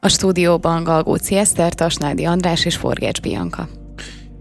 A 0.00 0.08
stúdióban 0.08 0.84
Galgóci 0.84 1.36
Eszter, 1.36 1.74
Tasnádi 1.74 2.24
András 2.24 2.64
és 2.64 2.76
Forgács 2.76 3.20
Bianca. 3.20 3.68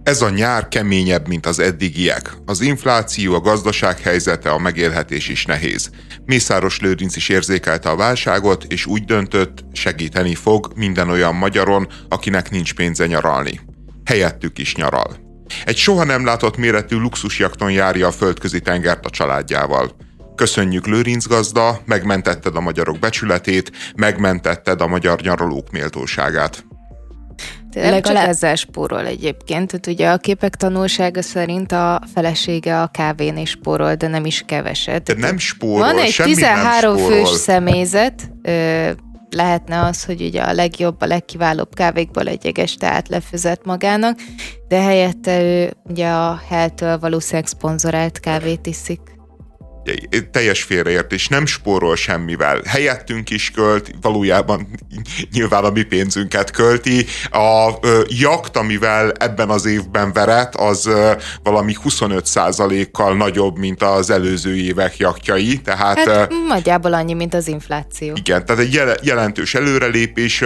Ez 0.03 0.21
a 0.21 0.29
nyár 0.29 0.67
keményebb, 0.67 1.27
mint 1.27 1.45
az 1.45 1.59
eddigiek. 1.59 2.33
Az 2.45 2.61
infláció, 2.61 3.33
a 3.33 3.39
gazdaság 3.39 3.99
helyzete, 3.99 4.49
a 4.49 4.57
megélhetés 4.57 5.27
is 5.27 5.45
nehéz. 5.45 5.89
Mészáros 6.25 6.79
Lőrinc 6.79 7.15
is 7.15 7.29
érzékelte 7.29 7.89
a 7.89 7.95
válságot, 7.95 8.63
és 8.63 8.85
úgy 8.85 9.03
döntött, 9.03 9.65
segíteni 9.71 10.35
fog 10.35 10.71
minden 10.75 11.09
olyan 11.09 11.35
magyaron, 11.35 11.87
akinek 12.09 12.49
nincs 12.49 12.73
pénze 12.73 13.07
nyaralni. 13.07 13.59
Helyettük 14.05 14.57
is 14.57 14.75
nyaral. 14.75 15.17
Egy 15.65 15.77
soha 15.77 16.03
nem 16.03 16.25
látott 16.25 16.57
méretű 16.57 16.97
luxusjakton 16.97 17.71
járja 17.71 18.07
a 18.07 18.11
földközi 18.11 18.59
tengert 18.59 19.05
a 19.05 19.09
családjával. 19.09 19.95
Köszönjük 20.37 20.87
Lőrinc 20.87 21.27
gazda, 21.27 21.81
megmentetted 21.85 22.55
a 22.55 22.59
magyarok 22.59 22.99
becsületét, 22.99 23.71
megmentetted 23.95 24.81
a 24.81 24.87
magyar 24.87 25.21
nyaralók 25.21 25.71
méltóságát. 25.71 26.65
Nem 27.73 27.89
Legalább... 27.91 28.03
csak 28.03 28.29
ezzel 28.29 28.55
spórol 28.55 29.05
egyébként. 29.05 29.67
Tehát 29.67 29.87
ugye 29.87 30.09
a 30.09 30.17
képek 30.17 30.55
tanulsága 30.55 31.21
szerint 31.21 31.71
a 31.71 32.01
felesége 32.13 32.81
a 32.81 32.87
kávén 32.87 33.37
is 33.37 33.49
spórol, 33.49 33.95
de 33.95 34.07
nem 34.07 34.25
is 34.25 34.43
keveset. 34.45 35.03
De 35.03 35.13
nem 35.13 35.37
spórol, 35.37 35.79
Van 35.79 35.97
egy 35.97 36.11
semmi 36.11 36.33
13 36.33 36.95
nem 36.95 37.03
spórol. 37.03 37.25
fős 37.25 37.35
személyzet, 37.35 38.31
ö, 38.41 38.89
lehetne 39.29 39.79
az, 39.79 40.03
hogy 40.03 40.21
ugye 40.21 40.41
a 40.41 40.53
legjobb, 40.53 41.01
a 41.01 41.05
legkiválóbb 41.05 41.75
kávékból 41.75 42.27
egy 42.27 42.45
jeges 42.45 42.75
teát 42.75 43.07
lefizet 43.07 43.65
magának, 43.65 44.19
de 44.67 44.81
helyette 44.81 45.41
ő 45.41 45.73
ugye 45.83 46.09
a 46.09 46.41
Helltől 46.49 46.99
valószínűleg 46.99 47.47
szponzorált 47.47 48.19
kávét 48.19 48.67
iszik 48.67 49.16
teljes 50.31 50.63
félreértés, 50.63 51.27
nem 51.27 51.45
spórol 51.45 51.95
semmivel. 51.95 52.61
Helyettünk 52.65 53.29
is 53.29 53.51
költ, 53.51 53.91
valójában 54.01 54.67
nyilván 55.31 55.63
a 55.63 55.69
mi 55.69 55.83
pénzünket 55.83 56.51
költi. 56.51 57.05
A 57.31 57.71
ö, 57.81 58.01
jakt, 58.07 58.57
amivel 58.57 59.11
ebben 59.11 59.49
az 59.49 59.65
évben 59.65 60.13
veret, 60.13 60.55
az 60.55 60.85
ö, 60.85 61.11
valami 61.43 61.75
25%-kal 61.83 63.15
nagyobb, 63.15 63.57
mint 63.57 63.83
az 63.83 64.09
előző 64.09 64.55
évek 64.55 64.97
jaktjai. 64.97 65.61
Tehát, 65.61 65.97
hát, 65.97 66.31
ö, 66.31 66.35
nagyjából 66.47 66.93
annyi, 66.93 67.13
mint 67.13 67.33
az 67.33 67.47
infláció. 67.47 68.13
Igen, 68.15 68.45
tehát 68.45 68.61
egy 68.61 68.81
jelentős 69.01 69.53
előrelépés. 69.53 70.43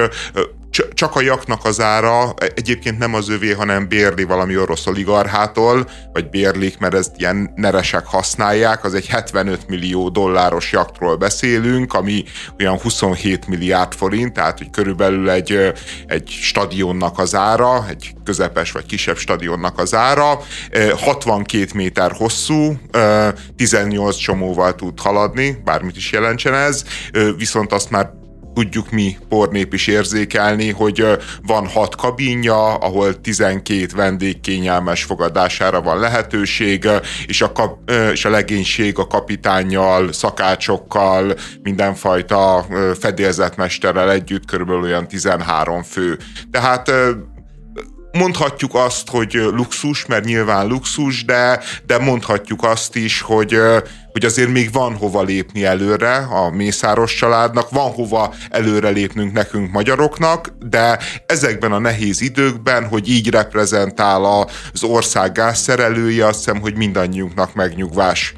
Csak 0.93 1.15
a 1.15 1.21
jaknak 1.21 1.65
az 1.65 1.79
ára 1.79 2.33
egyébként 2.55 2.97
nem 2.97 3.13
az 3.13 3.29
övé, 3.29 3.51
hanem 3.51 3.87
bérli 3.87 4.23
valami 4.23 4.57
orosz 4.57 4.87
oligarchától, 4.87 5.89
vagy 6.13 6.29
bérlik, 6.29 6.77
mert 6.77 6.93
ezt 6.93 7.11
ilyen 7.17 7.51
neresek 7.55 8.05
használják, 8.05 8.83
az 8.83 8.93
egy 8.93 9.07
75 9.07 9.67
millió 9.67 10.09
dolláros 10.09 10.71
jaktról 10.71 11.15
beszélünk, 11.15 11.93
ami 11.93 12.23
olyan 12.59 12.79
27 12.79 13.47
milliárd 13.47 13.93
forint, 13.93 14.33
tehát 14.33 14.57
hogy 14.57 14.69
körülbelül 14.69 15.29
egy, 15.29 15.73
egy 16.07 16.27
stadionnak 16.29 17.19
az 17.19 17.35
ára, 17.35 17.85
egy 17.89 18.13
közepes 18.23 18.71
vagy 18.71 18.85
kisebb 18.85 19.17
stadionnak 19.17 19.79
az 19.79 19.93
ára, 19.93 20.39
62 20.97 21.67
méter 21.73 22.11
hosszú, 22.11 22.77
18 23.55 24.15
csomóval 24.15 24.75
tud 24.75 24.99
haladni, 24.99 25.61
bármit 25.63 25.95
is 25.95 26.11
jelentsen 26.11 26.53
ez, 26.53 26.83
viszont 27.37 27.73
azt 27.73 27.89
már 27.89 28.19
tudjuk 28.53 28.91
mi 28.91 29.17
pornép 29.29 29.73
is 29.73 29.87
érzékelni, 29.87 30.69
hogy 30.71 31.05
van 31.41 31.67
hat 31.67 31.95
kabinja, 31.95 32.75
ahol 32.75 33.21
12 33.21 33.85
vendég 33.95 34.39
kényelmes 34.41 35.03
fogadására 35.03 35.81
van 35.81 35.99
lehetőség, 35.99 36.87
és 37.25 37.41
a, 37.41 37.51
kap, 37.51 37.91
és 38.11 38.25
a 38.25 38.29
legénység 38.29 38.99
a 38.99 39.07
kapitányjal, 39.07 40.11
szakácsokkal, 40.11 41.33
mindenfajta 41.63 42.65
fedélzetmesterrel 42.99 44.11
együtt 44.11 44.45
körülbelül 44.45 44.81
olyan 44.81 45.07
13 45.07 45.83
fő. 45.83 46.17
Tehát 46.51 46.91
mondhatjuk 48.11 48.75
azt, 48.75 49.09
hogy 49.09 49.33
luxus, 49.33 50.05
mert 50.05 50.25
nyilván 50.25 50.67
luxus, 50.67 51.25
de, 51.25 51.59
de 51.85 51.97
mondhatjuk 51.97 52.63
azt 52.63 52.95
is, 52.95 53.21
hogy, 53.21 53.57
hogy 54.11 54.25
azért 54.25 54.49
még 54.49 54.71
van 54.71 54.95
hova 54.95 55.23
lépni 55.23 55.65
előre 55.65 56.15
a 56.15 56.49
Mészáros 56.49 57.15
családnak, 57.15 57.69
van 57.69 57.91
hova 57.91 58.33
előre 58.49 58.89
lépnünk 58.89 59.33
nekünk 59.33 59.71
magyaroknak, 59.71 60.53
de 60.59 60.99
ezekben 61.25 61.71
a 61.71 61.79
nehéz 61.79 62.21
időkben, 62.21 62.87
hogy 62.87 63.09
így 63.09 63.29
reprezentál 63.29 64.45
az 64.73 64.83
ország 64.83 65.31
gázszerelője, 65.31 66.25
azt 66.25 66.37
hiszem, 66.37 66.61
hogy 66.61 66.75
mindannyiunknak 66.75 67.53
megnyugvás. 67.53 68.33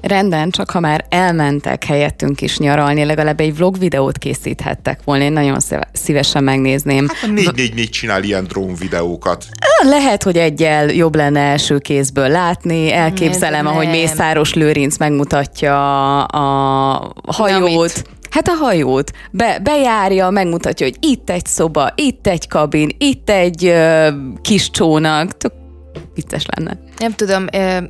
Rendben, 0.00 0.50
csak 0.50 0.70
ha 0.70 0.80
már 0.80 1.04
elmentek 1.08 1.84
helyettünk 1.84 2.40
is 2.40 2.58
nyaralni, 2.58 3.04
legalább 3.04 3.40
egy 3.40 3.56
vlog 3.56 3.78
videót 3.78 4.18
készíthettek 4.18 5.00
volna, 5.04 5.24
én 5.24 5.32
nagyon 5.32 5.58
szívesen 5.92 6.44
megnézném. 6.44 7.08
Hát 7.08 7.30
a 7.30 7.32
444 7.32 7.90
csinál 7.90 8.22
ilyen 8.22 8.44
drón 8.44 8.74
videókat. 8.74 9.46
Lehet, 9.82 10.22
hogy 10.22 10.36
egyel 10.36 10.88
jobb 10.88 11.14
lenne 11.14 11.40
első 11.40 11.78
kézből 11.78 12.28
látni, 12.28 12.92
elképzelem, 12.92 13.66
ahogy 13.66 13.88
Mészáros 13.88 14.54
Lőrinc 14.54 14.98
megmutatja 14.98 16.24
a 16.24 17.12
hajót. 17.26 18.02
Hát 18.30 18.48
a 18.48 18.64
hajót. 18.64 19.10
Be, 19.30 19.58
bejárja, 19.62 20.30
megmutatja, 20.30 20.86
hogy 20.86 20.96
itt 21.00 21.30
egy 21.30 21.46
szoba, 21.46 21.92
itt 21.94 22.26
egy 22.26 22.48
kabin, 22.48 22.90
itt 22.98 23.30
egy 23.30 23.64
ö, 23.64 24.08
kis 24.42 24.70
csónak. 24.70 25.36
Tök 25.36 25.52
vicces 26.16 26.44
lenne. 26.56 26.78
Nem 26.98 27.12
tudom, 27.12 27.46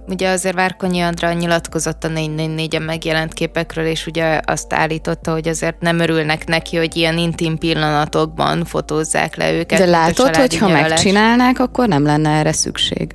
ugye 0.09 0.29
azért 0.31 0.55
Várkonyi 0.55 1.01
Andra 1.01 1.33
nyilatkozott 1.33 2.05
a 2.05 2.09
444-en 2.09 2.85
megjelent 2.85 3.33
képekről, 3.33 3.87
és 3.87 4.07
ugye 4.07 4.41
azt 4.45 4.73
állította, 4.73 5.33
hogy 5.33 5.49
azért 5.49 5.81
nem 5.81 5.99
örülnek 5.99 6.47
neki, 6.47 6.77
hogy 6.77 6.97
ilyen 6.97 7.19
intim 7.19 7.59
pillanatokban 7.59 8.65
fotózzák 8.65 9.37
le 9.37 9.53
őket. 9.53 9.79
De 9.79 9.87
látod, 9.87 10.37
hogy 10.37 10.59
ha 10.59 10.69
megcsinálnák, 10.69 11.59
akkor 11.59 11.89
nem 11.89 12.05
lenne 12.05 12.31
erre 12.31 12.53
szükség. 12.53 13.15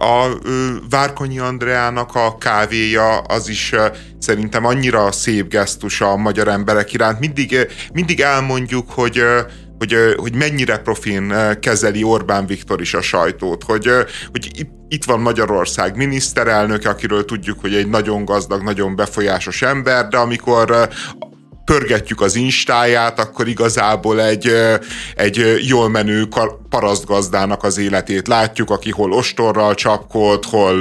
A 0.00 0.28
Várkonyi 0.90 1.38
Andreának 1.38 2.14
a 2.14 2.36
kávéja 2.38 3.18
az 3.18 3.48
is 3.48 3.74
szerintem 4.18 4.64
annyira 4.64 5.12
szép 5.12 5.48
gesztus 5.48 6.00
a 6.00 6.16
magyar 6.16 6.48
emberek 6.48 6.92
iránt. 6.92 7.18
Mindig, 7.18 7.56
mindig 7.92 8.20
elmondjuk, 8.20 8.90
hogy 8.90 9.22
hogy, 9.78 9.96
hogy 10.16 10.34
mennyire 10.34 10.78
profin 10.78 11.34
kezeli 11.60 12.02
Orbán 12.02 12.46
Viktor 12.46 12.80
is 12.80 12.94
a 12.94 13.00
sajtót, 13.00 13.62
hogy, 13.62 13.90
hogy 14.30 14.50
itt, 14.58 14.70
itt 14.88 15.04
van 15.04 15.20
Magyarország 15.20 15.96
miniszterelnöke, 15.96 16.88
akiről 16.88 17.24
tudjuk, 17.24 17.60
hogy 17.60 17.74
egy 17.74 17.88
nagyon 17.88 18.24
gazdag, 18.24 18.62
nagyon 18.62 18.96
befolyásos 18.96 19.62
ember, 19.62 20.08
de 20.08 20.16
amikor 20.16 20.88
pörgetjük 21.68 22.20
az 22.20 22.34
instáját, 22.34 23.18
akkor 23.18 23.48
igazából 23.48 24.22
egy, 24.22 24.52
egy 25.14 25.58
jól 25.66 25.88
menő 25.88 26.28
parasztgazdának 26.68 27.62
az 27.62 27.78
életét 27.78 28.28
látjuk, 28.28 28.70
aki 28.70 28.90
hol 28.90 29.12
ostorral 29.12 29.74
csapkod, 29.74 30.44
hol 30.44 30.80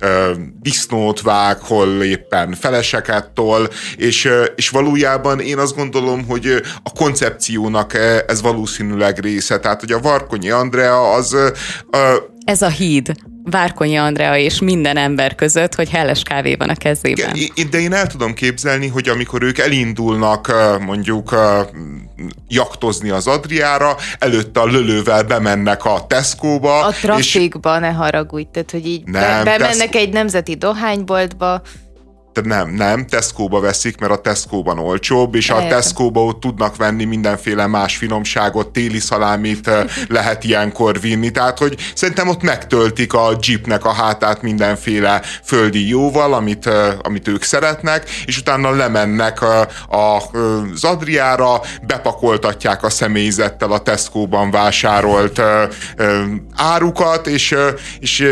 ö, 0.00 0.32
disznót 0.60 1.20
vág, 1.20 1.60
hol 1.60 2.02
éppen 2.02 2.54
feleseket 2.54 3.30
tol, 3.30 3.68
és, 3.96 4.28
és 4.56 4.68
valójában 4.68 5.40
én 5.40 5.58
azt 5.58 5.76
gondolom, 5.76 6.26
hogy 6.26 6.62
a 6.82 6.92
koncepciónak 6.92 7.94
ez 8.26 8.42
valószínűleg 8.42 9.18
része. 9.18 9.58
Tehát, 9.58 9.80
hogy 9.80 9.92
a 9.92 10.00
Varkonyi 10.00 10.50
Andrea 10.50 11.12
az... 11.12 11.32
Ö, 11.90 12.16
ez 12.44 12.62
a 12.62 12.68
híd. 12.68 13.12
Várkonyi 13.44 13.96
Andrea 13.96 14.36
és 14.36 14.60
minden 14.60 14.96
ember 14.96 15.34
között, 15.34 15.74
hogy 15.74 15.90
helles 15.90 16.22
kávé 16.22 16.54
van 16.54 16.68
a 16.68 16.74
kezében. 16.74 17.36
De 17.70 17.78
én 17.78 17.92
el 17.92 18.06
tudom 18.06 18.34
képzelni, 18.34 18.88
hogy 18.88 19.08
amikor 19.08 19.42
ők 19.42 19.58
elindulnak 19.58 20.52
mondjuk 20.80 21.34
jaktozni 22.48 23.10
az 23.10 23.26
Adriára, 23.26 23.96
előtte 24.18 24.60
a 24.60 24.66
lölővel 24.66 25.22
bemennek 25.22 25.84
a 25.84 26.06
Tesco-ba. 26.06 26.84
A 26.84 26.90
trafikba, 26.90 27.74
és... 27.74 27.80
ne 27.80 27.90
haragudj, 27.90 28.48
tehát 28.52 28.70
hogy 28.70 28.86
így 28.86 29.04
nem, 29.04 29.44
be, 29.44 29.58
bemennek 29.58 29.90
tesz... 29.90 30.02
egy 30.02 30.12
nemzeti 30.12 30.54
dohányboltba, 30.54 31.62
de 32.32 32.40
nem, 32.44 32.70
nem, 32.70 33.06
Tesco-ba 33.06 33.60
veszik, 33.60 33.98
mert 33.98 34.12
a 34.12 34.16
Tesco-ban 34.20 34.78
olcsóbb, 34.78 35.34
és 35.34 35.50
a 35.50 35.66
Tesco-ba 35.68 36.24
ott 36.24 36.40
tudnak 36.40 36.76
venni 36.76 37.04
mindenféle 37.04 37.66
más 37.66 37.96
finomságot, 37.96 38.68
téli 38.68 38.98
szalámit 38.98 39.70
lehet 40.08 40.44
ilyenkor 40.44 41.00
vinni, 41.00 41.30
tehát 41.30 41.58
hogy 41.58 41.76
szerintem 41.94 42.28
ott 42.28 42.42
megtöltik 42.42 43.12
a 43.14 43.38
jeepnek 43.46 43.84
a 43.84 43.92
hátát 43.92 44.42
mindenféle 44.42 45.22
földi 45.44 45.88
jóval, 45.88 46.34
amit, 46.34 46.70
amit 47.02 47.28
ők 47.28 47.42
szeretnek, 47.42 48.10
és 48.24 48.38
utána 48.38 48.70
lemennek 48.70 49.42
a, 49.42 49.60
a, 49.88 50.22
az 50.72 50.84
Adriára, 50.84 51.60
bepakoltatják 51.86 52.84
a 52.84 52.90
személyzettel 52.90 53.72
a 53.72 53.78
Tesco-ban 53.78 54.50
vásárolt 54.50 55.42
árukat, 56.56 57.26
és, 57.26 57.54
és 58.00 58.24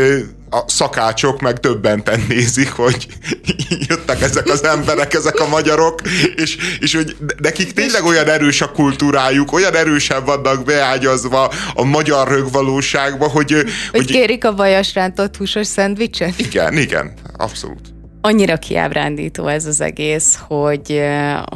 a 0.53 0.63
szakácsok 0.67 1.41
meg 1.41 1.59
többenten 1.59 2.25
nézik, 2.27 2.71
hogy 2.71 3.07
jöttek 3.89 4.21
ezek 4.21 4.47
az 4.47 4.63
emberek, 4.63 5.13
ezek 5.13 5.39
a 5.39 5.47
magyarok, 5.47 6.01
és, 6.35 6.57
és 6.79 6.95
hogy 6.95 7.15
nekik 7.37 7.73
tényleg 7.73 8.03
olyan 8.03 8.27
erős 8.27 8.61
a 8.61 8.71
kultúrájuk, 8.71 9.51
olyan 9.51 9.75
erősen 9.75 10.25
vannak 10.25 10.63
beágyazva 10.63 11.51
a 11.73 11.83
magyar 11.83 12.27
rögvalóságba, 12.27 13.27
hogy... 13.27 13.51
Hogy, 13.51 13.65
hogy 13.91 14.05
kérik 14.05 14.45
a 14.45 14.55
vajas 14.55 14.93
rántott 14.93 15.37
húsos 15.37 15.67
szendvicset? 15.67 16.39
Igen, 16.39 16.77
igen, 16.77 17.13
abszolút. 17.37 18.00
Annyira 18.21 18.57
kiábrándító 18.57 19.47
ez 19.47 19.65
az 19.65 19.81
egész, 19.81 20.39
hogy, 20.47 21.01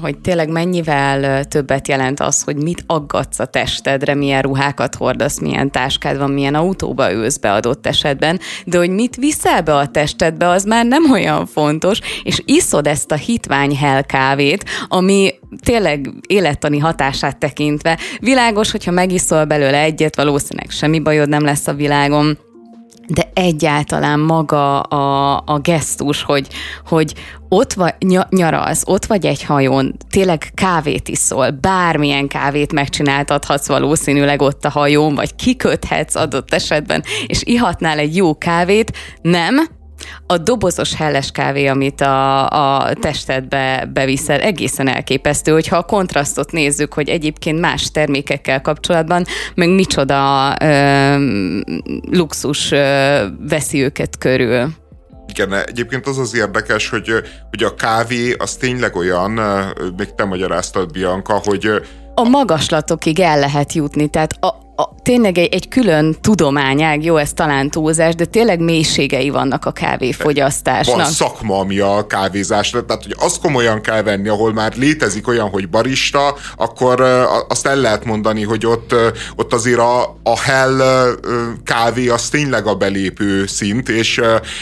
hogy 0.02 0.18
tényleg 0.18 0.50
mennyivel 0.50 1.44
többet 1.44 1.88
jelent 1.88 2.20
az, 2.20 2.44
hogy 2.44 2.56
mit 2.56 2.84
aggatsz 2.88 3.40
a 3.40 3.46
testedre, 3.46 4.14
milyen 4.16 4.42
ruhákat 4.42 4.96
hordasz, 4.96 5.40
milyen 5.40 5.72
táskád 5.72 6.18
van, 6.18 6.32
milyen 6.32 6.56
autóba 6.56 7.12
ülsz 7.12 7.38
be 7.38 7.54
adott 7.54 7.88
esetben, 7.88 8.40
de 8.66 8.78
hogy 8.78 8.90
mit 8.90 9.16
viszel 9.16 9.62
be 9.62 9.76
a 9.76 9.88
testedbe, 9.88 10.50
az 10.50 10.64
már 10.64 10.86
nem 10.86 11.12
olyan 11.12 11.46
fontos, 11.46 12.00
és 12.24 12.42
iszod 12.46 12.88
ezt 12.88 13.12
a 13.12 13.16
hitvány 13.16 13.78
kávét, 14.06 14.66
ami 14.88 15.34
tényleg 15.64 16.10
élettani 16.28 16.80
hatását 16.80 17.38
tekintve 17.38 17.98
világos, 18.20 18.72
hogyha 18.72 18.92
megiszol 18.92 19.46
belőle 19.46 19.80
egyet, 19.80 20.16
valószínűleg 20.16 20.70
semmi 20.70 21.00
bajod 21.00 21.30
nem 21.30 21.44
lesz 21.44 21.68
a 21.68 21.74
világon, 21.74 22.38
de 23.08 23.32
egyáltalán 23.34 24.20
maga 24.20 24.80
a, 24.80 25.42
a 25.46 25.60
gesztus, 25.60 26.24
hogy, 26.24 26.48
hogy 26.86 27.14
ott 27.50 27.74
vagy, 27.74 27.94
nyaralsz, 28.30 28.84
ott 28.86 29.06
vagy 29.06 29.26
egy 29.26 29.44
hajón, 29.44 29.96
tényleg 30.10 30.52
kávét 30.54 31.08
iszol, 31.08 31.50
bármilyen 31.50 32.28
kávét 32.28 32.74
megcsináltathatsz 32.74 33.68
valószínűleg 33.68 34.42
ott 34.42 34.66
a 34.66 34.70
hajón, 34.70 35.16
vagy 35.16 35.36
kiköthetsz 35.36 36.16
adott 36.16 36.54
esetben, 36.54 37.04
és 37.28 37.44
ihatnál 37.44 37.98
egy 37.98 38.16
jó 38.16 38.38
kávét, 38.38 38.98
nem, 39.22 39.68
a 40.28 40.38
dobozos 40.38 40.96
helles 40.96 41.32
kávé, 41.32 41.68
amit 41.68 42.02
a, 42.02 42.48
a 42.50 42.94
testedbe 42.94 43.90
beviszel, 43.94 44.40
egészen 44.40 44.88
elképesztő, 44.88 45.52
hogyha 45.52 45.78
a 45.78 45.84
kontrasztot 45.84 46.52
nézzük, 46.52 46.94
hogy 46.94 47.10
egyébként 47.10 47.60
más 47.60 47.92
termékekkel 47.92 48.62
kapcsolatban, 48.62 49.26
meg 49.56 49.70
micsoda 49.70 50.54
ö, 50.62 51.16
luxus 52.12 52.72
ö, 52.72 53.26
veszi 53.50 53.84
őket 53.84 54.18
körül. 54.18 54.68
Igen, 55.28 55.54
egyébként 55.54 56.08
az 56.08 56.18
az 56.18 56.36
érdekes, 56.36 56.90
hogy, 56.90 57.12
hogy 57.50 57.64
a 57.64 57.76
kávé 57.76 58.36
az 58.38 58.56
tényleg 58.56 58.96
olyan, 58.96 59.32
még 59.98 60.16
te 60.16 60.26
magyaráztad, 60.26 60.92
Bianca, 60.92 61.42
hogy 61.44 61.70
a 62.16 62.24
magaslatokig 62.24 63.20
el 63.20 63.40
lehet 63.40 63.74
jutni, 63.74 64.08
tehát 64.08 64.44
a, 64.44 64.65
a, 64.76 64.96
tényleg 65.04 65.38
egy, 65.38 65.54
egy 65.54 65.68
külön 65.68 66.16
tudományág, 66.22 67.04
jó, 67.04 67.18
ez 67.18 67.34
talán 67.34 67.70
túlzás, 67.70 68.16
de 68.16 68.26
tényleg 68.26 68.60
mélységei 68.60 69.30
vannak 69.30 69.66
a 69.66 69.72
kávéfogyasztásnak. 69.72 70.96
Van 70.96 71.06
szakma, 71.06 71.60
ami 71.60 71.80
a 71.80 72.08
kávézásra, 72.08 72.86
tehát 72.86 73.04
hogy 73.04 73.16
azt 73.20 73.42
komolyan 73.42 73.82
kell 73.82 74.02
venni, 74.02 74.28
ahol 74.28 74.54
már 74.54 74.74
létezik 74.76 75.28
olyan, 75.28 75.50
hogy 75.50 75.70
barista, 75.70 76.36
akkor 76.58 77.02
azt 77.50 77.68
el 77.68 77.76
lehet 77.76 78.06
mondani, 78.06 78.44
hogy 78.44 78.66
ott, 78.66 78.96
ott 79.36 79.54
azért 79.54 79.80
a, 79.80 80.20
a 80.24 80.40
hell 80.40 80.82
kávé 81.64 82.08
az 82.08 82.30
tényleg 82.30 82.68
a 82.68 82.76
belépő 82.76 83.46
szint, 83.46 83.90
és, 83.90 84.22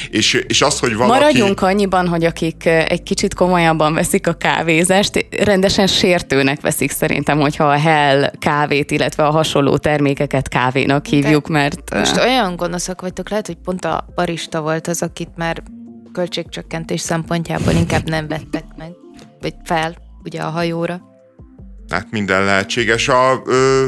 és, 0.09 0.33
és 0.48 0.62
az, 0.62 0.80
hogy 0.80 0.95
valaki... 0.95 1.19
Maradjunk 1.19 1.62
annyiban, 1.62 2.07
hogy 2.07 2.25
akik 2.25 2.66
egy 2.66 3.04
kicsit 3.04 3.33
komolyabban 3.33 3.94
veszik 3.94 4.27
a 4.27 4.33
kávézást, 4.33 5.25
rendesen 5.39 5.88
sértőnek 5.88 6.62
veszik 6.62 6.92
szerintem, 6.92 7.39
hogyha 7.39 7.63
a 7.63 7.80
hell 7.80 8.31
kávét, 8.39 8.92
illetve 8.92 9.24
a 9.25 9.31
hasonló 9.31 9.77
terméket 9.77 10.01
termékeket 10.03 10.47
kávénak 10.47 11.05
hívjuk, 11.05 11.47
De 11.47 11.53
mert... 11.53 11.94
Most 11.94 12.17
olyan 12.17 12.55
gonoszak 12.55 13.01
vagytok, 13.01 13.29
lehet, 13.29 13.47
hogy 13.47 13.57
pont 13.63 13.85
a 13.85 14.05
barista 14.15 14.61
volt 14.61 14.88
az, 14.88 15.01
akit 15.01 15.29
már 15.35 15.63
költségcsökkentés 16.13 17.01
szempontjából 17.01 17.73
inkább 17.73 18.09
nem 18.09 18.27
vettek 18.27 18.63
meg, 18.77 18.91
vagy 19.41 19.53
fel, 19.63 19.95
ugye 20.23 20.41
a 20.41 20.50
hajóra. 20.50 21.01
Hát 21.89 22.11
minden 22.11 22.44
lehetséges. 22.44 23.07
A, 23.07 23.41
ö, 23.45 23.85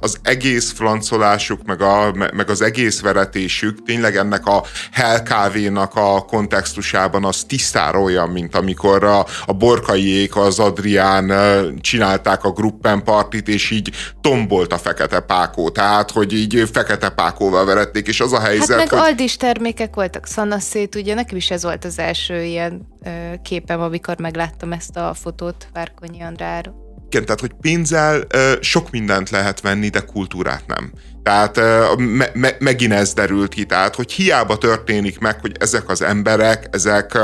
az 0.00 0.18
egész 0.22 0.72
flancolásuk, 0.72 1.60
meg, 1.64 1.82
a, 1.82 2.12
meg 2.12 2.50
az 2.50 2.62
egész 2.62 3.00
veretésük 3.00 3.82
tényleg 3.82 4.16
ennek 4.16 4.46
a 4.46 4.62
helkávénak 4.92 5.94
a 5.94 6.24
kontextusában 6.24 7.24
az 7.24 7.44
tisztára 7.44 8.00
olyan, 8.00 8.28
mint 8.28 8.54
amikor 8.54 9.04
a, 9.04 9.26
a 9.46 9.52
borkaiék 9.52 10.36
az 10.36 10.58
Adrián 10.58 11.32
csinálták 11.80 12.44
a 12.44 12.52
gruppen 12.52 13.04
partit, 13.04 13.48
és 13.48 13.70
így 13.70 13.90
tombolt 14.20 14.72
a 14.72 14.78
fekete 14.78 15.20
pákó, 15.20 15.70
tehát 15.70 16.10
hogy 16.10 16.32
így 16.32 16.68
fekete 16.72 17.08
pákóval 17.08 17.64
verették, 17.64 18.06
és 18.06 18.20
az 18.20 18.32
a 18.32 18.40
helyzet, 18.40 18.68
Hát 18.68 18.78
meg 18.78 18.88
hogy... 18.88 19.08
Aldis 19.08 19.36
termékek 19.36 19.94
voltak, 19.94 20.26
szanaszét, 20.26 20.94
ugye 20.94 21.14
nekem 21.14 21.36
is 21.36 21.50
ez 21.50 21.62
volt 21.62 21.84
az 21.84 21.98
első 21.98 22.42
ilyen 22.42 22.86
képem, 23.42 23.80
amikor 23.80 24.18
megláttam 24.18 24.72
ezt 24.72 24.96
a 24.96 25.14
fotót 25.14 25.68
Várkonyi 25.72 26.22
Andráról 26.22 26.89
igen, 27.10 27.24
tehát 27.24 27.40
hogy 27.40 27.52
pénzzel 27.60 28.26
sok 28.60 28.90
mindent 28.90 29.30
lehet 29.30 29.60
venni, 29.60 29.88
de 29.88 30.00
kultúrát 30.00 30.66
nem. 30.66 30.92
Tehát 31.22 31.56
me, 31.96 32.30
me, 32.32 32.56
megint 32.58 32.92
ez 32.92 33.12
derült 33.12 33.54
ki, 33.54 33.64
tehát 33.64 33.94
hogy 33.94 34.12
hiába 34.12 34.58
történik 34.58 35.18
meg, 35.18 35.40
hogy 35.40 35.56
ezek 35.58 35.88
az 35.88 36.02
emberek, 36.02 36.68
ezek 36.70 37.18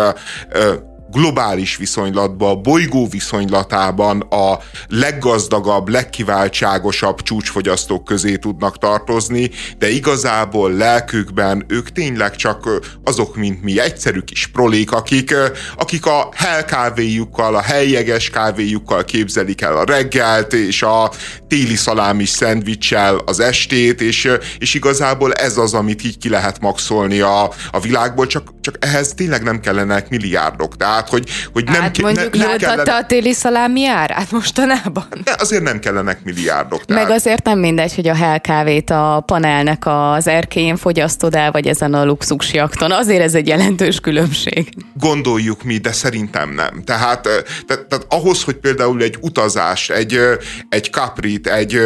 globális 1.10 1.76
viszonylatban, 1.76 2.50
a 2.50 2.60
bolygó 2.60 3.08
viszonylatában 3.10 4.20
a 4.20 4.58
leggazdagabb, 4.88 5.88
legkiváltságosabb 5.88 7.22
csúcsfogyasztók 7.22 8.04
közé 8.04 8.36
tudnak 8.36 8.78
tartozni, 8.78 9.50
de 9.78 9.90
igazából 9.90 10.72
lelkükben 10.72 11.64
ők 11.68 11.92
tényleg 11.92 12.36
csak 12.36 12.68
azok, 13.04 13.36
mint 13.36 13.62
mi, 13.62 13.80
egyszerű 13.80 14.20
kis 14.20 14.46
prolék, 14.46 14.92
akik, 14.92 15.34
akik 15.76 16.06
a 16.06 16.28
hell 16.34 16.64
kávéjukkal, 16.64 17.54
a 17.54 17.62
helyjeges 17.62 18.30
kávéjukkal 18.30 19.04
képzelik 19.04 19.60
el 19.60 19.76
a 19.76 19.84
reggelt, 19.84 20.52
és 20.52 20.82
a 20.82 21.10
téli 21.48 21.76
szalámis 21.76 22.28
szendvicssel 22.28 23.16
az 23.24 23.40
estét, 23.40 24.00
és, 24.00 24.30
és 24.58 24.74
igazából 24.74 25.32
ez 25.32 25.56
az, 25.56 25.74
amit 25.74 26.04
így 26.04 26.18
ki 26.18 26.28
lehet 26.28 26.60
maxolni 26.60 27.20
a, 27.20 27.50
a 27.70 27.80
világból, 27.80 28.26
csak, 28.26 28.48
csak 28.60 28.76
ehhez 28.80 29.14
tényleg 29.14 29.42
nem 29.42 29.60
kellenek 29.60 30.08
milliárdok. 30.08 30.76
Tehát 30.76 30.95
tehát, 30.96 31.10
hogy, 31.10 31.28
hogy 31.52 31.64
nem, 31.64 31.80
hát 31.80 31.98
mondjuk 31.98 32.36
ne, 32.36 32.46
nem 32.46 32.56
kellene... 32.56 32.94
a 32.94 33.06
téli 33.06 33.32
szalámi 33.32 33.86
árát 33.86 34.30
mostanában? 34.30 35.06
De 35.24 35.34
azért 35.38 35.62
nem 35.62 35.78
kellenek 35.78 36.24
milliárdok. 36.24 36.84
Tehát. 36.84 37.02
Meg 37.02 37.16
azért 37.16 37.44
nem 37.44 37.58
mindegy, 37.58 37.94
hogy 37.94 38.08
a 38.08 38.14
helkávét 38.14 38.90
a 38.90 39.22
panelnek 39.26 39.82
az 39.86 40.26
erkélyén 40.26 40.76
fogyasztod 40.76 41.34
el, 41.34 41.50
vagy 41.50 41.66
ezen 41.66 41.94
a 41.94 42.04
luxusjakton. 42.04 42.92
Azért 42.92 43.22
ez 43.22 43.34
egy 43.34 43.46
jelentős 43.46 44.00
különbség. 44.00 44.68
Gondoljuk 45.00 45.62
mi, 45.62 45.76
de 45.76 45.92
szerintem 45.92 46.50
nem. 46.50 46.82
Tehát, 46.84 47.22
tehát, 47.22 47.86
tehát 47.88 48.06
ahhoz, 48.08 48.42
hogy 48.42 48.54
például 48.54 49.02
egy 49.02 49.16
utazást, 49.20 49.90
egy, 49.90 50.20
egy 50.68 50.90
kaprit, 50.90 51.46
egy 51.46 51.80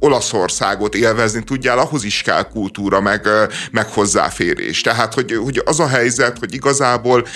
Olaszországot 0.00 0.94
élvezni 0.94 1.44
tudjál, 1.44 1.78
ahhoz 1.78 2.04
is 2.04 2.22
kell 2.22 2.42
kultúra, 2.42 3.00
meg, 3.00 3.28
meg 3.70 3.86
hozzáférés. 3.88 4.80
Tehát, 4.80 5.14
hogy, 5.14 5.38
hogy 5.44 5.62
az 5.64 5.80
a 5.80 5.88
helyzet, 5.88 6.38
hogy 6.38 6.54
igazából 6.54 7.26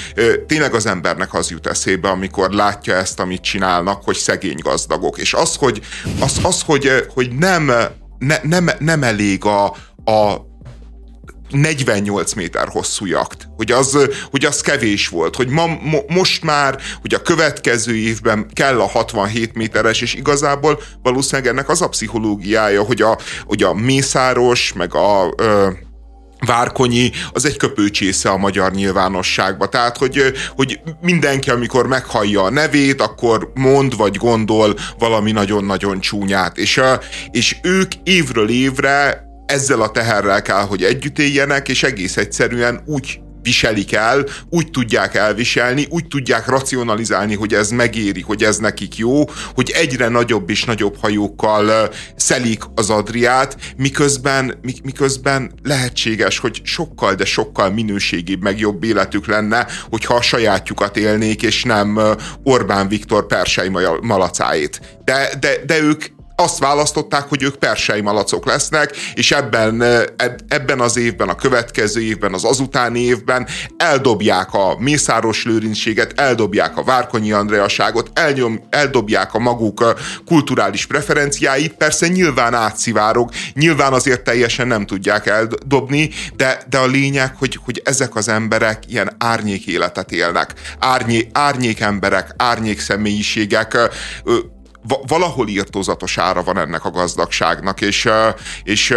tényleg 0.46 0.74
az 0.74 0.86
ember 0.86 1.16
embernek 1.20 1.34
az 1.34 1.50
jut 1.50 1.66
eszébe, 1.66 2.08
amikor 2.08 2.50
látja 2.50 2.94
ezt, 2.94 3.20
amit 3.20 3.42
csinálnak, 3.42 4.04
hogy 4.04 4.16
szegény 4.16 4.58
gazdagok. 4.62 5.18
És 5.18 5.34
az, 5.34 5.56
hogy, 5.56 5.80
az, 6.20 6.38
az, 6.42 6.62
hogy, 6.62 7.06
hogy 7.14 7.32
nem, 7.38 7.72
ne, 8.18 8.36
nem, 8.42 8.70
nem 8.78 9.02
elég 9.02 9.44
a, 9.44 9.64
a 10.04 10.48
48 11.50 12.32
méter 12.32 12.68
hosszú 12.68 13.06
jakt, 13.06 13.48
hogy 13.56 13.72
az, 13.72 14.08
hogy 14.30 14.44
az 14.44 14.60
kevés 14.60 15.08
volt, 15.08 15.36
hogy 15.36 15.48
ma, 15.48 15.66
mo, 15.66 15.98
most 16.08 16.42
már, 16.42 16.78
hogy 17.00 17.14
a 17.14 17.22
következő 17.22 17.96
évben 17.96 18.50
kell 18.52 18.80
a 18.80 18.86
67 18.86 19.54
méteres, 19.54 20.00
és 20.00 20.14
igazából 20.14 20.82
valószínűleg 21.02 21.50
ennek 21.50 21.68
az 21.68 21.82
a 21.82 21.88
pszichológiája, 21.88 22.82
hogy 22.82 23.02
a, 23.02 23.18
hogy 23.44 23.62
a 23.62 23.74
mészáros, 23.74 24.72
meg 24.72 24.94
a 24.94 25.32
ö, 25.36 25.68
Várkonyi 26.46 27.10
az 27.32 27.46
egy 27.46 27.56
köpőcsésze 27.56 28.30
a 28.30 28.36
magyar 28.36 28.72
nyilvánosságba. 28.72 29.68
Tehát, 29.68 29.96
hogy, 29.96 30.32
hogy 30.56 30.80
mindenki, 31.00 31.50
amikor 31.50 31.86
meghallja 31.86 32.42
a 32.42 32.50
nevét, 32.50 33.00
akkor 33.00 33.50
mond 33.54 33.96
vagy 33.96 34.16
gondol 34.16 34.74
valami 34.98 35.32
nagyon-nagyon 35.32 36.00
csúnyát. 36.00 36.56
És, 36.56 36.80
és 37.30 37.56
ők 37.62 37.92
évről 38.02 38.50
évre 38.50 39.24
ezzel 39.46 39.80
a 39.80 39.90
teherrel 39.90 40.42
kell, 40.42 40.62
hogy 40.66 40.82
együtt 40.82 41.18
éljenek, 41.18 41.68
és 41.68 41.82
egész 41.82 42.16
egyszerűen 42.16 42.82
úgy 42.86 43.20
viselik 43.42 43.92
el, 43.92 44.24
úgy 44.50 44.70
tudják 44.70 45.14
elviselni, 45.14 45.86
úgy 45.88 46.06
tudják 46.08 46.46
racionalizálni, 46.46 47.34
hogy 47.34 47.54
ez 47.54 47.70
megéri, 47.70 48.20
hogy 48.20 48.42
ez 48.42 48.56
nekik 48.56 48.96
jó, 48.96 49.24
hogy 49.54 49.70
egyre 49.70 50.08
nagyobb 50.08 50.50
és 50.50 50.64
nagyobb 50.64 50.96
hajókkal 51.00 51.90
szelik 52.16 52.62
az 52.74 52.90
Adriát, 52.90 53.56
miközben, 53.76 54.54
miközben 54.82 55.52
lehetséges, 55.62 56.38
hogy 56.38 56.60
sokkal, 56.64 57.14
de 57.14 57.24
sokkal 57.24 57.70
minőségibb, 57.70 58.42
meg 58.42 58.58
jobb 58.58 58.84
életük 58.84 59.26
lenne, 59.26 59.66
hogyha 59.90 60.14
a 60.14 60.22
sajátjukat 60.22 60.96
élnék, 60.96 61.42
és 61.42 61.62
nem 61.62 62.00
Orbán 62.42 62.88
Viktor 62.88 63.26
persei 63.26 63.68
malacáit. 64.02 64.80
De, 65.04 65.30
de, 65.40 65.64
de 65.66 65.80
ők 65.80 66.04
azt 66.40 66.58
választották, 66.58 67.28
hogy 67.28 67.42
ők 67.42 67.54
persei 67.54 68.00
malacok 68.00 68.46
lesznek, 68.46 68.96
és 69.14 69.32
ebben, 69.32 69.84
ebben 70.48 70.80
az 70.80 70.96
évben, 70.96 71.28
a 71.28 71.34
következő 71.34 72.00
évben, 72.00 72.34
az 72.34 72.44
azutáni 72.44 73.00
évben 73.00 73.46
eldobják 73.76 74.52
a 74.52 74.76
Mészáros 74.78 75.44
Lőrincséget, 75.44 76.20
eldobják 76.20 76.76
a 76.76 76.82
Várkonyi 76.82 77.32
Andreaságot, 77.32 78.10
elnyom, 78.14 78.66
eldobják 78.70 79.34
a 79.34 79.38
maguk 79.38 79.94
kulturális 80.26 80.86
preferenciáit, 80.86 81.72
persze 81.72 82.08
nyilván 82.08 82.54
átszivárog, 82.54 83.30
nyilván 83.54 83.92
azért 83.92 84.24
teljesen 84.24 84.66
nem 84.66 84.86
tudják 84.86 85.26
eldobni, 85.26 86.10
de, 86.36 86.62
de 86.68 86.78
a 86.78 86.86
lényeg, 86.86 87.34
hogy, 87.38 87.58
hogy 87.64 87.82
ezek 87.84 88.16
az 88.16 88.28
emberek 88.28 88.82
ilyen 88.88 89.10
árnyék 89.18 89.66
életet 89.66 90.12
élnek. 90.12 90.54
Árnyék, 90.78 91.28
árnyék 91.32 91.80
emberek, 91.80 92.34
árnyék 92.36 92.80
személyiségek, 92.80 93.78
valahol 95.06 95.48
írtózatos 95.48 96.18
ára 96.18 96.42
van 96.42 96.58
ennek 96.58 96.84
a 96.84 96.90
gazdagságnak, 96.90 97.80
és, 97.80 98.08
és, 98.62 98.94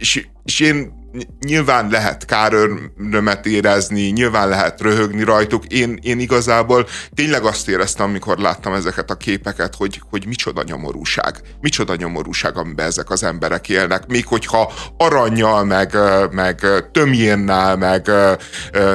és, 0.00 0.26
és 0.44 0.60
én 0.60 0.97
nyilván 1.40 1.88
lehet 1.90 2.24
kárörömet 2.24 3.46
érezni, 3.46 4.02
nyilván 4.02 4.48
lehet 4.48 4.80
röhögni 4.80 5.22
rajtuk. 5.22 5.64
Én, 5.66 5.98
én 6.02 6.20
igazából 6.20 6.86
tényleg 7.14 7.44
azt 7.44 7.68
éreztem, 7.68 8.06
amikor 8.06 8.38
láttam 8.38 8.72
ezeket 8.72 9.10
a 9.10 9.14
képeket, 9.14 9.74
hogy, 9.74 10.02
hogy 10.10 10.26
micsoda 10.26 10.62
nyomorúság. 10.62 11.40
Micsoda 11.60 11.94
nyomorúság, 11.94 12.56
amiben 12.56 12.86
ezek 12.86 13.10
az 13.10 13.22
emberek 13.22 13.68
élnek. 13.68 14.06
Még 14.06 14.26
hogyha 14.26 14.72
aranyjal, 14.96 15.64
meg, 15.64 15.96
meg 16.30 16.66
tömjénnel, 16.92 17.76
meg 17.76 18.10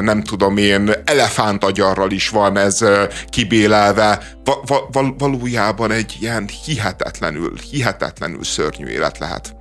nem 0.02 0.24
tudom 0.24 0.58
én, 0.58 0.92
elefántagyarral 1.06 2.12
is 2.12 2.30
van 2.30 2.58
ez 2.58 2.86
kibélelve, 3.30 4.24
va, 4.44 4.90
va, 4.92 5.16
valójában 5.18 5.92
egy 5.92 6.18
ilyen 6.20 6.50
hihetetlenül, 6.66 7.54
hihetetlenül 7.70 8.44
szörnyű 8.44 8.86
élet 8.86 9.18
lehet. 9.18 9.56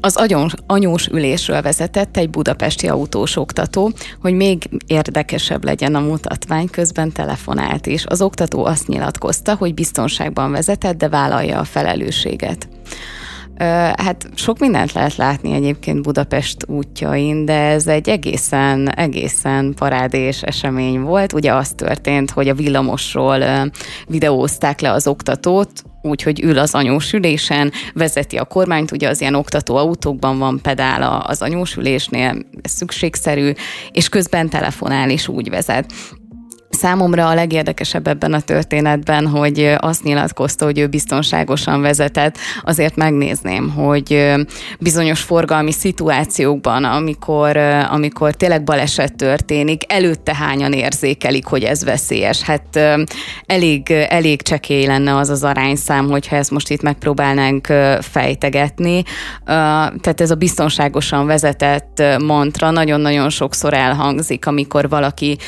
Az 0.00 0.16
agyon, 0.16 0.50
anyós 0.66 1.06
ülésről 1.06 1.62
vezetett 1.62 2.16
egy 2.16 2.30
budapesti 2.30 2.88
autós 2.88 3.36
oktató, 3.36 3.92
hogy 4.20 4.32
még 4.32 4.68
érdekesebb 4.86 5.64
legyen 5.64 5.94
a 5.94 6.00
mutatvány, 6.00 6.68
közben 6.70 7.12
telefonált 7.12 7.86
is. 7.86 8.06
Az 8.06 8.22
oktató 8.22 8.64
azt 8.64 8.88
nyilatkozta, 8.88 9.54
hogy 9.54 9.74
biztonságban 9.74 10.50
vezetett, 10.50 10.96
de 10.96 11.08
vállalja 11.08 11.58
a 11.58 11.64
felelősséget. 11.64 12.68
Hát 13.96 14.28
sok 14.34 14.58
mindent 14.58 14.92
lehet 14.92 15.16
látni 15.16 15.52
egyébként 15.52 16.02
Budapest 16.02 16.56
útjain, 16.68 17.44
de 17.44 17.60
ez 17.60 17.86
egy 17.86 18.08
egészen, 18.08 18.94
egészen 18.94 19.74
parádés 19.76 20.42
esemény 20.42 21.00
volt. 21.00 21.32
Ugye 21.32 21.54
az 21.54 21.72
történt, 21.72 22.30
hogy 22.30 22.48
a 22.48 22.54
villamosról 22.54 23.70
videózták 24.06 24.80
le 24.80 24.92
az 24.92 25.06
oktatót, 25.06 25.70
úgyhogy 26.02 26.42
ül 26.42 26.58
az 26.58 26.74
anyós 26.74 27.12
ülésen, 27.12 27.72
vezeti 27.94 28.36
a 28.36 28.44
kormányt, 28.44 28.92
ugye 28.92 29.08
az 29.08 29.20
ilyen 29.20 29.34
oktató 29.34 29.76
autókban 29.76 30.38
van 30.38 30.60
pedál 30.62 31.22
az 31.26 31.42
anyós 31.42 31.76
ülésnél, 31.76 32.36
ez 32.62 32.70
szükségszerű, 32.70 33.52
és 33.92 34.08
közben 34.08 34.48
telefonál 34.48 35.10
és 35.10 35.28
úgy 35.28 35.50
vezet. 35.50 35.92
Számomra 36.70 37.28
a 37.28 37.34
legérdekesebb 37.34 38.06
ebben 38.06 38.32
a 38.32 38.40
történetben, 38.40 39.26
hogy 39.26 39.74
azt 39.78 40.02
nyilatkozta, 40.02 40.64
hogy 40.64 40.78
ő 40.78 40.86
biztonságosan 40.86 41.80
vezetett. 41.80 42.36
Azért 42.62 42.96
megnézném, 42.96 43.70
hogy 43.70 44.34
bizonyos 44.78 45.20
forgalmi 45.20 45.72
szituációkban, 45.72 46.84
amikor, 46.84 47.56
amikor 47.90 48.34
tényleg 48.34 48.64
baleset 48.64 49.16
történik, 49.16 49.92
előtte 49.92 50.34
hányan 50.34 50.72
érzékelik, 50.72 51.46
hogy 51.46 51.62
ez 51.62 51.84
veszélyes. 51.84 52.42
Hát 52.42 52.80
elég, 53.46 53.90
elég 53.90 54.42
csekély 54.42 54.86
lenne 54.86 55.16
az 55.16 55.28
az 55.28 55.44
arányszám, 55.44 56.10
hogyha 56.10 56.36
ezt 56.36 56.50
most 56.50 56.70
itt 56.70 56.82
megpróbálnánk 56.82 57.66
fejtegetni. 58.00 59.02
Tehát 59.44 60.20
ez 60.20 60.30
a 60.30 60.34
biztonságosan 60.34 61.26
vezetett 61.26 62.02
mantra 62.26 62.70
nagyon-nagyon 62.70 63.30
sokszor 63.30 63.74
elhangzik, 63.74 64.46
amikor 64.46 64.88
valaki 64.88 65.38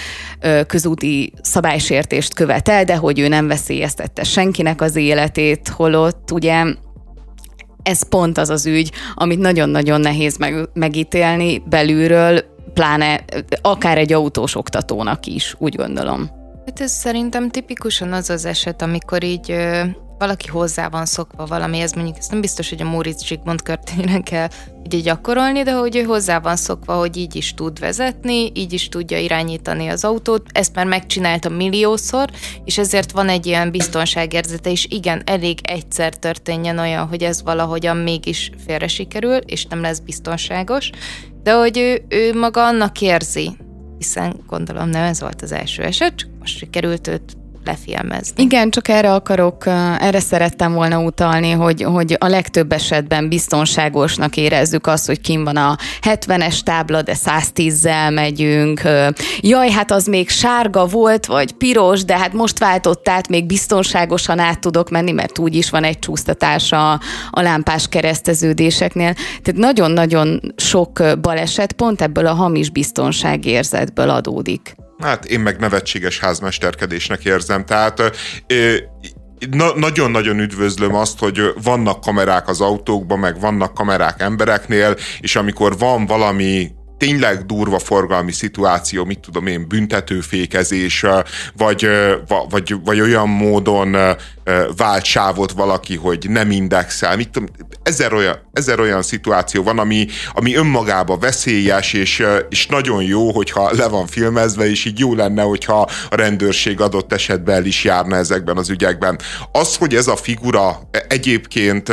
közúti 0.67 1.10
szabálysértést 1.43 2.35
követel, 2.35 2.85
de 2.85 2.97
hogy 2.97 3.19
ő 3.19 3.29
nem 3.29 3.47
veszélyeztette 3.47 4.25
senkinek 4.25 4.81
az 4.81 4.97
életét, 4.97 5.69
holott 5.69 6.31
ugye 6.31 6.65
ez 7.83 8.09
pont 8.09 8.39
az 8.39 8.51
az 8.51 8.67
ügy, 8.67 8.93
amit 9.15 9.39
nagyon-nagyon 9.39 10.01
nehéz 10.01 10.37
meg, 10.37 10.69
megítélni 10.73 11.63
belülről, 11.69 12.45
pláne 12.75 13.25
akár 13.63 13.99
egy 13.99 14.13
autós 14.13 14.57
oktatónak 14.57 15.27
is, 15.27 15.55
úgy 15.59 15.75
gondolom. 15.75 16.31
Hát 16.67 16.81
ez 16.81 16.93
szerintem 16.93 17.51
tipikusan 17.51 18.13
az 18.13 18.31
az 18.31 18.45
eset, 18.45 18.83
amikor 18.83 19.25
így 19.25 19.55
valaki 20.21 20.49
hozzá 20.49 20.89
van 20.89 21.07
szokva 21.07 21.47
valamihez, 21.47 21.93
mondjuk 21.93 22.17
ezt 22.17 22.31
nem 22.31 22.41
biztos, 22.41 22.69
hogy 22.69 22.83
a 22.83 22.85
Móricz 22.85 23.25
Zsigmond 23.25 23.63
körtényre 23.63 24.21
kell 24.21 24.49
ugye 24.85 25.01
gyakorolni, 25.01 25.63
de 25.63 25.73
hogy 25.73 25.97
ő 25.97 26.03
hozzá 26.03 26.39
van 26.39 26.57
szokva, 26.57 26.95
hogy 26.95 27.17
így 27.17 27.37
is 27.37 27.55
tud 27.55 27.79
vezetni, 27.79 28.51
így 28.55 28.73
is 28.73 28.89
tudja 28.89 29.19
irányítani 29.19 29.89
az 29.89 30.05
autót, 30.05 30.47
ezt 30.53 30.75
már 30.75 30.87
megcsinálta 30.87 31.49
milliószor, 31.49 32.31
és 32.65 32.79
ezért 32.79 33.13
van 33.13 33.29
egy 33.29 33.47
ilyen 33.47 33.71
biztonságérzete, 33.71 34.71
és 34.71 34.87
igen, 34.91 35.23
elég 35.27 35.59
egyszer 35.63 36.17
történjen 36.17 36.79
olyan, 36.79 37.07
hogy 37.07 37.23
ez 37.23 37.43
valahogyan 37.43 37.97
mégis 37.97 38.51
félre 38.67 38.89
sikerül, 38.89 39.37
és 39.37 39.67
nem 39.67 39.81
lesz 39.81 39.99
biztonságos, 39.99 40.91
de 41.43 41.53
hogy 41.53 41.79
ő, 41.79 42.05
ő 42.09 42.39
maga 42.39 42.67
annak 42.67 43.01
érzi, 43.01 43.57
hiszen 43.99 44.41
gondolom 44.47 44.89
nem 44.89 45.03
ez 45.03 45.21
volt 45.21 45.43
az 45.43 45.53
első 45.53 45.83
eset, 45.83 46.15
csak 46.15 46.29
most 46.39 46.57
sikerült 46.57 47.09
őt 47.09 47.37
lefilmezni. 47.65 48.43
Igen, 48.43 48.71
csak 48.71 48.89
erre 48.89 49.13
akarok, 49.13 49.67
erre 49.99 50.21
szerettem 50.21 50.73
volna 50.73 50.99
utalni, 50.99 51.51
hogy, 51.51 51.83
hogy 51.83 52.17
a 52.19 52.27
legtöbb 52.27 52.73
esetben 52.73 53.29
biztonságosnak 53.29 54.37
érezzük 54.37 54.87
azt, 54.87 55.07
hogy 55.07 55.21
kim 55.21 55.45
van 55.45 55.57
a 55.57 55.77
70-es 56.03 56.61
tábla, 56.61 57.03
de 57.03 57.15
110-zel 57.25 58.15
megyünk. 58.15 58.81
Jaj, 59.41 59.71
hát 59.71 59.91
az 59.91 60.07
még 60.07 60.29
sárga 60.29 60.87
volt, 60.87 61.27
vagy 61.27 61.53
piros, 61.53 62.05
de 62.05 62.19
hát 62.19 62.33
most 62.33 62.59
váltott 62.59 63.09
át, 63.09 63.29
még 63.29 63.47
biztonságosan 63.47 64.39
át 64.39 64.61
tudok 64.61 64.91
menni, 64.91 65.13
mert 65.13 65.39
úgy 65.39 65.55
is 65.55 65.71
van 65.71 65.85
egy 65.85 65.99
csúsztatás 65.99 66.73
a, 66.73 66.93
a 67.31 67.41
lámpás 67.41 67.89
kereszteződéseknél. 67.89 69.15
Tehát 69.43 69.61
nagyon-nagyon 69.61 70.41
sok 70.57 71.03
baleset 71.21 71.73
pont 71.73 72.03
ebből 72.03 72.27
a 72.27 72.35
hamis 72.35 72.71
biztonságérzetből 72.71 74.11
adódik. 74.11 74.75
Hát 75.01 75.25
én 75.25 75.41
meg 75.41 75.59
nevetséges 75.59 76.19
házmesterkedésnek 76.19 77.25
érzem. 77.25 77.65
Tehát 77.65 78.03
Na, 79.51 79.77
nagyon-nagyon 79.77 80.39
üdvözlöm 80.39 80.95
azt, 80.95 81.19
hogy 81.19 81.41
vannak 81.63 82.01
kamerák 82.01 82.49
az 82.49 82.61
autókban, 82.61 83.19
meg 83.19 83.41
vannak 83.41 83.75
kamerák 83.75 84.21
embereknél, 84.21 84.97
és 85.21 85.37
amikor 85.37 85.79
van 85.79 86.07
valami 86.07 86.71
tényleg 87.01 87.47
durva 87.47 87.79
forgalmi 87.79 88.33
szituáció, 88.33 89.05
mit 89.05 89.19
tudom 89.19 89.47
én, 89.47 89.69
büntetőfékezés, 89.69 91.05
vagy, 91.57 91.89
vagy, 92.49 92.75
vagy 92.85 93.01
olyan 93.01 93.29
módon 93.29 93.97
vált 94.77 95.05
sávot 95.05 95.53
valaki, 95.53 95.97
hogy 95.97 96.27
nem 96.29 96.51
indexel, 96.51 97.17
mit 97.17 97.31
tudom, 97.31 97.49
ezer 97.83 98.13
olyan, 98.13 98.37
ezer 98.53 98.81
olyan 98.81 99.03
szituáció 99.03 99.63
van, 99.63 99.79
ami, 99.79 100.07
ami 100.33 100.55
önmagában 100.55 101.19
veszélyes, 101.19 101.93
és, 101.93 102.27
és 102.49 102.67
nagyon 102.67 103.03
jó, 103.03 103.33
hogyha 103.33 103.71
le 103.73 103.89
van 103.89 104.07
filmezve, 104.07 104.71
és 104.71 104.85
így 104.85 104.99
jó 104.99 105.15
lenne, 105.15 105.43
hogyha 105.43 105.81
a 106.11 106.17
rendőrség 106.17 106.81
adott 106.81 107.13
esetben 107.13 107.55
el 107.55 107.65
is 107.65 107.85
járna 107.85 108.17
ezekben 108.17 108.57
az 108.57 108.71
ügyekben. 108.71 109.19
Az, 109.53 109.77
hogy 109.77 109.95
ez 109.95 110.07
a 110.07 110.17
figura 110.17 110.81
egyébként 111.09 111.93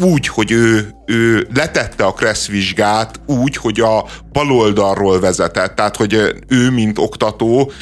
úgy, 0.00 0.26
hogy 0.26 0.50
ő, 0.50 0.94
ő 1.06 1.46
letette 1.54 2.04
a 2.04 2.12
Kressz 2.12 2.46
vizsgát 2.46 3.20
úgy, 3.26 3.56
hogy 3.56 3.80
a 3.80 4.04
baloldalról 4.32 5.20
vezetett, 5.20 5.74
tehát 5.74 5.96
hogy 5.96 6.34
ő, 6.48 6.70
mint 6.70 6.98
oktató, 6.98 7.72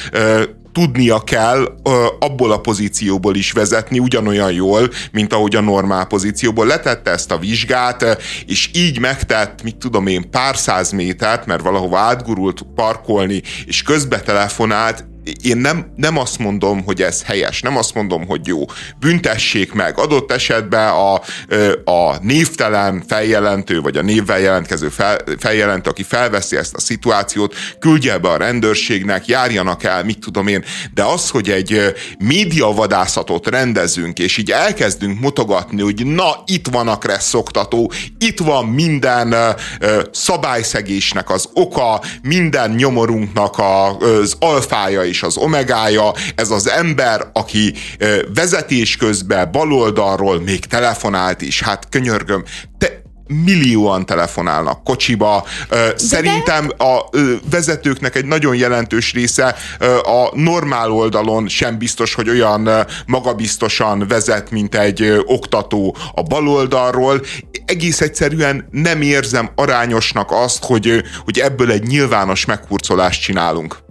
tudnia 0.71 1.19
kell 1.19 1.75
abból 2.19 2.51
a 2.51 2.59
pozícióból 2.59 3.35
is 3.35 3.51
vezetni 3.51 3.99
ugyanolyan 3.99 4.51
jól, 4.51 4.89
mint 5.11 5.33
ahogy 5.33 5.55
a 5.55 5.61
normál 5.61 6.05
pozícióból. 6.05 6.65
Letette 6.65 7.11
ezt 7.11 7.31
a 7.31 7.37
vizsgát, 7.37 8.17
és 8.45 8.69
így 8.73 8.99
megtett, 8.99 9.63
mit 9.63 9.75
tudom 9.75 10.07
én, 10.07 10.29
pár 10.29 10.57
száz 10.57 10.91
métert, 10.91 11.45
mert 11.45 11.61
valahova 11.61 11.97
átgurult 11.97 12.61
parkolni, 12.75 13.41
és 13.65 13.83
közbe 13.83 14.19
telefonált, 14.19 15.05
én 15.41 15.57
nem, 15.57 15.93
nem 15.95 16.17
azt 16.17 16.37
mondom, 16.37 16.83
hogy 16.83 17.01
ez 17.01 17.23
helyes, 17.23 17.61
nem 17.61 17.77
azt 17.77 17.93
mondom, 17.93 18.27
hogy 18.27 18.47
jó. 18.47 18.65
Büntessék 18.99 19.73
meg. 19.73 19.97
Adott 19.97 20.31
esetben 20.31 20.89
a, 20.89 21.13
a 21.91 22.17
névtelen 22.21 23.03
feljelentő, 23.07 23.81
vagy 23.81 23.97
a 23.97 24.01
névvel 24.01 24.39
jelentkező 24.39 24.89
fel, 24.89 25.17
feljelentő, 25.39 25.89
aki 25.89 26.03
felveszi 26.03 26.57
ezt 26.57 26.73
a 26.75 26.79
szituációt, 26.79 27.55
küldje 27.79 28.17
be 28.17 28.29
a 28.29 28.37
rendőrségnek, 28.37 29.25
járjanak 29.25 29.83
el, 29.83 30.03
mit 30.03 30.19
tudom 30.19 30.47
én. 30.47 30.63
De 30.93 31.03
az, 31.03 31.29
hogy 31.29 31.49
egy 31.49 31.93
médiavadászatot 32.19 33.47
rendezünk, 33.47 34.19
és 34.19 34.37
így 34.37 34.51
elkezdünk 34.51 35.19
mutogatni, 35.19 35.81
hogy 35.81 36.05
na, 36.05 36.43
itt 36.45 36.67
van 36.67 36.87
a 36.87 36.97
kresszoktató, 36.97 37.91
itt 38.17 38.39
van 38.39 38.65
minden 38.65 39.35
szabályszegésnek 40.11 41.29
az 41.29 41.49
oka, 41.53 42.01
minden 42.21 42.71
nyomorunknak 42.71 43.59
az 43.59 44.35
alfája 44.39 45.03
és 45.03 45.18
és 45.19 45.25
az 45.25 45.37
omegája, 45.37 46.13
ez 46.35 46.49
az 46.49 46.69
ember, 46.69 47.29
aki 47.33 47.73
vezetés 48.33 48.97
közben 48.97 49.51
baloldalról 49.51 50.41
még 50.41 50.65
telefonált 50.65 51.41
is, 51.41 51.61
hát 51.61 51.87
könyörgöm, 51.89 52.43
te 52.77 53.01
millióan 53.45 54.05
telefonálnak 54.05 54.83
kocsiba. 54.83 55.45
Szerintem 55.95 56.69
a 56.77 57.17
vezetőknek 57.49 58.15
egy 58.15 58.25
nagyon 58.25 58.55
jelentős 58.55 59.13
része 59.13 59.55
a 60.03 60.29
normál 60.33 60.91
oldalon 60.91 61.47
sem 61.47 61.77
biztos, 61.77 62.13
hogy 62.13 62.29
olyan 62.29 62.69
magabiztosan 63.05 64.05
vezet, 64.07 64.51
mint 64.51 64.75
egy 64.75 65.21
oktató 65.25 65.95
a 66.13 66.23
baloldalról. 66.23 67.21
Egész 67.65 68.01
egyszerűen 68.01 68.67
nem 68.71 69.01
érzem 69.01 69.49
arányosnak 69.55 70.31
azt, 70.31 70.63
hogy, 70.63 71.03
hogy 71.23 71.39
ebből 71.39 71.71
egy 71.71 71.83
nyilvános 71.83 72.45
meghurcolást 72.45 73.21
csinálunk. 73.21 73.87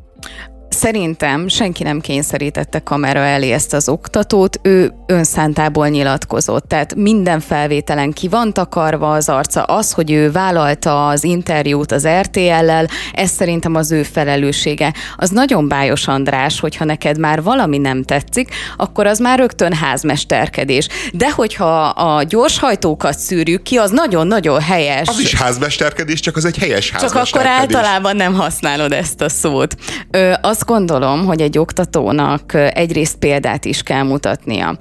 Szerintem 0.78 1.48
senki 1.48 1.82
nem 1.82 2.00
kényszerítette 2.00 2.78
kamera 2.78 3.20
elé 3.20 3.50
ezt 3.50 3.72
az 3.72 3.88
oktatót, 3.88 4.60
ő 4.62 4.92
önszántából 5.06 5.88
nyilatkozott. 5.88 6.68
Tehát 6.68 6.94
minden 6.94 7.40
felvételen 7.40 8.12
ki 8.12 8.28
van 8.28 8.52
takarva 8.52 9.12
az 9.12 9.28
arca. 9.28 9.62
Az, 9.62 9.92
hogy 9.92 10.10
ő 10.10 10.30
vállalta 10.30 11.08
az 11.08 11.24
interjút 11.24 11.92
az 11.92 12.08
RTL-lel, 12.20 12.88
ez 13.12 13.30
szerintem 13.30 13.74
az 13.74 13.92
ő 13.92 14.02
felelőssége. 14.02 14.92
Az 15.16 15.30
nagyon 15.30 15.68
bájos, 15.68 16.08
András, 16.08 16.60
hogyha 16.60 16.84
neked 16.84 17.18
már 17.18 17.42
valami 17.42 17.78
nem 17.78 18.02
tetszik, 18.02 18.54
akkor 18.76 19.06
az 19.06 19.18
már 19.18 19.38
rögtön 19.38 19.72
házmesterkedés. 19.72 20.88
De 21.12 21.30
hogyha 21.30 21.86
a 21.88 22.22
gyorshajtókat 22.22 23.18
szűrjük 23.18 23.62
ki, 23.62 23.76
az 23.76 23.90
nagyon-nagyon 23.90 24.60
helyes. 24.60 25.08
Az 25.08 25.20
is 25.20 25.34
házmesterkedés, 25.34 26.20
csak 26.20 26.36
az 26.36 26.44
egy 26.44 26.58
helyes 26.58 26.90
házmesterkedés. 26.90 27.30
Csak 27.30 27.40
akkor 27.40 27.50
általában 27.50 28.16
nem 28.16 28.34
használod 28.34 28.92
ezt 28.92 29.20
a 29.20 29.28
szót. 29.28 29.74
Ö, 30.10 30.32
azt 30.42 30.66
gondolom, 30.68 31.26
hogy 31.26 31.40
egy 31.40 31.58
oktatónak 31.58 32.54
egyrészt 32.54 33.16
példát 33.16 33.64
is 33.64 33.82
kell 33.82 34.02
mutatnia. 34.02 34.76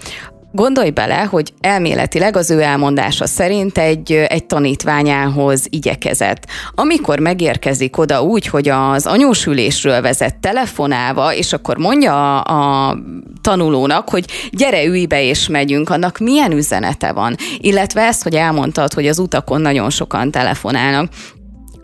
Gondolj 0.52 0.90
bele, 0.90 1.28
hogy 1.30 1.54
elméletileg 1.60 2.36
az 2.36 2.52
ő 2.52 2.62
elmondása 2.62 3.28
szerint 3.28 3.78
egy, 3.78 4.12
egy 4.12 4.46
tanítványához 4.46 5.66
igyekezett. 5.70 6.46
Amikor 6.76 7.20
megérkezik 7.20 7.98
oda 7.98 8.24
úgy, 8.24 8.48
hogy 8.48 8.70
az 8.70 9.06
anyósülésről 9.06 10.02
vezet 10.02 10.36
telefonálva, 10.36 11.34
és 11.34 11.54
akkor 11.54 11.78
mondja 11.78 12.42
a, 12.42 12.90
a 12.90 12.98
tanulónak, 13.42 14.10
hogy 14.10 14.26
gyere, 14.52 14.86
ülj 14.86 15.06
be 15.06 15.24
és 15.24 15.48
megyünk, 15.48 15.90
annak 15.90 16.18
milyen 16.18 16.52
üzenete 16.52 17.12
van? 17.12 17.36
Illetve 17.58 18.02
ezt, 18.02 18.24
hogy 18.24 18.36
elmondtad, 18.36 18.94
hogy 18.94 19.08
az 19.08 19.20
utakon 19.20 19.62
nagyon 19.62 19.90
sokan 19.90 20.32
telefonálnak 20.32 21.10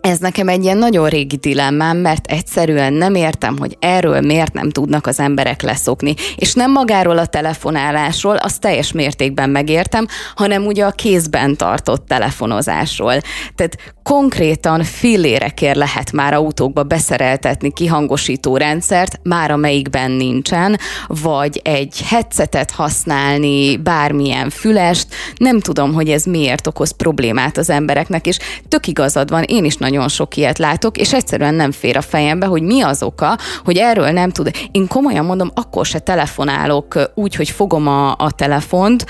ez 0.04 0.20
nekem 0.20 0.48
egy 0.48 0.64
ilyen 0.64 0.78
nagyon 0.78 1.10
régi 1.10 1.36
dilemmám, 1.36 1.98
mert 1.98 2.28
egyszerűen 2.28 2.94
nem 2.94 3.16
értem, 3.16 3.58
hogy 3.58 3.78
erről 3.80 4.22
miért 4.22 4.54
nem 4.54 4.70
tudnak 4.70 5.08
az 5.08 5.20
emberek 5.20 5.62
leszokni. 5.62 6.14
És 6.36 6.54
nem 6.54 6.72
magáról 6.72 7.18
a 7.18 7.26
telefonálásról, 7.26 8.36
azt 8.36 8.60
teljes 8.60 8.92
mértékben 8.92 9.50
megértem, 9.50 10.08
hanem 10.36 10.66
ugye 10.66 10.86
a 10.86 10.92
kézben 10.92 11.56
tartott 11.56 12.08
telefonozásról. 12.08 13.14
Tehát 13.56 13.78
konkrétan 14.04 14.84
fillérekért 14.84 15.76
lehet 15.76 16.12
már 16.12 16.34
autókba 16.34 16.84
beszereltetni 16.84 17.72
kihangosító 17.72 18.58
rendszert, 18.58 19.20
már 19.24 19.52
amelyikben 19.52 20.12
nincsen, 20.12 20.78
vagy 21.08 21.62
egy 21.64 22.02
headsetet 22.06 22.72
használni, 22.72 23.78
bármilyen 23.78 24.50
fülest. 24.50 25.08
Nem 25.38 25.60
tudom, 25.60 25.94
hogy 25.94 26.10
ez 26.10 26.24
miért 26.24 26.68
okoz 26.68 26.92
problémát 26.92 27.58
az 27.58 27.70
embereknek, 27.70 28.28
és 28.28 28.38
tök 28.68 28.88
igazad 28.88 29.30
van, 29.30 29.44
én 29.44 29.66
is 29.66 29.76
nagyon 29.76 30.08
sok 30.08 30.38
ilyet 30.38 30.58
látok, 30.58 30.98
és 30.98 31.14
egyszerűen 31.14 31.54
nem 31.54 31.72
fér 31.72 31.98
a 31.98 32.02
fejembe, 32.02 32.46
hogy 32.46 32.62
mi 32.62 32.82
az 32.82 33.04
oka, 33.04 33.38
hogy 33.64 33.78
erről 33.78 34.10
nem 34.10 34.30
tud. 34.30 34.52
Én 34.72 34.88
komolyan 34.88 35.26
mondom, 35.26 35.52
akkor 35.54 35.86
se 35.86 36.00
telefonálok 36.00 37.12
úgy, 37.16 37.36
hogy 37.36 37.50
fogom 37.50 37.88
a, 37.88 38.12
a 38.12 38.32
telefont, 38.32 39.06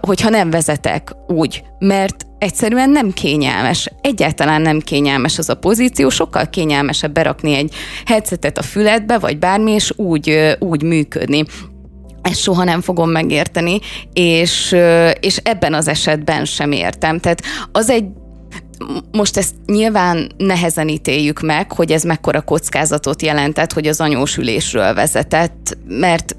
hogyha 0.00 0.28
nem 0.28 0.50
vezetek 0.50 1.12
úgy, 1.26 1.62
mert 1.78 2.26
egyszerűen 2.38 2.90
nem 2.90 3.12
kényelmes. 3.12 3.90
Egyáltalán 4.00 4.62
nem 4.62 4.80
kényelmes 4.80 5.38
az 5.38 5.48
a 5.48 5.54
pozíció, 5.54 6.08
sokkal 6.08 6.48
kényelmesebb 6.50 7.12
berakni 7.12 7.54
egy 7.54 7.74
headsetet 8.04 8.58
a 8.58 8.62
füledbe, 8.62 9.18
vagy 9.18 9.38
bármi, 9.38 9.72
és 9.72 9.92
úgy, 9.96 10.56
úgy 10.58 10.82
működni 10.82 11.44
ezt 12.22 12.40
soha 12.40 12.64
nem 12.64 12.80
fogom 12.80 13.10
megérteni, 13.10 13.78
és, 14.12 14.76
és 15.20 15.36
ebben 15.36 15.74
az 15.74 15.88
esetben 15.88 16.44
sem 16.44 16.72
értem. 16.72 17.18
Tehát 17.18 17.42
az 17.72 17.90
egy 17.90 18.04
most 19.12 19.36
ezt 19.36 19.54
nyilván 19.66 20.30
nehezen 20.36 20.88
ítéljük 20.88 21.40
meg, 21.40 21.72
hogy 21.72 21.92
ez 21.92 22.02
mekkora 22.02 22.40
kockázatot 22.40 23.22
jelentett, 23.22 23.72
hogy 23.72 23.86
az 23.86 24.00
anyósülésről 24.00 24.94
vezetett, 24.94 25.76
mert 25.86 26.36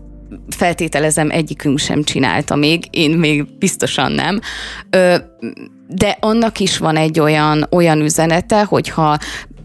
feltételezem 0.50 1.30
egyikünk 1.30 1.80
sem 1.80 2.04
csinálta 2.04 2.56
még, 2.56 2.84
én 2.92 3.12
még 3.12 3.58
biztosan 3.58 4.12
nem. 4.12 4.40
De 5.88 6.18
annak 6.20 6.60
is 6.60 6.78
van 6.78 6.96
egy 6.96 7.20
olyan, 7.20 7.68
olyan 7.72 8.00
üzenete, 8.00 8.64
hogyha 8.64 9.18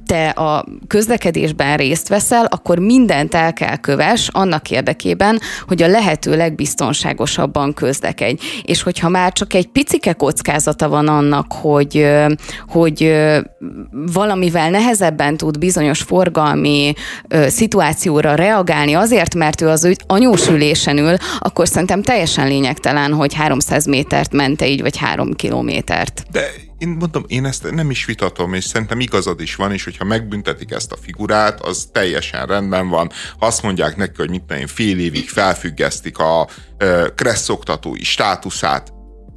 te 0.06 0.28
a 0.28 0.64
közlekedésben 0.86 1.76
részt 1.76 2.08
veszel, 2.08 2.44
akkor 2.44 2.78
mindent 2.78 3.34
el 3.34 3.52
kell 3.52 3.76
köves 3.76 4.28
annak 4.32 4.70
érdekében, 4.70 5.40
hogy 5.66 5.82
a 5.82 5.86
lehető 5.86 6.36
legbiztonságosabban 6.36 7.74
közlekedj. 7.74 8.42
És 8.62 8.82
hogyha 8.82 9.08
már 9.08 9.32
csak 9.32 9.54
egy 9.54 9.66
picike 9.66 10.12
kockázata 10.12 10.88
van 10.88 11.08
annak, 11.08 11.52
hogy, 11.52 12.06
hogy 12.68 13.14
valamivel 14.12 14.70
nehezebben 14.70 15.36
tud 15.36 15.58
bizonyos 15.58 16.02
forgalmi 16.02 16.92
szituációra 17.46 18.34
reagálni 18.34 18.94
azért, 18.94 19.34
mert 19.34 19.60
ő 19.60 19.68
az 19.68 19.84
ő 19.84 19.94
anyósülésen 20.06 20.98
ül, 20.98 21.16
akkor 21.38 21.68
szerintem 21.68 22.02
teljesen 22.02 22.46
lényegtelen, 22.48 23.12
hogy 23.12 23.34
300 23.34 23.86
métert 23.86 24.32
mente 24.32 24.68
így, 24.68 24.80
vagy 24.80 24.96
3 24.96 25.32
kilométert. 25.32 26.24
De 26.32 26.50
én 26.84 26.96
mondom, 26.98 27.24
én 27.26 27.44
ezt 27.44 27.70
nem 27.70 27.90
is 27.90 28.04
vitatom, 28.04 28.54
és 28.54 28.64
szerintem 28.64 29.00
igazad 29.00 29.40
is 29.40 29.54
van, 29.54 29.72
és 29.72 29.84
hogyha 29.84 30.04
megbüntetik 30.04 30.70
ezt 30.70 30.92
a 30.92 30.96
figurát, 31.00 31.60
az 31.60 31.88
teljesen 31.92 32.46
rendben 32.46 32.88
van. 32.88 33.10
Ha 33.38 33.46
azt 33.46 33.62
mondják 33.62 33.96
neki, 33.96 34.12
hogy 34.16 34.30
mit 34.30 34.52
én 34.58 34.66
fél 34.66 34.98
évig 34.98 35.28
felfüggesztik 35.28 36.18
a 36.18 36.48
kresszoktatói 37.14 38.04
státuszát, 38.04 38.92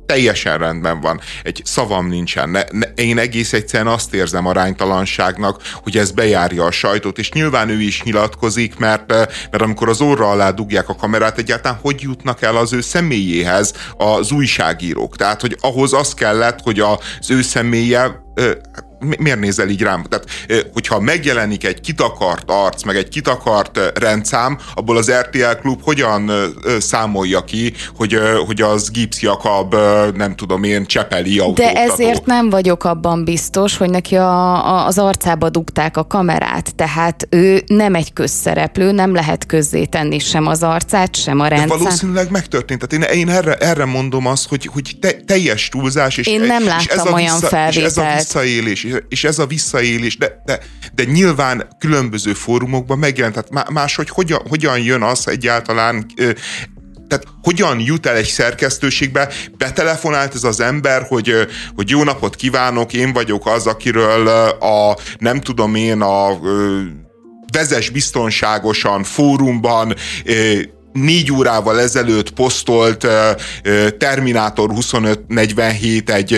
teljesen 0.07 0.57
rendben 0.57 1.01
van. 1.01 1.21
Egy 1.43 1.61
szavam 1.65 2.07
nincsen. 2.07 2.49
Ne, 2.49 2.63
ne, 2.71 2.85
én 2.95 3.17
egész 3.17 3.53
egyszerűen 3.53 3.93
azt 3.93 4.13
érzem 4.13 4.45
aránytalanságnak, 4.45 5.61
hogy 5.73 5.97
ez 5.97 6.11
bejárja 6.11 6.65
a 6.65 6.71
sajtót, 6.71 7.17
és 7.17 7.31
nyilván 7.31 7.69
ő 7.69 7.81
is 7.81 8.03
nyilatkozik, 8.03 8.77
mert, 8.77 9.11
eh, 9.11 9.25
mert 9.51 9.63
amikor 9.63 9.89
az 9.89 10.01
orra 10.01 10.29
alá 10.29 10.51
dugják 10.51 10.89
a 10.89 10.95
kamerát, 10.95 11.37
egyáltalán 11.37 11.79
hogy 11.81 12.01
jutnak 12.01 12.41
el 12.41 12.57
az 12.57 12.73
ő 12.73 12.81
személyéhez 12.81 13.73
az 13.97 14.31
újságírók. 14.31 15.15
Tehát, 15.15 15.41
hogy 15.41 15.57
ahhoz 15.61 15.93
az 15.93 16.13
kellett, 16.13 16.59
hogy 16.61 16.79
az 16.79 17.29
ő 17.29 17.41
személye 17.41 18.23
eh, 18.35 18.51
miért 18.99 19.39
nézel 19.39 19.69
így 19.69 19.81
rám? 19.81 20.03
Tehát, 20.03 20.25
hogyha 20.73 20.99
megjelenik 20.99 21.65
egy 21.65 21.81
kitakart 21.81 22.43
arc, 22.45 22.83
meg 22.83 22.95
egy 22.95 23.09
kitakart 23.09 23.79
rendszám, 23.99 24.57
abból 24.75 24.97
az 24.97 25.11
RTL 25.11 25.59
klub 25.61 25.83
hogyan 25.83 26.31
számolja 26.79 27.43
ki, 27.43 27.73
hogy, 27.95 28.19
hogy 28.45 28.61
az 28.61 28.91
Gibbs 28.91 29.21
Jakab, 29.21 29.75
nem 30.15 30.35
tudom 30.35 30.63
én, 30.63 30.85
csepeli 30.85 31.39
autóktató. 31.39 31.73
De 31.73 31.79
ezért 31.81 32.25
nem 32.25 32.49
vagyok 32.49 32.83
abban 32.83 33.23
biztos, 33.23 33.77
hogy 33.77 33.89
neki 33.89 34.15
a, 34.15 34.65
a, 34.65 34.85
az 34.85 34.97
arcába 34.97 35.49
dugták 35.49 35.97
a 35.97 36.07
kamerát, 36.07 36.75
tehát 36.75 37.27
ő 37.29 37.63
nem 37.67 37.95
egy 37.95 38.13
közszereplő, 38.13 38.91
nem 38.91 39.13
lehet 39.13 39.45
közzé 39.45 39.85
tenni 39.85 40.19
sem 40.19 40.47
az 40.47 40.63
arcát, 40.63 41.15
sem 41.15 41.39
a 41.39 41.47
rendszám. 41.47 41.67
De 41.67 41.83
valószínűleg 41.83 42.31
megtörtént. 42.31 42.87
Tehát 42.87 43.11
én, 43.11 43.17
én 43.17 43.29
erre, 43.29 43.55
erre 43.55 43.85
mondom 43.85 44.25
azt, 44.25 44.47
hogy, 44.47 44.65
hogy 44.73 44.97
te, 45.01 45.11
teljes 45.11 45.69
túlzás, 45.69 46.17
és, 46.17 46.27
én 46.27 46.41
nem 46.41 46.65
láttam 46.65 46.79
és 46.79 46.87
ez 46.87 47.05
a 47.05 47.11
olyan 47.11 47.35
vissza, 47.39 47.47
felvételt. 47.47 47.75
És 47.75 47.83
ez 47.83 47.97
a 47.97 48.15
visszaélés, 48.15 48.83
és 49.09 49.23
ez 49.23 49.39
a 49.39 49.45
visszaélés, 49.45 50.17
de, 50.17 50.41
de, 50.45 50.59
de 50.93 51.03
nyilván 51.03 51.67
különböző 51.79 52.33
fórumokban 52.33 52.99
megjelent, 52.99 53.35
tehát 53.35 53.69
máshogy 53.69 54.09
hogyan, 54.09 54.41
hogyan 54.49 54.79
jön 54.79 55.01
az 55.01 55.27
egyáltalán 55.27 56.05
tehát 57.07 57.25
hogyan 57.41 57.79
jut 57.79 58.05
el 58.05 58.15
egy 58.15 58.25
szerkesztőségbe, 58.25 59.33
betelefonált 59.57 60.33
ez 60.33 60.43
az 60.43 60.59
ember, 60.59 61.05
hogy, 61.07 61.33
hogy 61.75 61.89
jó 61.89 62.03
napot 62.03 62.35
kívánok, 62.35 62.93
én 62.93 63.13
vagyok 63.13 63.45
az, 63.45 63.67
akiről 63.67 64.27
a, 64.27 64.97
nem 65.17 65.41
tudom 65.41 65.75
én, 65.75 66.01
a 66.01 66.39
vezes 67.51 67.89
biztonságosan 67.89 69.03
fórumban 69.03 69.95
négy 70.93 71.31
órával 71.31 71.79
ezelőtt 71.79 72.31
posztolt 72.31 73.07
Terminátor 73.97 74.73
2547 74.73 76.09
egy, 76.09 76.33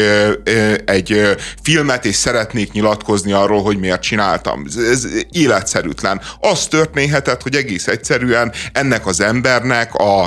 egy 0.86 1.36
filmet, 1.64 2.06
és 2.06 2.16
szeretnék 2.16 2.72
nyilatkozni 2.72 3.32
arról, 3.32 3.64
hogy 3.64 3.78
miért 3.78 4.02
csináltam. 4.02 4.66
Ez 4.92 5.08
életszerűtlen. 5.32 6.22
Az 6.40 6.68
történhetett, 6.68 7.42
hogy 7.42 7.56
egész 7.56 7.88
egyszerűen 7.88 8.52
ennek 8.74 9.08
az 9.08 9.22
embernek 9.22 9.96
a, 9.96 10.24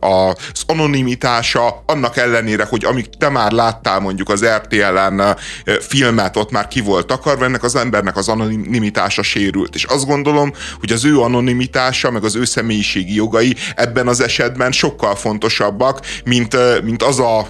a, 0.00 0.28
az 0.28 0.62
anonimitása, 0.66 1.82
annak 1.86 2.16
ellenére, 2.16 2.64
hogy 2.64 2.84
amíg 2.84 3.08
te 3.18 3.28
már 3.28 3.52
láttál 3.52 4.00
mondjuk 4.00 4.28
az 4.28 4.44
RTL-en 4.44 5.36
filmet, 5.80 6.36
ott 6.36 6.50
már 6.50 6.68
ki 6.68 6.80
volt 6.80 7.12
akarva, 7.12 7.44
ennek 7.44 7.62
az 7.62 7.76
embernek 7.76 8.16
az 8.16 8.28
anonimitása 8.28 9.22
sérült. 9.22 9.74
És 9.74 9.84
azt 9.84 10.06
gondolom, 10.06 10.52
hogy 10.80 10.92
az 10.92 11.04
ő 11.04 11.20
anonimitása, 11.20 12.10
meg 12.10 12.24
az 12.24 12.36
ő 12.36 12.44
személyiségi 12.44 13.14
jogai 13.14 13.56
ebben 13.76 14.08
az 14.08 14.20
esetben 14.20 14.72
sokkal 14.72 15.14
fontosabbak, 15.14 16.00
mint, 16.24 16.56
mint 16.82 17.02
az 17.02 17.18
a 17.18 17.46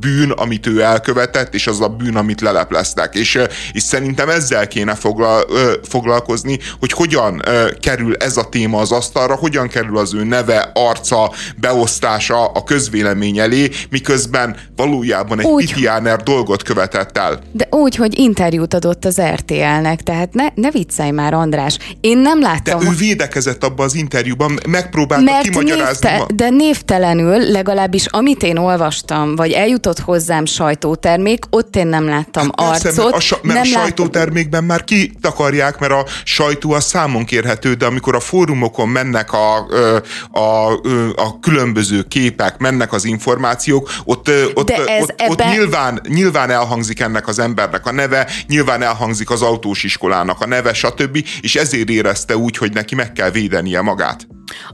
bűn, 0.00 0.30
amit 0.30 0.66
ő 0.66 0.82
elkövetett, 0.82 1.54
és 1.54 1.66
az 1.66 1.80
a 1.80 1.88
bűn, 1.88 2.16
amit 2.16 2.40
lelepleztek. 2.40 3.14
És, 3.14 3.38
és 3.72 3.82
szerintem 3.82 4.28
ezzel 4.28 4.68
kéne 4.68 4.94
foglal, 4.94 5.44
foglalkozni, 5.88 6.58
hogy 6.80 6.92
hogyan 6.92 7.42
kerül 7.80 8.16
ez 8.16 8.36
a 8.36 8.48
téma 8.48 8.80
az 8.80 8.92
asztalra, 8.92 9.34
hogyan 9.34 9.68
kerül 9.68 9.98
az 9.98 10.14
ő 10.14 10.24
neve, 10.24 10.70
arca, 10.74 11.32
beosztása 11.56 12.46
a 12.46 12.64
közvélemény 12.64 13.38
elé, 13.38 13.70
miközben 13.90 14.56
valójában 14.76 15.40
egy 15.40 15.46
úgy, 15.46 15.72
pitiáner 15.72 16.22
dolgot 16.22 16.62
követett 16.62 17.18
el. 17.18 17.40
De 17.52 17.68
úgy, 17.70 17.96
hogy 17.96 18.18
interjút 18.18 18.74
adott 18.74 19.04
az 19.04 19.20
RTL-nek, 19.20 20.02
tehát 20.02 20.34
ne, 20.34 20.46
ne 20.54 20.70
viccelj 20.70 21.10
már, 21.10 21.34
András. 21.34 21.78
Én 22.00 22.18
nem 22.18 22.40
láttam. 22.40 22.80
De 22.80 22.86
ő 22.86 22.94
védekezett 22.94 23.64
abban 23.64 23.86
az 23.86 23.94
interjúban, 23.94 24.58
megpróbálta 24.68 25.24
kimagyarázni. 25.48 26.08
Névte, 26.08 26.34
de 26.34 26.48
névtelenül, 26.48 27.50
legalábbis 27.50 28.06
amit 28.06 28.42
én 28.42 28.56
olvastam, 28.56 29.36
vagy 29.36 29.52
eljutott 29.52 29.98
hozzám 29.98 30.44
sajtótermék, 30.44 31.44
ott 31.50 31.76
én 31.76 31.86
nem 31.86 32.04
láttam 32.08 32.42
hát 32.56 32.60
arcot. 32.60 32.82
Persze, 32.82 33.02
mert 33.02 33.14
a, 33.14 33.20
sa- 33.20 33.42
mert 33.42 33.62
nem 33.62 33.72
a 33.74 33.78
sajtótermékben 33.78 34.64
már 34.64 34.84
kitakarják, 34.84 35.78
mert 35.78 35.92
a 35.92 36.04
sajtó 36.24 36.72
a 36.72 36.80
számon 36.80 37.24
kérhető, 37.24 37.74
de 37.74 37.86
amikor 37.86 38.14
a 38.14 38.20
fórumokon 38.20 38.88
mennek 38.88 39.32
a, 39.32 39.56
a, 39.56 40.40
a, 40.40 40.72
a 41.16 41.38
különböző 41.40 42.02
képek, 42.02 42.58
mennek 42.58 42.92
az 42.92 43.04
információk, 43.04 43.90
ott, 44.04 44.28
ott, 44.28 44.54
ott, 44.54 44.70
ebben... 44.70 45.28
ott 45.28 45.44
nyilván, 45.44 46.00
nyilván 46.08 46.50
elhangzik 46.50 47.00
ennek 47.00 47.28
az 47.28 47.38
embernek 47.38 47.86
a 47.86 47.92
neve, 47.92 48.28
nyilván 48.46 48.82
elhangzik 48.82 49.30
az 49.30 49.42
autós 49.42 49.84
iskolának 49.84 50.40
a 50.40 50.46
neve, 50.46 50.72
stb. 50.72 51.26
És 51.40 51.56
ezért 51.56 51.88
érezte 51.88 52.36
úgy, 52.36 52.56
hogy 52.56 52.72
neki 52.72 52.94
meg 52.94 53.12
kell 53.12 53.30
védenie 53.30 53.80
magát. 53.80 54.26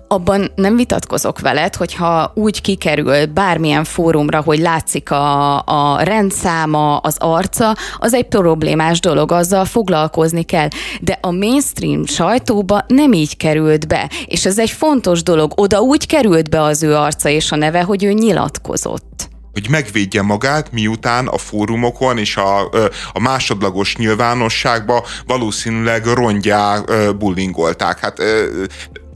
Abban 0.08 0.52
nem 0.62 0.76
vitatkozok 0.76 1.40
veled, 1.40 1.74
hogyha 1.74 2.32
úgy 2.34 2.60
kikerül 2.60 3.26
bármilyen 3.26 3.84
fórumra, 3.84 4.40
hogy 4.40 4.58
látszik 4.58 5.10
a, 5.10 5.58
a 5.64 6.02
rendszáma, 6.02 6.96
az 6.96 7.16
arca, 7.18 7.76
az 7.98 8.14
egy 8.14 8.26
problémás 8.26 9.00
dolog, 9.00 9.32
azzal 9.32 9.64
foglalkozni 9.64 10.42
kell. 10.42 10.68
De 11.00 11.18
a 11.20 11.30
mainstream 11.30 12.06
sajtóba 12.06 12.84
nem 12.86 13.12
így 13.12 13.36
került 13.36 13.88
be, 13.88 14.10
és 14.26 14.46
ez 14.46 14.58
egy 14.58 14.70
fontos 14.70 15.22
dolog. 15.22 15.52
Oda 15.56 15.80
úgy 15.80 16.06
került 16.06 16.50
be 16.50 16.62
az 16.62 16.82
ő 16.82 16.94
arca 16.94 17.28
és 17.28 17.52
a 17.52 17.56
neve, 17.56 17.82
hogy 17.82 18.04
ő 18.04 18.12
nyilatkozott 18.12 19.30
hogy 19.52 19.66
megvédje 19.70 20.22
magát, 20.22 20.72
miután 20.72 21.26
a 21.26 21.38
fórumokon 21.38 22.18
és 22.18 22.36
a, 22.36 22.68
a 23.12 23.20
másodlagos 23.20 23.96
nyilvánosságba 23.96 25.06
valószínűleg 25.26 26.06
rongyá 26.06 26.80
bullingolták. 27.18 27.98
Hát 27.98 28.22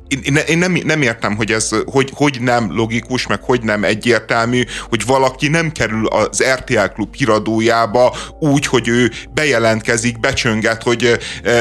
én, 0.08 0.36
én 0.36 0.58
nem, 0.58 0.72
nem 0.84 1.02
értem, 1.02 1.36
hogy 1.36 1.52
ez 1.52 1.68
hogy, 1.84 2.10
hogy 2.14 2.38
nem 2.40 2.76
logikus, 2.76 3.26
meg 3.26 3.42
hogy 3.42 3.62
nem 3.62 3.84
egyértelmű, 3.84 4.62
hogy 4.88 5.06
valaki 5.06 5.48
nem 5.48 5.72
kerül 5.72 6.06
az 6.06 6.42
RTL 6.54 6.86
klub 6.94 7.14
híradójába 7.14 8.16
úgy, 8.38 8.66
hogy 8.66 8.88
ő 8.88 9.10
bejelentkezik, 9.34 10.20
becsönget, 10.20 10.82
hogy 10.82 11.18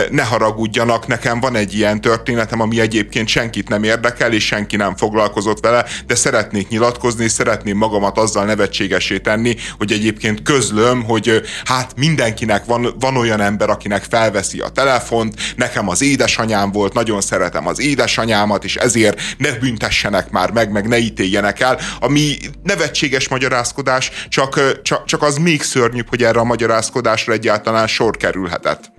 ne 0.09 0.23
haragudjanak, 0.23 1.07
nekem 1.07 1.39
van 1.39 1.55
egy 1.55 1.75
ilyen 1.75 2.01
történetem, 2.01 2.59
ami 2.61 2.79
egyébként 2.79 3.27
senkit 3.27 3.69
nem 3.69 3.83
érdekel, 3.83 4.33
és 4.33 4.45
senki 4.45 4.75
nem 4.75 4.95
foglalkozott 4.95 5.59
vele, 5.59 5.85
de 6.07 6.15
szeretnék 6.15 6.67
nyilatkozni, 6.67 7.23
és 7.23 7.31
szeretném 7.31 7.77
magamat 7.77 8.17
azzal 8.17 8.45
nevetségesé 8.45 9.17
tenni, 9.17 9.55
hogy 9.77 9.91
egyébként 9.91 10.41
közlöm, 10.41 11.03
hogy 11.03 11.41
hát 11.65 11.93
mindenkinek 11.97 12.65
van, 12.65 12.95
van 12.99 13.17
olyan 13.17 13.41
ember, 13.41 13.69
akinek 13.69 14.03
felveszi 14.09 14.59
a 14.59 14.69
telefont, 14.69 15.33
nekem 15.55 15.89
az 15.89 16.01
édesanyám 16.01 16.71
volt, 16.71 16.93
nagyon 16.93 17.21
szeretem 17.21 17.67
az 17.67 17.79
édesanyám, 17.79 18.34
anyámat, 18.35 18.63
és 18.63 18.75
ezért 18.75 19.21
ne 19.37 19.51
büntessenek 19.51 20.29
már 20.29 20.51
meg, 20.51 20.71
meg 20.71 20.87
ne 20.87 20.97
ítéljenek 20.97 21.59
el, 21.59 21.79
ami 21.99 22.37
nevetséges 22.63 23.27
magyarázkodás, 23.27 24.11
csak, 24.29 24.81
csak, 24.81 25.05
csak 25.05 25.21
az 25.21 25.37
még 25.37 25.61
szörnyűbb, 25.61 26.09
hogy 26.09 26.23
erre 26.23 26.39
a 26.39 26.43
magyarázkodásra 26.43 27.33
egyáltalán 27.33 27.87
sor 27.87 28.17
kerülhetett. 28.17 28.91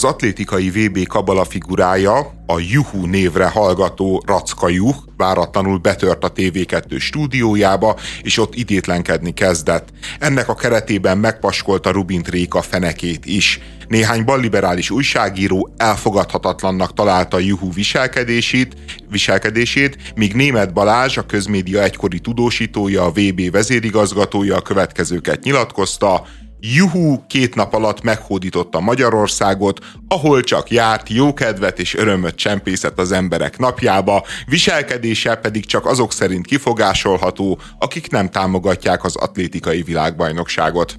Az 0.00 0.06
atlétikai 0.06 0.70
VB 0.70 1.06
kabala 1.06 1.44
figurája, 1.44 2.18
a 2.46 2.58
Juhu 2.58 3.06
névre 3.06 3.48
hallgató 3.48 4.22
Racka 4.26 4.68
Juh 4.68 4.96
váratlanul 5.16 5.78
betört 5.78 6.24
a 6.24 6.32
TV2 6.32 7.00
stúdiójába, 7.00 7.96
és 8.22 8.38
ott 8.38 8.54
idétlenkedni 8.54 9.34
kezdett. 9.34 9.88
Ennek 10.18 10.48
a 10.48 10.54
keretében 10.54 11.18
megpaskolta 11.18 11.90
Rubint 11.90 12.28
Réka 12.28 12.62
fenekét 12.62 13.26
is. 13.26 13.60
Néhány 13.88 14.24
balliberális 14.24 14.90
újságíró 14.90 15.74
elfogadhatatlannak 15.76 16.94
találta 16.94 17.38
Juhu 17.38 17.72
viselkedését, 17.72 18.76
viselkedését, 19.10 19.96
míg 20.14 20.34
Német 20.34 20.72
Balázs, 20.72 21.16
a 21.16 21.26
közmédia 21.26 21.82
egykori 21.82 22.18
tudósítója, 22.18 23.04
a 23.04 23.10
VB 23.10 23.50
vezérigazgatója 23.50 24.56
a 24.56 24.62
következőket 24.62 25.42
nyilatkozta, 25.42 26.26
Juhu 26.60 27.26
két 27.26 27.54
nap 27.54 27.74
alatt 27.74 28.02
meghódította 28.02 28.80
Magyarországot, 28.80 29.78
ahol 30.08 30.42
csak 30.42 30.70
járt, 30.70 31.08
jókedvet 31.08 31.78
és 31.78 31.94
örömöt 31.94 32.34
csempészett 32.34 32.98
az 32.98 33.12
emberek 33.12 33.58
napjába, 33.58 34.24
viselkedése 34.46 35.34
pedig 35.34 35.66
csak 35.66 35.86
azok 35.86 36.12
szerint 36.12 36.46
kifogásolható, 36.46 37.58
akik 37.78 38.10
nem 38.10 38.28
támogatják 38.28 39.04
az 39.04 39.16
atlétikai 39.16 39.82
világbajnokságot. 39.82 40.96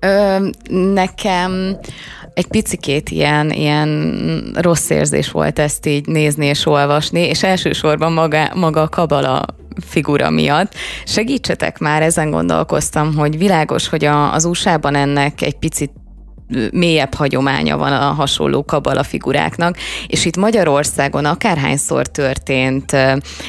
Ö, 0.00 0.48
nekem 0.68 1.78
egy 2.34 2.46
picikét 2.46 3.10
ilyen, 3.10 3.50
ilyen 3.50 4.52
rossz 4.54 4.90
érzés 4.90 5.30
volt 5.30 5.58
ezt 5.58 5.86
így 5.86 6.06
nézni 6.06 6.46
és 6.46 6.66
olvasni, 6.66 7.20
és 7.20 7.42
elsősorban 7.42 8.12
maga, 8.12 8.50
maga 8.54 8.82
a 8.82 8.88
kabala 8.88 9.44
figura 9.80 10.30
miatt. 10.30 10.74
Segítsetek 11.04 11.78
már, 11.78 12.02
ezen 12.02 12.30
gondolkoztam, 12.30 13.14
hogy 13.14 13.38
világos, 13.38 13.88
hogy 13.88 14.04
a, 14.04 14.32
az 14.32 14.44
USA-ban 14.44 14.94
ennek 14.94 15.42
egy 15.42 15.58
picit 15.58 15.90
mélyebb 16.72 17.14
hagyománya 17.14 17.76
van 17.76 17.92
a 17.92 18.12
hasonló 18.12 18.64
kabala 18.64 19.02
figuráknak, 19.02 19.76
és 20.06 20.24
itt 20.24 20.36
Magyarországon 20.36 21.24
akárhányszor 21.24 22.06
történt 22.06 22.96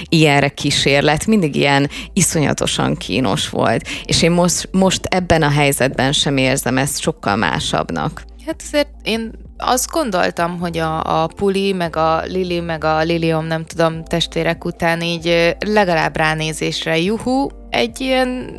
ilyenre 0.09 0.49
kísérlet, 0.49 1.25
mindig 1.25 1.55
ilyen 1.55 1.89
iszonyatosan 2.13 2.95
kínos 2.95 3.49
volt, 3.49 3.87
és 4.05 4.21
én 4.21 4.31
most, 4.31 4.69
most 4.71 5.05
ebben 5.05 5.41
a 5.41 5.49
helyzetben 5.49 6.11
sem 6.11 6.37
érzem 6.37 6.77
ezt 6.77 7.01
sokkal 7.01 7.35
másabbnak. 7.35 8.23
Hát 8.45 8.61
azért 8.65 8.89
én 9.03 9.31
azt 9.65 9.91
gondoltam, 9.91 10.59
hogy 10.59 10.77
a, 10.77 11.21
a 11.23 11.27
Puli, 11.27 11.73
meg 11.73 11.95
a 11.95 12.21
Lili, 12.25 12.59
meg 12.59 12.83
a 12.83 13.01
Lilium, 13.01 13.45
nem 13.45 13.65
tudom, 13.65 14.03
testvérek 14.03 14.65
után 14.65 15.01
így 15.01 15.55
legalább 15.65 16.17
ránézésre 16.17 16.99
juhu, 16.99 17.47
egy 17.69 18.01
ilyen 18.01 18.49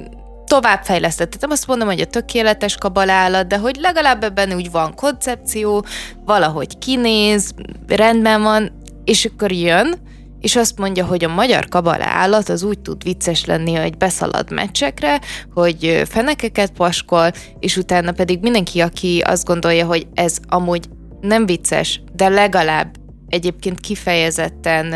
továbbfejlesztett. 0.46 1.40
Nem 1.40 1.50
azt 1.50 1.66
mondom, 1.66 1.88
hogy 1.88 2.00
a 2.00 2.06
tökéletes 2.06 2.76
kabalálat, 2.76 3.46
de 3.46 3.58
hogy 3.58 3.76
legalább 3.76 4.24
ebben 4.24 4.52
úgy 4.52 4.70
van 4.70 4.94
koncepció, 4.94 5.84
valahogy 6.24 6.78
kinéz, 6.78 7.54
rendben 7.86 8.42
van, 8.42 8.72
és 9.04 9.24
akkor 9.24 9.52
jön, 9.52 9.94
és 10.44 10.56
azt 10.56 10.78
mondja, 10.78 11.04
hogy 11.04 11.24
a 11.24 11.34
magyar 11.34 11.68
kabala 11.68 12.04
állat 12.04 12.48
az 12.48 12.62
úgy 12.62 12.78
tud 12.78 13.02
vicces 13.02 13.44
lenni, 13.44 13.74
hogy 13.74 13.96
beszalad 13.96 14.50
meccsekre, 14.50 15.20
hogy 15.54 16.02
fenekeket 16.08 16.70
paskol, 16.70 17.30
és 17.58 17.76
utána 17.76 18.12
pedig 18.12 18.40
mindenki, 18.40 18.80
aki 18.80 19.22
azt 19.26 19.44
gondolja, 19.44 19.86
hogy 19.86 20.06
ez 20.14 20.38
amúgy 20.48 20.88
nem 21.24 21.46
vicces, 21.46 22.00
de 22.12 22.28
legalább 22.28 22.96
egyébként 23.28 23.80
kifejezetten 23.80 24.92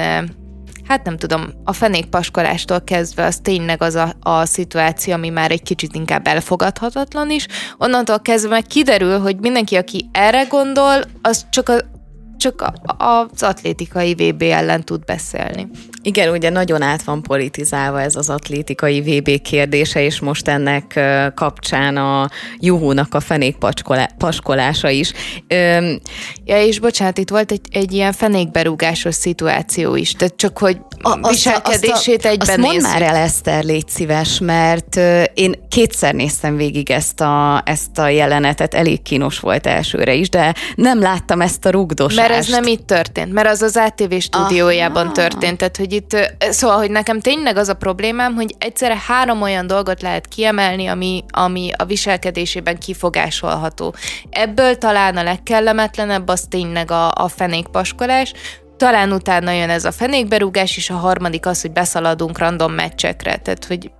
hát 0.88 1.04
nem 1.04 1.16
tudom, 1.16 1.50
a 1.64 1.72
fenékpaskolástól 1.72 2.80
kezdve 2.80 3.24
az 3.24 3.38
tényleg 3.42 3.82
az 3.82 3.94
a, 3.94 4.14
a 4.20 4.44
szituáció, 4.44 5.14
ami 5.14 5.28
már 5.28 5.50
egy 5.50 5.62
kicsit 5.62 5.94
inkább 5.94 6.26
elfogadhatatlan 6.26 7.30
is. 7.30 7.46
Onnantól 7.78 8.20
kezdve 8.20 8.50
meg 8.50 8.62
kiderül, 8.62 9.18
hogy 9.18 9.36
mindenki, 9.40 9.76
aki 9.76 10.08
erre 10.12 10.42
gondol, 10.42 11.00
az 11.22 11.46
csak 11.50 11.68
a, 11.68 11.76
csak 12.38 12.72
az 12.96 13.42
atlétikai 13.42 14.14
VB 14.14 14.42
ellen 14.42 14.84
tud 14.84 15.04
beszélni. 15.04 15.68
Igen, 16.02 16.32
ugye 16.32 16.50
nagyon 16.50 16.82
át 16.82 17.02
van 17.02 17.22
politizálva 17.22 18.00
ez 18.00 18.16
az 18.16 18.30
atlétikai 18.30 19.00
VB 19.00 19.42
kérdése, 19.42 20.02
és 20.02 20.20
most 20.20 20.48
ennek 20.48 21.00
kapcsán 21.34 21.96
a 21.96 22.28
Juhónak 22.58 23.14
a 23.14 23.20
fenékpaskolása 23.20 24.88
is. 24.88 25.12
Öm, 25.48 26.00
ja, 26.44 26.62
és 26.62 26.80
bocsánat, 26.80 27.18
itt 27.18 27.30
volt 27.30 27.52
egy, 27.52 27.60
egy 27.70 27.92
ilyen 27.92 28.12
fenékberúgásos 28.12 29.14
szituáció 29.14 29.94
is, 29.94 30.12
tehát 30.12 30.36
csak 30.36 30.58
hogy 30.58 30.78
a 31.02 31.28
viselkedését 31.28 32.24
a, 32.24 32.28
egyben 32.28 32.48
azt 32.48 32.58
mondd 32.58 32.82
már 32.82 33.02
el, 33.02 33.16
Eszter, 33.16 33.64
légy 33.64 33.88
szíves, 33.88 34.38
mert 34.38 34.96
én 35.34 35.54
kétszer 35.68 36.14
néztem 36.14 36.56
végig 36.56 36.90
ezt 36.90 37.20
a, 37.20 37.62
ezt 37.64 37.98
a 37.98 38.08
jelenetet, 38.08 38.74
elég 38.74 39.02
kínos 39.02 39.38
volt 39.38 39.66
elsőre 39.66 40.14
is, 40.14 40.28
de 40.28 40.54
nem 40.74 41.00
láttam 41.00 41.40
ezt 41.40 41.64
a 41.64 41.70
rugdosást. 41.70 42.27
Mert 42.28 42.40
ez 42.40 42.48
nem 42.48 42.66
itt 42.66 42.86
történt, 42.86 43.32
mert 43.32 43.48
az 43.48 43.62
az 43.62 43.76
ATV 43.76 44.14
stúdiójában 44.18 45.04
Aha. 45.04 45.12
történt, 45.12 45.58
tehát 45.58 45.76
hogy 45.76 45.92
itt, 45.92 46.16
szóval, 46.50 46.76
hogy 46.76 46.90
nekem 46.90 47.20
tényleg 47.20 47.56
az 47.56 47.68
a 47.68 47.74
problémám, 47.74 48.34
hogy 48.34 48.54
egyszerre 48.58 48.96
három 49.06 49.42
olyan 49.42 49.66
dolgot 49.66 50.02
lehet 50.02 50.26
kiemelni, 50.26 50.86
ami, 50.86 51.24
ami 51.28 51.70
a 51.76 51.84
viselkedésében 51.84 52.78
kifogásolható. 52.78 53.94
Ebből 54.30 54.78
talán 54.78 55.16
a 55.16 55.22
legkellemetlenebb 55.22 56.28
az 56.28 56.44
tényleg 56.48 56.90
a, 56.90 57.10
a 57.10 57.28
fenékpaskolás, 57.28 58.32
talán 58.76 59.12
utána 59.12 59.50
jön 59.52 59.70
ez 59.70 59.84
a 59.84 59.92
fenékberúgás, 59.92 60.76
és 60.76 60.90
a 60.90 60.94
harmadik 60.94 61.46
az, 61.46 61.60
hogy 61.60 61.72
beszaladunk 61.72 62.38
random 62.38 62.72
meccsekre. 62.72 63.36
Tehát, 63.36 63.64
hogy 63.64 63.90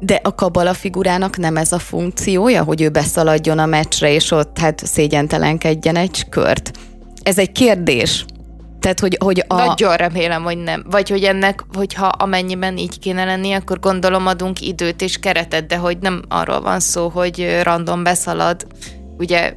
de 0.00 0.20
a 0.22 0.34
kabala 0.34 0.74
figurának 0.74 1.36
nem 1.36 1.56
ez 1.56 1.72
a 1.72 1.78
funkciója, 1.78 2.62
hogy 2.62 2.82
ő 2.82 2.88
beszaladjon 2.88 3.58
a 3.58 3.66
meccsre, 3.66 4.12
és 4.12 4.30
ott 4.30 4.58
hát 4.58 4.86
szégyentelenkedjen 4.86 5.96
egy 5.96 6.28
kört. 6.28 6.70
Ez 7.24 7.38
egy 7.38 7.52
kérdés. 7.52 8.24
Tehát, 8.80 9.00
hogy, 9.00 9.16
hogy 9.24 9.44
a... 9.48 9.54
Nagyon 9.54 9.96
remélem, 9.96 10.42
hogy 10.42 10.58
nem. 10.58 10.84
Vagy 10.90 11.10
hogy 11.10 11.24
ennek, 11.24 11.64
hogyha 11.72 12.06
amennyiben 12.06 12.76
így 12.76 12.98
kéne 12.98 13.24
lenni, 13.24 13.52
akkor 13.52 13.80
gondolom 13.80 14.26
adunk 14.26 14.60
időt 14.60 15.02
és 15.02 15.18
keretet, 15.18 15.66
de 15.66 15.76
hogy 15.76 15.98
nem 15.98 16.22
arról 16.28 16.60
van 16.60 16.80
szó, 16.80 17.08
hogy 17.08 17.58
random 17.62 18.02
beszalad 18.02 18.66
ugye 19.18 19.54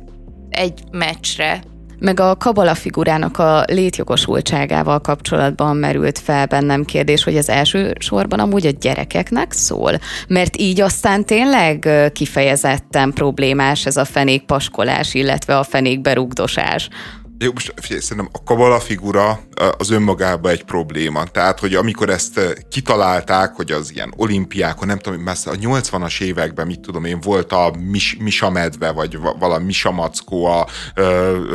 egy 0.49 0.83
meccsre, 0.91 1.61
meg 1.99 2.19
a 2.19 2.35
kabala 2.35 2.75
figurának 2.75 3.37
a 3.37 3.63
létjogosultságával 3.67 4.99
kapcsolatban 4.99 5.75
merült 5.75 6.19
fel 6.19 6.45
bennem 6.45 6.83
kérdés, 6.83 7.23
hogy 7.23 7.37
az 7.37 7.49
első 7.49 7.93
sorban 7.99 8.39
amúgy 8.39 8.65
a 8.65 8.71
gyerekeknek 8.79 9.51
szól, 9.51 9.99
mert 10.27 10.57
így 10.57 10.81
aztán 10.81 11.25
tényleg 11.25 11.89
kifejezetten 12.13 13.13
problémás 13.13 13.85
ez 13.85 13.97
a 13.97 14.05
fenékpaskolás, 14.05 15.13
illetve 15.13 15.57
a 15.57 15.63
fenékberugdosás. 15.63 16.89
Jó, 17.39 17.51
most 17.53 17.73
figyelj, 17.75 18.01
szerintem 18.01 18.31
a 18.33 18.43
kabala 18.43 18.79
figura 18.79 19.39
az 19.77 19.89
önmagában 19.89 20.51
egy 20.51 20.63
probléma. 20.63 21.23
Tehát, 21.23 21.59
hogy 21.59 21.75
amikor 21.75 22.09
ezt 22.09 22.39
kitalálták, 22.69 23.55
hogy 23.55 23.71
az 23.71 23.91
ilyen 23.93 24.13
olimpiákon, 24.15 24.87
nem 24.87 24.97
tudom, 24.97 25.19
messze 25.19 25.49
a 25.49 25.55
80-as 25.55 26.21
években, 26.21 26.67
mit 26.67 26.79
tudom 26.79 27.05
én, 27.05 27.19
volt 27.19 27.51
a 27.51 27.73
mis, 27.89 28.17
Misa 28.19 28.49
medve, 28.49 28.91
vagy 28.91 29.19
valami 29.39 29.65
Misa 29.65 29.91
mackó 29.91 30.45
a 30.45 30.67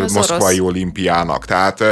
az 0.03 0.13
moszkvai 0.13 0.61
orosz. 0.61 0.75
olimpiának. 0.75 1.45
Tehát, 1.45 1.85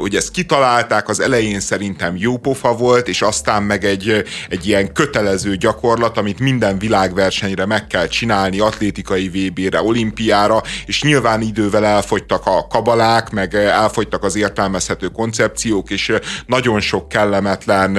hogy 0.00 0.16
ezt 0.16 0.30
kitalálták, 0.30 1.08
az 1.08 1.20
elején 1.20 1.60
szerintem 1.60 2.16
jó 2.16 2.36
pofa 2.36 2.76
volt, 2.76 3.08
és 3.08 3.22
aztán 3.22 3.62
meg 3.62 3.84
egy, 3.84 4.24
egy 4.48 4.66
ilyen 4.66 4.92
kötelező 4.92 5.56
gyakorlat, 5.56 6.18
amit 6.18 6.38
minden 6.38 6.78
világversenyre 6.78 7.66
meg 7.66 7.86
kell 7.86 8.06
csinálni, 8.06 8.58
atlétikai 8.58 9.28
VB-re, 9.28 9.82
olimpiára, 9.82 10.62
és 10.86 11.02
nyilván 11.02 11.40
idővel 11.40 11.84
elfogytak 11.84 12.46
a 12.46 12.66
kabalák, 12.66 13.29
meg 13.32 13.54
elfogytak 13.54 14.24
az 14.24 14.36
értelmezhető 14.36 15.08
koncepciók, 15.08 15.90
és 15.90 16.12
nagyon 16.46 16.80
sok 16.80 17.08
kellemetlen 17.08 17.98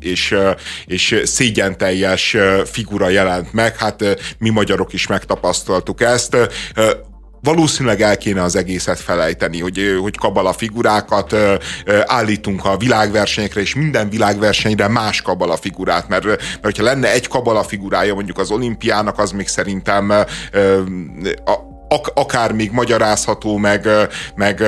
és, 0.00 0.36
és 0.86 1.20
szégyenteljes 1.24 2.36
figura 2.64 3.08
jelent 3.08 3.52
meg. 3.52 3.76
Hát 3.76 4.04
mi 4.38 4.50
magyarok 4.50 4.92
is 4.92 5.06
megtapasztaltuk 5.06 6.00
ezt 6.00 6.36
valószínűleg 7.40 8.00
el 8.00 8.16
kéne 8.16 8.42
az 8.42 8.56
egészet 8.56 9.00
felejteni, 9.00 9.60
hogy, 9.60 9.98
hogy 10.00 10.16
kabala 10.16 10.52
figurákat 10.52 11.36
állítunk 12.04 12.64
a 12.64 12.76
világversenyekre, 12.76 13.60
és 13.60 13.74
minden 13.74 14.08
világversenyre 14.08 14.88
más 14.88 15.22
kabala 15.22 15.56
figurát, 15.56 16.08
mert, 16.08 16.24
mert 16.24 16.40
hogyha 16.62 16.82
lenne 16.82 17.12
egy 17.12 17.28
kabala 17.28 17.62
figurája 17.62 18.14
mondjuk 18.14 18.38
az 18.38 18.50
olimpiának, 18.50 19.18
az 19.18 19.30
még 19.30 19.48
szerintem 19.48 20.10
a, 21.44 21.67
ak- 21.88 22.18
akár 22.18 22.52
még 22.52 22.70
magyarázható, 22.70 23.56
meg, 23.56 23.88
meg, 24.34 24.62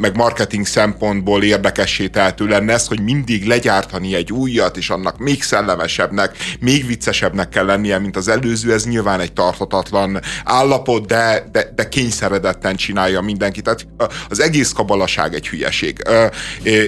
meg 0.00 0.16
marketing 0.16 0.66
szempontból 0.66 1.42
érdekessé 1.42 2.08
tehető 2.08 2.46
lenne 2.46 2.72
ez, 2.72 2.86
hogy 2.86 3.00
mindig 3.00 3.46
legyártani 3.46 4.14
egy 4.14 4.32
újat, 4.32 4.76
és 4.76 4.90
annak 4.90 5.18
még 5.18 5.42
szellemesebbnek, 5.42 6.36
még 6.60 6.86
viccesebbnek 6.86 7.48
kell 7.48 7.64
lennie, 7.64 7.98
mint 7.98 8.16
az 8.16 8.28
előző, 8.28 8.72
ez 8.72 8.84
nyilván 8.84 9.20
egy 9.20 9.32
tartatatlan 9.32 10.20
állapot, 10.44 11.06
de, 11.06 11.48
de, 11.52 11.72
de 11.74 11.88
kényszeredetten 11.88 12.76
csinálja 12.76 13.20
mindenki. 13.20 13.60
Tehát 13.60 13.86
az 14.28 14.40
egész 14.40 14.72
kabalaság 14.72 15.34
egy 15.34 15.48
hülyeség, 15.48 16.02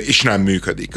és 0.07 0.23
nem 0.23 0.41
működik. 0.41 0.95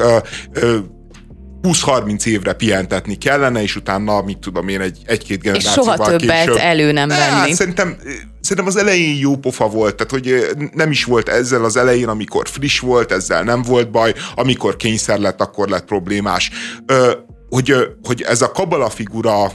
20-30 1.66 2.26
évre 2.26 2.54
pihentetni 2.54 3.16
kellene, 3.16 3.62
és 3.62 3.76
utána, 3.76 4.22
mit 4.22 4.38
tudom 4.38 4.68
én, 4.68 4.82
egy, 4.82 4.98
egy-két 5.06 5.42
generációval 5.42 5.94
És 5.94 6.02
soha 6.02 6.18
többet 6.18 6.38
később, 6.38 6.58
elő 6.58 6.92
nem 6.92 7.08
venni. 7.08 7.22
Hát, 7.22 7.54
szerintem, 7.54 7.98
szerintem 8.46 8.68
az 8.68 8.76
elején 8.76 9.18
jó 9.18 9.36
pofa 9.36 9.68
volt, 9.68 9.96
tehát 9.96 10.12
hogy 10.12 10.56
nem 10.74 10.92
is 10.92 11.04
volt 11.04 11.30
ezzel 11.30 11.64
az 11.64 11.78
elején, 11.78 12.08
amikor 12.08 12.48
friss 12.48 12.80
volt, 12.80 13.12
ezzel 13.12 13.44
nem 13.44 13.62
volt 13.62 13.92
baj, 13.92 14.14
amikor 14.36 14.76
kényszer 14.76 15.20
lett, 15.20 15.42
akkor 15.42 15.70
lett 15.70 15.86
problémás. 15.86 16.52
Ö, 16.86 17.12
hogy, 17.50 17.76
hogy 18.04 18.22
ez 18.22 18.42
a 18.42 18.52
kabala 18.52 18.90
figura 18.90 19.52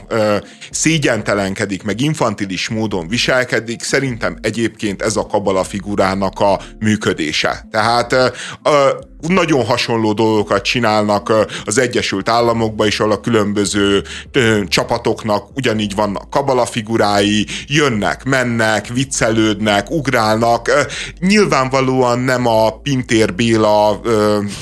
szégyentelenkedik, 0.71 1.83
meg 1.83 2.01
infantilis 2.01 2.69
módon 2.69 3.07
viselkedik, 3.07 3.83
szerintem 3.83 4.37
egyébként 4.41 5.01
ez 5.01 5.15
a 5.15 5.25
kabala 5.25 5.63
figurának 5.63 6.39
a 6.39 6.59
működése. 6.79 7.67
Tehát 7.71 8.15
nagyon 9.27 9.65
hasonló 9.65 10.13
dolgokat 10.13 10.63
csinálnak 10.63 11.33
az 11.65 11.77
Egyesült 11.77 12.29
Államokban 12.29 12.87
is, 12.87 12.99
ahol 12.99 13.11
a 13.11 13.19
különböző 13.19 14.03
csapatoknak 14.67 15.47
ugyanígy 15.53 15.95
vannak 15.95 16.29
kabala 16.29 16.65
figurái, 16.65 17.47
jönnek, 17.67 18.23
mennek, 18.23 18.87
viccelődnek, 18.87 19.89
ugrálnak. 19.89 20.71
Nyilvánvalóan 21.19 22.19
nem 22.19 22.47
a 22.47 22.79
Pintér 22.79 23.35
Béla 23.35 24.01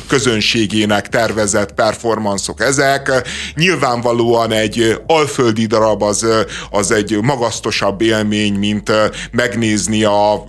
közönségének 0.08 1.10
tervezett 1.10 1.74
performanszok 1.74 2.62
ezek. 2.62 3.28
Nyilvánvalóan 3.56 4.52
egy 4.52 5.02
alföldi 5.08 5.66
darab 5.66 6.04
az, 6.04 6.26
az 6.72 6.92
egy 6.92 7.18
magasztosabb 7.22 8.02
élmény, 8.02 8.54
mint 8.54 8.92
megnézni 9.32 10.04
a 10.04 10.44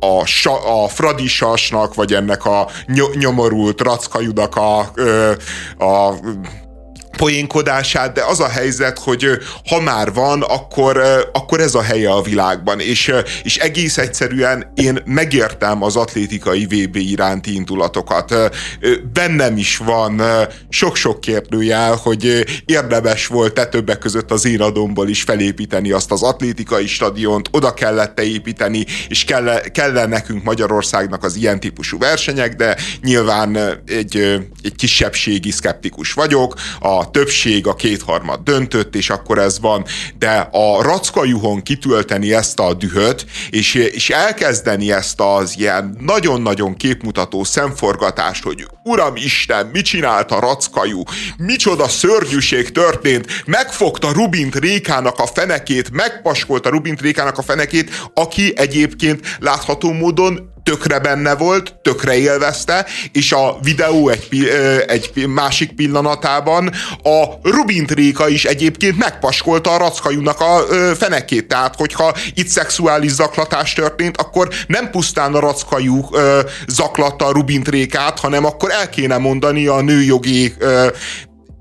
a, 0.00 0.24
sa, 0.24 0.82
a 0.82 0.88
fradisasnak, 0.88 1.94
vagy 1.94 2.14
ennek 2.14 2.44
a 2.44 2.68
nyomorult 3.14 3.80
rackajudak 3.80 4.56
a, 4.56 4.78
a 5.84 6.14
poénkodását, 7.16 8.12
de 8.12 8.24
az 8.24 8.40
a 8.40 8.48
helyzet, 8.48 8.98
hogy 8.98 9.28
ha 9.68 9.80
már 9.80 10.12
van, 10.12 10.42
akkor, 10.42 11.02
akkor 11.32 11.60
ez 11.60 11.74
a 11.74 11.82
helye 11.82 12.10
a 12.10 12.22
világban, 12.22 12.80
és, 12.80 13.12
és 13.42 13.56
egész 13.56 13.98
egyszerűen 13.98 14.72
én 14.74 15.02
megértem 15.04 15.82
az 15.82 15.96
atlétikai 15.96 16.66
VB 16.66 16.96
iránti 16.96 17.54
indulatokat. 17.54 18.34
Bennem 19.12 19.56
is 19.56 19.76
van 19.76 20.22
sok-sok 20.68 21.20
kérdőjel, 21.20 21.94
hogy 21.94 22.44
érdemes 22.64 23.26
volt-e 23.26 23.66
többek 23.66 23.98
között 23.98 24.30
az 24.30 24.44
én 24.44 24.60
adomból 24.60 25.08
is 25.08 25.22
felépíteni 25.22 25.90
azt 25.90 26.10
az 26.10 26.22
atlétikai 26.22 26.86
stadiont, 26.86 27.48
oda 27.52 27.74
kellett 27.74 28.20
építeni, 28.20 28.84
és 29.08 29.24
kell, 29.24 29.60
kell 29.60 30.06
nekünk 30.06 30.42
Magyarországnak 30.42 31.24
az 31.24 31.36
ilyen 31.36 31.60
típusú 31.60 31.98
versenyek, 31.98 32.54
de 32.54 32.76
nyilván 33.02 33.56
egy, 33.86 34.16
egy 34.62 34.74
kisebbségi 34.76 35.50
szkeptikus 35.50 36.12
vagyok. 36.12 36.54
A 36.80 37.05
többség, 37.10 37.66
a 37.66 37.74
kétharmad 37.74 38.40
döntött, 38.44 38.94
és 38.94 39.10
akkor 39.10 39.38
ez 39.38 39.60
van, 39.60 39.84
de 40.18 40.48
a 40.52 40.82
rackajuhon 40.82 41.62
kitölteni 41.62 42.34
ezt 42.34 42.58
a 42.58 42.74
dühöt, 42.74 43.26
és, 43.50 43.74
és 43.74 44.10
elkezdeni 44.10 44.92
ezt 44.92 45.20
az 45.20 45.54
ilyen 45.58 45.96
nagyon-nagyon 46.00 46.76
képmutató 46.76 47.44
szemforgatást, 47.44 48.42
hogy 48.42 48.66
Uram 48.84 49.16
Isten, 49.16 49.66
mit 49.66 49.84
csinált 49.84 50.30
a 50.30 50.40
rackajú, 50.40 51.02
micsoda 51.36 51.88
szörnyűség 51.88 52.72
történt, 52.72 53.26
megfogta 53.46 54.12
Rubint 54.12 54.54
Rékának 54.54 55.18
a 55.18 55.26
fenekét, 55.26 55.90
megpaskolta 55.90 56.68
Rubint 56.68 57.00
Rékának 57.00 57.38
a 57.38 57.42
fenekét, 57.42 57.90
aki 58.14 58.52
egyébként 58.56 59.36
látható 59.40 59.92
módon 59.92 60.54
tökre 60.66 60.98
benne 60.98 61.34
volt, 61.34 61.74
tökre 61.82 62.16
élvezte, 62.16 62.86
és 63.12 63.32
a 63.32 63.58
videó 63.62 64.08
egy, 64.08 64.48
egy 64.86 65.26
másik 65.26 65.72
pillanatában 65.72 66.70
a 67.02 67.24
Rubint 67.42 67.90
Réka 67.90 68.28
is 68.28 68.44
egyébként 68.44 68.98
megpaskolta 68.98 69.70
a 69.70 69.78
rackajúnak 69.78 70.40
a 70.40 70.64
fenekét. 70.98 71.48
Tehát, 71.48 71.74
hogyha 71.76 72.14
itt 72.34 72.48
szexuális 72.48 73.10
zaklatás 73.10 73.72
történt, 73.72 74.16
akkor 74.16 74.48
nem 74.66 74.90
pusztán 74.90 75.34
a 75.34 75.40
rackajú 75.40 76.08
zaklatta 76.66 77.26
a 77.26 77.32
Rubint 77.32 77.68
Rékát, 77.68 78.18
hanem 78.18 78.44
akkor 78.44 78.70
el 78.70 78.88
kéne 78.88 79.18
mondani 79.18 79.66
a 79.66 79.80
nőjogi 79.80 80.54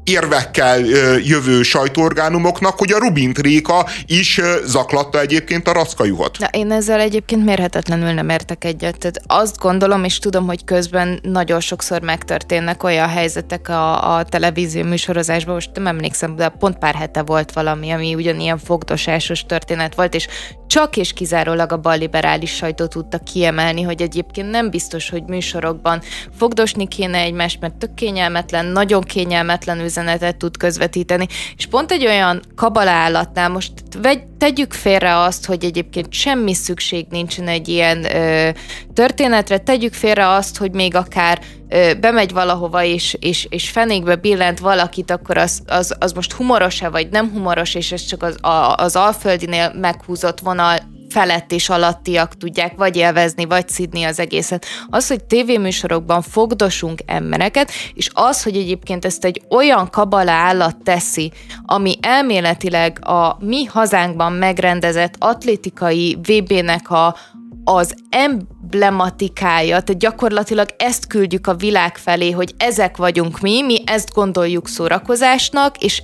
érvekkel 0.05 0.79
jövő 1.23 1.61
sajtóorgánumoknak, 1.61 2.77
hogy 2.77 2.91
a 2.91 2.97
Rubint 2.97 3.39
Réka 3.39 3.85
is 4.05 4.41
zaklatta 4.65 5.19
egyébként 5.19 5.67
a 5.67 5.73
rackajuhot. 5.73 6.37
Na, 6.39 6.47
én 6.51 6.71
ezzel 6.71 6.99
egyébként 6.99 7.45
mérhetetlenül 7.45 8.11
nem 8.11 8.29
értek 8.29 8.63
egyet. 8.63 8.97
Tehát 8.97 9.21
azt 9.27 9.57
gondolom, 9.57 10.03
és 10.03 10.19
tudom, 10.19 10.45
hogy 10.45 10.63
közben 10.63 11.19
nagyon 11.21 11.59
sokszor 11.59 12.01
megtörténnek 12.01 12.83
olyan 12.83 13.09
helyzetek 13.09 13.69
a, 13.69 14.15
a 14.15 14.23
televízió 14.23 14.83
műsorozásban, 14.83 15.53
most 15.53 15.69
nem 15.73 15.87
emlékszem, 15.87 16.35
de 16.35 16.49
pont 16.49 16.77
pár 16.77 16.95
hete 16.95 17.21
volt 17.21 17.51
valami, 17.51 17.91
ami 17.91 18.15
ugyanilyen 18.15 18.57
fogdosásos 18.57 19.45
történet 19.45 19.95
volt, 19.95 20.13
és 20.13 20.27
csak 20.67 20.97
és 20.97 21.13
kizárólag 21.13 21.71
a 21.71 21.77
balliberális 21.77 22.55
sajtó 22.55 22.85
tudta 22.85 23.17
kiemelni, 23.17 23.81
hogy 23.81 24.01
egyébként 24.01 24.49
nem 24.49 24.69
biztos, 24.69 25.09
hogy 25.09 25.23
műsorokban 25.23 26.01
fogdosni 26.37 26.87
kéne 26.87 27.17
egymást, 27.17 27.59
mert 27.59 27.75
tök 27.75 27.93
kényelmetlen, 27.93 28.65
nagyon 28.65 29.01
kényelmetlen 29.01 29.79
üzenetet 29.95 30.37
tud 30.37 30.57
közvetíteni. 30.57 31.27
És 31.57 31.65
pont 31.65 31.91
egy 31.91 32.05
olyan 32.05 32.41
kabalállatnál 32.55 33.49
most 33.49 33.71
vegy, 34.01 34.23
tegyük 34.37 34.73
félre 34.73 35.17
azt, 35.17 35.45
hogy 35.45 35.63
egyébként 35.63 36.13
semmi 36.13 36.53
szükség 36.53 37.05
nincsen 37.09 37.47
egy 37.47 37.67
ilyen 37.67 38.15
ö, 38.15 38.49
történetre, 38.93 39.57
tegyük 39.57 39.93
félre 39.93 40.29
azt, 40.29 40.57
hogy 40.57 40.71
még 40.71 40.95
akár 40.95 41.41
ö, 41.69 41.93
bemegy 41.99 42.31
valahova 42.31 42.83
és, 42.83 43.17
és, 43.19 43.47
és 43.49 43.69
fenékbe 43.69 44.15
billent 44.15 44.59
valakit, 44.59 45.11
akkor 45.11 45.37
az, 45.37 45.61
az, 45.65 45.95
az 45.99 46.11
most 46.11 46.33
humoros-e 46.33 46.89
vagy 46.89 47.09
nem 47.09 47.29
humoros, 47.31 47.75
és 47.75 47.91
ez 47.91 48.05
csak 48.05 48.23
az, 48.23 48.37
a, 48.41 48.75
az 48.75 48.95
alföldinél 48.95 49.73
meghúzott 49.73 50.39
vonal 50.39 50.77
felett 51.15 51.51
és 51.51 51.69
alattiak 51.69 52.37
tudják 52.37 52.75
vagy 52.75 52.95
élvezni, 52.95 53.45
vagy 53.45 53.69
szidni 53.69 54.03
az 54.03 54.19
egészet. 54.19 54.65
Az, 54.89 55.07
hogy 55.07 55.23
tévéműsorokban 55.23 56.21
fogdosunk 56.21 56.99
embereket, 57.05 57.71
és 57.93 58.09
az, 58.13 58.43
hogy 58.43 58.55
egyébként 58.55 59.05
ezt 59.05 59.25
egy 59.25 59.41
olyan 59.49 59.89
kabala 59.89 60.31
állat 60.31 60.77
teszi, 60.83 61.31
ami 61.65 61.95
elméletileg 62.01 63.07
a 63.07 63.37
mi 63.39 63.63
hazánkban 63.63 64.31
megrendezett 64.31 65.15
atlétikai 65.19 66.17
VB-nek 66.21 66.89
a, 66.91 67.15
az 67.63 67.95
emblematikája, 68.09 69.81
tehát 69.81 70.01
gyakorlatilag 70.01 70.67
ezt 70.77 71.07
küldjük 71.07 71.47
a 71.47 71.55
világ 71.55 71.97
felé, 71.97 72.31
hogy 72.31 72.53
ezek 72.57 72.97
vagyunk 72.97 73.39
mi, 73.39 73.61
mi 73.61 73.81
ezt 73.85 74.13
gondoljuk 74.13 74.67
szórakozásnak, 74.67 75.77
és 75.77 76.03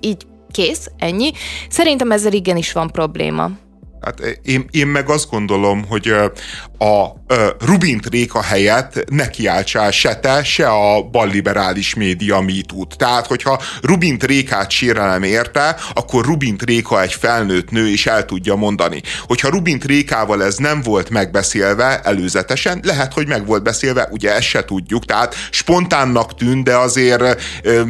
így 0.00 0.26
kész, 0.50 0.90
ennyi. 0.98 1.32
Szerintem 1.68 2.10
ezzel 2.10 2.32
igenis 2.32 2.72
van 2.72 2.90
probléma. 2.90 3.50
Hát 4.00 4.20
én, 4.42 4.66
én 4.70 4.86
meg 4.86 5.08
azt 5.08 5.30
gondolom, 5.30 5.84
hogy 5.88 6.08
a 6.78 7.25
Rubint 7.58 8.06
Réka 8.06 8.42
helyett 8.42 9.10
ne 9.10 9.30
kiáltsál 9.30 9.90
se 9.90 10.16
te, 10.16 10.44
se 10.44 10.68
a 10.68 11.02
balliberális 11.02 11.94
média 11.94 12.44
tud. 12.66 12.86
Tehát, 12.96 13.26
hogyha 13.26 13.60
Rubint 13.82 14.24
Rékát 14.24 14.70
sérelem 14.70 15.22
érte, 15.22 15.76
akkor 15.94 16.24
Rubint 16.24 16.62
Réka 16.62 17.02
egy 17.02 17.12
felnőtt 17.12 17.70
nő, 17.70 17.90
és 17.90 18.06
el 18.06 18.24
tudja 18.24 18.54
mondani. 18.54 19.02
Hogyha 19.26 19.48
Rubint 19.48 19.84
Rékával 19.84 20.44
ez 20.44 20.56
nem 20.56 20.82
volt 20.82 21.10
megbeszélve 21.10 22.00
előzetesen, 22.00 22.80
lehet, 22.82 23.12
hogy 23.12 23.28
meg 23.28 23.46
volt 23.46 23.62
beszélve, 23.62 24.08
ugye 24.10 24.34
ezt 24.34 24.46
se 24.46 24.64
tudjuk, 24.64 25.04
tehát 25.04 25.34
spontánnak 25.50 26.34
tűn, 26.34 26.64
de 26.64 26.76
azért 26.76 27.42
ö, 27.62 27.82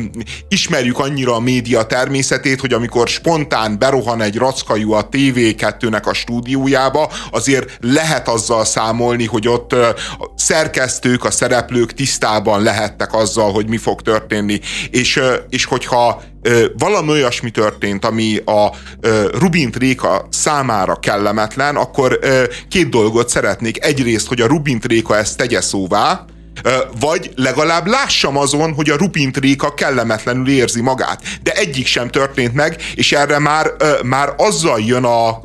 ismerjük 0.49 0.99
annyira 0.99 1.35
a 1.35 1.40
média 1.40 1.83
természetét, 1.83 2.61
hogy 2.61 2.72
amikor 2.72 3.09
spontán 3.09 3.79
berohan 3.79 4.20
egy 4.20 4.37
rackajú 4.37 4.92
a 4.92 5.09
TV2-nek 5.09 6.05
a 6.05 6.12
stúdiójába, 6.12 7.11
azért 7.31 7.77
lehet 7.81 8.29
azzal 8.29 8.64
számolni, 8.64 9.26
hogy 9.27 9.49
ott 9.49 9.73
a 9.73 9.95
szerkesztők, 10.37 11.25
a 11.25 11.31
szereplők 11.31 11.93
tisztában 11.93 12.62
lehettek 12.62 13.15
azzal, 13.15 13.53
hogy 13.53 13.69
mi 13.69 13.77
fog 13.77 14.03
történni. 14.03 14.61
És, 14.91 15.21
és 15.49 15.65
hogyha 15.65 16.23
valami 16.79 17.11
olyasmi 17.11 17.51
történt, 17.51 18.05
ami 18.05 18.37
a 18.37 18.73
Rubint 19.39 19.77
Réka 19.77 20.27
számára 20.31 20.95
kellemetlen, 20.95 21.77
akkor 21.77 22.19
két 22.69 22.89
dolgot 22.89 23.29
szeretnék. 23.29 23.85
Egyrészt, 23.85 24.27
hogy 24.27 24.41
a 24.41 24.47
Rubint 24.47 24.85
Réka 24.85 25.17
ezt 25.17 25.37
tegye 25.37 25.61
szóvá, 25.61 26.25
vagy 27.01 27.31
legalább 27.35 27.87
lássam 27.87 28.37
azon, 28.37 28.73
hogy 28.73 28.91
a 28.91 28.97
Rupint 28.97 29.37
Réka 29.37 29.75
kellemetlenül 29.75 30.49
érzi 30.49 30.81
magát. 30.81 31.23
De 31.43 31.53
egyik 31.53 31.87
sem 31.87 32.11
történt 32.11 32.55
meg, 32.55 32.77
és 32.95 33.12
erre 33.12 33.39
már, 33.39 33.71
már 34.03 34.35
azzal 34.37 34.81
jön 34.81 35.05
a 35.05 35.41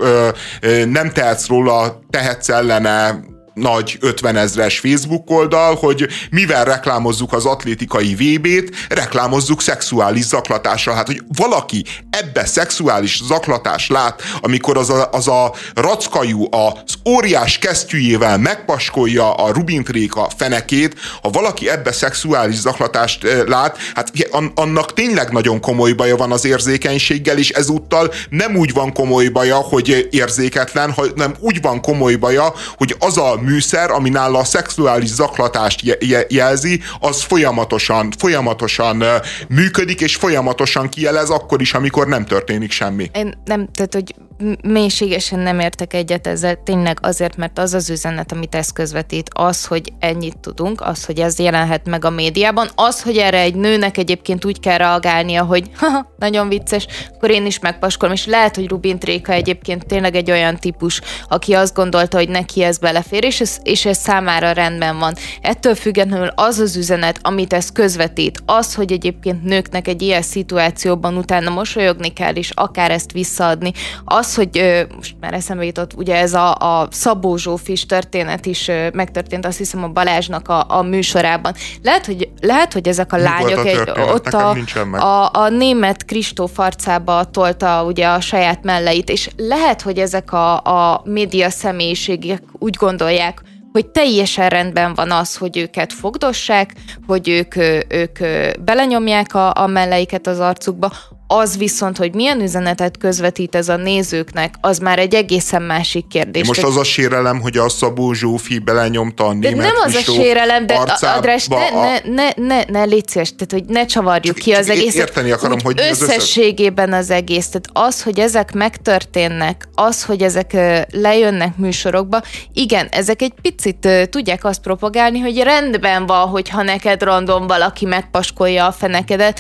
nem 0.86 1.12
tehetsz 1.12 1.48
róla, 1.48 2.02
tehetsz 2.10 2.50
ellene 2.50 3.20
nagy 3.62 3.98
50 4.00 4.36
ezres 4.36 4.80
Facebook 4.80 5.30
oldal, 5.30 5.76
hogy 5.76 6.08
mivel 6.30 6.66
reklámozzuk 6.66 7.34
az 7.34 7.46
atlétikai 7.46 8.16
VB-t, 8.16 8.76
reklámozzuk 8.90 9.62
szexuális 9.62 10.24
zaklatással. 10.24 10.96
Hát, 10.96 11.08
hogy 11.08 11.22
valaki 11.28 11.86
ebbe 12.10 12.46
szexuális 12.46 13.22
zaklatás 13.24 13.90
lát, 13.90 14.22
amikor 14.42 14.78
az 14.78 14.90
a, 14.90 15.10
az 15.12 15.28
a 15.28 15.54
rackajú 15.76 16.48
az 16.52 16.94
óriás 17.10 17.58
kesztyűjével 17.58 18.38
megpaskolja 18.38 19.34
a 19.34 19.52
Rubintréka 19.52 20.30
fenekét, 20.38 20.96
ha 21.22 21.30
valaki 21.30 21.70
ebbe 21.70 21.92
szexuális 21.92 22.56
zaklatást 22.56 23.28
lát, 23.48 23.78
hát 23.96 24.12
annak 24.56 24.94
tényleg 24.94 25.32
nagyon 25.32 25.60
komoly 25.60 25.92
baja 25.92 26.16
van 26.16 26.32
az 26.32 26.46
érzékenységgel, 26.46 27.38
és 27.38 27.50
ezúttal 27.50 28.14
nem 28.30 28.56
úgy 28.56 28.74
van 28.74 28.94
komoly 28.94 29.28
baja, 29.28 29.56
hogy 29.56 30.08
érzéketlen, 30.12 30.92
hanem 30.92 31.36
úgy 31.40 31.62
van 31.62 31.82
komoly 31.82 32.16
baja, 32.16 32.54
hogy 32.78 32.96
az 33.00 33.18
a 33.18 33.40
műszer, 33.52 33.92
ami 33.92 34.10
nála 34.10 34.40
a 34.40 34.44
szexuális 34.44 35.10
zaklatást 35.10 35.98
jelzi, 36.28 36.82
az 37.00 37.22
folyamatosan, 37.22 38.12
folyamatosan 38.18 39.04
működik, 39.48 40.02
és 40.02 40.16
folyamatosan 40.16 40.90
kijelez 40.90 41.30
akkor 41.30 41.62
is, 41.62 41.74
amikor 41.74 42.08
nem 42.08 42.26
történik 42.26 42.72
semmi. 42.72 43.10
Én 43.14 43.34
nem, 43.46 43.68
tehát 43.74 43.94
hogy 43.94 44.16
mélységesen 44.64 45.40
nem 45.40 45.60
értek 45.60 45.94
egyet 45.94 46.28
ezzel, 46.28 46.64
tényleg 46.64 46.98
azért, 47.02 47.38
mert 47.38 47.60
az 47.60 47.74
az 47.74 47.90
üzenet, 47.90 48.32
amit 48.32 48.56
ez 48.56 48.72
közvetít, 48.72 49.30
az, 49.34 49.66
hogy 49.66 49.94
ennyit 50.00 50.38
tudunk, 50.38 50.82
az, 50.82 51.06
hogy 51.06 51.20
ez 51.20 51.40
jelenhet 51.40 51.86
meg 51.86 52.06
a 52.06 52.10
médiában, 52.10 52.70
az, 52.76 53.02
hogy 53.02 53.18
erre 53.18 53.40
egy 53.40 53.56
nőnek 53.56 53.98
egyébként 53.98 54.46
úgy 54.46 54.60
kell 54.60 54.78
reagálnia, 54.78 55.44
hogy 55.44 55.70
haha, 55.80 56.14
nagyon 56.18 56.50
vicces, 56.50 56.88
akkor 57.14 57.30
én 57.30 57.46
is 57.46 57.60
megpaskolom, 57.60 58.14
és 58.14 58.26
lehet, 58.26 58.56
hogy 58.56 58.68
Rubin 58.68 59.00
Tréka 59.00 59.32
egyébként 59.32 59.86
tényleg 59.86 60.16
egy 60.16 60.32
olyan 60.32 60.58
típus, 60.58 61.02
aki 61.28 61.54
azt 61.54 61.76
gondolta, 61.76 62.18
hogy 62.18 62.30
neki 62.30 62.64
ez 62.64 62.78
belefér, 62.78 63.24
és 63.24 63.42
ez, 63.42 63.58
és 63.64 63.86
ez 63.86 63.98
számára 63.98 64.52
rendben 64.52 64.98
van. 64.98 65.16
Ettől 65.42 65.76
függetlenül 65.76 66.32
az 66.36 66.60
az 66.60 66.76
üzenet, 66.76 67.20
amit 67.22 67.54
ez 67.54 67.72
közvetít, 67.72 68.42
az, 68.46 68.76
hogy 68.76 68.92
egyébként 68.92 69.44
nőknek 69.44 69.88
egy 69.88 70.02
ilyen 70.02 70.22
szituációban 70.22 71.18
utána 71.18 71.50
mosolyogni 71.50 72.10
kell, 72.10 72.34
és 72.34 72.50
akár 72.50 72.92
ezt 72.92 73.12
visszaadni, 73.12 73.72
az, 74.06 74.31
az, 74.32 74.38
hogy 74.38 74.86
most 74.96 75.16
már 75.20 75.34
eszembe 75.34 75.66
jutott, 75.66 75.94
ugye 75.94 76.16
ez 76.16 76.34
a, 76.34 76.56
a 76.56 76.88
Szabó 76.92 77.36
Zsófis 77.38 77.86
történet 77.86 78.46
is 78.46 78.72
megtörtént, 78.94 79.46
azt 79.46 79.58
hiszem 79.58 79.84
a 79.84 79.88
Balázsnak 79.88 80.48
a, 80.48 80.66
a 80.68 80.82
műsorában. 80.82 81.54
Lehet, 81.82 82.06
hogy, 82.06 82.30
lehet, 82.42 82.74
hogy 82.74 82.88
ezek 82.88 83.14
a 83.14 83.16
Mi 83.16 83.24
lányok 83.24 83.66
egy, 83.66 83.90
ott 83.98 84.28
a, 84.28 84.56
a, 84.92 85.30
a 85.34 85.50
német 85.50 86.06
Kristóf 86.06 86.60
arcába 86.60 87.24
tolta 87.24 87.84
ugye 87.84 88.08
a 88.08 88.22
saját 88.22 88.64
melleit, 88.64 89.10
és 89.10 89.30
lehet, 89.38 89.82
hogy 89.82 89.98
ezek 89.98 90.34
a, 90.34 90.60
a 90.60 91.02
média 91.06 91.50
személyiségek 91.50 92.44
úgy 92.60 92.76
gondolják, 92.76 93.42
hogy 93.72 93.86
teljesen 93.86 94.50
rendben 94.50 94.94
van 94.94 95.12
az, 95.12 95.38
hogy 95.38 95.58
őket 95.58 95.94
fogdossák, 95.94 96.74
hogy 97.08 97.30
ők, 97.30 97.56
ők 97.88 98.20
belenyomják 98.60 99.36
a, 99.36 99.52
a 99.56 99.68
melleiket 99.68 100.28
az 100.28 100.40
arcukba, 100.40 100.92
az 101.34 101.58
viszont, 101.58 101.98
hogy 101.98 102.14
milyen 102.14 102.42
üzenetet 102.42 102.98
közvetít 102.98 103.56
ez 103.56 103.70
a 103.70 103.76
nézőknek, 103.76 104.56
az 104.62 104.78
már 104.78 105.00
egy 105.00 105.16
egészen 105.16 105.62
másik 105.62 106.08
kérdés. 106.08 106.48
Most 106.48 106.64
az 106.64 106.78
a 106.78 106.84
sérelem, 106.84 107.42
hogy 107.42 107.58
a 107.58 107.70
Szabó 107.70 108.14
Zsófi 108.14 108.60
belenyomta 108.60 109.26
a 109.26 109.34
német 109.34 109.56
de 109.56 109.62
Nem 109.62 109.76
az 109.86 109.96
a 109.96 110.12
sérelem, 110.12 110.66
de 110.66 110.74
Adrás, 111.00 111.48
ne, 111.48 111.70
ne, 111.70 112.00
ne, 112.04 112.30
ne, 112.36 112.64
ne 112.68 112.84
légy 112.84 113.08
szíves, 113.08 113.36
tehát 113.36 113.52
hogy 113.52 113.76
ne 113.76 113.86
csavarjuk 113.86 114.36
csak, 114.36 114.46
ki 114.46 114.52
az 114.52 114.70
egészet. 114.70 114.96
Érteni 114.96 115.32
akarom, 115.32 115.60
hogy 115.64 115.80
összességében 115.90 116.94
az 116.94 117.10
egész. 117.10 117.48
Tehát 117.48 117.88
az, 117.88 118.04
hogy 118.04 118.20
ezek 118.20 118.54
megtörténnek, 118.54 119.68
az, 119.76 120.04
hogy 120.04 120.22
ezek 120.22 120.58
lejönnek 120.92 121.58
műsorokba, 121.58 122.22
igen, 122.54 122.88
ezek 122.92 123.22
egy 123.22 123.34
picit 123.42 123.88
tudják 124.10 124.46
azt 124.46 124.62
propagálni, 124.62 125.20
hogy 125.20 125.38
rendben 125.38 126.06
van, 126.06 126.28
hogyha 126.28 126.64
neked 126.64 127.04
random 127.04 127.48
valaki 127.48 127.86
megpaskolja 127.86 128.66
a 128.66 128.72
fenekedet, 128.72 129.40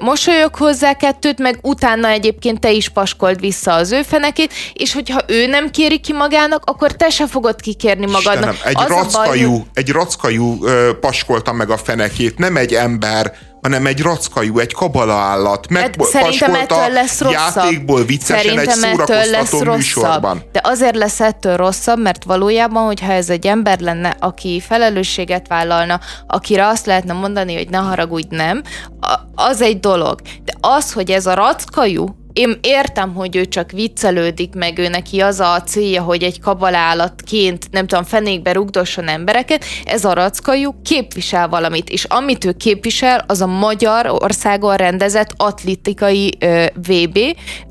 mosolyog 0.00 0.54
hozzá, 0.54 0.92
kettőt, 1.24 1.38
meg 1.38 1.58
utána 1.62 2.08
egyébként 2.08 2.60
te 2.60 2.70
is 2.70 2.88
paskold 2.88 3.40
vissza 3.40 3.72
az 3.72 3.92
ő 3.92 4.02
fenekét, 4.02 4.52
és 4.72 4.92
hogyha 4.92 5.20
ő 5.26 5.46
nem 5.46 5.70
kéri 5.70 6.00
ki 6.00 6.12
magának, 6.12 6.62
akkor 6.64 6.92
te 6.92 7.10
se 7.10 7.26
fogod 7.26 7.60
kikérni 7.60 8.06
magadnak. 8.06 8.54
Istenem, 8.54 8.82
egy, 8.82 8.88
rackajú, 8.88 9.50
baj, 9.50 9.62
egy 9.74 9.90
rackajú 9.90 10.64
ö, 10.64 10.90
paskolta 11.00 11.52
meg 11.52 11.70
a 11.70 11.76
fenekét, 11.76 12.38
nem 12.38 12.56
egy 12.56 12.72
ember, 12.72 13.32
hanem 13.64 13.86
egy 13.86 14.02
rackajú, 14.02 14.58
egy 14.58 14.72
kabala 14.72 15.12
állat. 15.12 15.68
Meg 15.68 15.82
hát, 15.82 16.02
szerintem 16.02 16.54
ettől 16.54 16.88
lesz 16.92 17.20
rosszabb. 17.20 17.64
Játékból 17.64 18.04
viccesen 18.04 18.42
szerintem 18.42 18.82
egy 18.82 18.96
szórakoztató 18.96 19.64
lesz 19.64 19.76
műsorban. 19.76 20.42
De 20.52 20.60
azért 20.62 20.96
lesz 20.96 21.20
ettől 21.20 21.56
rosszabb, 21.56 21.98
mert 21.98 22.24
valójában, 22.24 22.84
hogyha 22.84 23.12
ez 23.12 23.30
egy 23.30 23.46
ember 23.46 23.80
lenne, 23.80 24.16
aki 24.20 24.62
felelősséget 24.66 25.48
vállalna, 25.48 26.00
akire 26.26 26.66
azt 26.66 26.86
lehetne 26.86 27.12
mondani, 27.12 27.54
hogy 27.54 27.68
ne 27.68 27.78
haragudj, 27.78 28.36
nem, 28.36 28.62
az 29.34 29.60
egy 29.60 29.80
dolog. 29.80 30.20
De 30.44 30.52
az, 30.60 30.92
hogy 30.92 31.10
ez 31.10 31.26
a 31.26 31.34
rackajú, 31.34 32.06
én 32.34 32.58
értem, 32.62 33.14
hogy 33.14 33.36
ő 33.36 33.44
csak 33.44 33.70
viccelődik, 33.70 34.54
meg 34.54 34.78
ő 34.78 34.88
neki 34.88 35.20
az 35.20 35.40
a 35.40 35.62
célja, 35.62 36.02
hogy 36.02 36.22
egy 36.22 36.40
kabalállatként, 36.40 37.70
nem 37.70 37.86
tudom, 37.86 38.04
fenékbe 38.04 38.52
rugdosson 38.52 39.08
embereket, 39.08 39.64
ez 39.84 40.04
a 40.04 40.12
rackajú 40.12 40.74
képvisel 40.82 41.48
valamit, 41.48 41.90
és 41.90 42.04
amit 42.04 42.44
ő 42.44 42.52
képvisel, 42.52 43.24
az 43.26 43.40
a 43.40 43.46
magyar 43.46 44.06
országon 44.06 44.76
rendezett 44.76 45.30
atlétikai 45.36 46.38
VB, 46.74 47.18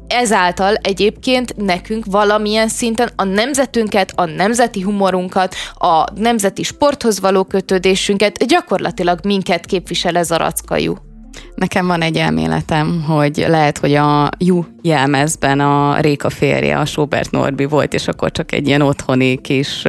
ezáltal 0.08 0.76
egyébként 0.76 1.56
nekünk 1.56 2.06
valamilyen 2.06 2.68
szinten 2.68 3.10
a 3.16 3.24
nemzetünket, 3.24 4.12
a 4.16 4.26
nemzeti 4.26 4.82
humorunkat, 4.82 5.56
a 5.74 6.06
nemzeti 6.16 6.64
sporthoz 6.64 7.20
való 7.20 7.44
kötődésünket, 7.44 8.46
gyakorlatilag 8.48 9.20
minket 9.24 9.66
képvisel 9.66 10.18
ez 10.18 10.32
a 10.32 10.38
rackajú. 10.38 11.13
Nekem 11.56 11.88
van 11.88 12.02
egy 12.02 12.18
elméletem, 12.18 13.04
hogy 13.08 13.46
lehet, 13.48 13.78
hogy 13.78 13.94
a 13.94 14.30
Jú 14.38 14.66
jelmezben 14.82 15.60
a 15.60 16.00
Réka 16.00 16.30
férje, 16.30 16.78
a 16.78 16.86
Sobert 16.86 17.32
Norbi 17.32 17.66
volt, 17.66 17.94
és 17.94 18.08
akkor 18.08 18.32
csak 18.32 18.52
egy 18.52 18.68
ilyen 18.68 18.82
otthoni 18.82 19.42
kis 19.42 19.84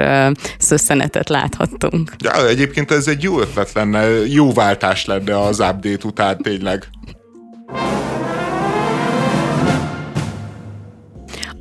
szösszenetet 0.59 1.29
láthattunk. 1.29 2.13
Ja, 2.19 2.49
egyébként 2.49 2.91
ez 2.91 3.07
egy 3.07 3.23
jó 3.23 3.41
ötlet 3.41 3.73
lenne, 3.73 4.07
jó 4.27 4.53
váltás 4.53 5.05
lenne 5.05 5.41
az 5.41 5.61
update 5.61 6.07
után 6.07 6.39
tényleg. 6.39 6.89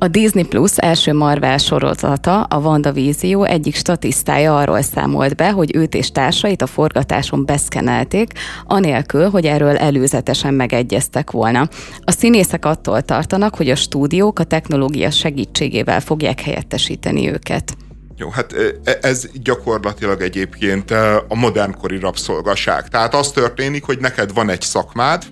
A 0.04 0.08
Disney 0.08 0.44
Plus 0.44 0.76
első 0.76 1.12
Marvel 1.12 1.58
sorozata, 1.58 2.42
a 2.42 2.58
WandaVision 2.58 3.46
egyik 3.46 3.74
statisztája 3.74 4.56
arról 4.56 4.82
számolt 4.82 5.36
be, 5.36 5.50
hogy 5.50 5.76
őt 5.76 5.94
és 5.94 6.10
társait 6.10 6.62
a 6.62 6.66
forgatáson 6.66 7.44
beszkenelték, 7.44 8.32
anélkül, 8.66 9.30
hogy 9.30 9.46
erről 9.46 9.76
előzetesen 9.76 10.54
megegyeztek 10.54 11.30
volna. 11.30 11.68
A 12.04 12.10
színészek 12.10 12.64
attól 12.64 13.02
tartanak, 13.02 13.54
hogy 13.56 13.70
a 13.70 13.74
stúdiók 13.74 14.38
a 14.38 14.44
technológia 14.44 15.10
segítségével 15.10 16.00
fogják 16.00 16.40
helyettesíteni 16.40 17.30
őket. 17.32 17.76
Jó, 18.16 18.28
hát 18.28 18.52
e, 18.84 18.98
ez 19.00 19.28
gyakorlatilag 19.42 20.20
egyébként 20.20 20.90
a 21.28 21.34
modernkori 21.34 21.98
rabszolgaság. 21.98 22.88
Tehát 22.88 23.14
az 23.14 23.30
történik, 23.30 23.84
hogy 23.84 23.98
neked 23.98 24.34
van 24.34 24.50
egy 24.50 24.62
szakmád, 24.62 25.22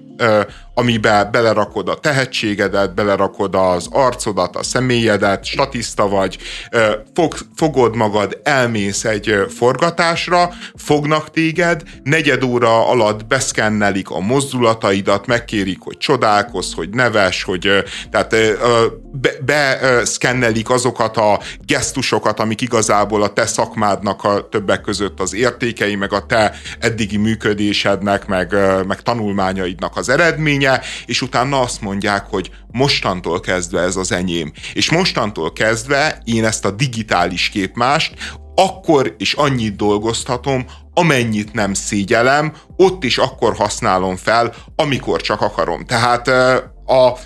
amiben 0.75 1.31
belerakod 1.31 1.89
a 1.89 1.95
tehetségedet, 1.95 2.95
belerakod 2.95 3.55
az 3.55 3.89
arcodat, 3.91 4.57
a 4.57 4.63
személyedet, 4.63 5.45
statiszta 5.45 6.09
vagy, 6.09 6.39
fog, 7.15 7.35
fogod 7.57 7.97
magad, 7.97 8.41
elmész 8.43 9.05
egy 9.05 9.35
forgatásra, 9.49 10.51
fognak 10.75 11.31
téged, 11.31 11.83
negyed 12.03 12.43
óra 12.43 12.89
alatt 12.89 13.27
beszkennelik 13.27 14.11
a 14.11 14.21
mozdulataidat, 14.21 15.27
megkérik, 15.27 15.79
hogy 15.81 15.99
csodálkozz, 15.99 16.73
hogy 16.73 16.89
neves, 16.91 17.43
hogy 17.43 17.85
tehát 18.11 18.37
beszkennelik 19.45 20.67
be, 20.67 20.75
azokat 20.75 21.17
a 21.17 21.41
gesztusokat, 21.67 22.41
amik 22.41 22.61
igazából 22.61 23.23
a 23.23 23.33
te 23.33 23.47
szakmádnak 23.47 24.25
a 24.25 24.49
többek 24.49 24.81
között 24.81 25.21
az 25.21 25.35
értékei, 25.35 25.95
meg 25.95 26.13
a 26.13 26.27
te 26.27 26.55
eddigi 26.81 27.17
működésednek, 27.17 28.27
meg, 28.27 28.57
meg 28.87 29.03
tanulmányaidnak 29.03 29.97
az 29.97 30.09
eredménye, 30.63 30.81
és 31.07 31.23
utána 31.23 31.61
azt 31.61 31.81
mondják, 31.81 32.27
hogy 32.31 32.51
mostantól 32.71 33.41
kezdve 33.41 33.81
ez 33.81 33.97
az 33.97 34.13
enyém. 34.13 34.53
És 34.73 34.91
mostantól 34.91 35.53
kezdve 35.53 36.21
én 36.25 36.45
ezt 36.45 36.65
a 36.65 36.71
digitális 36.71 37.49
képmást 37.49 38.15
akkor 38.55 39.15
is 39.19 39.33
annyit 39.33 39.77
dolgoztatom, 39.77 40.67
amennyit 40.95 41.53
nem 41.53 41.75
szégyelem, 41.75 42.53
ott 42.77 43.05
is 43.05 43.19
akkor 43.19 43.57
használom 43.57 44.17
fel, 44.17 44.55
amikor 44.77 45.21
csak 45.21 45.41
akarom. 45.41 45.85
Tehát 45.85 46.29
a 46.87 47.19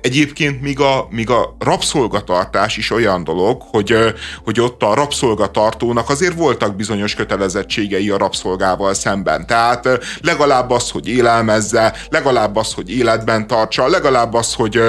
Egyébként 0.00 0.62
míg 0.62 0.80
a, 0.80 1.06
míg 1.10 1.30
a 1.30 1.56
rabszolgatartás 1.58 2.76
is 2.76 2.90
olyan 2.90 3.24
dolog, 3.24 3.62
hogy, 3.70 3.96
hogy 4.44 4.60
ott 4.60 4.82
a 4.82 4.94
rabszolgatartónak 4.94 6.08
azért 6.08 6.34
voltak 6.34 6.76
bizonyos 6.76 7.14
kötelezettségei 7.14 8.10
a 8.10 8.16
rabszolgával 8.16 8.94
szemben. 8.94 9.46
Tehát 9.46 9.88
legalább 10.20 10.70
az, 10.70 10.90
hogy 10.90 11.08
élelmezze, 11.08 11.94
legalább 12.10 12.56
az, 12.56 12.72
hogy 12.72 12.90
életben 12.90 13.46
tartsa, 13.46 13.88
legalább 13.88 14.34
az, 14.34 14.54
hogy 14.54 14.80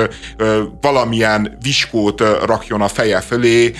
valamilyen 0.81 1.57
viskót 1.61 2.21
rakjon 2.45 2.81
a 2.81 2.87
feje 2.87 3.21
fölé. 3.21 3.73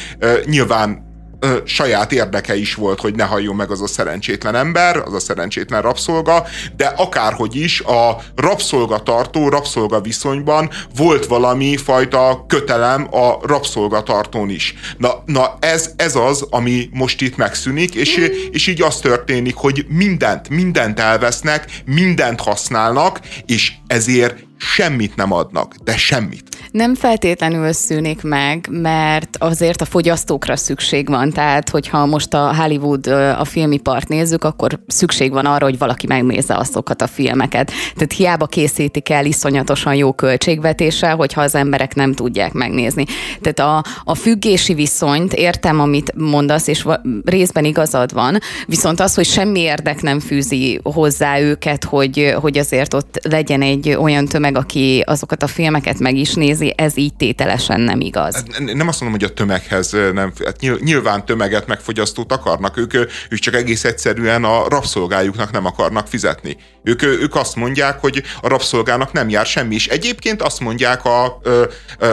Nyilván 0.45 1.11
ö, 1.43 1.57
saját 1.65 2.11
érdeke 2.11 2.55
is 2.55 2.75
volt, 2.75 2.99
hogy 2.99 3.15
ne 3.15 3.23
halljon 3.23 3.55
meg 3.55 3.71
az 3.71 3.81
a 3.81 3.87
szerencsétlen 3.87 4.55
ember, 4.55 4.97
az 4.97 5.13
a 5.13 5.19
szerencsétlen 5.19 5.81
rabszolga, 5.81 6.45
de 6.75 6.85
akárhogy 6.85 7.55
is 7.55 7.81
a 7.81 8.17
rabszolgatartó, 8.35 9.49
rabszolga 9.49 10.01
viszonyban 10.01 10.69
volt 10.95 11.25
valami 11.25 11.77
fajta 11.77 12.45
kötelem 12.47 13.07
a 13.11 13.37
rabszolgatartón 13.41 14.49
is. 14.49 14.73
Na, 14.97 15.23
na 15.25 15.57
ez, 15.59 15.91
ez 15.95 16.15
az, 16.15 16.45
ami 16.49 16.89
most 16.91 17.21
itt 17.21 17.37
megszűnik, 17.37 17.95
és, 17.95 18.31
és 18.51 18.67
így 18.67 18.81
az 18.81 18.99
történik, 18.99 19.55
hogy 19.55 19.85
mindent, 19.89 20.49
mindent 20.49 20.99
elvesznek, 20.99 21.65
mindent 21.85 22.39
használnak, 22.39 23.19
és 23.45 23.71
ezért 23.87 24.45
semmit 24.57 25.15
nem 25.15 25.31
adnak, 25.31 25.75
de 25.83 25.97
semmit. 25.97 26.52
Nem 26.73 26.95
feltétlenül 26.95 27.71
szűnik 27.71 28.21
meg, 28.21 28.67
mert 28.71 29.37
azért 29.39 29.81
a 29.81 29.85
fogyasztókra 29.85 30.55
szükség 30.55 31.09
van. 31.09 31.29
Tehát, 31.29 31.69
hogyha 31.69 32.05
most 32.05 32.33
a 32.33 32.55
Hollywood 32.55 33.07
a 33.37 33.45
filmipart 33.45 34.07
nézzük, 34.07 34.43
akkor 34.43 34.79
szükség 34.87 35.31
van 35.31 35.45
arra, 35.45 35.65
hogy 35.65 35.77
valaki 35.77 36.07
megnézze 36.07 36.55
azokat 36.55 37.01
a 37.01 37.07
filmeket. 37.07 37.71
Tehát 37.93 38.13
hiába 38.13 38.45
készítik 38.45 39.09
el 39.09 39.25
iszonyatosan 39.25 39.95
jó 39.95 40.13
költségvetéssel, 40.13 41.15
hogyha 41.15 41.41
az 41.41 41.55
emberek 41.55 41.95
nem 41.95 42.13
tudják 42.13 42.53
megnézni. 42.53 43.05
Tehát 43.41 43.59
a, 43.59 43.89
a 44.03 44.15
függési 44.15 44.73
viszonyt 44.73 45.33
értem, 45.33 45.79
amit 45.79 46.13
mondasz, 46.15 46.67
és 46.67 46.85
részben 47.25 47.65
igazad 47.65 48.13
van, 48.13 48.37
viszont 48.67 48.99
az, 48.99 49.15
hogy 49.15 49.25
semmi 49.25 49.59
érdek 49.59 50.01
nem 50.01 50.19
fűzi 50.19 50.79
hozzá 50.83 51.39
őket, 51.39 51.83
hogy, 51.83 52.35
hogy 52.41 52.57
azért 52.57 52.93
ott 52.93 53.19
legyen 53.29 53.61
egy 53.61 53.89
olyan 53.89 54.25
tömeg, 54.25 54.57
aki 54.57 55.03
azokat 55.05 55.43
a 55.43 55.47
filmeket 55.47 55.99
meg 55.99 56.15
is 56.15 56.33
nézi, 56.33 56.62
ez 56.69 56.97
így 56.97 57.13
tételesen 57.13 57.81
nem 57.81 58.01
igaz. 58.01 58.35
Hát 58.35 58.59
nem 58.73 58.87
azt 58.87 59.01
mondom, 59.01 59.19
hogy 59.19 59.29
a 59.29 59.33
tömeghez 59.33 59.91
nem, 59.91 60.33
hát 60.45 60.79
nyilván 60.79 61.25
tömeget 61.25 61.67
megfogyasztót 61.67 62.31
akarnak, 62.31 62.77
ők, 62.77 62.93
ők 63.29 63.39
csak 63.39 63.53
egész 63.53 63.83
egyszerűen 63.83 64.43
a 64.43 64.67
rabszolgájuknak 64.67 65.51
nem 65.51 65.65
akarnak 65.65 66.07
fizetni. 66.07 66.57
Ők, 66.83 67.03
ők 67.03 67.35
azt 67.35 67.55
mondják, 67.55 67.99
hogy 67.99 68.23
a 68.41 68.47
rabszolgának 68.47 69.11
nem 69.11 69.29
jár 69.29 69.45
semmi, 69.45 69.75
és 69.75 69.87
egyébként 69.87 70.41
azt 70.41 70.59
mondják 70.59 71.05
a, 71.05 71.25
a, 71.25 71.39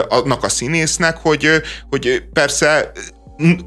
annak 0.07 0.43
a 0.43 0.49
színésznek, 0.49 1.17
hogy, 1.17 1.49
hogy 1.89 2.23
persze 2.33 2.91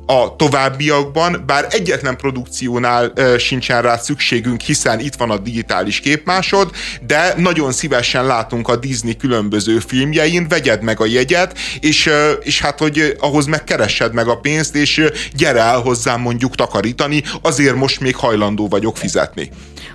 a 0.07 0.37
továbbiakban, 0.37 1.43
bár 1.47 1.67
egyetlen 1.71 2.17
produkciónál 2.17 3.13
e, 3.15 3.39
sincsen 3.39 3.83
rá 3.83 3.97
szükségünk, 3.97 4.61
hiszen 4.61 5.01
itt 5.01 5.15
van 5.15 5.31
a 5.31 5.39
digitális 5.39 6.01
képmásod, 6.01 6.71
de 7.07 7.35
nagyon 7.37 7.73
szívesen 7.73 8.27
látunk 8.27 8.69
a 8.69 8.77
Disney 8.77 9.17
különböző 9.17 9.79
filmjein, 9.79 10.49
vegyed 10.49 10.83
meg 10.83 11.01
a 11.01 11.07
jegyet, 11.07 11.59
és, 11.81 12.07
e, 12.07 12.31
és 12.31 12.61
hát, 12.61 12.79
hogy 12.79 13.17
ahhoz 13.21 13.47
megkeressed 13.47 14.13
meg 14.13 14.29
a 14.29 14.37
pénzt, 14.37 14.75
és 14.77 15.03
gyere 15.33 15.61
el 15.61 15.81
hozzám 15.81 16.21
mondjuk 16.21 16.55
takarítani, 16.55 17.23
azért 17.43 17.77
most 17.77 18.01
még 18.01 18.17
hajlandó 18.17 18.69
vagyok 18.69 18.97
fizetni. 18.97 19.51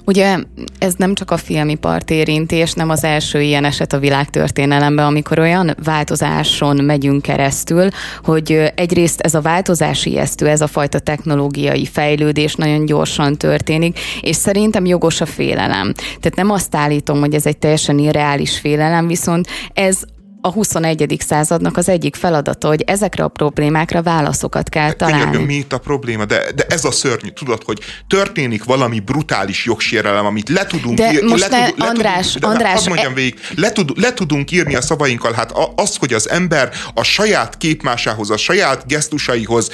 Ugye 0.06 0.38
ez 0.80 0.94
nem 0.98 1.14
csak 1.14 1.32
a 1.32 1.38
filmipart 1.38 2.10
érinti, 2.10 2.56
és 2.56 2.74
nem 2.74 2.90
az 2.90 3.04
első 3.04 3.42
ilyen 3.42 3.66
eset 3.66 3.94
a 3.94 4.00
világtörténelemben, 4.00 5.06
amikor 5.06 5.40
olyan 5.40 5.76
változáson 5.84 6.84
megyünk 6.84 7.22
keresztül, 7.22 7.88
hogy 8.24 8.72
egyrészt 8.76 9.20
ez 9.20 9.34
a 9.34 9.42
változás 9.42 10.06
ijesztő, 10.06 10.48
ez 10.48 10.62
a 10.62 10.68
fajta 10.68 11.00
technológiai 11.00 11.86
fejlődés 11.86 12.56
nagyon 12.56 12.86
gyorsan 12.86 13.38
történik, 13.38 14.00
és 14.22 14.36
szerintem 14.36 14.86
jogos 14.86 15.22
a 15.22 15.26
félelem. 15.26 15.94
Tehát 15.94 16.36
nem 16.36 16.52
azt 16.52 16.76
állítom, 16.76 17.20
hogy 17.20 17.34
ez 17.34 17.46
egy 17.46 17.58
teljesen 17.58 18.00
irreális 18.00 18.60
félelem, 18.60 19.08
viszont 19.08 19.48
ez 19.74 20.02
a 20.42 20.52
21. 20.52 21.16
századnak 21.28 21.78
az 21.78 21.90
egyik 21.90 22.16
feladata, 22.16 22.68
hogy 22.68 22.82
ezekre 22.82 23.24
a 23.24 23.28
problémákra 23.28 24.02
válaszokat 24.02 24.70
kell 24.70 24.92
találni. 24.92 25.24
Könyörgöm, 25.24 25.46
mi 25.46 25.54
itt 25.54 25.74
a 25.74 25.78
probléma? 25.78 26.26
De, 26.26 26.52
de 26.56 26.66
ez 26.70 26.86
a 26.86 26.92
szörnyű, 26.92 27.30
tudod, 27.30 27.64
hogy 27.64 27.80
történik 28.08 28.64
valami 28.64 29.00
brutális 29.00 29.66
jogsérelem, 29.66 30.26
amit 30.26 30.50
le 30.50 30.66
tudunk 30.66 30.98
de 30.98 31.12
írni. 31.12 31.30
Most 31.30 31.50
le, 31.50 31.74
le, 31.78 31.86
András, 31.86 32.32
tudunk, 32.32 32.54
András, 32.54 32.84
de 32.84 32.90
mondjam 32.90 33.12
e... 33.12 33.16
végig, 33.16 33.40
le, 33.56 33.72
tud, 33.72 33.92
le 34.00 34.14
tudunk 34.14 34.52
írni 34.52 34.76
a 34.76 34.82
szavainkkal, 34.82 35.34
hát 35.34 35.54
az, 35.76 35.96
hogy 35.96 36.14
az 36.14 36.30
ember 36.30 36.72
a 36.94 37.04
saját 37.04 37.58
képmásához, 37.58 38.30
a 38.30 38.38
saját 38.38 38.88
gesztusaihoz 38.88 39.70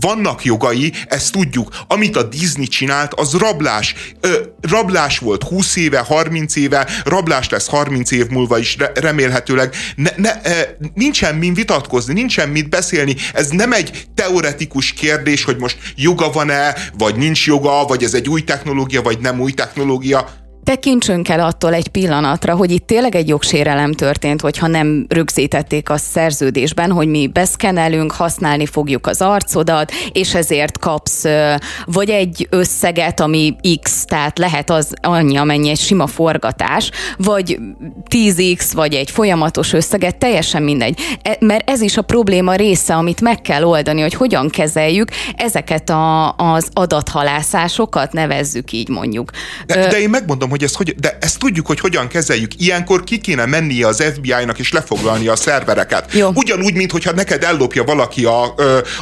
vannak 0.00 0.44
jogai, 0.44 0.92
ezt 1.06 1.32
tudjuk. 1.32 1.68
Amit 1.88 2.16
a 2.16 2.22
Disney 2.22 2.66
csinált, 2.66 3.14
az 3.14 3.32
rablás. 3.32 3.94
Rablás 4.60 5.18
volt 5.18 5.42
20 5.42 5.76
éve, 5.76 5.98
30 5.98 6.56
éve, 6.56 6.88
rablás 7.04 7.48
lesz 7.48 7.68
30 7.68 8.10
év 8.10 8.28
múlva 8.28 8.58
is 8.58 8.76
remélhetőleg 8.94 9.74
ne, 9.96 10.10
ne, 10.16 10.40
nincsen 10.94 11.34
min 11.34 11.54
vitatkozni, 11.54 12.12
nincsen 12.12 12.48
mit 12.48 12.68
beszélni. 12.68 13.16
Ez 13.32 13.48
nem 13.48 13.72
egy 13.72 14.06
teoretikus 14.14 14.92
kérdés, 14.92 15.44
hogy 15.44 15.56
most 15.56 15.78
joga 15.96 16.30
van-e, 16.30 16.74
vagy 16.98 17.16
nincs 17.16 17.46
joga, 17.46 17.84
vagy 17.84 18.02
ez 18.02 18.14
egy 18.14 18.28
új 18.28 18.44
technológia, 18.44 19.02
vagy 19.02 19.18
nem 19.18 19.40
új 19.40 19.52
technológia 19.52 20.42
Tekintsünk 20.64 21.28
el 21.28 21.40
attól 21.40 21.74
egy 21.74 21.88
pillanatra, 21.88 22.56
hogy 22.56 22.70
itt 22.70 22.86
tényleg 22.86 23.14
egy 23.14 23.28
jogsérelem 23.28 23.92
történt, 23.92 24.40
hogyha 24.40 24.66
nem 24.66 25.06
rögzítették 25.08 25.90
a 25.90 25.96
szerződésben, 25.96 26.90
hogy 26.90 27.08
mi 27.08 27.26
beszkenelünk, 27.26 28.12
használni 28.12 28.66
fogjuk 28.66 29.06
az 29.06 29.20
arcodat, 29.20 29.92
és 30.12 30.34
ezért 30.34 30.78
kapsz 30.78 31.24
vagy 31.84 32.10
egy 32.10 32.46
összeget, 32.50 33.20
ami 33.20 33.56
X, 33.82 34.04
tehát 34.04 34.38
lehet 34.38 34.70
az 34.70 34.92
annyi, 35.02 35.36
amennyi 35.36 35.68
egy 35.68 35.78
sima 35.78 36.06
forgatás, 36.06 36.90
vagy 37.18 37.58
10X, 38.10 38.70
vagy 38.72 38.94
egy 38.94 39.10
folyamatos 39.10 39.72
összeget, 39.72 40.16
teljesen 40.16 40.62
mindegy. 40.62 41.00
E, 41.22 41.36
mert 41.40 41.70
ez 41.70 41.80
is 41.80 41.96
a 41.96 42.02
probléma 42.02 42.54
része, 42.54 42.94
amit 42.94 43.20
meg 43.20 43.40
kell 43.40 43.62
oldani, 43.62 44.00
hogy 44.00 44.14
hogyan 44.14 44.48
kezeljük 44.48 45.08
ezeket 45.36 45.90
a, 45.90 46.32
az 46.32 46.68
adathalászásokat, 46.72 48.12
nevezzük 48.12 48.72
így 48.72 48.88
mondjuk. 48.88 49.30
De, 49.66 49.88
de 49.88 50.00
én 50.00 50.10
megmondom, 50.10 50.50
hogy 50.54 50.64
ezt 50.64 50.74
hogy, 50.74 50.94
de 50.96 51.18
ezt 51.20 51.38
tudjuk, 51.38 51.66
hogy 51.66 51.80
hogyan 51.80 52.08
kezeljük. 52.08 52.50
Ilyenkor 52.58 53.04
ki 53.04 53.18
kéne 53.18 53.46
mennie 53.46 53.86
az 53.86 54.02
FBI-nak 54.14 54.58
és 54.58 54.72
lefoglalni 54.72 55.28
a 55.28 55.36
szervereket. 55.36 56.12
Jó. 56.12 56.30
Ugyanúgy, 56.34 56.74
mint 56.74 56.90
hogyha 56.90 57.12
neked 57.12 57.42
ellopja 57.42 57.84
valaki 57.84 58.24
a, 58.24 58.54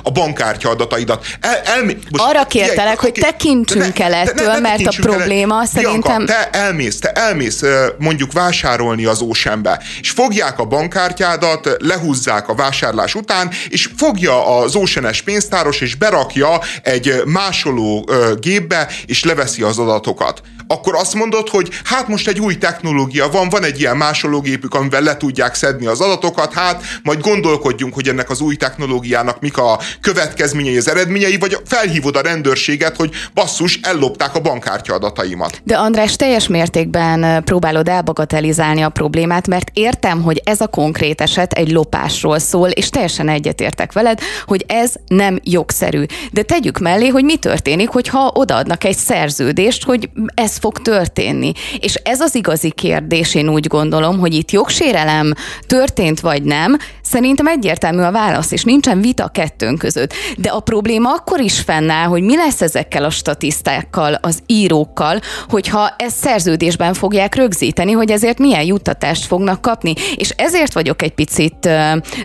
a 0.02 0.10
bankkártya 0.10 0.70
adataidat. 0.70 1.26
El, 1.40 1.60
el, 1.64 1.84
most, 1.84 1.98
Arra 2.10 2.44
kértelek, 2.44 2.98
hogy 2.98 3.12
tekintsünk 3.12 3.98
el 3.98 4.14
ettől, 4.14 4.46
ne, 4.46 4.52
ne, 4.52 4.60
mert 4.60 4.86
a 4.86 4.92
probléma 5.00 5.60
el. 5.60 5.66
szerintem... 5.66 6.24
Bianca, 6.24 6.50
te 6.50 6.58
elmész, 6.58 6.98
te 6.98 7.12
elmész 7.12 7.62
mondjuk 7.98 8.32
vásárolni 8.32 9.04
az 9.04 9.20
Oceanbe, 9.20 9.82
és 10.00 10.10
fogják 10.10 10.58
a 10.58 10.64
bankkártyádat, 10.64 11.76
lehúzzák 11.78 12.48
a 12.48 12.54
vásárlás 12.54 13.14
után, 13.14 13.50
és 13.68 13.88
fogja 13.96 14.58
az 14.58 14.76
ocean 14.76 15.10
pénztáros, 15.24 15.80
és 15.80 15.94
berakja 15.94 16.60
egy 16.82 17.22
másoló 17.24 18.08
gépbe, 18.40 18.88
és 19.06 19.24
leveszi 19.24 19.62
az 19.62 19.78
adatokat. 19.78 20.42
Akkor 20.66 20.94
azt 20.94 21.14
mondod, 21.14 21.41
mondod, 21.42 21.70
hogy 21.70 21.80
hát 21.84 22.08
most 22.08 22.28
egy 22.28 22.40
új 22.40 22.58
technológia 22.58 23.28
van, 23.28 23.48
van 23.48 23.64
egy 23.64 23.80
ilyen 23.80 23.96
másológépük, 23.96 24.74
amivel 24.74 25.02
le 25.02 25.16
tudják 25.16 25.54
szedni 25.54 25.86
az 25.86 26.00
adatokat, 26.00 26.52
hát 26.52 26.82
majd 27.02 27.20
gondolkodjunk, 27.20 27.94
hogy 27.94 28.08
ennek 28.08 28.30
az 28.30 28.40
új 28.40 28.56
technológiának 28.56 29.40
mik 29.40 29.58
a 29.58 29.78
következményei, 30.00 30.76
az 30.76 30.88
eredményei, 30.88 31.36
vagy 31.36 31.56
felhívod 31.64 32.16
a 32.16 32.20
rendőrséget, 32.20 32.96
hogy 32.96 33.10
basszus, 33.34 33.80
ellopták 33.82 34.34
a 34.34 34.40
bankkártya 34.40 34.94
adataimat. 34.94 35.60
De 35.64 35.76
András, 35.76 36.16
teljes 36.16 36.48
mértékben 36.48 37.44
próbálod 37.44 37.88
elbagatelizálni 37.88 38.82
a 38.82 38.88
problémát, 38.88 39.46
mert 39.46 39.70
értem, 39.72 40.22
hogy 40.22 40.42
ez 40.44 40.60
a 40.60 40.66
konkrét 40.66 41.20
eset 41.20 41.52
egy 41.52 41.72
lopásról 41.72 42.38
szól, 42.38 42.68
és 42.68 42.88
teljesen 42.88 43.28
egyetértek 43.28 43.92
veled, 43.92 44.20
hogy 44.46 44.64
ez 44.68 44.92
nem 45.06 45.38
jogszerű. 45.42 46.04
De 46.32 46.42
tegyük 46.42 46.78
mellé, 46.78 47.08
hogy 47.08 47.24
mi 47.24 47.36
történik, 47.36 47.88
hogyha 47.88 48.30
odaadnak 48.34 48.84
egy 48.84 48.96
szerződést, 48.96 49.84
hogy 49.84 50.10
ez 50.34 50.56
fog 50.58 50.78
történni 50.78 51.31
történni. 51.32 51.52
És 51.78 51.94
ez 51.94 52.20
az 52.20 52.34
igazi 52.34 52.70
kérdés, 52.70 53.34
én 53.34 53.48
úgy 53.48 53.66
gondolom, 53.66 54.18
hogy 54.18 54.34
itt 54.34 54.50
jogsérelem 54.50 55.32
történt 55.66 56.20
vagy 56.20 56.42
nem, 56.42 56.76
szerintem 57.02 57.46
egyértelmű 57.46 58.02
a 58.02 58.10
válasz, 58.10 58.50
és 58.50 58.64
nincsen 58.64 59.00
vita 59.00 59.28
kettőnk 59.28 59.78
között. 59.78 60.12
De 60.36 60.50
a 60.50 60.60
probléma 60.60 61.12
akkor 61.12 61.40
is 61.40 61.60
fennáll, 61.60 62.06
hogy 62.06 62.22
mi 62.22 62.36
lesz 62.36 62.60
ezekkel 62.60 63.04
a 63.04 63.10
statisztákkal, 63.10 64.18
az 64.20 64.38
írókkal, 64.46 65.20
hogyha 65.48 65.94
ezt 65.98 66.16
szerződésben 66.16 66.94
fogják 66.94 67.34
rögzíteni, 67.34 67.92
hogy 67.92 68.10
ezért 68.10 68.38
milyen 68.38 68.64
juttatást 68.64 69.26
fognak 69.26 69.60
kapni. 69.62 69.94
És 70.16 70.30
ezért 70.30 70.72
vagyok 70.72 71.02
egy 71.02 71.14
picit 71.14 71.68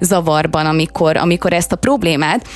zavarban, 0.02 0.66
amikor, 0.66 1.18
amikor 1.18 1.54
ezt 1.54 1.72
a 1.72 1.76
problémát 1.76 2.48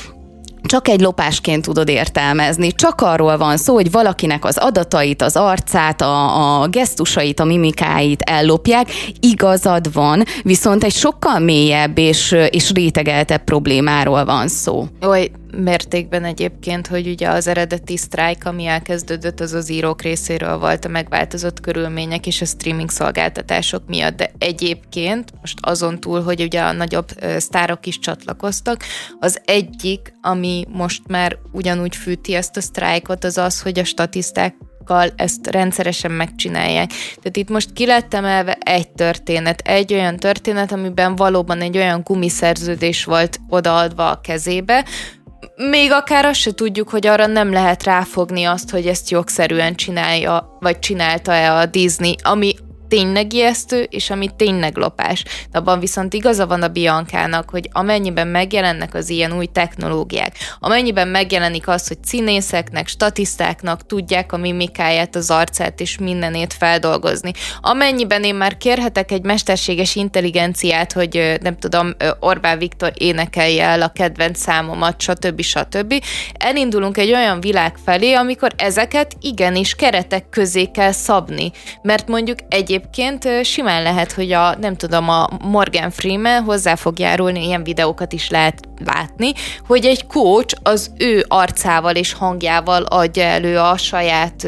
csak 0.62 0.88
egy 0.88 1.01
lopásként 1.01 1.66
tudod 1.66 1.89
értelmezni. 1.89 2.72
Csak 2.72 3.01
arról 3.01 3.38
van 3.38 3.57
szó, 3.57 3.74
hogy 3.74 3.91
valakinek 3.91 4.45
az 4.45 4.57
adatait, 4.57 5.22
az 5.22 5.36
arcát, 5.36 6.01
a, 6.01 6.62
a 6.62 6.68
gesztusait, 6.68 7.39
a 7.39 7.45
mimikáit 7.45 8.22
ellopják. 8.22 8.89
Igazad 9.20 9.93
van, 9.93 10.24
viszont 10.43 10.84
egy 10.84 10.93
sokkal 10.93 11.39
mélyebb 11.39 11.97
és, 11.97 12.36
és 12.49 12.72
rétegeltebb 12.72 13.43
problémáról 13.43 14.26
van 14.26 14.47
szó. 14.47 14.88
Oly 15.01 15.32
mértékben 15.57 16.23
egyébként, 16.23 16.87
hogy 16.87 17.07
ugye 17.07 17.29
az 17.29 17.47
eredeti 17.47 17.97
sztrájk, 17.97 18.45
ami 18.45 18.65
elkezdődött, 18.65 19.39
az 19.39 19.53
az 19.53 19.69
írók 19.69 20.01
részéről 20.01 20.57
volt 20.57 20.85
a 20.85 20.89
megváltozott 20.89 21.59
körülmények 21.59 22.27
és 22.27 22.41
a 22.41 22.45
streaming 22.45 22.89
szolgáltatások 22.89 23.87
miatt, 23.87 24.15
de 24.15 24.31
egyébként 24.37 25.33
most 25.39 25.57
azon 25.61 25.99
túl, 25.99 26.23
hogy 26.23 26.41
ugye 26.41 26.61
a 26.61 26.71
nagyobb 26.71 27.07
sztárok 27.37 27.85
is 27.85 27.99
csatlakoztak, 27.99 28.83
az 29.19 29.41
egyik, 29.45 30.13
ami 30.21 30.65
most 30.69 31.01
már 31.07 31.37
ugyanúgy 31.51 31.95
fűti 31.95 32.33
ezt 32.33 32.57
a 32.57 32.61
sztrájkot, 32.61 33.23
az 33.23 33.37
az, 33.37 33.61
hogy 33.61 33.79
a 33.79 33.83
statiszták 33.83 34.55
ezt 35.15 35.47
rendszeresen 35.47 36.11
megcsinálják. 36.11 36.89
Tehát 36.89 37.37
itt 37.37 37.49
most 37.49 37.73
ki 37.73 37.85
lett 37.85 38.13
emelve 38.13 38.57
egy 38.59 38.89
történet, 38.89 39.59
egy 39.59 39.93
olyan 39.93 40.17
történet, 40.17 40.71
amiben 40.71 41.15
valóban 41.15 41.61
egy 41.61 41.77
olyan 41.77 42.01
gumiszerződés 42.03 43.03
volt 43.03 43.39
odaadva 43.49 44.09
a 44.09 44.21
kezébe, 44.21 44.85
még 45.55 45.91
akár 45.91 46.25
azt 46.25 46.39
se 46.39 46.53
tudjuk, 46.53 46.89
hogy 46.89 47.07
arra 47.07 47.25
nem 47.25 47.51
lehet 47.51 47.83
ráfogni 47.83 48.43
azt, 48.43 48.69
hogy 48.69 48.87
ezt 48.87 49.09
jogszerűen 49.09 49.75
csinálja, 49.75 50.57
vagy 50.59 50.79
csinálta-e 50.79 51.53
a 51.53 51.65
Disney, 51.65 52.15
ami 52.23 52.55
tényleg 52.91 53.33
ijesztő, 53.33 53.81
és 53.89 54.09
ami 54.09 54.29
tényleg 54.35 54.77
lopás. 54.77 55.23
De 55.51 55.57
abban 55.57 55.79
viszont 55.79 56.13
igaza 56.13 56.47
van 56.47 56.61
a 56.61 56.67
Biancának, 56.67 57.49
hogy 57.49 57.69
amennyiben 57.71 58.27
megjelennek 58.27 58.93
az 58.93 59.09
ilyen 59.09 59.37
új 59.37 59.45
technológiák, 59.45 60.35
amennyiben 60.59 61.07
megjelenik 61.07 61.67
az, 61.67 61.87
hogy 61.87 61.97
színészeknek, 62.03 62.87
statisztáknak 62.87 63.85
tudják 63.85 64.33
a 64.33 64.37
mimikáját, 64.37 65.15
az 65.15 65.29
arcát 65.29 65.79
és 65.79 65.97
mindenét 65.97 66.53
feldolgozni, 66.53 67.31
amennyiben 67.61 68.23
én 68.23 68.35
már 68.35 68.57
kérhetek 68.57 69.11
egy 69.11 69.23
mesterséges 69.23 69.95
intelligenciát, 69.95 70.91
hogy 70.91 71.37
nem 71.41 71.57
tudom, 71.57 71.93
Orbán 72.19 72.57
Viktor 72.57 72.93
énekelje 72.97 73.65
el 73.65 73.81
a 73.81 73.91
kedvenc 73.95 74.39
számomat, 74.39 75.01
stb. 75.01 75.41
stb. 75.41 76.03
Elindulunk 76.33 76.97
egy 76.97 77.11
olyan 77.13 77.41
világ 77.41 77.75
felé, 77.85 78.13
amikor 78.13 78.51
ezeket 78.57 79.15
igenis 79.21 79.75
keretek 79.75 80.29
közé 80.29 80.65
kell 80.65 80.91
szabni, 80.91 81.51
mert 81.81 82.07
mondjuk 82.07 82.37
egyéb 82.49 82.79
egyébként 82.82 83.45
simán 83.45 83.84
lehet, 83.84 84.11
hogy 84.11 84.32
a, 84.32 84.55
nem 84.55 84.75
tudom, 84.75 85.09
a 85.09 85.27
Morgan 85.41 85.91
Freeman 85.91 86.43
hozzá 86.43 86.75
fog 86.75 86.99
járulni, 86.99 87.45
ilyen 87.45 87.63
videókat 87.63 88.13
is 88.13 88.29
lehet 88.29 88.59
látni, 88.86 89.32
hogy 89.67 89.86
egy 89.86 90.07
coach 90.07 90.55
az 90.63 90.91
ő 90.97 91.25
arcával 91.27 91.95
és 91.95 92.13
hangjával 92.13 92.84
adja 92.84 93.23
elő 93.23 93.57
a 93.57 93.77
saját 93.77 94.47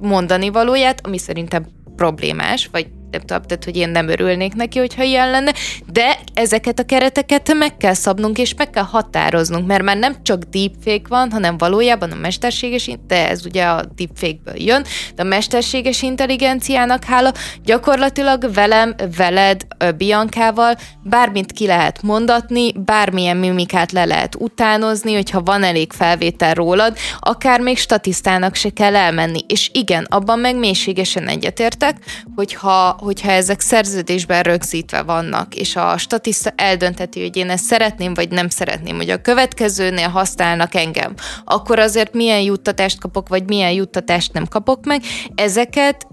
mondani 0.00 0.50
valóját, 0.50 1.06
ami 1.06 1.18
szerintem 1.18 1.66
problémás, 1.96 2.68
vagy 2.72 2.86
nem 3.26 3.42
tehát 3.42 3.64
hogy 3.64 3.76
én 3.76 3.88
nem 3.88 4.08
örülnék 4.08 4.54
neki, 4.54 4.78
hogyha 4.78 5.02
ilyen 5.02 5.30
lenne, 5.30 5.52
de 5.92 6.18
ezeket 6.34 6.78
a 6.78 6.84
kereteket 6.84 7.54
meg 7.54 7.76
kell 7.76 7.94
szabnunk, 7.94 8.38
és 8.38 8.54
meg 8.54 8.70
kell 8.70 8.82
határoznunk, 8.82 9.66
mert 9.66 9.82
már 9.82 9.96
nem 9.96 10.16
csak 10.22 10.42
deepfake 10.42 11.08
van, 11.08 11.30
hanem 11.30 11.58
valójában 11.58 12.10
a 12.10 12.14
mesterséges, 12.14 12.90
de 13.06 13.28
ez 13.28 13.46
ugye 13.46 13.64
a 13.64 13.84
deepfake-ből 13.96 14.62
jön, 14.62 14.84
de 15.14 15.22
a 15.22 15.26
mesterséges 15.26 16.02
intelligenciának 16.02 17.04
hála 17.04 17.32
gyakorlatilag 17.64 18.52
velem, 18.52 18.94
veled, 19.16 19.66
Biankával 19.96 20.76
bármit 21.02 21.52
ki 21.52 21.66
lehet 21.66 22.02
mondatni, 22.02 22.72
bármilyen 22.72 23.36
mimikát 23.36 23.92
le 23.92 24.04
lehet 24.04 24.34
utánozni, 24.38 25.14
hogyha 25.14 25.42
van 25.42 25.62
elég 25.62 25.92
felvétel 25.92 26.54
rólad, 26.54 26.96
akár 27.20 27.60
még 27.60 27.78
statisztának 27.78 28.54
se 28.54 28.70
kell 28.70 28.96
elmenni. 28.96 29.40
És 29.48 29.70
igen, 29.72 30.06
abban 30.08 30.38
meg 30.38 30.56
mélységesen 30.56 31.28
egyetértek, 31.28 31.96
hogyha 32.34 32.98
hogyha 33.06 33.30
ezek 33.30 33.60
szerződésben 33.60 34.42
rögzítve 34.42 35.02
vannak, 35.02 35.54
és 35.54 35.76
a 35.76 35.98
statiszta 35.98 36.52
eldönteti, 36.56 37.20
hogy 37.20 37.36
én 37.36 37.50
ezt 37.50 37.64
szeretném, 37.64 38.14
vagy 38.14 38.28
nem 38.28 38.48
szeretném, 38.48 38.96
hogy 38.96 39.10
a 39.10 39.20
következőnél 39.20 40.08
használnak 40.08 40.74
engem, 40.74 41.14
akkor 41.44 41.78
azért 41.78 42.14
milyen 42.14 42.40
juttatást 42.40 43.00
kapok, 43.00 43.28
vagy 43.28 43.46
milyen 43.46 43.72
juttatást 43.72 44.32
nem 44.32 44.46
kapok 44.46 44.84
meg. 44.84 45.02
Ezeket, 45.34 46.06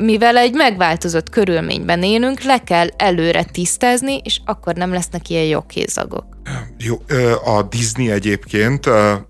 mivel 0.00 0.36
egy 0.36 0.54
megváltozott 0.54 1.30
körülményben 1.30 2.02
élünk, 2.02 2.42
le 2.42 2.58
kell 2.58 2.88
előre 2.96 3.44
tisztázni, 3.44 4.20
és 4.24 4.40
akkor 4.44 4.74
nem 4.74 4.92
lesznek 4.92 5.28
ilyen 5.28 5.44
jogkézagok. 5.44 6.35
Jó, 6.78 7.02
a 7.44 7.62
Disney 7.62 8.10
egyébként 8.10 8.88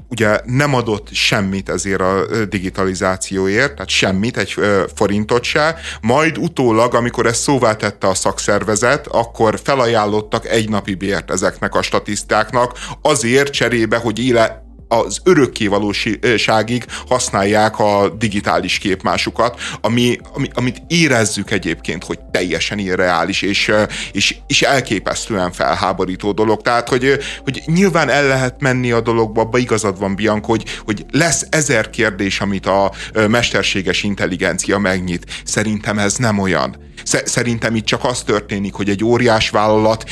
ugye 0.08 0.40
nem 0.44 0.74
adott 0.74 1.08
semmit 1.12 1.68
ezért 1.68 2.00
a 2.00 2.26
digitalizációért, 2.48 3.72
tehát 3.72 3.88
semmit, 3.88 4.36
egy 4.36 4.54
forintot 4.94 5.42
se, 5.42 5.76
majd 6.00 6.38
utólag, 6.38 6.94
amikor 6.94 7.26
ezt 7.26 7.40
szóvá 7.40 7.76
tette 7.76 8.06
a 8.08 8.14
szakszervezet, 8.14 9.06
akkor 9.06 9.60
felajánlottak 9.62 10.46
egy 10.46 10.68
napi 10.68 10.94
bért 10.94 11.30
ezeknek 11.30 11.74
a 11.74 11.82
statisztáknak, 11.82 12.78
azért 13.02 13.52
cserébe, 13.52 13.96
hogy 13.96 14.18
éle, 14.18 14.65
az 14.88 15.20
örökkévalóságig 15.24 16.84
használják 17.08 17.78
a 17.78 18.08
digitális 18.18 18.78
képmásukat, 18.78 19.60
ami, 19.80 20.18
ami, 20.34 20.48
amit 20.54 20.82
érezzük 20.88 21.50
egyébként, 21.50 22.04
hogy 22.04 22.18
teljesen 22.30 22.78
irreális, 22.78 23.42
és, 23.42 23.72
és, 24.12 24.36
és 24.46 24.62
elképesztően 24.62 25.52
felháborító 25.52 26.32
dolog. 26.32 26.62
Tehát, 26.62 26.88
hogy, 26.88 27.18
hogy 27.44 27.62
nyilván 27.66 28.08
el 28.08 28.26
lehet 28.26 28.60
menni 28.60 28.90
a 28.90 29.00
dologba, 29.00 29.40
abba 29.40 29.58
igazad 29.58 29.98
van, 29.98 30.14
Bianca, 30.14 30.46
hogy, 30.46 30.64
hogy 30.84 31.06
lesz 31.10 31.46
ezer 31.50 31.90
kérdés, 31.90 32.40
amit 32.40 32.66
a 32.66 32.92
mesterséges 33.28 34.02
intelligencia 34.02 34.78
megnyit. 34.78 35.42
Szerintem 35.44 35.98
ez 35.98 36.16
nem 36.16 36.38
olyan. 36.38 36.76
Szerintem 37.24 37.74
itt 37.74 37.84
csak 37.84 38.04
az 38.04 38.22
történik, 38.22 38.74
hogy 38.74 38.88
egy 38.88 39.04
óriás 39.04 39.50
vállalat 39.50 40.04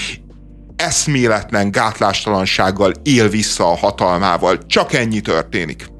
eszméletlen 0.84 1.70
gátlástalansággal 1.70 2.92
él 3.02 3.28
vissza 3.28 3.70
a 3.70 3.76
hatalmával. 3.76 4.58
Csak 4.66 4.92
ennyi 4.92 5.20
történik. 5.20 5.93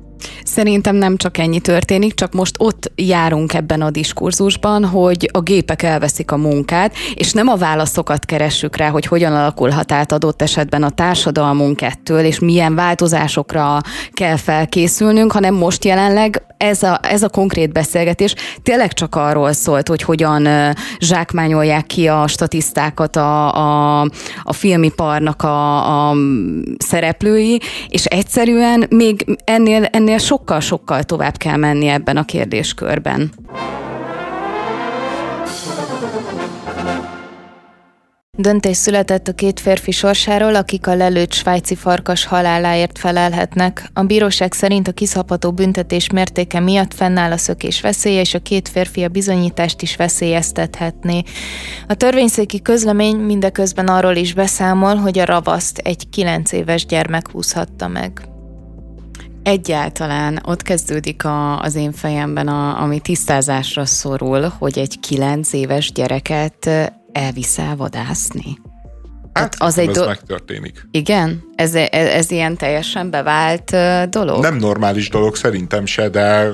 Szerintem 0.45 0.97
nem 0.97 1.16
csak 1.16 1.38
ennyi 1.38 1.61
történik, 1.61 2.14
csak 2.14 2.32
most 2.32 2.55
ott 2.59 2.92
járunk 2.95 3.55
ebben 3.55 3.82
a 3.82 3.90
diskurzusban, 3.90 4.84
hogy 4.84 5.28
a 5.32 5.40
gépek 5.40 5.82
elveszik 5.82 6.30
a 6.30 6.36
munkát, 6.36 6.95
és 7.14 7.32
nem 7.32 7.49
a 7.49 7.57
válaszokat 7.57 8.24
keressük 8.24 8.76
rá, 8.76 8.88
hogy 8.88 9.07
hogyan 9.07 9.32
alakulhat 9.32 9.92
át 9.92 10.12
adott 10.12 10.42
esetben 10.42 10.82
a 10.82 10.90
társadalmunk 10.90 11.82
ettől, 11.82 12.24
és 12.24 12.38
milyen 12.38 12.74
változásokra 12.74 13.80
kell 14.12 14.36
felkészülnünk, 14.36 15.32
hanem 15.32 15.55
most 15.55 15.84
jelenleg 15.84 16.42
ez 16.57 16.82
a, 16.82 17.01
ez 17.03 17.22
a 17.22 17.28
konkrét 17.28 17.72
beszélgetés 17.72 18.34
tényleg 18.62 18.92
csak 18.92 19.14
arról 19.14 19.53
szólt, 19.53 19.88
hogy 19.88 20.03
hogyan 20.03 20.49
zsákmányolják 20.99 21.86
ki 21.86 22.09
a 22.09 22.26
statisztákat 22.26 23.16
a, 23.16 23.55
a, 23.55 24.01
a 24.42 24.53
filmiparnak 24.53 25.42
a, 25.42 26.09
a 26.09 26.16
szereplői, 26.78 27.61
és 27.88 28.05
egyszerűen 28.05 28.86
még 28.90 29.38
ennél, 29.45 29.84
ennél 29.84 30.18
sokkal-sokkal 30.45 31.03
tovább 31.03 31.36
kell 31.36 31.57
menni 31.57 31.86
ebben 31.86 32.16
a 32.16 32.24
kérdéskörben. 32.24 33.32
Döntés 38.36 38.76
született 38.76 39.28
a 39.28 39.32
két 39.32 39.61
férfi 39.61 39.90
sorsáról, 39.90 40.55
akik 40.55 40.86
a 40.86 40.95
lelőtt 40.95 41.32
svájci 41.32 41.74
farkas 41.74 42.24
haláláért 42.24 42.99
felelhetnek. 42.99 43.90
A 43.92 44.03
bíróság 44.03 44.53
szerint 44.53 44.88
a 44.88 44.92
kiszabható 44.92 45.53
büntetés 45.53 46.11
mértéke 46.11 46.61
miatt 46.61 46.95
fennáll 46.95 47.32
a 47.32 47.36
szökés 47.36 47.80
veszélye, 47.80 48.20
és 48.20 48.34
a 48.34 48.38
két 48.38 48.68
férfi 48.68 49.05
a 49.05 49.09
bizonyítást 49.09 49.82
is 49.82 49.97
veszélyeztethetné. 49.97 51.22
A 51.88 51.95
törvényszéki 51.95 52.62
közlemény 52.62 53.16
mindeközben 53.16 53.88
arról 53.88 54.16
is 54.16 54.34
beszámol, 54.34 54.95
hogy 54.95 55.18
a 55.18 55.24
ravaszt 55.24 55.78
egy 55.78 56.09
kilenc 56.11 56.53
éves 56.53 56.86
gyermek 56.86 57.30
húzhatta 57.30 57.88
meg. 57.88 58.34
Egyáltalán 59.45 60.42
ott 60.45 60.62
kezdődik 60.62 61.24
a, 61.24 61.61
az 61.61 61.74
én 61.74 61.92
fejemben, 61.92 62.49
a, 62.49 62.82
ami 62.82 63.01
tisztázásra 63.01 63.86
szorul, 63.86 64.53
hogy 64.59 64.78
egy 64.78 65.01
kilenc 65.01 65.53
éves 65.53 65.92
gyereket 65.92 66.70
elviszel 67.12 67.76
vadászni. 67.76 68.59
Hát, 69.32 69.55
az 69.59 69.78
egy 69.78 69.88
ez 69.88 69.95
do- 69.95 70.07
megtörténik. 70.07 70.88
Igen? 70.90 71.42
Ez, 71.55 71.74
ez, 71.74 71.88
ez 71.90 72.30
ilyen 72.30 72.57
teljesen 72.57 73.11
bevált 73.11 73.76
dolog? 74.11 74.42
Nem 74.42 74.57
normális 74.57 75.09
dolog 75.09 75.36
szerintem 75.36 75.86
se, 75.86 76.09
de 76.09 76.51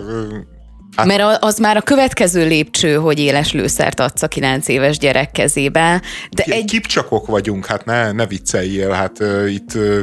Hát, 0.96 1.06
Mert 1.06 1.44
az 1.44 1.58
már 1.58 1.76
a 1.76 1.80
következő 1.80 2.46
lépcső, 2.46 2.94
hogy 2.94 3.18
éles 3.18 3.52
lőszert 3.52 4.00
adsz 4.00 4.22
a 4.22 4.28
kilenc 4.28 4.68
éves 4.68 4.98
gyerek 4.98 5.30
kezébe. 5.30 6.02
De 6.30 6.42
egy... 6.42 6.64
Kipcsakok 6.64 7.26
vagyunk, 7.26 7.66
hát 7.66 7.84
ne, 7.84 8.12
ne 8.12 8.26
vicceljél, 8.26 8.90
hát 8.90 9.20
uh, 9.20 9.52
itt 9.52 9.74
uh, 9.74 10.00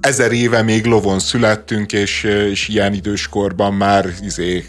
ezer 0.00 0.32
éve 0.32 0.62
még 0.62 0.84
lovon 0.84 1.18
születtünk, 1.18 1.92
és, 1.92 2.22
és 2.24 2.68
ilyen 2.68 2.92
időskorban 2.92 3.74
már 3.74 4.06
izé, 4.20 4.64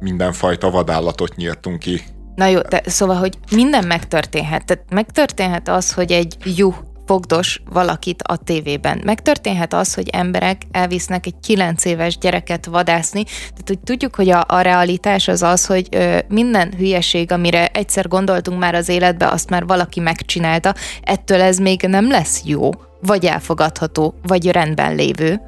mindenfajta 0.00 0.70
vadállatot 0.70 1.36
nyírtunk 1.36 1.78
ki. 1.78 2.02
Na 2.34 2.46
jó, 2.46 2.60
de 2.60 2.82
szóval, 2.86 3.16
hogy 3.16 3.38
minden 3.50 3.86
megtörténhet. 3.86 4.64
Tehát 4.64 4.84
megtörténhet 4.90 5.68
az, 5.68 5.92
hogy 5.92 6.12
egy 6.12 6.36
juh 6.44 6.74
fogdos 7.06 7.62
valakit 7.70 8.22
a 8.22 8.36
tévében. 8.36 9.00
Megtörténhet 9.04 9.72
az, 9.72 9.94
hogy 9.94 10.08
emberek 10.08 10.62
elvisznek 10.70 11.26
egy 11.26 11.34
kilenc 11.42 11.84
éves 11.84 12.18
gyereket 12.18 12.66
vadászni, 12.66 13.24
tehát 13.24 13.64
hogy 13.66 13.78
tudjuk, 13.78 14.14
hogy 14.14 14.30
a, 14.30 14.44
a 14.48 14.60
realitás 14.60 15.28
az 15.28 15.42
az, 15.42 15.66
hogy 15.66 15.88
ö, 15.90 16.18
minden 16.28 16.74
hülyeség, 16.76 17.32
amire 17.32 17.66
egyszer 17.66 18.08
gondoltunk 18.08 18.58
már 18.58 18.74
az 18.74 18.88
életbe, 18.88 19.28
azt 19.28 19.50
már 19.50 19.66
valaki 19.66 20.00
megcsinálta, 20.00 20.74
ettől 21.02 21.40
ez 21.40 21.58
még 21.58 21.82
nem 21.82 22.10
lesz 22.10 22.42
jó, 22.44 22.70
vagy 23.06 23.24
elfogadható, 23.24 24.14
vagy 24.22 24.50
rendben 24.50 24.94
lévő. 24.94 25.40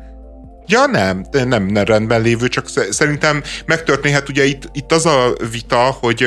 Ja 0.67 0.87
nem, 0.87 1.27
nem, 1.45 1.67
nem 1.67 1.85
rendben 1.85 2.23
lévő, 2.23 2.49
csak 2.49 2.67
szerintem 2.91 3.43
megtörténhet 3.67 4.29
ugye 4.29 4.45
itt, 4.45 4.69
itt 4.73 4.93
az 4.93 5.07
a 5.07 5.33
vita, 5.51 5.97
hogy, 6.01 6.27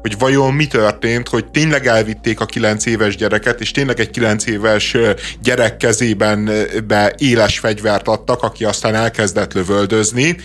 hogy 0.00 0.18
vajon 0.18 0.54
mi 0.54 0.66
történt, 0.66 1.28
hogy 1.28 1.46
tényleg 1.46 1.86
elvitték 1.86 2.40
a 2.40 2.46
kilenc 2.46 2.86
éves 2.86 3.16
gyereket, 3.16 3.60
és 3.60 3.70
tényleg 3.70 4.00
egy 4.00 4.10
kilenc 4.10 4.46
éves 4.46 4.96
gyerek 5.42 5.76
kezében 5.76 6.50
be 6.86 7.14
éles 7.18 7.58
fegyvert 7.58 8.08
adtak, 8.08 8.42
aki 8.42 8.64
aztán 8.64 8.94
elkezdett 8.94 9.52
lövöldözni, 9.52 10.36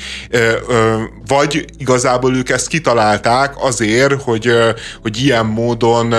vagy 1.28 1.66
igazából 1.78 2.36
ők 2.36 2.50
ezt 2.50 2.68
kitalálták 2.68 3.54
azért, 3.58 4.22
hogy, 4.22 4.52
hogy 5.02 5.18
ilyen 5.24 5.46
módon 5.46 6.16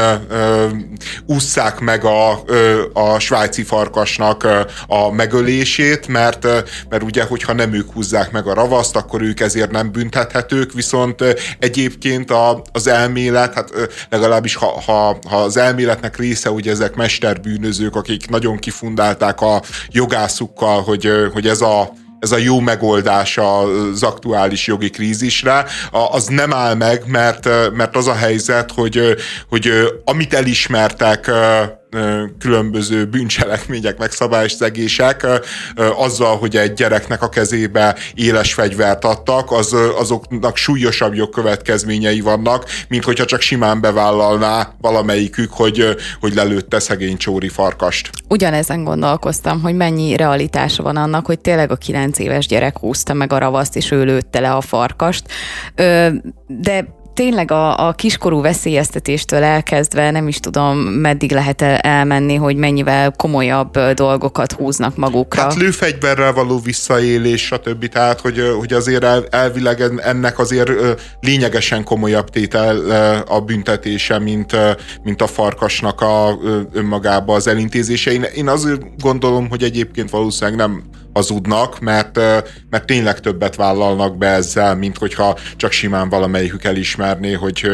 ússzák 1.26 1.80
meg 1.80 2.04
a, 2.04 2.42
a 2.92 3.18
svájci 3.18 3.62
farkasnak 3.62 4.48
a 4.86 5.10
megölését, 5.12 6.06
mert, 6.06 6.46
mert 6.88 7.02
ugye, 7.08 7.24
hogyha 7.24 7.52
nem 7.52 7.72
ők 7.72 7.92
húzzák 7.92 8.30
meg 8.30 8.46
a 8.46 8.54
ravaszt, 8.54 8.96
akkor 8.96 9.22
ők 9.22 9.40
ezért 9.40 9.70
nem 9.70 9.92
büntethetők, 9.92 10.72
viszont 10.72 11.24
egyébként 11.58 12.30
a, 12.30 12.62
az 12.72 12.86
elmélet, 12.86 13.54
hát 13.54 13.70
legalábbis 14.10 14.54
ha, 14.54 14.80
ha, 14.86 15.18
ha 15.28 15.36
az 15.36 15.56
elméletnek 15.56 16.16
része, 16.16 16.48
hogy 16.48 16.68
ezek 16.68 16.94
mesterbűnözők, 16.94 17.96
akik 17.96 18.28
nagyon 18.28 18.56
kifundálták 18.56 19.40
a 19.40 19.62
jogászukkal, 19.90 20.82
hogy, 20.82 21.10
hogy 21.32 21.46
ez 21.46 21.60
a 21.60 21.92
ez 22.18 22.32
a 22.32 22.36
jó 22.36 22.60
megoldás 22.60 23.38
az 23.38 24.02
aktuális 24.02 24.66
jogi 24.66 24.90
krízisre, 24.90 25.64
az 26.10 26.26
nem 26.26 26.52
áll 26.52 26.74
meg, 26.74 27.02
mert, 27.06 27.48
mert 27.72 27.96
az 27.96 28.06
a 28.06 28.14
helyzet, 28.14 28.72
hogy, 28.72 29.16
hogy 29.48 29.70
amit 30.04 30.34
elismertek 30.34 31.30
különböző 32.38 33.04
bűncselekmények, 33.04 33.98
meg 33.98 34.10
szabályszegések 34.10 35.26
azzal, 35.96 36.36
hogy 36.36 36.56
egy 36.56 36.72
gyereknek 36.72 37.22
a 37.22 37.28
kezébe 37.28 37.96
éles 38.14 38.54
fegyvert 38.54 39.04
adtak, 39.04 39.52
az, 39.52 39.76
azoknak 39.98 40.56
súlyosabb 40.56 41.14
jogkövetkezményei 41.14 42.20
vannak, 42.20 42.64
mint 42.88 43.04
hogyha 43.04 43.24
csak 43.24 43.40
simán 43.40 43.80
bevállalná 43.80 44.72
valamelyikük, 44.80 45.52
hogy, 45.52 45.96
hogy 46.20 46.34
lelőtte 46.34 46.78
szegény 46.78 47.16
csóri 47.16 47.48
farkast. 47.48 48.10
Ugyanezen 48.28 48.84
gondolkoztam, 48.84 49.60
hogy 49.60 49.74
mennyi 49.74 50.16
realitása 50.16 50.82
van 50.82 50.96
annak, 50.96 51.26
hogy 51.26 51.40
tényleg 51.40 51.70
a 51.70 51.76
kilenc 51.76 52.18
éves 52.18 52.46
gyerek 52.46 52.78
húzta 52.78 53.14
meg 53.14 53.32
a 53.32 53.38
ravaszt, 53.38 53.76
és 53.76 53.90
ő 53.90 54.04
lőtte 54.04 54.40
le 54.40 54.52
a 54.52 54.60
farkast. 54.60 55.24
De 56.46 56.96
tényleg 57.18 57.50
a, 57.50 57.86
a 57.86 57.92
kiskorú 57.92 58.40
veszélyeztetéstől 58.40 59.42
elkezdve 59.42 60.10
nem 60.10 60.28
is 60.28 60.40
tudom, 60.40 60.78
meddig 60.78 61.32
lehet 61.32 61.62
elmenni, 61.62 62.34
hogy 62.34 62.56
mennyivel 62.56 63.12
komolyabb 63.16 63.78
dolgokat 63.78 64.52
húznak 64.52 64.96
magukra. 64.96 65.42
Hát 65.42 65.54
lőfegyverrel 65.54 66.32
való 66.32 66.58
visszaélés, 66.58 67.44
stb. 67.44 67.86
Tehát, 67.86 68.20
hogy, 68.20 68.42
hogy 68.58 68.72
azért 68.72 69.04
el, 69.04 69.24
elvileg 69.30 69.82
ennek 69.96 70.38
azért 70.38 70.70
lényegesen 71.20 71.84
komolyabb 71.84 72.30
tétel 72.30 72.76
a 73.28 73.40
büntetése, 73.40 74.18
mint, 74.18 74.56
mint 75.02 75.22
a 75.22 75.26
farkasnak 75.26 76.00
a 76.00 76.38
önmagába 76.72 77.34
az 77.34 77.46
elintézése. 77.46 78.12
Én, 78.12 78.22
én 78.22 78.48
azért 78.48 78.80
gondolom, 78.98 79.48
hogy 79.48 79.62
egyébként 79.62 80.10
valószínűleg 80.10 80.58
nem 80.58 80.82
hazudnak, 81.12 81.80
mert, 81.80 82.16
mert 82.70 82.86
tényleg 82.86 83.20
többet 83.20 83.56
vállalnak 83.56 84.18
be 84.18 84.26
ezzel, 84.26 84.74
mint 84.74 84.98
hogyha 84.98 85.36
csak 85.56 85.72
simán 85.72 86.08
valamelyikük 86.08 86.64
elismerné, 86.64 87.32
hogy, 87.32 87.68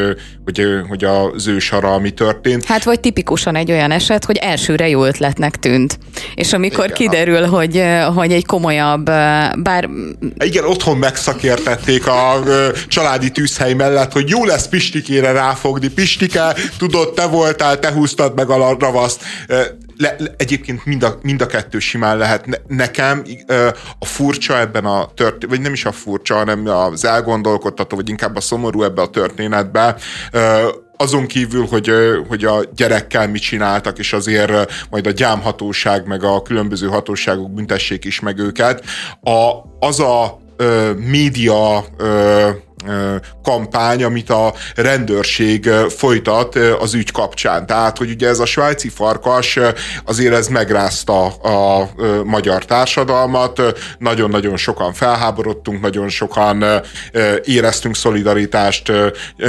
hogy, 0.45 0.62
hogy 0.89 1.05
az 1.05 1.47
ő 1.47 1.59
sara, 1.59 1.93
ami 1.93 2.11
történt. 2.11 2.64
Hát 2.64 2.85
vagy 2.85 3.01
tipikusan 3.01 3.57
egy 3.57 3.70
olyan 3.70 3.91
eset, 3.91 4.24
hogy 4.24 4.37
elsőre 4.37 4.89
jó 4.89 5.05
ötletnek 5.05 5.57
tűnt. 5.57 5.99
És 6.35 6.53
amikor 6.53 6.85
Igen, 6.85 6.97
kiderül, 6.97 7.47
hogy, 7.47 7.82
hogy 8.14 8.32
egy 8.32 8.47
komolyabb, 8.47 9.05
bár... 9.62 9.89
Igen, 10.39 10.64
otthon 10.64 10.97
megszakértették 10.97 12.07
a 12.07 12.43
családi 12.89 13.30
tűzhely 13.30 13.74
mellett, 13.74 14.12
hogy 14.12 14.28
jó 14.28 14.45
lesz 14.45 14.68
Pistikére 14.68 15.32
ráfogni. 15.32 15.89
Pistike, 15.89 16.55
tudod, 16.78 17.14
te 17.14 17.26
voltál, 17.26 17.78
te 17.78 17.93
húztad 17.93 18.35
meg 18.35 18.51
a 18.51 18.76
ravaszt 18.78 19.22
le, 19.97 20.15
le, 20.19 20.35
egyébként 20.37 20.85
mind 20.85 21.03
a, 21.03 21.19
mind 21.23 21.41
a 21.41 21.47
kettő 21.47 21.79
simán 21.79 22.17
lehet. 22.17 22.47
Ne, 22.47 22.57
nekem 22.67 23.23
ö, 23.47 23.69
a 23.99 24.05
furcsa 24.05 24.59
ebben 24.59 24.85
a 24.85 25.09
történet, 25.15 25.57
vagy 25.57 25.61
nem 25.61 25.73
is 25.73 25.85
a 25.85 25.93
furcsa, 25.93 26.35
hanem 26.35 26.67
az 26.67 27.05
elgondolkodtató, 27.05 27.97
vagy 27.97 28.09
inkább 28.09 28.37
a 28.37 28.41
szomorú 28.41 28.83
ebben 28.83 29.05
a 29.05 29.09
történetben, 29.09 29.97
ö, 30.33 30.69
azon 30.97 31.27
kívül, 31.27 31.67
hogy, 31.67 31.91
hogy 32.29 32.45
a 32.45 32.65
gyerekkel 32.77 33.29
mit 33.29 33.43
csináltak, 33.43 33.99
és 33.99 34.13
azért 34.13 34.53
majd 34.91 35.07
a 35.07 35.11
gyámhatóság, 35.11 36.07
meg 36.07 36.25
a 36.25 36.43
különböző 36.43 36.87
hatóságok 36.87 37.51
büntessék 37.51 38.05
is 38.05 38.21
meg 38.21 38.39
őket, 38.39 38.85
a, 39.21 39.51
az 39.87 40.01
a 40.01 40.41
ö, 40.57 40.93
média 40.93 41.85
ö, 41.97 42.49
kampány, 43.43 44.05
amit 44.05 44.30
a 44.30 44.55
rendőrség 44.74 45.70
folytat 45.89 46.55
az 46.57 46.95
ügy 46.95 47.11
kapcsán. 47.11 47.66
Tehát, 47.66 47.99
hogy 47.99 48.11
ugye 48.11 48.28
ez 48.28 48.39
a 48.39 48.47
svájci 48.47 48.89
farkas 48.89 49.59
azért 50.05 50.35
ez 50.35 50.49
megrázta 50.49 51.26
a 51.26 51.91
magyar 52.24 52.64
társadalmat, 52.64 53.62
nagyon-nagyon 53.99 54.57
sokan 54.57 54.93
felháborodtunk, 54.93 55.80
nagyon 55.80 56.09
sokan 56.09 56.64
éreztünk 57.45 57.97
szolidaritást 57.97 58.93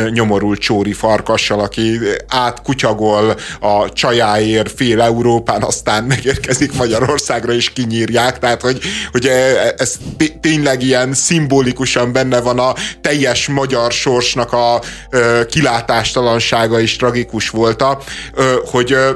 nyomorult 0.10 0.60
Csóri 0.60 0.94
farkassal, 0.94 1.60
aki 1.60 2.00
átkutyagol 2.28 3.36
a 3.60 3.94
csajáért 3.94 4.72
fél 4.72 5.02
Európán, 5.02 5.64
aztán 5.64 6.04
megérkezik 6.04 6.74
Magyarországra 6.74 7.54
és 7.54 7.70
kinyírják, 7.70 8.40
tehát 8.40 8.62
hogy, 8.62 8.80
hogy 9.12 9.30
ez 9.78 9.98
tényleg 10.42 10.82
ilyen 10.82 11.14
szimbolikusan 11.14 12.12
benne 12.12 12.42
van 12.42 12.60
a 12.60 12.74
teljes 13.02 13.24
teljes 13.26 13.48
magyar 13.48 13.92
sorsnak 13.92 14.54
a 14.54 14.82
ö, 15.10 15.42
kilátástalansága 15.50 16.80
is 16.80 16.96
tragikus 16.96 17.50
volt, 17.50 17.82
hogy, 18.66 18.92
ö, 18.92 19.10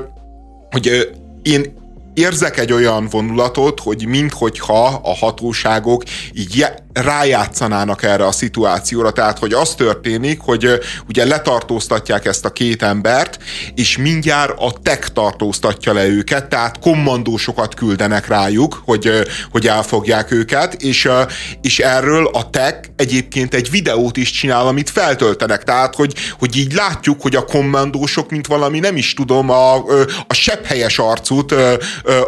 hogy 0.70 1.10
én 1.42 1.79
érzek 2.20 2.58
egy 2.58 2.72
olyan 2.72 3.08
vonulatot, 3.08 3.80
hogy 3.80 4.08
minthogyha 4.08 5.02
a 5.04 5.16
hatóságok 5.16 6.04
így 6.34 6.66
rájátszanának 6.94 8.04
erre 8.04 8.26
a 8.26 8.32
szituációra. 8.32 9.12
Tehát, 9.12 9.40
hogy 9.40 9.54
az 9.54 9.76
történik, 9.76 10.40
hogy 10.40 10.80
ugye 11.08 11.26
letartóztatják 11.26 12.26
ezt 12.26 12.46
a 12.46 12.50
két 12.50 12.82
embert, 12.82 13.38
és 13.76 13.98
mindjárt 13.98 14.54
a 14.60 14.74
tech 14.84 15.08
tartóztatja 15.14 15.94
le 15.94 16.08
őket, 16.08 16.50
tehát 16.50 16.80
kommandósokat 16.80 17.74
küldenek 17.74 18.28
rájuk, 18.28 18.82
hogy, 18.86 19.12
hogy 19.52 19.68
elfogják 19.68 20.32
őket, 20.32 20.74
és, 20.74 21.10
és 21.62 21.80
erről 21.80 22.26
a 22.28 22.50
tech 22.50 22.90
egyébként 22.96 23.54
egy 23.54 23.70
videót 23.70 24.18
is 24.18 24.32
csinál, 24.32 24.68
amit 24.68 24.90
feltöltenek. 24.90 25.64
Tehát, 25.64 25.96
hogy, 25.96 26.14
hogy 26.40 26.58
így 26.58 26.74
látjuk, 26.74 27.22
hogy 27.22 27.36
a 27.36 27.46
kommandósok, 27.46 28.30
mint 28.30 28.48
valami 28.48 28.80
nem 28.80 28.96
is 28.96 29.14
tudom, 29.14 29.50
a, 29.50 29.76
a 30.28 30.34
sepphelyes 30.34 31.00
arcut 31.00 31.56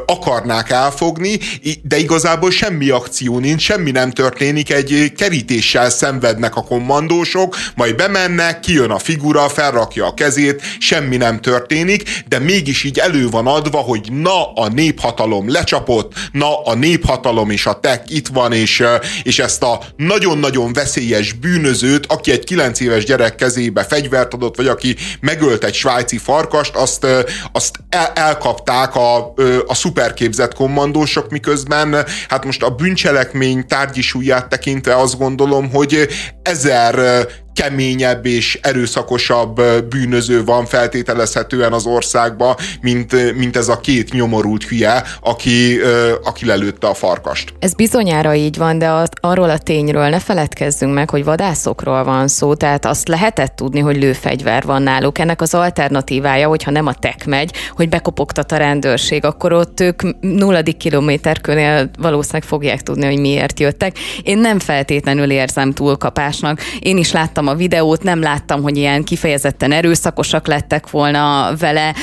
akarnák 0.05 0.69
elfogni, 0.69 1.39
de 1.83 1.97
igazából 1.97 2.51
semmi 2.51 2.89
akció 2.89 3.39
nincs, 3.39 3.61
semmi 3.61 3.91
nem 3.91 4.11
történik, 4.11 4.71
egy 4.71 5.13
kerítéssel 5.17 5.89
szenvednek 5.89 6.55
a 6.55 6.63
kommandósok, 6.63 7.55
majd 7.75 7.95
bemennek, 7.95 8.59
kijön 8.59 8.89
a 8.89 8.99
figura, 8.99 9.49
felrakja 9.49 10.05
a 10.05 10.13
kezét, 10.13 10.61
semmi 10.79 11.17
nem 11.17 11.39
történik, 11.41 12.23
de 12.27 12.39
mégis 12.39 12.83
így 12.83 12.97
elő 12.97 13.29
van 13.29 13.47
adva, 13.47 13.77
hogy 13.77 14.11
na 14.11 14.53
a 14.53 14.67
néphatalom 14.67 15.49
lecsapott, 15.49 16.13
na 16.31 16.63
a 16.63 16.75
néphatalom 16.75 17.49
és 17.49 17.65
a 17.65 17.79
tek 17.79 18.09
itt 18.09 18.27
van, 18.27 18.53
és, 18.53 18.83
és 19.23 19.39
ezt 19.39 19.63
a 19.63 19.81
nagyon-nagyon 19.95 20.73
veszélyes 20.73 21.33
bűnözőt, 21.33 22.05
aki 22.05 22.31
egy 22.31 22.43
kilenc 22.43 22.79
éves 22.79 23.05
gyerek 23.05 23.35
kezébe 23.35 23.83
fegyvert 23.83 24.33
adott, 24.33 24.55
vagy 24.55 24.67
aki 24.67 24.95
megölt 25.19 25.63
egy 25.63 25.73
svájci 25.73 26.17
farkast, 26.17 26.75
azt, 26.75 27.07
azt 27.51 27.79
el, 27.89 28.11
elkapták 28.15 28.95
a, 28.95 29.33
a 29.71 29.73
szuperképzett 29.73 30.53
kommandósok, 30.53 31.29
miközben 31.29 32.05
hát 32.27 32.45
most 32.45 32.63
a 32.63 32.69
bűncselekmény 32.69 33.67
tárgyi 33.67 34.01
súlyát 34.01 34.49
tekintve 34.49 34.95
azt 34.95 35.17
gondolom, 35.17 35.69
hogy 35.71 36.07
ezer 36.43 37.25
keményebb 37.53 38.25
és 38.25 38.59
erőszakosabb 38.61 39.61
bűnöző 39.89 40.43
van 40.43 40.65
feltételezhetően 40.65 41.73
az 41.73 41.85
országba, 41.85 42.57
mint, 42.81 43.35
mint 43.35 43.57
ez 43.57 43.67
a 43.67 43.79
két 43.79 44.13
nyomorult 44.13 44.63
hülye, 44.63 45.03
aki, 45.21 45.79
aki 46.23 46.45
lelőtte 46.45 46.87
a 46.87 46.93
farkast. 46.93 47.53
Ez 47.59 47.73
bizonyára 47.73 48.35
így 48.35 48.57
van, 48.57 48.77
de 48.77 48.89
az, 48.89 49.09
arról 49.19 49.49
a 49.49 49.57
tényről 49.57 50.07
ne 50.07 50.19
feledkezzünk 50.19 50.93
meg, 50.93 51.09
hogy 51.09 51.23
vadászokról 51.23 52.03
van 52.03 52.27
szó, 52.27 52.53
tehát 52.53 52.85
azt 52.85 53.07
lehetett 53.07 53.55
tudni, 53.55 53.79
hogy 53.79 53.97
lőfegyver 53.97 54.63
van 54.63 54.81
náluk. 54.81 55.19
Ennek 55.19 55.41
az 55.41 55.53
alternatívája, 55.53 56.47
hogyha 56.47 56.71
nem 56.71 56.87
a 56.87 56.93
tek 56.93 57.25
megy, 57.25 57.53
hogy 57.75 57.89
bekopogtat 57.89 58.51
a 58.51 58.57
rendőrség, 58.57 59.25
akkor 59.25 59.53
ott 59.53 59.79
ők 59.79 60.01
nulladik 60.19 60.77
kilométerkönél 60.77 61.89
valószínűleg 61.99 62.43
fogják 62.43 62.81
tudni, 62.81 63.05
hogy 63.05 63.19
miért 63.19 63.59
jöttek. 63.59 63.97
Én 64.23 64.37
nem 64.37 64.59
feltétlenül 64.59 65.31
érzem 65.31 65.71
túlkapásnak. 65.71 66.59
Én 66.79 66.97
is 66.97 67.11
láttam 67.11 67.47
a 67.51 67.55
videót, 67.55 68.03
nem 68.03 68.21
láttam, 68.21 68.61
hogy 68.61 68.77
ilyen 68.77 69.03
kifejezetten 69.03 69.71
erőszakosak 69.71 70.47
lettek 70.47 70.89
volna 70.89 71.55
vele. 71.59 71.93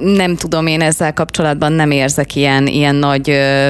Nem 0.00 0.36
tudom, 0.36 0.66
én 0.66 0.80
ezzel 0.80 1.12
kapcsolatban 1.12 1.72
nem 1.72 1.90
érzek 1.90 2.34
ilyen, 2.36 2.66
ilyen 2.66 2.94
nagy 2.94 3.30
ö, 3.30 3.68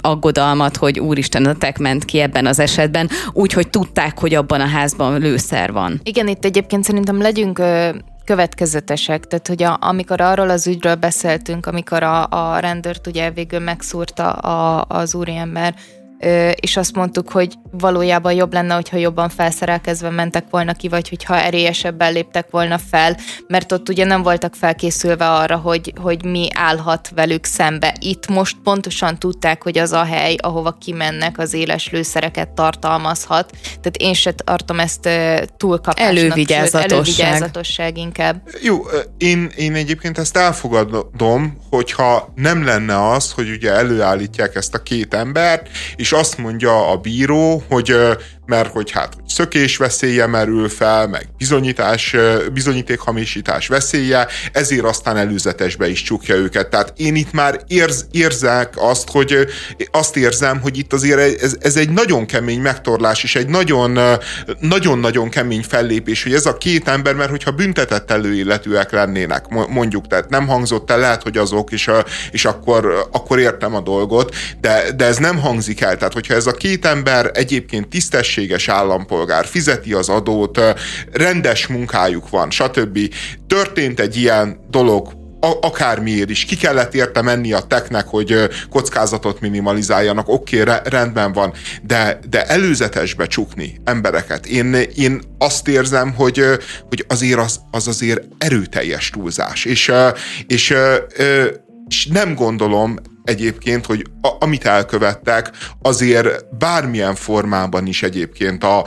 aggodalmat, 0.00 0.76
hogy 0.76 1.00
úristen, 1.00 1.44
a 1.44 1.54
tek 1.54 1.78
ment 1.78 2.04
ki 2.04 2.18
ebben 2.18 2.46
az 2.46 2.58
esetben, 2.58 3.08
úgyhogy 3.32 3.68
tudták, 3.68 4.18
hogy 4.18 4.34
abban 4.34 4.60
a 4.60 4.66
házban 4.66 5.20
lőszer 5.20 5.72
van. 5.72 6.00
Igen, 6.02 6.28
itt 6.28 6.44
egyébként 6.44 6.84
szerintem 6.84 7.20
legyünk 7.20 7.58
ö, 7.58 7.88
következetesek, 8.24 9.24
tehát 9.24 9.48
hogy 9.48 9.62
a, 9.62 9.78
amikor 9.80 10.20
arról 10.20 10.50
az 10.50 10.66
ügyről 10.66 10.94
beszéltünk, 10.94 11.66
amikor 11.66 12.02
a, 12.02 12.26
a 12.28 12.58
rendőrt 12.58 13.06
ugye 13.06 13.30
végül 13.30 13.58
megszúrta 13.58 14.30
a, 14.32 14.84
az 14.88 15.14
úriember, 15.14 15.74
és 16.54 16.76
azt 16.76 16.94
mondtuk, 16.94 17.30
hogy 17.30 17.54
valójában 17.70 18.32
jobb 18.32 18.52
lenne, 18.52 18.74
hogyha 18.74 18.96
jobban 18.96 19.28
felszerelkezve 19.28 20.10
mentek 20.10 20.44
volna 20.50 20.72
ki, 20.72 20.88
vagy 20.88 21.08
hogyha 21.08 21.40
erélyesebben 21.40 22.12
léptek 22.12 22.50
volna 22.50 22.78
fel, 22.78 23.16
mert 23.46 23.72
ott 23.72 23.88
ugye 23.88 24.04
nem 24.04 24.22
voltak 24.22 24.54
felkészülve 24.54 25.30
arra, 25.30 25.56
hogy, 25.56 25.92
hogy 26.00 26.24
mi 26.24 26.48
állhat 26.54 27.10
velük 27.14 27.44
szembe. 27.44 27.96
Itt 28.00 28.28
most 28.28 28.56
pontosan 28.62 29.18
tudták, 29.18 29.62
hogy 29.62 29.78
az 29.78 29.92
a 29.92 30.04
hely, 30.04 30.36
ahova 30.42 30.76
kimennek, 30.80 31.38
az 31.38 31.54
éles 31.54 31.90
lőszereket 31.90 32.48
tartalmazhat. 32.48 33.50
Tehát 33.62 33.96
én 33.96 34.14
se 34.14 34.32
tartom 34.32 34.80
ezt 34.80 35.08
túlkapásnak. 35.56 36.16
Elővigyázatosság. 36.16 36.90
elővigyázatosság 36.90 37.98
inkább. 37.98 38.42
Jó, 38.62 38.84
én, 39.18 39.50
én 39.56 39.74
egyébként 39.74 40.18
ezt 40.18 40.36
elfogadom, 40.36 41.58
hogyha 41.70 42.32
nem 42.34 42.64
lenne 42.64 43.10
az, 43.10 43.32
hogy 43.32 43.50
ugye 43.50 43.72
előállítják 43.72 44.54
ezt 44.54 44.74
a 44.74 44.82
két 44.82 45.14
embert, 45.14 45.68
és 45.96 46.05
azt 46.12 46.38
mondja 46.38 46.90
a 46.90 46.96
bíró, 46.96 47.62
hogy 47.68 47.94
mert 48.46 48.72
hogy 48.72 48.90
hát 48.90 49.14
hogy 49.14 49.28
szökés 49.28 49.76
veszélye 49.76 50.26
merül 50.26 50.68
fel, 50.68 51.06
meg 51.06 51.28
bizonyítás, 51.38 52.16
bizonyítékhamisítás 52.52 53.68
veszélye, 53.68 54.26
ezért 54.52 54.84
aztán 54.84 55.16
előzetesbe 55.16 55.88
is 55.88 56.02
csukja 56.02 56.34
őket. 56.34 56.68
Tehát 56.68 56.92
én 56.96 57.14
itt 57.14 57.32
már 57.32 57.60
érz, 57.66 58.06
érzek 58.10 58.72
azt, 58.76 59.10
hogy 59.10 59.46
azt 59.90 60.16
érzem, 60.16 60.60
hogy 60.60 60.78
itt 60.78 60.92
azért 60.92 61.42
ez, 61.42 61.56
ez 61.60 61.76
egy 61.76 61.90
nagyon 61.90 62.26
kemény 62.26 62.60
megtorlás, 62.60 63.22
és 63.22 63.34
egy 63.34 63.48
nagyon, 63.48 63.98
nagyon-nagyon 64.60 65.28
kemény 65.28 65.62
fellépés, 65.62 66.22
hogy 66.22 66.34
ez 66.34 66.46
a 66.46 66.56
két 66.56 66.88
ember, 66.88 67.14
mert 67.14 67.30
hogyha 67.30 67.50
büntetett 67.50 68.10
előilletőek 68.10 68.92
lennének, 68.92 69.48
mondjuk, 69.68 70.06
tehát 70.06 70.28
nem 70.28 70.46
hangzott 70.46 70.90
el, 70.90 70.98
lehet, 70.98 71.22
hogy 71.22 71.38
azok, 71.38 71.72
és, 71.72 71.90
és 72.30 72.44
akkor, 72.44 73.08
akkor 73.12 73.38
értem 73.38 73.74
a 73.74 73.80
dolgot, 73.80 74.34
de, 74.60 74.92
de 74.96 75.04
ez 75.04 75.16
nem 75.16 75.38
hangzik 75.38 75.80
el. 75.80 75.96
Tehát, 75.96 76.12
hogyha 76.12 76.34
ez 76.34 76.46
a 76.46 76.52
két 76.52 76.86
ember 76.86 77.30
egyébként 77.34 77.88
tisztes 77.88 78.35
tisztességes 78.36 78.68
állampolgár, 78.68 79.46
fizeti 79.46 79.92
az 79.92 80.08
adót, 80.08 80.60
rendes 81.12 81.66
munkájuk 81.66 82.30
van, 82.30 82.50
stb. 82.50 82.98
Történt 83.46 84.00
egy 84.00 84.16
ilyen 84.16 84.58
dolog, 84.70 85.24
akármiért 85.60 86.30
is, 86.30 86.44
ki 86.44 86.56
kellett 86.56 86.94
érte 86.94 87.22
menni 87.22 87.52
a 87.52 87.60
teknek, 87.60 88.06
hogy 88.06 88.48
kockázatot 88.70 89.40
minimalizáljanak, 89.40 90.28
oké, 90.28 90.60
okay, 90.60 90.78
rendben 90.84 91.32
van, 91.32 91.52
de, 91.82 92.18
de 92.30 92.46
előzetesbe 92.46 93.26
csukni 93.26 93.80
embereket. 93.84 94.46
Én, 94.46 94.74
én 94.74 95.22
azt 95.38 95.68
érzem, 95.68 96.14
hogy, 96.14 96.44
hogy 96.88 97.04
azért 97.08 97.38
az, 97.38 97.60
az 97.70 97.88
azért 97.88 98.22
erőteljes 98.38 99.10
túlzás, 99.10 99.64
és, 99.64 99.92
és, 100.46 100.74
és 101.88 102.06
nem 102.06 102.34
gondolom, 102.34 102.96
egyébként, 103.26 103.86
hogy 103.86 104.04
a, 104.20 104.28
amit 104.40 104.64
elkövettek, 104.64 105.50
azért 105.82 106.56
bármilyen 106.58 107.14
formában 107.14 107.86
is 107.86 108.02
egyébként 108.02 108.64
a, 108.64 108.84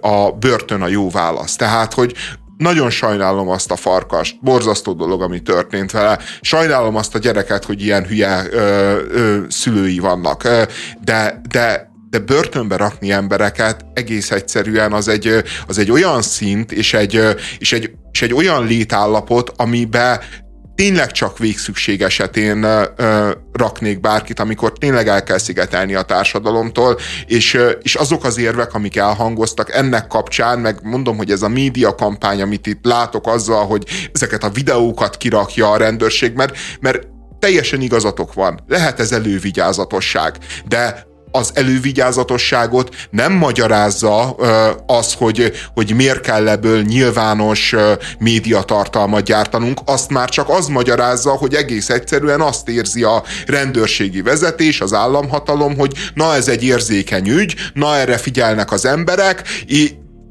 a 0.00 0.32
börtön 0.32 0.82
a 0.82 0.88
jó 0.88 1.10
válasz. 1.10 1.56
Tehát, 1.56 1.94
hogy 1.94 2.14
nagyon 2.56 2.90
sajnálom 2.90 3.48
azt 3.48 3.70
a 3.70 3.76
farkast, 3.76 4.36
borzasztó 4.40 4.92
dolog, 4.92 5.22
ami 5.22 5.42
történt 5.42 5.90
vele. 5.90 6.18
Sajnálom 6.40 6.96
azt 6.96 7.14
a 7.14 7.18
gyereket, 7.18 7.64
hogy 7.64 7.82
ilyen 7.82 8.06
hülye 8.06 8.46
ö, 8.50 8.98
ö, 9.10 9.38
szülői 9.48 9.98
vannak. 9.98 10.42
De, 11.04 11.40
de 11.48 11.88
de 12.10 12.18
börtönbe 12.18 12.76
rakni 12.76 13.10
embereket 13.10 13.84
egész 13.94 14.30
egyszerűen 14.30 14.92
az 14.92 15.08
egy, 15.08 15.42
az 15.66 15.78
egy 15.78 15.90
olyan 15.90 16.22
szint, 16.22 16.72
és 16.72 16.94
egy, 16.94 17.20
és 17.58 17.72
egy, 17.72 17.90
és 18.12 18.22
egy 18.22 18.34
olyan 18.34 18.66
létállapot, 18.66 19.52
amibe 19.56 20.20
tényleg 20.80 21.10
csak 21.10 21.38
végszükség 21.38 22.02
esetén 22.02 22.62
ö, 22.62 23.30
raknék 23.52 24.00
bárkit, 24.00 24.40
amikor 24.40 24.72
tényleg 24.72 25.08
el 25.08 25.22
kell 25.22 25.38
szigetelni 25.38 25.94
a 25.94 26.02
társadalomtól, 26.02 26.98
és, 27.26 27.54
ö, 27.54 27.70
és 27.70 27.94
azok 27.94 28.24
az 28.24 28.38
érvek, 28.38 28.74
amik 28.74 28.96
elhangoztak 28.96 29.74
ennek 29.74 30.06
kapcsán, 30.06 30.58
meg 30.58 30.78
mondom, 30.82 31.16
hogy 31.16 31.30
ez 31.30 31.42
a 31.42 31.48
média 31.48 31.94
kampány, 31.94 32.42
amit 32.42 32.66
itt 32.66 32.84
látok 32.84 33.26
azzal, 33.26 33.66
hogy 33.66 33.84
ezeket 34.12 34.44
a 34.44 34.50
videókat 34.50 35.16
kirakja 35.16 35.70
a 35.70 35.76
rendőrség, 35.76 36.34
mert, 36.34 36.56
mert 36.80 37.06
teljesen 37.38 37.80
igazatok 37.80 38.34
van. 38.34 38.60
Lehet 38.68 39.00
ez 39.00 39.12
elővigyázatosság, 39.12 40.38
de 40.68 41.06
az 41.30 41.50
elővigyázatosságot 41.54 42.94
nem 43.10 43.32
magyarázza 43.32 44.30
az, 44.86 45.14
hogy, 45.14 45.52
hogy 45.74 45.94
miért 45.94 46.20
kell 46.20 46.48
ebből 46.48 46.82
nyilvános 46.82 47.74
médiatartalmat 48.18 49.24
gyártanunk, 49.24 49.80
azt 49.84 50.10
már 50.10 50.28
csak 50.28 50.48
az 50.48 50.66
magyarázza, 50.66 51.30
hogy 51.30 51.54
egész 51.54 51.88
egyszerűen 51.88 52.40
azt 52.40 52.68
érzi 52.68 53.02
a 53.02 53.22
rendőrségi 53.46 54.22
vezetés, 54.22 54.80
az 54.80 54.92
államhatalom, 54.92 55.76
hogy 55.76 55.92
na 56.14 56.34
ez 56.34 56.48
egy 56.48 56.64
érzékeny 56.64 57.28
ügy, 57.28 57.54
na 57.74 57.96
erre 57.96 58.16
figyelnek 58.16 58.72
az 58.72 58.84
emberek, 58.84 59.42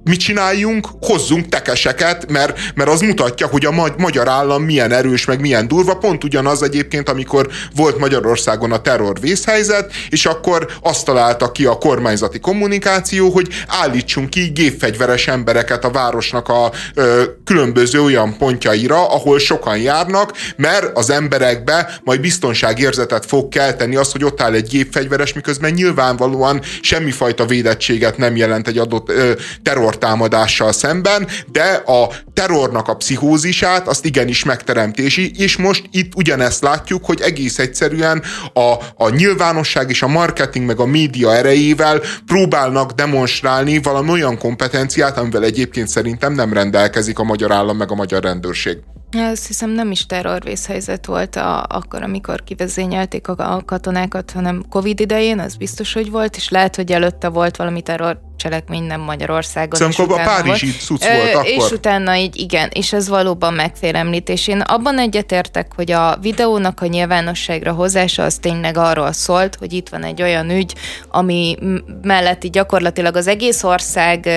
mit 0.09 0.19
csináljunk? 0.19 0.87
Hozzunk 1.01 1.49
tekeseket, 1.49 2.31
mert, 2.31 2.59
mert 2.75 2.89
az 2.89 3.01
mutatja, 3.01 3.47
hogy 3.47 3.65
a 3.65 3.93
magyar 3.97 4.27
állam 4.27 4.63
milyen 4.63 4.91
erős, 4.91 5.25
meg 5.25 5.39
milyen 5.39 5.67
durva. 5.67 5.97
Pont 5.97 6.23
ugyanaz 6.23 6.63
egyébként, 6.63 7.09
amikor 7.09 7.47
volt 7.75 7.97
Magyarországon 7.97 8.71
a 8.71 8.81
terror 8.81 9.19
vészhelyzet, 9.19 9.91
és 10.09 10.25
akkor 10.25 10.67
azt 10.81 11.05
találta 11.05 11.51
ki 11.51 11.65
a 11.65 11.77
kormányzati 11.77 12.39
kommunikáció, 12.39 13.29
hogy 13.29 13.47
állítsunk 13.67 14.29
ki 14.29 14.41
gépfegyveres 14.41 15.27
embereket 15.27 15.85
a 15.85 15.91
városnak 15.91 16.47
a 16.47 16.71
ö, 16.93 17.23
különböző 17.43 18.01
olyan 18.01 18.37
pontjaira, 18.37 19.09
ahol 19.09 19.39
sokan 19.39 19.77
járnak, 19.77 20.33
mert 20.55 20.97
az 20.97 21.09
emberekbe 21.09 21.99
majd 22.03 22.19
biztonságérzetet 22.19 23.25
fog 23.25 23.49
kelteni 23.49 23.95
az, 23.95 24.11
hogy 24.11 24.23
ott 24.23 24.41
áll 24.41 24.53
egy 24.53 24.67
gépfegyveres, 24.67 25.33
miközben 25.33 25.71
nyilvánvalóan 25.71 26.61
semmifajta 26.81 27.45
védettséget 27.45 28.17
nem 28.17 28.35
jelent 28.35 28.67
egy 28.67 28.77
adott 28.77 29.09
ö, 29.09 29.31
terror 29.63 29.97
terrortámadással 29.99 30.71
szemben, 30.71 31.27
de 31.51 31.83
a 31.85 32.09
terrornak 32.33 32.87
a 32.87 32.95
pszichózisát 32.95 33.87
azt 33.87 34.05
igenis 34.05 34.43
megteremtési, 34.43 35.31
és 35.35 35.57
most 35.57 35.83
itt 35.91 36.15
ugyanezt 36.15 36.61
látjuk, 36.61 37.05
hogy 37.05 37.21
egész 37.21 37.59
egyszerűen 37.59 38.23
a, 38.53 38.73
a 38.95 39.09
nyilvánosság 39.09 39.89
és 39.89 40.01
a 40.01 40.07
marketing 40.07 40.65
meg 40.65 40.79
a 40.79 40.85
média 40.85 41.35
erejével 41.35 42.01
próbálnak 42.25 42.91
demonstrálni 42.91 43.81
valami 43.81 44.11
olyan 44.11 44.37
kompetenciát, 44.37 45.17
amivel 45.17 45.43
egyébként 45.43 45.87
szerintem 45.87 46.33
nem 46.33 46.53
rendelkezik 46.53 47.19
a 47.19 47.23
magyar 47.23 47.51
állam 47.51 47.77
meg 47.77 47.91
a 47.91 47.95
magyar 47.95 48.23
rendőrség. 48.23 48.77
Azt 49.11 49.47
hiszem 49.47 49.69
nem 49.69 49.91
is 49.91 50.05
terrorvészhelyzet 50.05 51.05
volt 51.05 51.35
a, 51.35 51.63
akkor, 51.69 52.03
amikor 52.03 52.43
kivezényelték 52.43 53.27
a, 53.27 53.55
a 53.55 53.61
katonákat, 53.65 54.31
hanem 54.31 54.63
Covid 54.69 54.99
idején, 54.99 55.39
az 55.39 55.55
biztos, 55.55 55.93
hogy 55.93 56.11
volt, 56.11 56.35
és 56.35 56.49
lehet, 56.49 56.75
hogy 56.75 56.91
előtte 56.91 57.27
volt 57.27 57.55
valami 57.55 57.81
terror 57.81 58.19
cselekmény 58.37 58.83
nem 58.83 59.01
Magyarországon. 59.01 59.91
Szóval 59.91 60.19
a 60.19 60.23
Párizsi 60.23 60.71
cucc 60.71 61.05
volt 61.05 61.33
akkor. 61.33 61.47
És 61.47 61.71
utána 61.71 62.15
így 62.15 62.39
igen, 62.39 62.69
és 62.73 62.93
ez 62.93 63.09
valóban 63.09 63.53
megfélemlítés. 63.53 64.47
Én 64.47 64.59
abban 64.59 64.99
egyetértek, 64.99 65.71
hogy 65.75 65.91
a 65.91 66.17
videónak 66.21 66.81
a 66.81 66.85
nyilvánosságra 66.85 67.73
hozása 67.73 68.23
az 68.23 68.35
tényleg 68.35 68.77
arról 68.77 69.11
szólt, 69.11 69.55
hogy 69.55 69.73
itt 69.73 69.89
van 69.89 70.03
egy 70.03 70.21
olyan 70.21 70.49
ügy, 70.49 70.75
ami 71.09 71.57
mellett 72.01 72.45
gyakorlatilag 72.45 73.15
az 73.15 73.27
egész 73.27 73.63
ország 73.63 74.29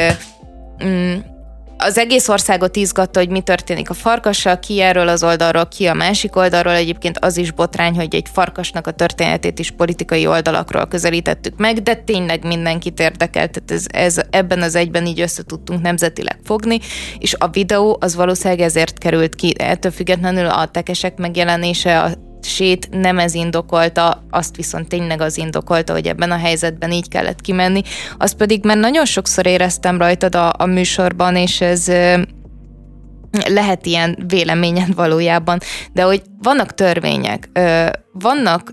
mm, 0.84 1.14
az 1.82 1.98
egész 1.98 2.28
országot 2.28 2.76
izgatta, 2.76 3.18
hogy 3.18 3.28
mi 3.28 3.40
történik 3.40 3.90
a 3.90 3.94
farkassal, 3.94 4.58
ki 4.58 4.80
erről 4.80 5.08
az 5.08 5.24
oldalról, 5.24 5.68
ki 5.68 5.86
a 5.86 5.94
másik 5.94 6.36
oldalról. 6.36 6.72
Egyébként 6.72 7.18
az 7.18 7.36
is 7.36 7.50
botrány, 7.50 7.94
hogy 7.94 8.14
egy 8.14 8.26
farkasnak 8.32 8.86
a 8.86 8.90
történetét 8.90 9.58
is 9.58 9.70
politikai 9.70 10.26
oldalakról 10.26 10.86
közelítettük 10.86 11.56
meg, 11.56 11.82
de 11.82 11.94
tényleg 11.94 12.44
mindenkit 12.44 13.00
érdekelt, 13.00 13.50
tehát 13.50 13.70
ez, 13.70 13.84
ez 13.88 14.24
ebben 14.30 14.62
az 14.62 14.74
egyben 14.74 15.06
így 15.06 15.20
össze 15.20 15.42
tudtunk 15.42 15.82
nemzetileg 15.82 16.38
fogni, 16.44 16.78
és 17.18 17.34
a 17.38 17.48
videó 17.48 17.96
az 18.00 18.14
valószínűleg 18.14 18.60
ezért 18.60 18.98
került 18.98 19.34
ki. 19.34 19.54
Ettől 19.58 19.92
függetlenül 19.92 20.46
a 20.46 20.66
tekesek 20.66 21.16
megjelenése, 21.16 22.00
a 22.00 22.10
sét 22.44 22.88
nem 22.90 23.18
ez 23.18 23.34
indokolta, 23.34 24.24
azt 24.30 24.56
viszont 24.56 24.88
tényleg 24.88 25.20
az 25.20 25.38
indokolta, 25.38 25.92
hogy 25.92 26.06
ebben 26.06 26.30
a 26.30 26.36
helyzetben 26.36 26.92
így 26.92 27.08
kellett 27.08 27.40
kimenni. 27.40 27.82
Azt 28.18 28.36
pedig 28.36 28.64
már 28.64 28.76
nagyon 28.76 29.04
sokszor 29.04 29.46
éreztem 29.46 29.98
rajtad 29.98 30.34
a, 30.34 30.52
a 30.58 30.66
műsorban, 30.66 31.36
és 31.36 31.60
ez 31.60 31.90
lehet 33.48 33.86
ilyen 33.86 34.24
véleményed 34.28 34.94
valójában, 34.94 35.58
de 35.92 36.02
hogy 36.02 36.22
vannak 36.42 36.74
törvények, 36.74 37.48
vannak 38.12 38.72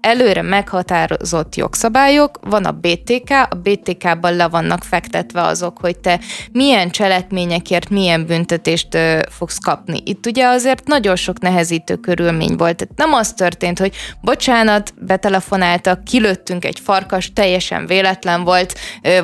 előre 0.00 0.42
meghatározott 0.42 1.54
jogszabályok, 1.54 2.38
van 2.42 2.64
a 2.64 2.70
BTK, 2.70 3.30
a 3.30 3.54
BTK-ban 3.62 4.36
le 4.36 4.48
vannak 4.48 4.82
fektetve 4.82 5.42
azok, 5.42 5.78
hogy 5.80 5.98
te 5.98 6.20
milyen 6.52 6.90
cselekményekért 6.90 7.88
milyen 7.88 8.26
büntetést 8.26 8.98
fogsz 9.30 9.58
kapni. 9.58 10.02
Itt 10.04 10.26
ugye 10.26 10.46
azért 10.46 10.86
nagyon 10.86 11.16
sok 11.16 11.40
nehezítő 11.40 11.96
körülmény 11.96 12.56
volt. 12.56 12.76
Tehát 12.76 12.96
nem 12.96 13.12
az 13.12 13.32
történt, 13.32 13.78
hogy 13.78 13.94
bocsánat, 14.20 14.94
betelefonáltak, 15.00 16.04
kilőttünk 16.04 16.64
egy 16.64 16.80
farkas, 16.80 17.32
teljesen 17.32 17.86
véletlen 17.86 18.44
volt, 18.44 18.74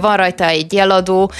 van 0.01 0.16
rajta 0.16 0.47
egy 0.47 0.72
jeladó, 0.72 1.32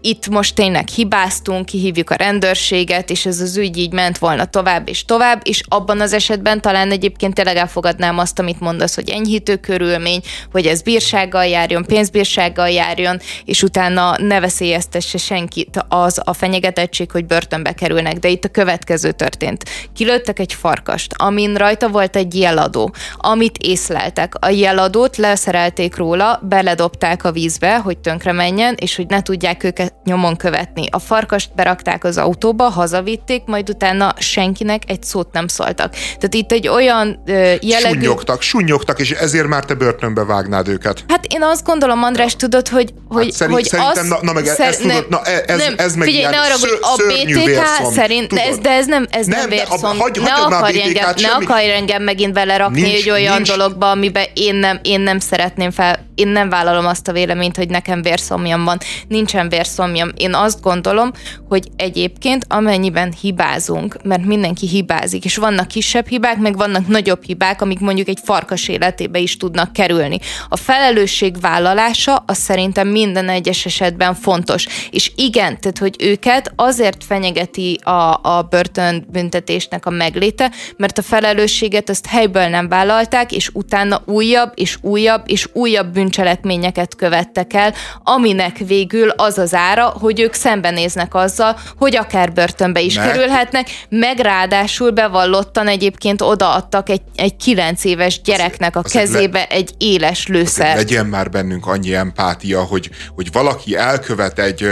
itt 0.00 0.28
most 0.28 0.54
tényleg 0.54 0.88
hibáztunk, 0.88 1.66
kihívjuk 1.66 2.10
a 2.10 2.14
rendőrséget, 2.14 3.10
és 3.10 3.26
ez 3.26 3.40
az 3.40 3.56
ügy 3.56 3.76
így 3.76 3.92
ment 3.92 4.18
volna 4.18 4.44
tovább 4.44 4.88
és 4.88 5.04
tovább, 5.04 5.40
és 5.44 5.61
abban 5.68 6.00
az 6.00 6.12
esetben 6.12 6.60
talán 6.60 6.90
egyébként 6.90 7.34
tényleg 7.34 7.56
elfogadnám 7.56 8.18
azt, 8.18 8.38
amit 8.38 8.60
mondasz, 8.60 8.94
hogy 8.94 9.10
enyhítő 9.10 9.56
körülmény, 9.56 10.20
hogy 10.52 10.66
ez 10.66 10.82
bírsággal 10.82 11.46
járjon, 11.46 11.84
pénzbírsággal 11.84 12.68
járjon, 12.68 13.20
és 13.44 13.62
utána 13.62 14.16
ne 14.18 14.40
veszélyeztesse 14.40 15.18
senkit 15.18 15.84
az 15.88 16.20
a 16.24 16.32
fenyegetettség, 16.32 17.10
hogy 17.10 17.26
börtönbe 17.26 17.72
kerülnek. 17.72 18.18
De 18.18 18.28
itt 18.28 18.44
a 18.44 18.48
következő 18.48 19.12
történt. 19.12 19.64
Kilőttek 19.94 20.38
egy 20.38 20.52
farkast, 20.52 21.12
amin 21.16 21.54
rajta 21.54 21.88
volt 21.88 22.16
egy 22.16 22.34
jeladó, 22.34 22.94
amit 23.16 23.58
észleltek. 23.58 24.34
A 24.44 24.48
jeladót 24.48 25.16
leszerelték 25.16 25.96
róla, 25.96 26.40
beledobták 26.42 27.24
a 27.24 27.32
vízbe, 27.32 27.76
hogy 27.76 27.98
tönkre 27.98 28.32
menjen, 28.32 28.74
és 28.78 28.96
hogy 28.96 29.06
ne 29.06 29.22
tudják 29.22 29.64
őket 29.64 29.94
nyomon 30.04 30.36
követni. 30.36 30.86
A 30.90 30.98
farkast 30.98 31.54
berakták 31.54 32.04
az 32.04 32.18
autóba, 32.18 32.64
hazavitték, 32.64 33.44
majd 33.44 33.70
utána 33.70 34.14
senkinek 34.18 34.82
egy 34.86 35.02
szót 35.02 35.32
nem 35.32 35.48
szóltak. 35.52 35.92
Tehát 35.92 36.34
itt 36.34 36.52
egy 36.52 36.68
olyan 36.68 37.22
ö, 37.26 37.32
jellegű... 37.60 37.98
Sunyogtak, 37.98 38.42
sunyogtak, 38.42 39.00
és 39.00 39.10
ezért 39.10 39.46
már 39.46 39.64
te 39.64 39.74
börtönbe 39.74 40.24
vágnád 40.24 40.68
őket. 40.68 41.04
Hát 41.08 41.24
én 41.28 41.42
azt 41.42 41.64
gondolom, 41.64 42.02
András, 42.02 42.36
tudod, 42.36 42.68
hogy, 42.68 42.92
hogy, 43.08 43.24
hát 43.24 43.32
szerint, 43.32 43.54
hogy 43.54 43.64
szerintem, 43.64 44.04
az... 44.04 44.08
Na, 44.08 44.18
na 44.22 44.32
meg 44.32 44.46
szer... 44.46 44.68
ezt 44.68 44.80
tudod, 44.80 45.06
na 45.08 45.20
e- 45.24 45.44
ez, 45.46 45.58
nem, 45.58 45.74
ez 45.76 45.94
meg 45.94 46.08
figyelj, 46.08 46.34
ne 46.34 46.40
arra, 46.40 46.54
hogy 46.60 46.78
a 46.80 46.96
BTK 46.96 47.44
vérszom, 47.44 47.92
szerint, 47.92 48.32
de 48.32 48.44
ez, 48.44 48.58
de 48.58 48.70
ez 48.70 48.86
nem, 48.86 49.06
ez 49.10 49.26
nem, 49.26 49.38
nem 49.38 49.48
vérszom. 49.48 49.98
Hagy, 49.98 50.20
ne 50.20 50.32
akarj 50.32 50.80
engem, 50.82 51.12
ne 51.16 51.28
akarj 51.28 51.70
engem 51.70 52.02
megint 52.02 52.32
belerakni 52.32 52.80
nincs, 52.80 52.94
egy 52.94 53.10
olyan 53.10 53.34
nincs. 53.34 53.48
dologba, 53.48 53.90
amiben 53.90 54.24
én 54.34 54.54
nem, 54.54 54.78
én 54.82 55.00
nem 55.00 55.18
szeretném 55.18 55.70
fel, 55.70 56.10
én 56.14 56.28
nem 56.28 56.48
vállalom 56.48 56.86
azt 56.86 57.08
a 57.08 57.12
véleményt, 57.12 57.56
hogy 57.56 57.68
nekem 57.68 58.02
vérszomjam 58.02 58.64
van. 58.64 58.78
Nincsen 59.08 59.48
vérszomjam. 59.48 60.10
Én 60.16 60.34
azt 60.34 60.60
gondolom, 60.60 61.10
hogy 61.48 61.68
egyébként 61.76 62.44
amennyiben 62.48 63.14
hibázunk, 63.20 63.96
mert 64.04 64.24
mindenki 64.24 64.66
hibázik, 64.68 65.24
és 65.24 65.36
vannak 65.36 65.68
kisebb 65.68 66.06
hibák, 66.08 66.38
meg 66.38 66.56
vannak 66.56 66.86
nagyobb 66.86 67.24
hibák, 67.24 67.62
amik 67.62 67.80
mondjuk 67.80 68.08
egy 68.08 68.18
farkas 68.24 68.68
életébe 68.68 69.18
is 69.18 69.36
tudnak 69.36 69.72
kerülni. 69.72 70.18
A 70.48 70.56
felelősség 70.56 71.40
vállalása 71.40 72.24
az 72.26 72.38
szerintem 72.38 72.88
minden 72.88 73.28
egyes 73.28 73.66
esetben 73.66 74.14
fontos. 74.14 74.66
És 74.90 75.12
igen, 75.16 75.60
tehát 75.60 75.78
hogy 75.78 75.96
őket 75.98 76.52
azért 76.56 77.04
fenyegeti 77.04 77.78
a, 77.82 78.20
a 78.22 78.46
börtönbüntetésnek 78.50 79.86
a 79.86 79.90
megléte, 79.90 80.50
mert 80.76 80.98
a 80.98 81.02
felelősséget 81.02 81.90
azt 81.90 82.06
helyből 82.06 82.46
nem 82.46 82.68
vállalták, 82.68 83.32
és 83.32 83.50
utána 83.52 84.02
újabb 84.04 84.52
és 84.54 84.78
újabb 84.80 85.22
és 85.26 85.48
újabb 85.52 85.92
bűncselekményeket 86.02 86.96
követtek 86.96 87.52
el, 87.52 87.74
aminek 88.02 88.58
végül 88.66 89.08
az 89.08 89.38
az 89.38 89.54
ára, 89.54 89.84
hogy 89.84 90.20
ők 90.20 90.34
szembenéznek 90.34 91.14
azzal, 91.14 91.58
hogy 91.78 91.96
akár 91.96 92.32
börtönbe 92.32 92.80
is 92.80 92.94
meg. 92.94 93.06
kerülhetnek, 93.06 93.66
meg 93.88 94.18
ráadásul 94.18 94.90
bevallottan 94.90 95.68
egyébként 95.68 96.22
odaadtak 96.22 96.88
egy, 96.88 97.00
egy 97.16 97.36
kilenc 97.36 97.84
éves 97.84 98.20
gyereknek 98.20 98.76
a 98.76 98.82
kezébe 98.82 99.38
le, 99.38 99.46
egy 99.46 99.70
éles 99.78 100.26
lőszert. 100.26 100.76
Legyen 100.76 101.06
már 101.06 101.30
bennünk 101.30 101.66
annyi 101.66 101.94
empátia, 101.94 102.62
hogy, 102.62 102.90
hogy 103.14 103.32
valaki 103.32 103.76
elkövet 103.76 104.38
egy, 104.38 104.62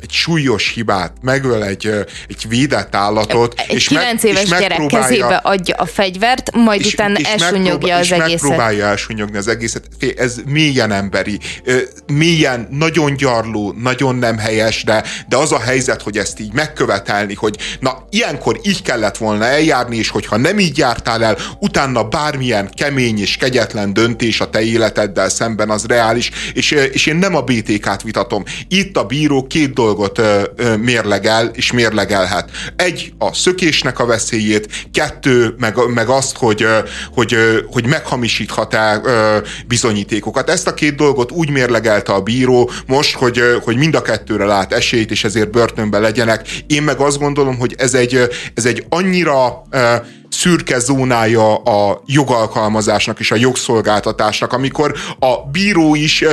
egy 0.00 0.10
súlyos 0.10 0.72
hibát, 0.74 1.12
megöl 1.20 1.64
egy, 1.64 1.86
egy 2.28 2.44
védett 2.48 2.94
állatot, 2.94 3.54
egy 3.56 3.74
és 3.74 3.86
kilenc 3.86 4.22
meg, 4.22 4.32
éves 4.32 4.42
és 4.42 4.48
gyerek 4.48 4.86
kezébe 4.86 5.36
adja 5.36 5.76
a 5.76 5.86
fegyvert, 5.86 6.54
majd 6.54 6.80
és, 6.80 6.92
utána 6.92 7.18
és 7.18 7.26
elsúnyogja 7.26 7.96
az 7.96 8.12
egészet. 8.12 8.28
megpróbálja 8.28 8.86
elsúnyogni 8.86 9.36
az 9.36 9.48
egészet. 9.48 9.88
Ez 10.16 10.36
mélyen 10.56 10.92
emberi, 10.92 11.38
mélyen 12.06 12.68
nagyon 12.70 13.16
gyarló, 13.16 13.74
nagyon 13.78 14.16
nem 14.16 14.38
helyes, 14.38 14.84
de, 14.84 15.04
de 15.28 15.36
az 15.36 15.52
a 15.52 15.60
helyzet, 15.60 16.02
hogy 16.02 16.18
ezt 16.18 16.40
így 16.40 16.52
megkövetelni, 16.52 17.34
hogy 17.34 17.56
na, 17.80 18.06
ilyenkor 18.10 18.60
így 18.62 18.82
kellett 18.82 19.16
volna 19.16 19.44
eljárni, 19.44 19.96
és 19.96 20.08
hogyha 20.08 20.36
nem 20.36 20.58
így 20.58 20.78
jártál 20.78 21.24
el, 21.24 21.36
utána 21.60 22.04
bármilyen 22.04 22.70
kemény 22.74 23.20
és 23.20 23.36
kegyetlen 23.36 23.92
döntés 23.92 24.40
a 24.40 24.50
te 24.50 24.62
életeddel 24.62 25.28
szemben 25.28 25.70
az 25.70 25.84
reális, 25.86 26.30
és, 26.54 26.70
és 26.70 27.06
én 27.06 27.16
nem 27.16 27.34
a 27.34 27.40
BTK-t 27.40 28.02
vitatom. 28.02 28.44
Itt 28.68 28.96
a 28.96 29.04
bíró 29.04 29.46
két 29.46 29.72
dolgot 29.72 30.20
mérlegel, 30.80 31.50
és 31.54 31.72
mérlegelhet. 31.72 32.50
Egy, 32.76 33.12
a 33.18 33.34
szökésnek 33.34 33.98
a 33.98 34.06
veszélyét, 34.06 34.88
kettő, 34.92 35.54
meg, 35.58 35.76
meg 35.94 36.08
azt, 36.08 36.36
hogy, 36.36 36.66
hogy, 37.14 37.36
hogy 37.70 37.86
meghamisíthat-e 37.86 39.00
bizonyítékokat. 39.66 40.45
Ezt 40.50 40.66
a 40.66 40.74
két 40.74 40.94
dolgot 40.94 41.30
úgy 41.30 41.50
mérlegelte 41.50 42.12
a 42.12 42.20
bíró 42.20 42.70
most, 42.86 43.14
hogy, 43.14 43.40
hogy 43.64 43.76
mind 43.76 43.94
a 43.94 44.02
kettőre 44.02 44.44
lát 44.44 44.72
esélyt, 44.72 45.10
és 45.10 45.24
ezért 45.24 45.50
börtönben 45.50 46.00
legyenek. 46.00 46.48
Én 46.66 46.82
meg 46.82 46.98
azt 46.98 47.18
gondolom, 47.18 47.58
hogy 47.58 47.74
ez 47.78 47.94
egy, 47.94 48.28
ez 48.54 48.66
egy 48.66 48.86
annyira 48.88 49.62
szürke 50.30 50.78
zónája 50.78 51.56
a 51.56 52.02
jogalkalmazásnak 52.06 53.20
és 53.20 53.30
a 53.30 53.36
jogszolgáltatásnak, 53.36 54.52
amikor 54.52 54.94
a 55.18 55.48
bíró 55.50 55.94
is 55.94 56.24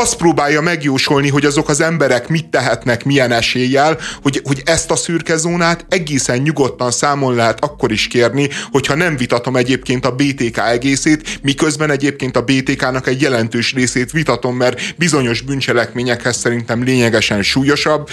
azt 0.00 0.16
próbálja 0.16 0.60
megjósolni, 0.60 1.28
hogy 1.28 1.44
azok 1.44 1.68
az 1.68 1.80
emberek 1.80 2.28
mit 2.28 2.46
tehetnek, 2.46 3.04
milyen 3.04 3.32
eséllyel, 3.32 3.98
hogy, 4.22 4.40
hogy 4.44 4.62
ezt 4.64 4.90
a 4.90 4.96
szürke 4.96 5.36
zónát 5.36 5.86
egészen 5.88 6.38
nyugodtan 6.38 6.90
számon 6.90 7.34
lehet 7.34 7.64
akkor 7.64 7.92
is 7.92 8.08
kérni, 8.08 8.48
hogyha 8.70 8.94
nem 8.94 9.16
vitatom 9.16 9.56
egyébként 9.56 10.06
a 10.06 10.14
BTK 10.14 10.58
egészét, 10.58 11.38
miközben 11.42 11.90
egyébként 11.90 12.36
a 12.36 12.42
BTK-nak 12.42 13.06
egy 13.06 13.20
jelentős 13.20 13.72
részét 13.72 14.10
vitatom, 14.10 14.56
mert 14.56 14.94
bizonyos 14.96 15.40
bűncselekményekhez 15.40 16.36
szerintem 16.36 16.82
lényegesen 16.82 17.42
súlyosabb 17.42 18.08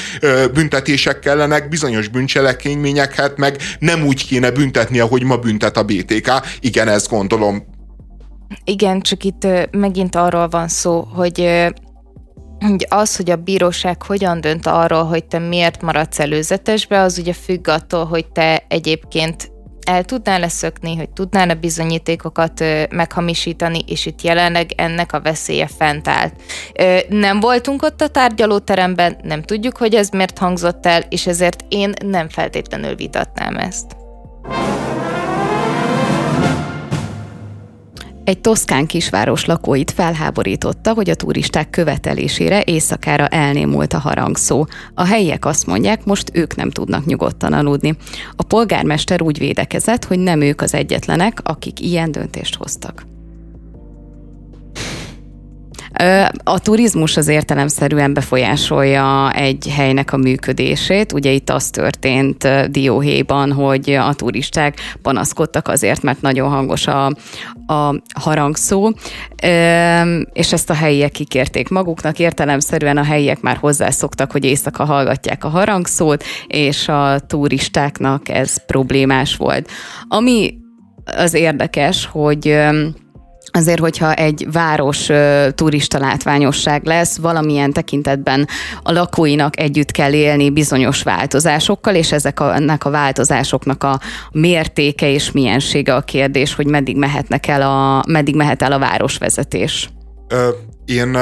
büntetések 0.54 1.20
kellenek, 1.20 1.70
bizonyos 1.70 2.08
bűncselekményeket 2.08 3.38
meg 3.38 3.58
nem 3.80 4.06
úgy 4.06 4.28
kéne 4.28 4.52
büntetni, 4.52 5.00
ahogy 5.00 5.24
ma 5.24 5.38
büntet 5.38 5.78
a 5.78 5.84
BTK. 5.84 6.32
Igen, 6.60 6.88
ezt 6.88 7.10
gondolom 7.10 7.75
igen, 8.64 9.02
csak 9.02 9.24
itt 9.24 9.48
megint 9.72 10.16
arról 10.16 10.48
van 10.48 10.68
szó, 10.68 11.08
hogy 11.14 11.66
hogy 12.60 12.86
az, 12.90 13.16
hogy 13.16 13.30
a 13.30 13.36
bíróság 13.36 14.04
hogyan 14.04 14.42
dönt 14.42 14.66
arról, 14.66 15.04
hogy 15.04 15.26
te 15.26 15.40
miért 15.40 15.82
maradsz 15.82 16.20
előzetesbe, 16.20 17.02
az 17.02 17.18
ugye 17.18 17.34
függ 17.34 17.68
attól, 17.68 18.06
hogy 18.06 18.26
te 18.28 18.64
egyébként 18.68 19.52
el 19.86 20.04
tudnál 20.04 20.40
leszökni, 20.40 20.96
hogy 20.96 21.10
tudnál 21.10 21.50
a 21.50 21.54
bizonyítékokat 21.54 22.60
ö, 22.60 22.84
meghamisítani, 22.90 23.84
és 23.88 24.06
itt 24.06 24.22
jelenleg 24.22 24.72
ennek 24.76 25.14
a 25.14 25.22
veszélye 25.22 25.68
fent 25.68 26.08
állt. 26.08 26.34
Ö, 26.80 26.98
nem 27.10 27.40
voltunk 27.40 27.82
ott 27.82 28.02
a 28.02 28.08
tárgyalóteremben, 28.08 29.18
nem 29.24 29.42
tudjuk, 29.42 29.78
hogy 29.78 29.96
ez 29.96 30.10
miért 30.10 30.38
hangzott 30.38 30.86
el, 30.86 31.04
és 31.10 31.28
ezért 31.28 31.64
én 31.70 31.94
nem 32.06 32.30
feltétlenül 32.30 32.96
vitatnám 32.96 33.58
ezt. 33.58 34.05
Egy 38.26 38.42
toszkán 38.42 38.86
kisváros 38.86 39.46
lakóit 39.46 39.92
felháborította, 39.92 40.94
hogy 40.94 41.10
a 41.10 41.16
turisták 41.16 41.70
követelésére 41.70 42.62
éjszakára 42.62 43.28
elnémult 43.28 43.94
a 43.94 44.00
harangszó. 44.00 44.66
A 44.94 45.06
helyiek 45.06 45.46
azt 45.46 45.66
mondják, 45.66 46.06
most 46.06 46.30
ők 46.34 46.56
nem 46.56 46.70
tudnak 46.70 47.06
nyugodtan 47.06 47.54
aludni. 47.54 47.98
A 48.36 48.44
polgármester 48.44 49.22
úgy 49.22 49.38
védekezett, 49.38 50.06
hogy 50.06 50.20
nem 50.20 50.42
ők 50.42 50.62
az 50.62 50.74
egyetlenek, 50.74 51.40
akik 51.44 51.80
ilyen 51.80 52.12
döntést 52.12 52.56
hoztak. 52.56 53.15
A 56.44 56.60
turizmus 56.60 57.18
az 57.18 57.28
értelemszerűen 57.28 58.14
befolyásolja 58.14 59.32
egy 59.32 59.72
helynek 59.76 60.14
a 60.14 60.18
működését. 60.18 61.14
Ugye 61.14 61.32
itt 61.32 61.50
az 61.50 61.70
történt 61.70 62.48
Dióhéjban, 62.72 63.52
hogy 63.52 63.90
a 63.90 64.14
turisták 64.14 64.78
panaszkodtak 65.02 65.68
azért, 65.68 66.02
mert 66.02 66.22
nagyon 66.22 66.50
hangos 66.50 66.88
a, 66.88 67.06
a 67.68 67.96
harangszó, 68.20 68.92
és 70.34 70.54
ezt 70.54 70.70
a 70.70 70.74
helyiek 70.74 71.12
kikérték 71.12 71.70
maguknak. 71.70 72.20
Értelemszerűen 72.20 72.98
a 72.98 73.04
helyiek 73.04 73.42
már 73.42 73.58
hozzászoktak, 73.58 74.32
hogy 74.32 74.46
éjszaka 74.46 74.86
hallgatják 74.86 75.44
a 75.44 75.50
harangszót, 75.50 76.24
és 76.48 76.88
a 76.88 77.20
turistáknak 77.20 78.30
ez 78.30 78.66
problémás 78.66 79.36
volt. 79.36 79.70
Ami 80.08 80.54
az 81.06 81.34
érdekes, 81.34 82.06
hogy 82.06 82.58
azért, 83.56 83.80
hogyha 83.80 84.14
egy 84.14 84.48
város 84.52 85.10
turista 85.56 86.00
látványosság 86.00 86.86
lesz, 86.86 87.18
valamilyen 87.18 87.74
tekintetben 87.74 88.48
a 88.84 88.92
lakóinak 88.92 89.60
együtt 89.60 89.92
kell 89.92 90.14
élni 90.14 90.50
bizonyos 90.50 91.04
változásokkal, 91.04 91.96
és 91.96 92.12
ezek 92.12 92.40
a, 92.40 92.56
ennek 92.56 92.86
a 92.86 92.90
változásoknak 92.90 93.84
a 93.84 94.00
mértéke 94.32 95.10
és 95.10 95.32
miensége 95.32 95.96
a 95.96 96.02
kérdés, 96.02 96.54
hogy 96.54 96.68
meddig 96.68 96.98
mehetnek 96.98 97.48
el 97.48 97.62
a, 97.62 98.04
meddig 98.08 98.36
mehet 98.36 98.62
el 98.62 98.72
a 98.72 98.80
városvezetés. 98.80 99.90
Ö, 100.28 100.50
én 100.86 101.18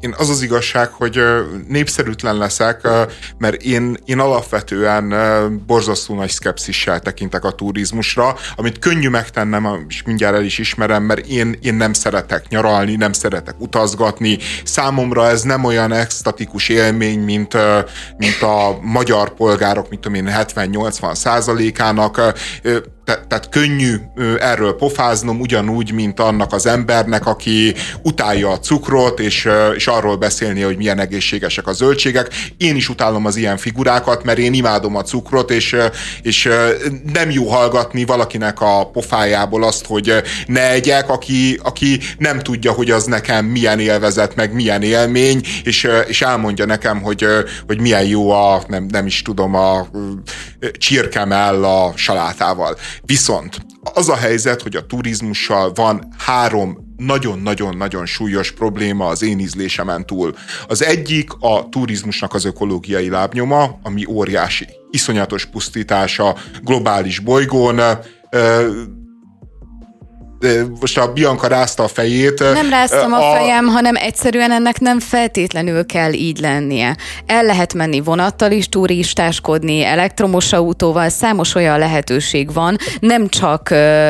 én 0.00 0.14
az 0.18 0.28
az 0.28 0.42
igazság, 0.42 0.88
hogy 0.88 1.20
népszerűtlen 1.68 2.36
leszek, 2.36 2.88
mert 3.38 3.62
én, 3.62 3.96
én 4.04 4.18
alapvetően 4.18 5.14
borzasztó 5.66 6.14
nagy 6.14 6.30
szkepszissel 6.30 7.00
tekintek 7.00 7.44
a 7.44 7.50
turizmusra, 7.50 8.36
amit 8.56 8.78
könnyű 8.78 9.08
megtennem, 9.08 9.84
és 9.88 10.02
mindjárt 10.02 10.34
el 10.34 10.44
is 10.44 10.58
ismerem, 10.58 11.02
mert 11.02 11.26
én, 11.26 11.58
én 11.62 11.74
nem 11.74 11.92
szeretek 11.92 12.48
nyaralni, 12.48 12.96
nem 12.96 13.12
szeretek 13.12 13.54
utazgatni. 13.58 14.38
Számomra 14.64 15.28
ez 15.28 15.42
nem 15.42 15.64
olyan 15.64 15.92
extatikus 15.92 16.68
élmény, 16.68 17.20
mint, 17.20 17.56
mint 18.16 18.42
a 18.42 18.78
magyar 18.82 19.34
polgárok, 19.34 19.88
mint 19.88 20.00
tudom 20.00 20.26
én, 20.26 20.34
70-80 20.36 21.14
százalékának 21.14 22.34
te, 23.06 23.24
tehát 23.28 23.48
könnyű 23.48 23.96
erről 24.38 24.76
pofáznom, 24.76 25.40
ugyanúgy, 25.40 25.92
mint 25.92 26.20
annak 26.20 26.52
az 26.52 26.66
embernek, 26.66 27.26
aki 27.26 27.74
utálja 28.02 28.50
a 28.50 28.58
cukrot, 28.58 29.20
és, 29.20 29.48
és 29.74 29.86
arról 29.86 30.16
beszélni, 30.16 30.60
hogy 30.60 30.76
milyen 30.76 30.98
egészségesek 30.98 31.66
a 31.66 31.72
zöldségek. 31.72 32.28
Én 32.56 32.76
is 32.76 32.88
utálom 32.88 33.26
az 33.26 33.36
ilyen 33.36 33.56
figurákat, 33.56 34.24
mert 34.24 34.38
én 34.38 34.52
imádom 34.52 34.96
a 34.96 35.02
cukrot, 35.02 35.50
és, 35.50 35.76
és 36.22 36.48
nem 37.12 37.30
jó 37.30 37.48
hallgatni 37.48 38.04
valakinek 38.04 38.60
a 38.60 38.90
pofájából 38.92 39.64
azt, 39.64 39.86
hogy 39.86 40.22
ne 40.46 40.70
egyek, 40.70 41.10
aki, 41.10 41.60
aki 41.62 42.00
nem 42.18 42.38
tudja, 42.38 42.72
hogy 42.72 42.90
az 42.90 43.04
nekem 43.04 43.44
milyen 43.44 43.80
élvezet, 43.80 44.34
meg 44.34 44.52
milyen 44.52 44.82
élmény, 44.82 45.40
és, 45.62 45.88
és 46.06 46.22
elmondja 46.22 46.64
nekem, 46.64 47.02
hogy, 47.02 47.26
hogy 47.66 47.80
milyen 47.80 48.04
jó 48.04 48.30
a, 48.30 48.62
nem, 48.68 48.86
nem 48.90 49.06
is 49.06 49.22
tudom, 49.22 49.54
a 49.54 49.86
csirkemell 50.78 51.64
a 51.64 51.92
salátával. 51.96 52.76
Viszont 53.02 53.56
az 53.94 54.08
a 54.08 54.16
helyzet, 54.16 54.62
hogy 54.62 54.76
a 54.76 54.86
turizmussal 54.86 55.72
van 55.74 56.14
három 56.18 56.85
nagyon-nagyon-nagyon 56.96 58.06
súlyos 58.06 58.52
probléma 58.52 59.06
az 59.06 59.22
én 59.22 59.38
ízlésemen 59.38 60.06
túl. 60.06 60.34
Az 60.68 60.84
egyik 60.84 61.30
a 61.40 61.68
turizmusnak 61.68 62.34
az 62.34 62.44
ökológiai 62.44 63.08
lábnyoma, 63.08 63.78
ami 63.82 64.06
óriási. 64.06 64.66
Iszonyatos 64.90 65.44
pusztítása 65.44 66.36
globális 66.64 67.18
bolygón, 67.18 67.80
most 70.80 70.98
a 70.98 71.12
Bianca 71.12 71.46
rázta 71.46 71.82
a 71.82 71.88
fejét. 71.88 72.38
Nem 72.38 72.70
ráztam 72.70 73.12
a, 73.12 73.30
a 73.30 73.36
fejem, 73.36 73.66
hanem 73.66 73.96
egyszerűen 73.96 74.50
ennek 74.50 74.80
nem 74.80 75.00
feltétlenül 75.00 75.86
kell 75.86 76.12
így 76.12 76.38
lennie. 76.38 76.96
El 77.26 77.44
lehet 77.44 77.74
menni 77.74 78.00
vonattal 78.00 78.50
is 78.50 78.68
turistáskodni, 78.68 79.84
elektromos 79.84 80.52
autóval, 80.52 81.08
számos 81.08 81.54
olyan 81.54 81.78
lehetőség 81.78 82.52
van, 82.52 82.76
nem 83.00 83.28
csak 83.28 83.68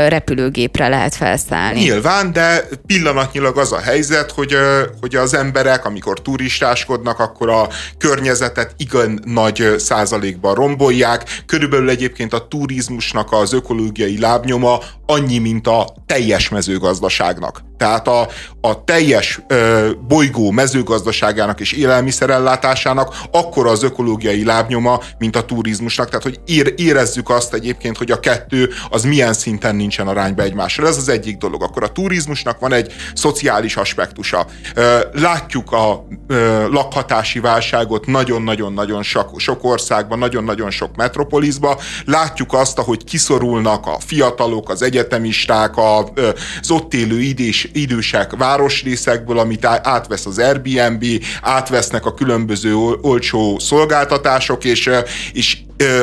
repülőgépre 0.09 0.89
lehet 0.89 1.15
felszállni. 1.15 1.81
Nyilván, 1.81 2.33
de 2.33 2.69
pillanatnyilag 2.87 3.59
az 3.59 3.73
a 3.73 3.81
helyzet, 3.81 4.31
hogy, 4.31 4.57
hogy 5.01 5.17
az 5.17 5.35
emberek, 5.35 5.85
amikor 5.85 6.23
turistáskodnak, 6.23 7.19
akkor 7.19 7.51
a 7.51 7.69
környezetet 7.99 8.75
igen 8.77 9.23
nagy 9.25 9.75
százalékban 9.79 10.55
rombolják. 10.55 11.43
Körülbelül 11.47 11.91
egyébként 11.91 12.33
a 12.33 12.49
turizmusnak 12.49 13.33
az 13.33 13.53
ökológiai 13.53 14.21
lábnyoma 14.21 14.79
annyi, 15.07 15.39
mint 15.39 15.67
a 15.67 15.87
teljes 16.07 16.49
mezőgazdaságnak. 16.49 17.65
tehát 17.77 18.09
a, 18.09 18.29
a 18.61 18.85
teljes 18.85 19.41
ö, 19.49 19.91
bolygó 20.09 20.51
mezőgazdaságának 20.51 21.61
és 21.61 21.73
élelmiszerellátásának 21.73 23.15
akkora 23.31 23.71
az 23.71 23.83
ökológiai 23.83 24.45
lábnyoma, 24.45 25.01
mint 25.19 25.37
a 25.37 25.45
turizmusnak. 25.45 26.07
Tehát, 26.09 26.23
hogy 26.23 26.41
ér, 26.47 26.75
érezzük 26.77 27.31
azt 27.31 27.55
egyébként, 27.55 27.97
hogy 27.97 28.11
a 28.11 28.21
kettő 28.21 28.71
az 28.91 29.05
milyen 29.05 29.33
szinten 29.33 29.77
nincsen 29.77 30.09
arányba 30.09 30.43
egymással. 30.43 30.87
Ez 30.87 30.97
az 30.97 31.09
egyik 31.09 31.37
dolog. 31.37 31.63
Akkor 31.63 31.83
a 31.83 31.93
turizmusnak 31.93 32.59
van 32.59 32.73
egy 32.73 32.93
szociális 33.15 33.77
aspektusa. 33.77 34.47
Ö, 34.75 34.99
látjuk 35.13 35.73
a 35.73 36.07
ö, 36.27 36.69
lakhatási 36.71 37.41
válságot 37.41 38.07
nagyon-nagyon-nagyon 38.07 39.03
sok, 39.03 39.41
sok 39.41 39.65
országban, 39.65 40.19
nagyon-nagyon 40.19 40.71
sok 40.71 40.97
metropolisban. 40.97 41.77
Látjuk 42.05 42.53
azt, 42.53 42.79
ahogy 42.79 43.05
kiszorulnak 43.05 43.87
a 43.87 43.97
fiatalok, 44.07 44.69
az 44.69 44.83
egyetemisták, 44.97 45.75
az 45.77 46.71
ott 46.71 46.95
élő 46.95 47.21
idés 47.21 47.69
idősek 47.73 48.37
városrészekből, 48.37 49.39
amit 49.39 49.65
átvesz 49.65 50.27
az 50.27 50.39
Airbnb, 50.39 51.05
átvesznek 51.43 52.07
a 52.07 52.15
különböző 52.15 52.75
olcsó 53.03 53.59
szolgáltatások, 53.59 54.65
és, 54.65 54.91
és 55.33 55.57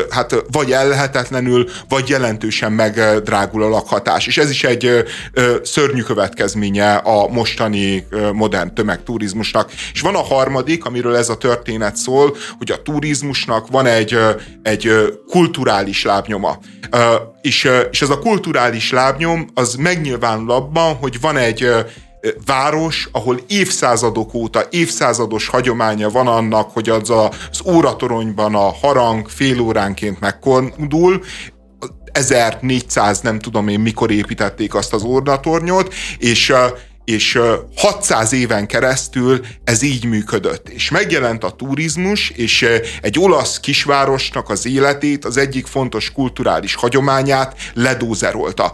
hát 0.10 0.36
vagy 0.52 0.72
ellehetetlenül, 0.72 1.70
vagy 1.90 2.10
jelentősen 2.10 2.72
megdrágul 2.72 3.64
a 3.64 3.70
lakhatás. 3.70 4.28
És 4.28 4.38
ez 4.38 4.50
is 4.50 4.64
egy 4.64 5.04
szörnyű 5.64 6.02
következménye 6.02 6.94
a 6.96 7.28
mostani 7.28 8.08
modern 8.34 8.74
tömegturizmusnak. 8.74 9.72
És 9.94 10.02
van 10.02 10.16
a 10.16 10.24
harmadik, 10.24 10.86
amiről 10.86 11.16
ez 11.16 11.30
a 11.30 11.38
történet 11.38 11.96
szól, 11.96 12.36
hogy 12.58 12.72
a 12.72 12.82
turizmusnak 12.82 13.68
van 13.68 13.86
egy, 13.86 14.18
egy 14.64 14.92
kulturális 15.28 16.04
lábnyoma. 16.04 16.60
És, 17.42 17.70
és 17.92 18.02
ez 18.02 18.10
a 18.10 18.20
kulturális 18.20 18.92
lábnyom 18.92 19.50
az 19.54 19.76
megnyilvánul 19.76 20.52
abban, 20.52 20.96
hogy 20.96 21.20
van 21.22 21.38
egy 21.38 21.72
város, 22.46 23.10
ahol 23.12 23.40
évszázadok 23.48 24.34
óta, 24.34 24.66
évszázados 24.70 25.48
hagyománya 25.48 26.10
van 26.10 26.28
annak, 26.28 26.72
hogy 26.72 26.90
az 26.90 27.10
a, 27.10 27.32
az 27.52 27.62
óratoronyban 27.66 28.56
a 28.56 28.74
harang 28.74 29.30
fél 29.30 29.60
óránként 29.60 30.20
megkondul, 30.20 31.24
1400 32.12 33.22
nem 33.22 33.40
tudom 33.40 33.68
én 33.68 33.80
mikor 33.80 34.12
építették 34.12 34.76
azt 34.76 34.94
az 34.94 35.04
óratornyot, 35.04 35.94
és 36.18 36.54
és 37.06 37.40
600 37.76 38.34
éven 38.34 38.68
keresztül 38.68 39.46
ez 39.64 39.82
így 39.82 40.06
működött. 40.06 40.70
És 40.70 40.90
megjelent 40.90 41.44
a 41.44 41.52
turizmus, 41.52 42.30
és 42.30 42.66
egy 43.02 43.20
olasz 43.20 43.60
kisvárosnak 43.60 44.50
az 44.50 44.66
életét, 44.66 45.26
az 45.26 45.38
egyik 45.38 45.66
fontos 45.66 46.12
kulturális 46.12 46.76
hagyományát 46.76 47.56
ledózerolta 47.74 48.74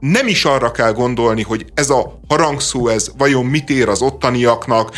nem 0.00 0.26
is 0.26 0.44
arra 0.44 0.70
kell 0.70 0.92
gondolni, 0.92 1.42
hogy 1.42 1.64
ez 1.74 1.90
a 1.90 2.20
harangszó, 2.28 2.88
ez 2.88 3.10
vajon 3.18 3.44
mit 3.44 3.70
ér 3.70 3.88
az 3.88 4.02
ottaniaknak, 4.02 4.90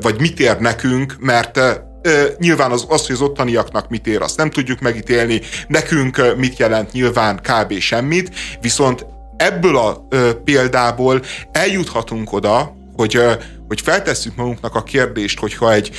vagy 0.00 0.20
mit 0.20 0.40
ér 0.40 0.58
nekünk, 0.58 1.16
mert 1.18 1.60
nyilván 2.38 2.70
az, 2.70 2.86
az, 2.88 3.06
hogy 3.06 3.14
az 3.14 3.22
ottaniaknak 3.22 3.88
mit 3.88 4.06
ér, 4.06 4.22
azt 4.22 4.36
nem 4.36 4.50
tudjuk 4.50 4.80
megítélni, 4.80 5.40
nekünk 5.68 6.36
mit 6.36 6.58
jelent 6.58 6.92
nyilván 6.92 7.40
kb. 7.42 7.78
semmit, 7.78 8.30
viszont 8.60 9.06
ebből 9.36 9.76
a 9.76 10.06
példából 10.44 11.22
eljuthatunk 11.52 12.32
oda, 12.32 12.76
hogy, 12.96 13.20
hogy 13.70 13.80
feltesszük 13.80 14.36
magunknak 14.36 14.74
a 14.74 14.82
kérdést, 14.82 15.38
hogyha 15.38 15.72
egy 15.72 15.90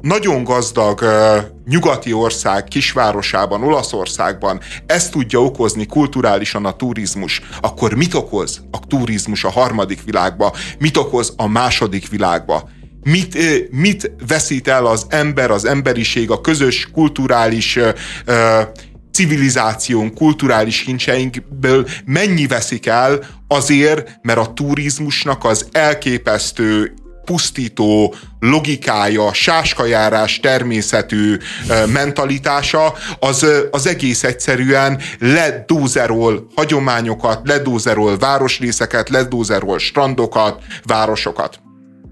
nagyon 0.00 0.44
gazdag 0.44 1.04
nyugati 1.66 2.12
ország 2.12 2.64
kisvárosában, 2.64 3.62
Olaszországban 3.62 4.60
ezt 4.86 5.10
tudja 5.10 5.42
okozni 5.42 5.86
kulturálisan 5.86 6.64
a 6.64 6.76
turizmus, 6.76 7.42
akkor 7.60 7.94
mit 7.94 8.14
okoz 8.14 8.60
a 8.70 8.86
turizmus 8.86 9.44
a 9.44 9.50
harmadik 9.50 10.04
világba? 10.04 10.54
Mit 10.78 10.96
okoz 10.96 11.32
a 11.36 11.46
második 11.46 12.08
világba? 12.08 12.68
Mit, 13.02 13.38
mit 13.70 14.12
veszít 14.26 14.68
el 14.68 14.86
az 14.86 15.06
ember, 15.08 15.50
az 15.50 15.64
emberiség, 15.64 16.30
a 16.30 16.40
közös 16.40 16.88
kulturális 16.92 17.78
civilizáción, 19.20 20.14
kulturális 20.14 20.82
kincseinkből 20.82 21.86
mennyi 22.04 22.46
veszik 22.46 22.86
el 22.86 23.18
azért, 23.48 24.18
mert 24.22 24.38
a 24.38 24.52
turizmusnak 24.52 25.44
az 25.44 25.66
elképesztő 25.72 26.94
pusztító 27.24 28.14
logikája, 28.38 29.32
sáskajárás 29.32 30.40
természetű 30.40 31.36
mentalitása, 31.92 32.94
az, 33.18 33.46
az 33.70 33.86
egész 33.86 34.24
egyszerűen 34.24 35.00
ledózerol 35.18 36.46
hagyományokat, 36.54 37.40
ledózerol 37.48 38.18
városrészeket, 38.18 39.08
ledózerol 39.08 39.78
strandokat, 39.78 40.62
városokat. 40.84 41.60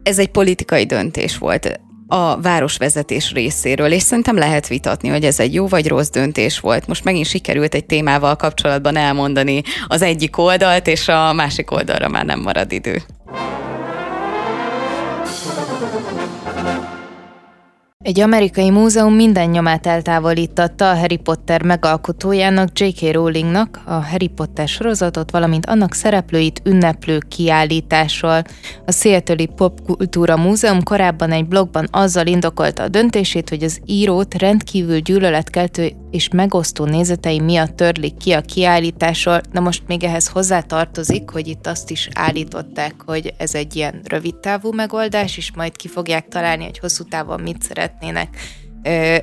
Ez 0.02 0.18
egy 0.18 0.30
politikai 0.30 0.86
döntés 0.86 1.38
volt 1.38 1.80
a 2.09 2.40
városvezetés 2.40 3.32
részéről, 3.32 3.92
és 3.92 4.02
szerintem 4.02 4.36
lehet 4.36 4.68
vitatni, 4.68 5.09
hogy 5.09 5.24
ez 5.24 5.40
egy 5.40 5.54
jó 5.54 5.66
vagy 5.66 5.88
rossz 5.88 6.11
döntés 6.11 6.61
volt. 6.61 6.86
Most 6.86 7.04
megint 7.04 7.26
sikerült 7.26 7.74
egy 7.74 7.84
témával 7.84 8.36
kapcsolatban 8.36 8.96
elmondani 8.96 9.62
az 9.86 10.02
egyik 10.02 10.38
oldalt, 10.38 10.86
és 10.86 11.09
a 11.09 11.32
másik 11.32 11.70
oldalra 11.70 12.09
már 12.09 12.24
nem 12.24 12.40
marad 12.40 12.72
idő. 12.72 13.02
Egy 18.09 18.20
amerikai 18.20 18.70
múzeum 18.70 19.14
minden 19.14 19.50
nyomát 19.50 19.86
eltávolítatta 19.86 20.90
a 20.90 20.96
Harry 20.96 21.16
Potter 21.16 21.62
megalkotójának 21.62 22.78
J.K. 22.78 23.12
Rowlingnak 23.12 23.82
a 23.86 23.92
Harry 23.92 24.28
Potter 24.28 24.68
sorozatot, 24.68 25.30
valamint 25.30 25.66
annak 25.66 25.94
szereplőit 25.94 26.61
ünneplő 26.64 27.18
kiállításról. 27.28 28.42
A 28.86 28.92
Seattle 28.92 29.46
Popkultúra 29.56 30.36
Múzeum 30.36 30.82
korábban 30.82 31.32
egy 31.32 31.46
blogban 31.46 31.88
azzal 31.90 32.26
indokolta 32.26 32.82
a 32.82 32.88
döntését, 32.88 33.48
hogy 33.48 33.62
az 33.62 33.80
írót 33.86 34.34
rendkívül 34.34 34.98
gyűlöletkeltő 34.98 35.92
és 36.11 36.28
megosztó 36.28 36.84
nézetei 36.84 37.40
miatt 37.40 37.76
törlik 37.76 38.16
ki 38.16 38.32
a 38.32 38.40
kiállításról. 38.40 39.40
Na 39.52 39.61
most 39.61 39.82
még 39.86 40.04
ehhez 40.04 40.28
hozzá 40.28 40.61
tartozik, 40.61 41.30
hogy 41.30 41.48
itt 41.48 41.66
azt 41.66 41.90
is 41.90 42.09
állították, 42.12 42.94
hogy 43.06 43.34
ez 43.38 43.54
egy 43.54 43.76
ilyen 43.76 44.00
rövid 44.04 44.34
megoldás, 44.70 45.36
és 45.36 45.52
majd 45.54 45.76
ki 45.76 45.88
fogják 45.88 46.28
találni, 46.28 46.64
hogy 46.64 46.78
hosszú 46.78 47.04
távon 47.04 47.40
mit 47.40 47.62
szeretnének 47.62 48.36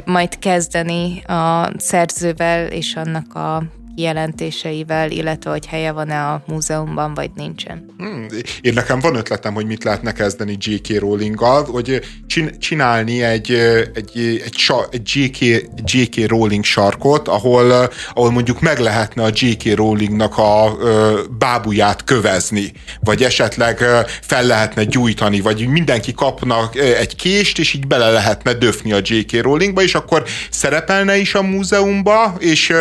majd 0.05 0.39
kezdeni 0.39 1.21
a 1.21 1.71
szerzővel 1.77 2.67
és 2.67 2.95
annak 2.95 3.35
a 3.35 3.63
kijelentéseivel, 3.95 5.11
illetve 5.11 5.49
hogy 5.49 5.65
helye 5.65 5.91
van-e 5.91 6.21
a 6.21 6.43
múzeumban, 6.47 7.13
vagy 7.13 7.29
nincsen. 7.35 7.93
Hmm, 7.97 8.27
én 8.61 8.73
nekem 8.73 8.99
van 8.99 9.15
ötletem, 9.15 9.53
hogy 9.53 9.65
mit 9.65 9.83
lehetne 9.83 10.11
kezdeni 10.11 10.57
J.K. 10.59 10.99
Rowling-gal, 10.99 11.63
hogy 11.63 12.01
csinálni 12.59 13.23
egy, 13.23 13.51
egy, 13.93 14.11
egy, 14.15 14.41
egy 14.91 15.01
J.K. 15.03 15.39
J.K. 15.83 16.27
Rowling 16.27 16.63
sarkot, 16.63 17.27
ahol, 17.27 17.89
ahol 18.13 18.31
mondjuk 18.31 18.61
meg 18.61 18.79
lehetne 18.79 19.23
a 19.23 19.29
J.K. 19.33 19.75
Rowlingnak 19.75 20.37
a 20.37 20.77
bábuját 21.37 22.03
kövezni, 22.03 22.71
vagy 22.99 23.23
esetleg 23.23 23.77
fel 24.21 24.45
lehetne 24.45 24.83
gyújtani, 24.83 25.41
vagy 25.41 25.67
mindenki 25.67 26.13
kapna 26.13 26.69
egy 26.73 27.15
kést, 27.15 27.59
és 27.59 27.73
így 27.73 27.87
bele 27.87 28.09
lehetne 28.09 28.53
döfni 28.53 28.91
a 28.91 28.99
J.K. 29.03 29.41
Rowlingba, 29.41 29.81
és 29.81 29.95
akkor 29.95 30.23
szerepelne 30.49 31.17
is 31.17 31.35
a 31.35 31.41
múzeumba, 31.41 32.35
és, 32.39 32.73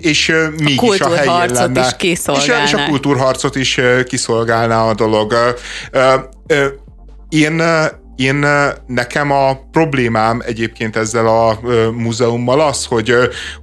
és 0.00 0.25
és 0.28 0.48
mégis 0.58 1.00
a, 1.00 1.10
a 1.10 1.14
helyén 1.14 1.52
lenne. 1.52 1.80
is 1.80 1.96
kiszolgálná. 1.96 2.64
És, 2.64 2.72
és 2.72 2.78
a 2.78 2.86
kultúrharcot 2.88 3.56
is 3.56 3.80
kiszolgálná 4.06 4.82
a 4.82 4.94
dolog. 4.94 5.34
Én 7.28 7.62
én 8.16 8.46
nekem 8.86 9.30
a 9.30 9.58
problémám 9.70 10.42
egyébként 10.44 10.96
ezzel 10.96 11.26
a 11.26 11.60
múzeummal 11.90 12.60
az, 12.60 12.84
hogy, 12.84 13.14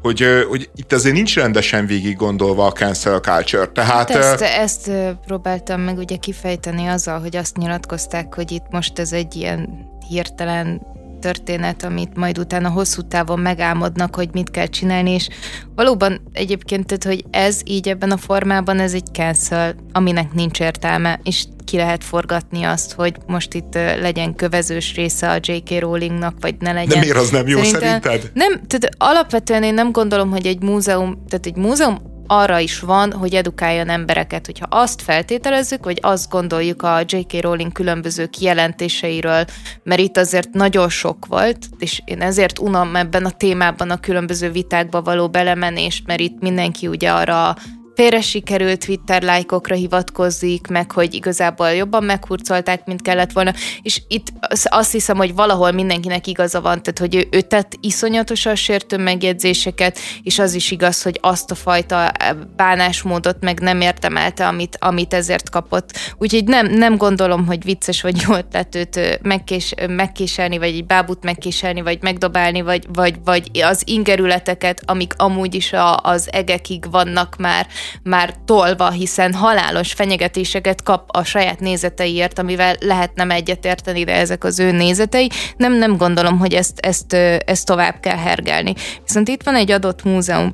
hogy, 0.01 0.25
hogy 0.49 0.69
itt 0.75 0.93
azért 0.93 1.15
nincs 1.15 1.35
rendesen 1.35 1.85
végig 1.85 2.15
gondolva 2.15 2.65
a 2.65 2.71
cancel 2.71 3.19
culture. 3.19 3.65
Tehát, 3.65 4.11
hát 4.11 4.23
ezt, 4.23 4.41
ezt 4.41 4.91
próbáltam 5.25 5.81
meg 5.81 5.97
ugye 5.97 6.15
kifejteni 6.15 6.87
azzal, 6.87 7.19
hogy 7.19 7.35
azt 7.35 7.57
nyilatkozták, 7.57 8.35
hogy 8.35 8.51
itt 8.51 8.65
most 8.69 8.99
ez 8.99 9.11
egy 9.11 9.35
ilyen 9.35 9.69
hirtelen 10.09 10.81
történet, 11.23 11.83
amit 11.83 12.15
majd 12.15 12.37
utána 12.37 12.69
hosszú 12.69 13.01
távon 13.01 13.39
megálmodnak, 13.39 14.15
hogy 14.15 14.29
mit 14.31 14.51
kell 14.51 14.65
csinálni, 14.65 15.11
és 15.11 15.27
valóban 15.75 16.21
egyébként, 16.33 16.85
tehát, 16.85 17.03
hogy 17.03 17.25
ez 17.31 17.61
így 17.65 17.89
ebben 17.89 18.11
a 18.11 18.17
formában, 18.17 18.79
ez 18.79 18.93
egy 18.93 19.07
cancel, 19.13 19.75
aminek 19.91 20.33
nincs 20.33 20.59
értelme, 20.59 21.19
és 21.23 21.45
ki 21.65 21.77
lehet 21.77 22.03
forgatni 22.03 22.63
azt, 22.63 22.93
hogy 22.93 23.15
most 23.27 23.53
itt 23.53 23.73
legyen 23.73 24.35
kövezős 24.35 24.95
része 24.95 25.29
a 25.29 25.37
J.K. 25.41 25.79
Rowlingnak, 25.79 26.35
vagy 26.39 26.55
ne 26.59 26.71
legyen. 26.71 26.89
De 26.89 26.99
miért 26.99 27.17
az 27.17 27.29
nem 27.29 27.47
jó 27.47 27.63
Szerintem, 27.63 28.01
szerinted? 28.01 28.31
Nem, 28.33 28.51
tehát 28.51 28.89
alapvetően 28.97 29.63
én 29.63 29.73
nem 29.73 29.91
gondolom, 29.91 30.29
hogy 30.29 30.47
egy 30.47 30.61
múzeum, 30.61 31.23
tehát 31.29 31.45
egy 31.45 31.55
múzeum 31.55 32.12
arra 32.27 32.59
is 32.59 32.79
van, 32.79 33.11
hogy 33.11 33.33
edukáljon 33.33 33.89
embereket. 33.89 34.45
Hogyha 34.45 34.67
azt 34.69 35.01
feltételezzük, 35.01 35.83
vagy 35.83 35.99
azt 36.01 36.29
gondoljuk 36.29 36.81
a 36.81 36.99
J.K. 37.05 37.41
Rowling 37.41 37.71
különböző 37.71 38.25
kijelentéseiről, 38.25 39.45
mert 39.83 40.01
itt 40.01 40.17
azért 40.17 40.49
nagyon 40.53 40.89
sok 40.89 41.25
volt, 41.25 41.57
és 41.79 42.01
én 42.05 42.21
ezért 42.21 42.59
unom 42.59 42.95
ebben 42.95 43.25
a 43.25 43.31
témában 43.31 43.89
a 43.89 43.99
különböző 43.99 44.51
vitákba 44.51 45.01
való 45.01 45.29
belemenést, 45.29 46.07
mert 46.07 46.19
itt 46.19 46.41
mindenki 46.41 46.87
ugye 46.87 47.11
arra 47.11 47.55
félre 47.95 48.21
sikerült 48.21 48.85
Twitter 48.85 49.21
lájkokra 49.21 49.75
hivatkozik, 49.75 50.67
meg 50.67 50.91
hogy 50.91 51.13
igazából 51.13 51.69
jobban 51.69 52.03
meghurcolták, 52.03 52.85
mint 52.85 53.01
kellett 53.01 53.31
volna, 53.31 53.53
és 53.81 54.01
itt 54.07 54.27
azt 54.63 54.91
hiszem, 54.91 55.17
hogy 55.17 55.35
valahol 55.35 55.71
mindenkinek 55.71 56.27
igaza 56.27 56.61
van, 56.61 56.83
tehát 56.83 56.99
hogy 56.99 57.15
ő, 57.15 57.37
ő 57.37 57.41
tett 57.41 57.77
iszonyatosan 57.79 58.55
sértő 58.55 58.97
megjegyzéseket, 58.97 59.99
és 60.23 60.39
az 60.39 60.53
is 60.53 60.71
igaz, 60.71 61.01
hogy 61.01 61.19
azt 61.21 61.51
a 61.51 61.55
fajta 61.55 62.09
eh, 62.09 62.33
bánásmódot 62.55 63.37
meg 63.39 63.59
nem 63.59 63.81
értemelte, 63.81 64.47
amit, 64.47 64.77
amit 64.79 65.13
ezért 65.13 65.49
kapott. 65.49 65.97
Úgyhogy 66.17 66.43
nem, 66.43 66.67
nem 66.67 66.97
gondolom, 66.97 67.45
hogy 67.45 67.63
vicces 67.63 68.01
vagy 68.01 68.23
jó 68.27 68.35
ötlet 68.35 68.75
őt 68.75 69.19
megkés, 69.21 69.73
megkéselni, 69.87 70.57
vagy 70.57 70.67
egy 70.67 70.85
bábút 70.85 71.23
megkéselni, 71.23 71.81
vagy 71.81 71.97
megdobálni, 72.01 72.61
vagy, 72.61 72.85
vagy, 72.93 73.15
vagy 73.23 73.61
az 73.63 73.81
ingerületeket, 73.85 74.81
amik 74.85 75.13
amúgy 75.17 75.55
is 75.55 75.73
a, 75.73 75.97
az 75.97 76.29
egekig 76.31 76.91
vannak 76.91 77.35
már, 77.37 77.67
már 78.03 78.35
tolva, 78.45 78.89
hiszen 78.89 79.33
halálos 79.33 79.93
fenyegetéseket 79.93 80.83
kap 80.83 81.03
a 81.07 81.23
saját 81.23 81.59
nézeteiért, 81.59 82.39
amivel 82.39 82.75
lehet 82.79 83.15
nem 83.15 83.31
egyetérteni, 83.31 84.03
de 84.03 84.15
ezek 84.15 84.43
az 84.43 84.59
ő 84.59 84.71
nézetei. 84.71 85.29
Nem, 85.57 85.73
nem 85.73 85.97
gondolom, 85.97 86.39
hogy 86.39 86.53
ezt, 86.53 86.79
ezt, 86.79 87.13
ezt 87.45 87.65
tovább 87.65 87.99
kell 87.99 88.17
hergelni. 88.17 88.73
Viszont 89.05 89.27
itt 89.27 89.43
van 89.43 89.55
egy 89.55 89.71
adott 89.71 90.03
múzeum, 90.03 90.51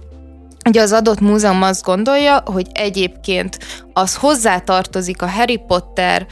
Ugye 0.65 0.81
az 0.81 0.91
adott 0.91 1.19
múzeum 1.19 1.61
azt 1.61 1.83
gondolja, 1.83 2.43
hogy 2.45 2.67
egyébként 2.73 3.57
az 3.93 4.15
hozzátartozik 4.15 5.21
a 5.21 5.29
Harry 5.29 5.61
Potter 5.67 6.27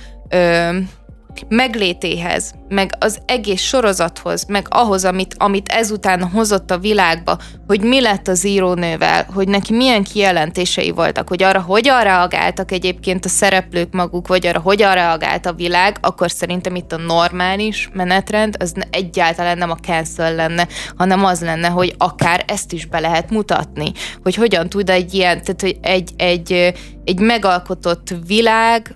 meglétéhez, 1.47 2.53
meg 2.68 2.91
az 2.99 3.18
egész 3.26 3.61
sorozathoz, 3.61 4.45
meg 4.47 4.68
ahhoz, 4.69 5.05
amit, 5.05 5.35
amit 5.38 5.69
ezután 5.69 6.23
hozott 6.23 6.72
a 6.72 6.77
világba, 6.77 7.38
hogy 7.68 7.81
mi 7.81 8.01
lett 8.01 8.27
az 8.27 8.45
írónővel, 8.45 9.27
hogy 9.34 9.47
neki 9.47 9.73
milyen 9.73 10.03
kijelentései 10.03 10.91
voltak, 10.91 11.27
hogy 11.27 11.43
arra 11.43 11.61
hogyan 11.61 12.03
reagáltak 12.03 12.72
egyébként 12.72 13.26
a 13.26 13.30
szereplők 13.30 13.93
maguk, 13.93 14.27
vagy 14.27 14.47
arra 14.47 14.59
hogyan 14.59 14.93
reagált 14.93 15.45
a 15.45 15.53
világ, 15.53 15.97
akkor 16.01 16.31
szerintem 16.31 16.76
itt 16.76 16.91
a 16.91 16.97
normális 16.97 17.89
menetrend 17.93 18.55
az 18.59 18.73
egyáltalán 18.89 19.57
nem 19.57 19.72
a 19.72 19.76
cancel 19.76 20.35
lenne, 20.35 20.68
hanem 20.97 21.26
az 21.26 21.41
lenne, 21.41 21.68
hogy 21.68 21.95
akár 21.97 22.43
ezt 22.47 22.73
is 22.73 22.85
be 22.85 22.99
lehet 22.99 23.30
mutatni, 23.30 23.91
hogy 24.23 24.35
hogyan 24.35 24.69
tud 24.69 24.89
egy 24.89 25.14
ilyen, 25.14 25.41
tehát 25.41 25.61
hogy 25.61 25.77
egy, 25.81 26.11
egy, 26.18 26.73
egy 27.03 27.19
megalkotott 27.19 28.14
világ, 28.27 28.95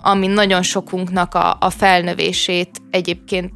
ami 0.00 0.26
nagyon 0.26 0.62
sokunknak 0.62 1.34
a, 1.34 1.56
a 1.60 1.70
felnövését 1.70 2.70
egyébként 2.90 3.50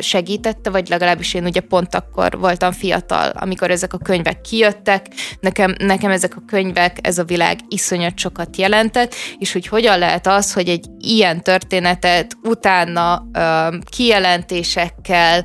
segítette, 0.00 0.70
vagy 0.70 0.88
legalábbis 0.88 1.34
én 1.34 1.44
ugye 1.44 1.60
pont 1.60 1.94
akkor 1.94 2.38
voltam 2.38 2.72
fiatal, 2.72 3.30
amikor 3.34 3.70
ezek 3.70 3.92
a 3.92 3.98
könyvek 3.98 4.40
kijöttek, 4.40 5.06
nekem, 5.40 5.74
nekem 5.78 6.10
ezek 6.10 6.36
a 6.36 6.42
könyvek, 6.46 6.98
ez 7.02 7.18
a 7.18 7.24
világ 7.24 7.58
iszonyat 7.68 8.18
sokat 8.18 8.56
jelentett, 8.56 9.14
és 9.38 9.52
hogy 9.52 9.66
hogyan 9.66 9.98
lehet 9.98 10.26
az, 10.26 10.52
hogy 10.52 10.68
egy 10.68 10.86
ilyen 10.98 11.42
történetet 11.42 12.36
utána 12.42 13.26
ö, 13.32 13.76
kijelentésekkel, 13.90 15.44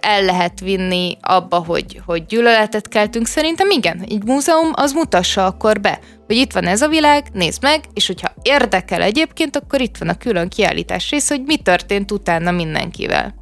el 0.00 0.24
lehet 0.24 0.60
vinni 0.60 1.16
abba, 1.20 1.56
hogy, 1.56 2.00
hogy 2.06 2.26
gyűlöletet 2.26 2.88
keltünk. 2.88 3.26
Szerintem 3.26 3.70
igen, 3.70 4.04
egy 4.08 4.24
múzeum 4.24 4.70
az 4.72 4.92
mutassa 4.92 5.44
akkor 5.44 5.80
be, 5.80 5.98
hogy 6.28 6.36
itt 6.36 6.52
van 6.52 6.66
ez 6.66 6.82
a 6.82 6.88
világ, 6.88 7.26
nézd 7.32 7.62
meg, 7.62 7.84
és 7.94 8.06
hogyha 8.06 8.32
érdekel 8.42 9.02
egyébként, 9.02 9.56
akkor 9.56 9.80
itt 9.80 9.96
van 9.96 10.08
a 10.08 10.18
külön 10.18 10.48
kiállítás 10.48 11.10
rész, 11.10 11.28
hogy 11.28 11.42
mi 11.42 11.56
történt 11.56 12.10
utána 12.10 12.50
mindenkivel. 12.50 13.34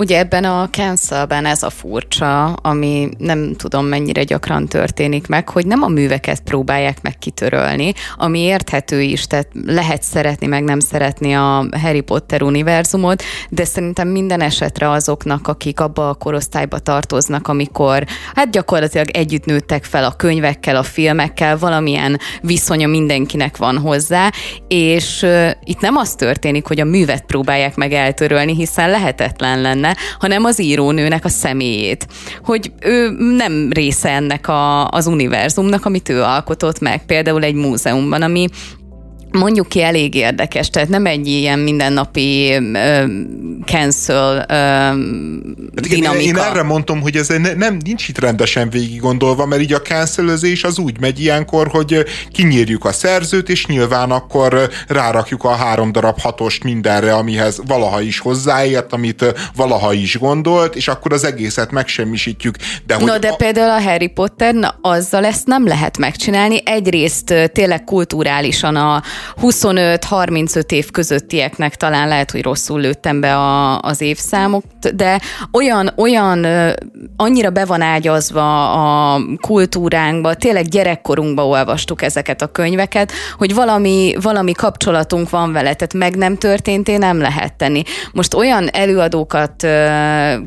Ugye 0.00 0.18
ebben 0.18 0.44
a 0.44 0.68
cancelben 0.70 1.46
ez 1.46 1.62
a 1.62 1.70
furcsa, 1.70 2.44
ami 2.52 3.08
nem 3.18 3.54
tudom 3.54 3.86
mennyire 3.86 4.22
gyakran 4.22 4.66
történik 4.66 5.26
meg, 5.26 5.48
hogy 5.48 5.66
nem 5.66 5.82
a 5.82 5.88
műveket 5.88 6.40
próbálják 6.40 7.02
meg 7.02 7.18
kitörölni, 7.18 7.92
ami 8.16 8.38
érthető 8.38 9.00
is, 9.00 9.26
tehát 9.26 9.48
lehet 9.66 10.02
szeretni, 10.02 10.46
meg 10.46 10.64
nem 10.64 10.80
szeretni 10.80 11.34
a 11.34 11.66
Harry 11.82 12.00
Potter 12.00 12.42
univerzumot, 12.42 13.22
de 13.48 13.64
szerintem 13.64 14.08
minden 14.08 14.40
esetre 14.40 14.90
azoknak, 14.90 15.48
akik 15.48 15.80
abba 15.80 16.08
a 16.08 16.14
korosztályba 16.14 16.78
tartoznak, 16.78 17.48
amikor 17.48 18.04
hát 18.34 18.50
gyakorlatilag 18.50 19.10
együtt 19.10 19.44
nőttek 19.44 19.84
fel 19.84 20.04
a 20.04 20.16
könyvekkel, 20.16 20.76
a 20.76 20.82
filmekkel, 20.82 21.58
valamilyen 21.58 22.18
viszonya 22.42 22.86
mindenkinek 22.86 23.56
van 23.56 23.78
hozzá, 23.78 24.30
és 24.68 25.22
uh, 25.22 25.50
itt 25.64 25.80
nem 25.80 25.96
az 25.96 26.14
történik, 26.14 26.66
hogy 26.66 26.80
a 26.80 26.84
művet 26.84 27.24
próbálják 27.24 27.76
meg 27.76 27.92
eltörölni, 27.92 28.54
hiszen 28.54 28.90
lehetetlen 28.90 29.60
lenne, 29.60 29.87
benne, 29.88 29.96
hanem 30.18 30.44
az 30.44 30.60
írónőnek 30.60 31.24
a 31.24 31.28
személyét. 31.28 32.06
Hogy 32.44 32.72
ő 32.80 33.10
nem 33.36 33.68
része 33.72 34.10
ennek 34.10 34.48
a, 34.48 34.88
az 34.88 35.06
univerzumnak, 35.06 35.84
amit 35.84 36.08
ő 36.08 36.22
alkotott 36.22 36.80
meg, 36.80 37.06
például 37.06 37.42
egy 37.42 37.54
múzeumban, 37.54 38.22
ami 38.22 38.48
mondjuk 39.32 39.68
ki 39.68 39.82
elég 39.82 40.14
érdekes, 40.14 40.70
tehát 40.70 40.88
nem 40.88 41.06
egy 41.06 41.26
ilyen 41.26 41.58
mindennapi 41.58 42.56
uh, 42.56 43.02
cancel 43.64 44.44
hát 44.48 45.88
dinamika. 45.88 46.22
Én, 46.22 46.28
én 46.28 46.36
erre 46.36 46.62
mondtam, 46.62 47.00
hogy 47.00 47.16
ez 47.16 47.28
ne, 47.28 47.54
nem 47.54 47.78
nincs 47.84 48.08
itt 48.08 48.18
rendesen 48.18 48.70
végig 48.70 49.00
gondolva, 49.00 49.46
mert 49.46 49.62
így 49.62 49.72
a 49.72 49.80
cancelözés 49.80 50.64
az 50.64 50.78
úgy 50.78 51.00
megy 51.00 51.20
ilyenkor, 51.20 51.68
hogy 51.68 52.04
kinyírjuk 52.32 52.84
a 52.84 52.92
szerzőt, 52.92 53.48
és 53.48 53.66
nyilván 53.66 54.10
akkor 54.10 54.70
rárakjuk 54.88 55.44
a 55.44 55.54
három 55.54 55.92
darab 55.92 56.20
hatost 56.20 56.64
mindenre, 56.64 57.14
amihez 57.14 57.60
valaha 57.66 58.00
is 58.00 58.18
hozzáért, 58.18 58.92
amit 58.92 59.34
valaha 59.56 59.92
is 59.92 60.18
gondolt, 60.18 60.76
és 60.76 60.88
akkor 60.88 61.12
az 61.12 61.24
egészet 61.24 61.70
megsemmisítjük. 61.70 62.56
De 62.86 62.94
hogy 62.94 63.04
no, 63.04 63.18
de 63.18 63.28
a... 63.28 63.36
például 63.36 63.70
a 63.70 63.80
Harry 63.80 64.08
Potter, 64.08 64.54
na, 64.54 64.78
azzal 64.80 65.24
ezt 65.24 65.46
nem 65.46 65.66
lehet 65.66 65.98
megcsinálni. 65.98 66.60
Egyrészt 66.64 67.34
tényleg 67.52 67.84
kulturálisan 67.84 68.76
a, 68.76 69.02
25-35 69.42 70.70
év 70.72 70.90
közöttieknek 70.90 71.76
talán 71.76 72.08
lehet, 72.08 72.30
hogy 72.30 72.42
rosszul 72.42 72.80
lőttem 72.80 73.20
be 73.20 73.36
a, 73.36 73.80
az 73.80 74.00
évszámok, 74.00 74.64
de 74.94 75.20
olyan, 75.52 75.92
olyan 75.96 76.46
annyira 77.16 77.50
be 77.50 77.64
van 77.64 77.80
ágyazva 77.80 78.72
a 78.72 79.20
kultúránkba, 79.40 80.34
tényleg 80.34 80.64
gyerekkorunkba 80.64 81.46
olvastuk 81.46 82.02
ezeket 82.02 82.42
a 82.42 82.46
könyveket, 82.46 83.12
hogy 83.36 83.54
valami, 83.54 84.14
valami 84.22 84.52
kapcsolatunk 84.52 85.30
van 85.30 85.52
vele, 85.52 85.74
tehát 85.74 85.94
meg 85.94 86.16
nem 86.16 86.36
történt, 86.36 86.98
nem 86.98 87.20
lehet 87.20 87.54
tenni. 87.54 87.82
Most 88.12 88.34
olyan 88.34 88.68
előadókat 88.72 89.66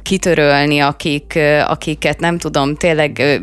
kitörölni, 0.04 0.80
akik, 0.80 1.40
akiket 1.68 2.20
nem 2.20 2.38
tudom, 2.38 2.76
tényleg 2.76 3.42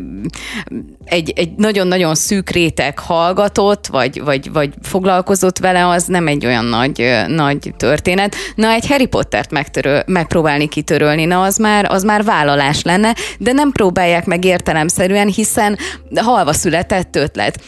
egy, 1.05 1.33
egy 1.37 1.51
nagyon-nagyon 1.57 2.15
szűk 2.15 2.51
réteg 2.51 2.99
hallgatott, 2.99 3.87
vagy, 3.87 4.23
vagy, 4.23 4.53
vagy 4.53 4.75
foglalkozott 5.19 5.59
vele, 5.59 5.87
az 5.87 6.05
nem 6.05 6.27
egy 6.27 6.47
olyan 6.47 6.65
nagy, 6.65 7.25
nagy 7.27 7.75
történet. 7.77 8.35
Na, 8.55 8.71
egy 8.71 8.87
Harry 8.87 9.07
Pottert 9.07 9.51
megtöröl, 9.51 10.03
megpróbálni 10.07 10.69
kitörölni, 10.69 11.25
na, 11.25 11.43
az 11.43 11.57
már, 11.57 11.87
az 11.91 12.03
már 12.03 12.25
vállalás 12.25 12.83
lenne, 12.83 13.15
de 13.39 13.53
nem 13.53 13.73
próbálják 13.73 14.27
meg 14.27 14.45
értelemszerűen, 14.45 15.29
hiszen 15.29 15.79
halva 16.15 16.53
született 16.53 17.17
ötlet. 17.17 17.59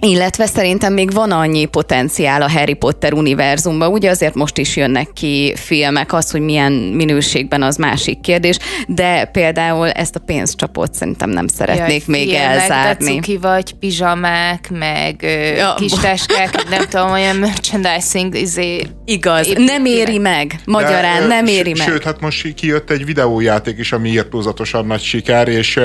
Illetve 0.00 0.46
szerintem 0.46 0.92
még 0.92 1.12
van 1.12 1.30
annyi 1.30 1.64
potenciál 1.64 2.42
a 2.42 2.50
Harry 2.50 2.74
Potter 2.74 3.12
univerzumban, 3.12 3.92
ugye 3.92 4.10
azért 4.10 4.34
most 4.34 4.58
is 4.58 4.76
jönnek 4.76 5.08
ki 5.12 5.54
filmek, 5.56 6.12
az, 6.12 6.30
hogy 6.30 6.40
milyen 6.40 6.72
minőségben 6.72 7.62
az 7.62 7.76
másik 7.76 8.20
kérdés, 8.20 8.58
de 8.88 9.24
például 9.24 9.90
ezt 9.90 10.16
a 10.16 10.20
pénzcsapot 10.26 10.94
szerintem 10.94 11.30
nem 11.30 11.46
szeretnék 11.46 12.04
Jaj, 12.06 12.16
még 12.16 12.28
filmek, 12.28 12.46
elzárni. 12.46 13.14
Cuki 13.14 13.36
vagy 13.36 13.72
pizsamák, 13.72 14.70
meg 14.70 15.22
ja. 15.56 15.74
kis 15.74 15.92
teskák, 15.92 16.68
nem 16.68 16.84
tudom, 16.88 17.10
olyan 17.10 17.36
merchandising 17.36 18.34
izé, 18.34 18.86
Igaz, 19.04 19.52
nem 19.56 19.84
éri 19.84 20.18
meg, 20.18 20.60
magyarán 20.64 21.20
de, 21.20 21.26
nem 21.26 21.46
éri 21.46 21.72
meg. 21.78 21.88
Sőt, 21.88 22.02
hát 22.02 22.20
most 22.20 22.54
kijött 22.54 22.90
egy 22.90 23.04
videójáték 23.04 23.78
is, 23.78 23.92
ami 23.92 24.08
írtózatosan 24.08 24.86
nagy 24.86 25.02
siker, 25.02 25.48
és, 25.48 25.80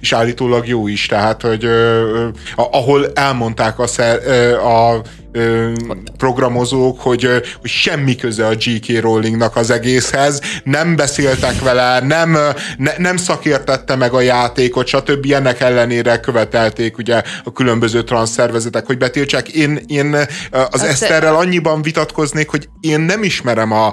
és 0.00 0.12
állítólag 0.12 0.66
jó 0.66 0.88
is, 0.88 1.06
tehát, 1.06 1.42
hogy 1.42 1.66
ahol 2.56 3.06
elmondták 3.14 3.55
mondták 3.56 3.78
a, 3.78 3.86
szer, 3.86 4.18
a 4.54 5.02
programozók, 6.16 7.00
hogy, 7.00 7.22
hogy 7.60 7.70
semmi 7.70 8.14
köze 8.14 8.46
a 8.46 8.54
G.K. 8.54 9.00
Rowlingnak 9.00 9.56
az 9.56 9.70
egészhez, 9.70 10.40
nem 10.64 10.96
beszéltek 10.96 11.60
vele, 11.60 12.00
nem, 12.00 12.38
ne, 12.76 12.92
nem 12.98 13.16
szakértette 13.16 13.96
meg 13.96 14.12
a 14.12 14.20
játékot, 14.20 14.86
stb. 14.86 15.32
Ennek 15.32 15.60
ellenére 15.60 16.20
követelték 16.20 16.98
ugye 16.98 17.22
a 17.44 17.52
különböző 17.52 18.02
transzszervezetek, 18.02 18.86
hogy 18.86 18.98
betiltsák. 18.98 19.48
Én, 19.48 19.80
én 19.86 20.14
az 20.50 20.80
hát 20.80 20.88
Eszterrel 20.88 21.36
annyiban 21.36 21.82
vitatkoznék, 21.82 22.48
hogy 22.48 22.68
én 22.80 23.00
nem 23.00 23.22
ismerem 23.22 23.72
a 23.72 23.92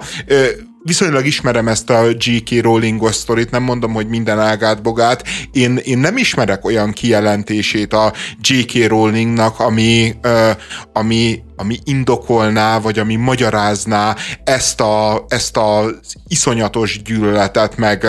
viszonylag 0.83 1.25
ismerem 1.25 1.67
ezt 1.67 1.89
a 1.89 2.07
G.K. 2.13 2.61
Rowlingos 2.61 3.15
sztorit, 3.15 3.51
nem 3.51 3.63
mondom, 3.63 3.93
hogy 3.93 4.07
minden 4.07 4.39
ágát 4.39 4.81
bogát. 4.81 5.23
Én, 5.51 5.77
én 5.83 5.97
nem 5.97 6.17
ismerek 6.17 6.65
olyan 6.65 6.91
kijelentését 6.91 7.93
a 7.93 8.13
G.K. 8.41 8.87
Rowlingnak, 8.87 9.59
ami, 9.59 10.15
uh, 10.23 10.49
ami 10.93 11.43
ami 11.55 11.77
indokolná, 11.83 12.79
vagy 12.79 12.99
ami 12.99 13.15
magyarázná 13.15 14.15
ezt, 14.43 14.81
a, 14.81 15.25
ezt 15.27 15.57
az 15.57 16.15
iszonyatos 16.27 17.01
gyűlöletet, 17.01 17.77
meg, 17.77 18.05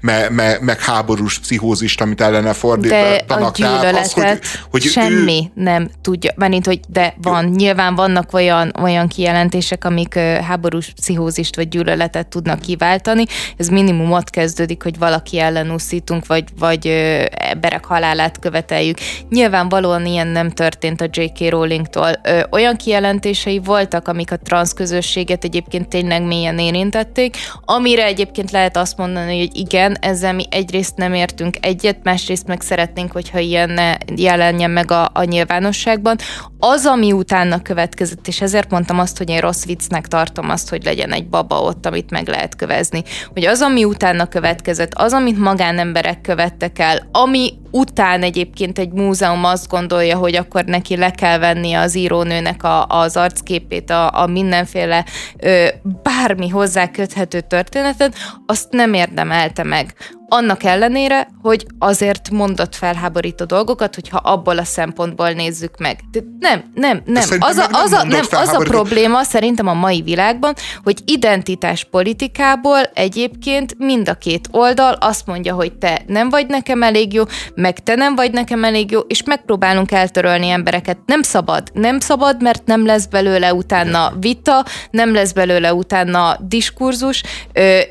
meg, 0.00 0.32
meg, 0.32 0.62
meg 0.62 0.80
háborús 0.80 1.38
pszichózist, 1.38 2.00
amit 2.00 2.20
ellene 2.20 2.52
fordítanak. 2.52 3.26
De 3.26 3.34
a 3.34 3.50
gyűlöletet 3.54 4.00
az, 4.00 4.12
hogy, 4.12 4.38
hogy 4.70 4.82
semmi 4.82 5.50
ő... 5.56 5.62
nem 5.62 5.90
tudja, 6.02 6.32
mert 6.36 6.66
hogy 6.66 6.80
de 6.88 7.14
van, 7.22 7.44
nyilván 7.44 7.94
vannak 7.94 8.32
olyan, 8.32 8.72
olyan 8.82 9.08
kijelentések, 9.08 9.84
amik 9.84 10.14
háborús 10.18 10.92
pszichózist 10.96 11.56
vagy 11.56 11.68
gyűlöletet 11.68 12.11
tudnak 12.20 12.60
kiváltani. 12.60 13.24
Ez 13.56 13.68
minimum 13.68 14.12
ott 14.12 14.30
kezdődik, 14.30 14.82
hogy 14.82 14.98
valaki 14.98 15.38
ellen 15.38 15.72
úszítunk, 15.72 16.26
vagy, 16.26 16.44
vagy 16.58 16.86
emberek 17.30 17.84
halálát 17.84 18.38
követeljük. 18.38 18.98
Nyilvánvalóan 19.28 20.06
ilyen 20.06 20.26
nem 20.26 20.50
történt 20.50 21.00
a 21.00 21.08
J.K. 21.10 21.50
Rowlingtól. 21.50 22.10
Olyan 22.50 22.76
kijelentései 22.76 23.58
voltak, 23.58 24.08
amik 24.08 24.32
a 24.32 24.36
transz 24.36 24.72
közösséget 24.72 25.44
egyébként 25.44 25.88
tényleg 25.88 26.22
mélyen 26.22 26.58
érintették, 26.58 27.36
amire 27.64 28.04
egyébként 28.04 28.50
lehet 28.50 28.76
azt 28.76 28.96
mondani, 28.96 29.38
hogy 29.38 29.56
igen, 29.56 29.96
ezzel 30.00 30.32
mi 30.32 30.46
egyrészt 30.50 30.96
nem 30.96 31.14
értünk 31.14 31.56
egyet, 31.60 31.98
másrészt 32.02 32.46
meg 32.46 32.60
szeretnénk, 32.60 33.12
hogyha 33.12 33.38
ilyen 33.38 33.70
ne 33.70 33.96
jelenjen 34.16 34.70
meg 34.70 34.90
a, 34.90 35.10
a 35.12 35.24
nyilvánosságban. 35.24 36.16
Az, 36.58 36.86
ami 36.86 37.12
utána 37.12 37.62
következett, 37.62 38.28
és 38.28 38.40
ezért 38.40 38.70
mondtam 38.70 38.98
azt, 38.98 39.18
hogy 39.18 39.28
én 39.28 39.40
rossz 39.40 39.64
viccnek 39.64 40.06
tartom 40.06 40.50
azt, 40.50 40.68
hogy 40.68 40.84
legyen 40.84 41.12
egy 41.12 41.28
baba 41.28 41.60
ott, 41.60 41.86
amit 41.86 42.01
meg 42.10 42.28
lehet 42.28 42.56
kövezni, 42.56 43.02
hogy 43.32 43.44
az, 43.44 43.60
ami 43.60 43.84
utána 43.84 44.26
következett, 44.26 44.94
az, 44.94 45.12
amit 45.12 45.38
magánemberek 45.38 46.20
követtek 46.20 46.78
el, 46.78 47.08
ami 47.12 47.52
után 47.70 48.22
egyébként 48.22 48.78
egy 48.78 48.92
múzeum 48.92 49.44
azt 49.44 49.68
gondolja, 49.68 50.16
hogy 50.16 50.34
akkor 50.34 50.64
neki 50.64 50.96
le 50.96 51.10
kell 51.10 51.38
venni 51.38 51.72
az 51.72 51.94
írónőnek 51.94 52.62
a, 52.62 52.86
az 52.86 53.16
arcképét, 53.16 53.90
a, 53.90 54.20
a 54.20 54.26
mindenféle 54.26 55.04
ö, 55.38 55.66
bármi 56.02 56.48
hozzá 56.48 56.90
köthető 56.90 57.40
történetet, 57.40 58.14
azt 58.46 58.70
nem 58.70 58.92
érdemelte 58.92 59.62
meg 59.62 59.94
annak 60.32 60.64
ellenére, 60.64 61.28
hogy 61.42 61.66
azért 61.78 62.30
mondott 62.30 62.74
felháborító 62.74 63.44
dolgokat, 63.44 63.94
hogyha 63.94 64.16
abból 64.16 64.58
a 64.58 64.64
szempontból 64.64 65.30
nézzük 65.30 65.78
meg. 65.78 66.00
De 66.10 66.20
nem, 66.38 66.70
nem, 66.74 67.02
nem. 67.04 67.24
Az 67.38 67.56
a, 67.56 67.68
az, 67.72 67.92
a, 67.92 68.04
nem 68.04 68.24
az 68.30 68.48
a 68.48 68.58
probléma 68.58 69.22
szerintem 69.22 69.66
a 69.66 69.74
mai 69.74 70.02
világban, 70.02 70.54
hogy 70.84 70.98
identitás 71.04 71.84
politikából 71.84 72.80
egyébként 72.94 73.74
mind 73.78 74.08
a 74.08 74.14
két 74.14 74.48
oldal 74.50 74.96
azt 75.00 75.26
mondja, 75.26 75.54
hogy 75.54 75.72
te 75.72 76.02
nem 76.06 76.28
vagy 76.28 76.46
nekem 76.46 76.82
elég 76.82 77.12
jó, 77.12 77.22
meg 77.54 77.78
te 77.78 77.94
nem 77.94 78.14
vagy 78.14 78.32
nekem 78.32 78.64
elég 78.64 78.90
jó, 78.90 79.00
és 79.00 79.22
megpróbálunk 79.22 79.92
eltörölni 79.92 80.48
embereket. 80.48 80.98
Nem 81.06 81.22
szabad, 81.22 81.70
nem 81.72 82.00
szabad, 82.00 82.42
mert 82.42 82.66
nem 82.66 82.86
lesz 82.86 83.06
belőle 83.06 83.54
utána 83.54 84.12
vita, 84.20 84.64
nem 84.90 85.12
lesz 85.12 85.32
belőle 85.32 85.74
utána 85.74 86.36
diskurzus, 86.40 87.22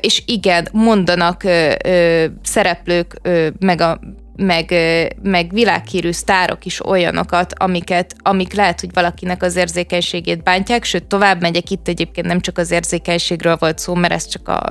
és 0.00 0.22
igen, 0.26 0.68
mondanak 0.72 1.42
szereplők, 2.42 3.20
meg 3.58 3.80
a 3.80 4.00
meg, 4.36 4.74
meg 5.22 5.52
világhírű 5.52 6.10
sztárok 6.10 6.64
is 6.64 6.86
olyanokat, 6.86 7.52
amiket, 7.56 8.14
amik 8.22 8.52
lehet, 8.52 8.80
hogy 8.80 8.92
valakinek 8.92 9.42
az 9.42 9.56
érzékenységét 9.56 10.42
bántják, 10.42 10.84
sőt, 10.84 11.04
tovább 11.04 11.40
megyek. 11.40 11.70
Itt 11.70 11.88
egyébként 11.88 12.26
nem 12.26 12.40
csak 12.40 12.58
az 12.58 12.70
érzékenységről 12.70 13.56
volt 13.56 13.78
szó, 13.78 13.94
mert 13.94 14.12
ez 14.12 14.26
csak 14.26 14.48
a 14.48 14.62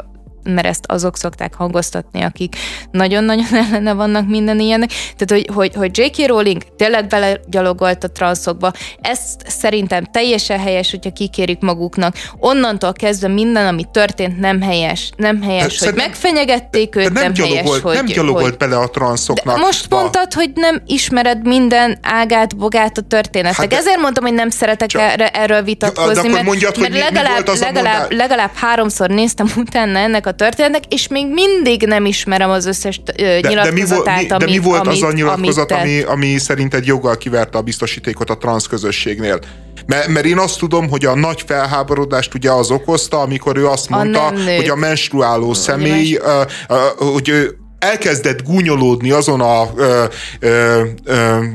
mert 0.44 0.68
ezt 0.68 0.86
azok 0.88 1.18
szokták 1.18 1.54
hangoztatni, 1.54 2.22
akik 2.22 2.56
nagyon-nagyon 2.92 3.56
ellene 3.66 3.94
vannak 3.94 4.28
minden 4.28 4.60
ilyenek. 4.60 4.90
Tehát, 4.90 5.46
hogy, 5.46 5.56
hogy, 5.56 5.76
hogy 5.76 5.98
J.K. 5.98 6.28
Rowling 6.28 6.62
tényleg 6.78 7.08
belegyalogolt 7.08 8.04
a 8.04 8.12
transzokba, 8.12 8.72
ezt 9.02 9.42
szerintem 9.48 10.04
teljesen 10.04 10.60
helyes, 10.60 10.92
hogyha 10.92 11.12
kikérjük 11.12 11.62
maguknak. 11.62 12.16
Onnantól 12.40 12.94
kezdve 12.94 13.28
minden, 13.28 13.68
ami 13.68 13.86
történt, 13.92 14.40
nem 14.40 14.62
helyes. 14.62 15.12
Nem 15.16 15.42
helyes, 15.42 15.80
de 15.80 15.86
hogy 15.86 15.96
megfenyegették 15.96 16.96
őt, 16.96 17.14
nem, 17.14 17.24
nem 17.24 17.34
gyalogolt, 17.34 17.66
helyes, 17.66 17.82
hogy... 17.82 17.94
Nem 17.94 18.06
gyalogolt 18.06 18.44
hogy, 18.44 18.58
bele 18.58 18.78
a 18.78 18.90
transzoknak. 18.90 19.56
De 19.56 19.62
most 19.62 19.90
mondtad, 19.90 20.34
hogy 20.34 20.52
nem 20.54 20.82
ismered 20.86 21.48
minden 21.48 21.98
ágát, 22.02 22.58
bogát 22.58 22.98
a 22.98 23.02
történetek. 23.02 23.58
Hát 23.58 23.68
de, 23.68 23.78
Ezért 23.78 24.00
mondtam, 24.00 24.24
hogy 24.24 24.34
nem 24.34 24.50
szeretek 24.50 24.88
csak, 24.88 25.02
erre, 25.02 25.30
erről 25.30 25.62
vitatkozni, 25.62 26.30
mert, 26.30 26.46
mondjad, 26.46 26.78
mert 26.78 26.94
legalább, 26.94 27.48
legalább, 27.60 28.12
legalább 28.12 28.52
háromszor 28.56 29.10
néztem 29.10 29.52
utána 29.66 30.00
ennek 30.00 30.28
a 30.28 30.31
a 30.32 30.36
történetnek, 30.36 30.84
és 30.88 31.08
még 31.08 31.28
mindig 31.28 31.86
nem 31.86 32.06
ismerem 32.06 32.50
az 32.50 32.66
összes 32.66 33.02
ö, 33.18 33.40
de, 33.42 33.50
nyilatkozatát, 33.50 34.26
de 34.28 34.38
mi, 34.38 34.44
mi, 34.46 34.46
de 34.46 34.46
mi 34.46 34.58
volt 34.58 34.80
amit, 34.80 35.04
az 35.04 35.10
a 35.10 35.12
nyilatkozat, 35.12 35.72
ami, 35.72 36.02
ami 36.02 36.38
szerinted 36.38 36.86
joggal 36.86 37.18
kiverte 37.18 37.58
a 37.58 37.62
biztosítékot 37.62 38.30
a 38.30 38.38
transz 38.38 38.66
közösségnél? 38.66 39.40
Mert, 39.86 40.08
mert 40.08 40.26
én 40.26 40.38
azt 40.38 40.60
tudom, 40.60 40.90
hogy 40.90 41.06
a 41.06 41.16
nagy 41.16 41.44
felháborodást 41.46 42.34
ugye 42.34 42.52
az 42.52 42.72
okozta, 42.72 43.20
amikor 43.20 43.58
ő 43.58 43.68
azt 43.68 43.90
mondta, 43.90 44.26
a 44.26 44.34
hogy 44.56 44.70
a 44.70 44.76
menstruáló 44.76 45.54
személy, 45.54 46.16
uh, 46.16 46.26
uh, 46.70 47.12
hogy 47.12 47.30
ő 47.30 47.58
elkezdett 47.80 48.44
gúnyolódni 48.44 49.12
azon 49.12 49.42
a 49.42 49.64
uh, 49.64 50.04
uh, 50.42 50.82
uh, 51.08 51.46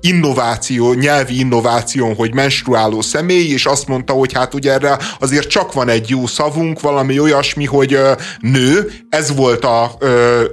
innováció, 0.00 0.92
nyelvi 0.92 1.38
innováción, 1.38 2.14
hogy 2.14 2.34
menstruáló 2.34 3.00
személy, 3.00 3.48
és 3.48 3.66
azt 3.66 3.86
mondta, 3.86 4.12
hogy 4.12 4.32
hát 4.32 4.54
ugye 4.54 4.72
erre 4.72 4.98
azért 5.20 5.48
csak 5.48 5.72
van 5.72 5.88
egy 5.88 6.08
jó 6.08 6.26
szavunk, 6.26 6.80
valami 6.80 7.18
olyasmi, 7.20 7.64
hogy 7.64 7.98
nő, 8.40 8.92
ez 9.08 9.36
volt 9.36 9.64
a, 9.64 9.98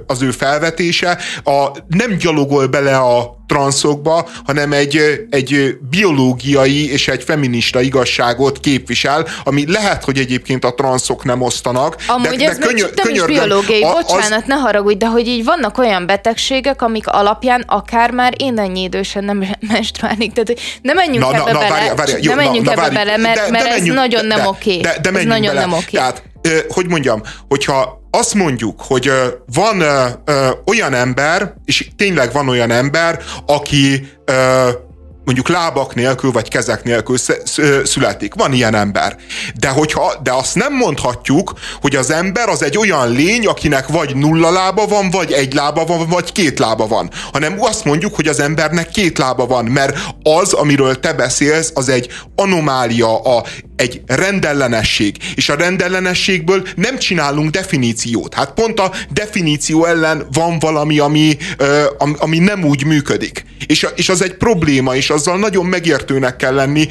az 0.06 0.22
ő 0.22 0.30
felvetése, 0.30 1.18
a, 1.44 1.66
nem 1.88 2.16
gyalogol 2.16 2.66
bele 2.66 2.96
a 2.96 3.42
transzokba, 3.46 4.28
hanem 4.44 4.72
egy, 4.72 5.26
egy 5.30 5.76
biológiai 5.90 6.90
és 6.90 7.08
egy 7.08 7.22
feminista 7.22 7.80
igazságot 7.80 8.60
képvisel, 8.60 9.26
ami 9.44 9.72
lehet, 9.72 10.04
hogy 10.04 10.18
egyébként 10.18 10.64
a 10.64 10.74
transzok 10.74 11.24
nem 11.24 11.42
osztanak. 11.42 11.96
Amúgy 12.06 12.36
de, 12.36 12.48
ez 12.48 12.58
de 12.58 12.66
könyör, 12.66 12.90
nem 12.94 13.14
is 13.14 13.22
biológiai, 13.24 13.82
a, 13.82 13.92
bocsánat, 13.92 14.42
az... 14.42 14.46
ne 14.46 14.54
haragudj, 14.54 14.96
de 14.96 15.06
hogy 15.06 15.26
így 15.26 15.44
vannak 15.44 15.78
olyan 15.78 16.06
betegségek, 16.06 16.82
amik 16.82 17.06
alapján 17.06 17.64
akár 17.66 18.10
már 18.10 18.32
én 18.36 18.58
ennyi 18.58 18.83
idősen 18.84 19.24
nem 19.24 19.44
menstruálnék, 19.72 20.32
tehát 20.32 20.60
nem 20.82 20.96
menjünk 20.96 21.18
na, 21.18 21.34
ebbe 21.34 21.52
na, 21.52 21.58
bele, 21.58 21.70
várja, 21.70 21.94
várja, 21.94 22.16
jó, 22.20 22.34
nem 22.34 22.44
menjünk 22.44 22.66
na, 22.66 22.72
ebbe 22.72 22.80
várj, 22.80 22.94
bele, 22.94 23.16
mert, 23.16 23.44
de, 23.44 23.50
mert 23.50 23.64
de 23.64 23.70
ez 23.70 23.76
menjünk, 23.76 23.98
nagyon 23.98 24.28
de, 24.28 24.36
nem 24.36 24.46
oké. 24.46 24.80
De, 24.80 24.98
de, 25.00 25.10
de 25.10 25.18
ez 25.18 25.24
nagyon 25.24 25.54
bele. 25.54 25.60
nem 25.60 25.72
oké. 25.72 25.96
Tehát, 25.96 26.22
hogy 26.68 26.88
mondjam, 26.88 27.22
hogyha 27.48 28.02
azt 28.10 28.34
mondjuk, 28.34 28.80
hogy 28.80 29.10
van 29.54 29.82
olyan 30.66 30.94
ember, 30.94 31.54
és 31.64 31.88
tényleg 31.96 32.32
van 32.32 32.48
olyan 32.48 32.70
ember, 32.70 33.20
aki 33.46 34.08
mondjuk 35.24 35.48
lábak 35.48 35.94
nélkül, 35.94 36.30
vagy 36.30 36.48
kezek 36.48 36.84
nélkül 36.84 37.16
születik. 37.84 38.34
Van 38.34 38.52
ilyen 38.52 38.74
ember. 38.74 39.16
De, 39.54 39.68
hogyha, 39.68 40.14
de 40.22 40.32
azt 40.32 40.54
nem 40.54 40.76
mondhatjuk, 40.76 41.52
hogy 41.80 41.96
az 41.96 42.10
ember 42.10 42.48
az 42.48 42.62
egy 42.62 42.78
olyan 42.78 43.10
lény, 43.10 43.46
akinek 43.46 43.88
vagy 43.88 44.16
nulla 44.16 44.50
lába 44.50 44.86
van, 44.86 45.10
vagy 45.10 45.32
egy 45.32 45.54
lába 45.54 45.84
van, 45.84 46.08
vagy 46.08 46.32
két 46.32 46.58
lába 46.58 46.86
van. 46.86 47.10
Hanem 47.32 47.56
azt 47.58 47.84
mondjuk, 47.84 48.14
hogy 48.14 48.28
az 48.28 48.40
embernek 48.40 48.88
két 48.88 49.18
lába 49.18 49.46
van, 49.46 49.64
mert 49.64 49.98
az, 50.22 50.52
amiről 50.52 51.00
te 51.00 51.12
beszélsz, 51.12 51.70
az 51.74 51.88
egy 51.88 52.08
anomália, 52.36 53.20
a, 53.20 53.44
egy 53.76 54.02
rendellenesség. 54.06 55.16
És 55.34 55.48
a 55.48 55.54
rendellenességből 55.54 56.68
nem 56.76 56.98
csinálunk 56.98 57.50
definíciót. 57.50 58.34
Hát 58.34 58.52
pont 58.52 58.80
a 58.80 58.92
definíció 59.10 59.84
ellen 59.84 60.26
van 60.32 60.58
valami, 60.58 60.98
ami, 60.98 61.36
ami, 62.18 62.38
nem 62.38 62.64
úgy 62.64 62.84
működik. 62.84 63.44
És, 63.66 63.86
és 63.96 64.08
az 64.08 64.22
egy 64.22 64.34
probléma, 64.34 64.96
és 64.96 65.10
azzal 65.14 65.38
nagyon 65.38 65.66
megértőnek 65.66 66.36
kell 66.36 66.54
lenni, 66.54 66.88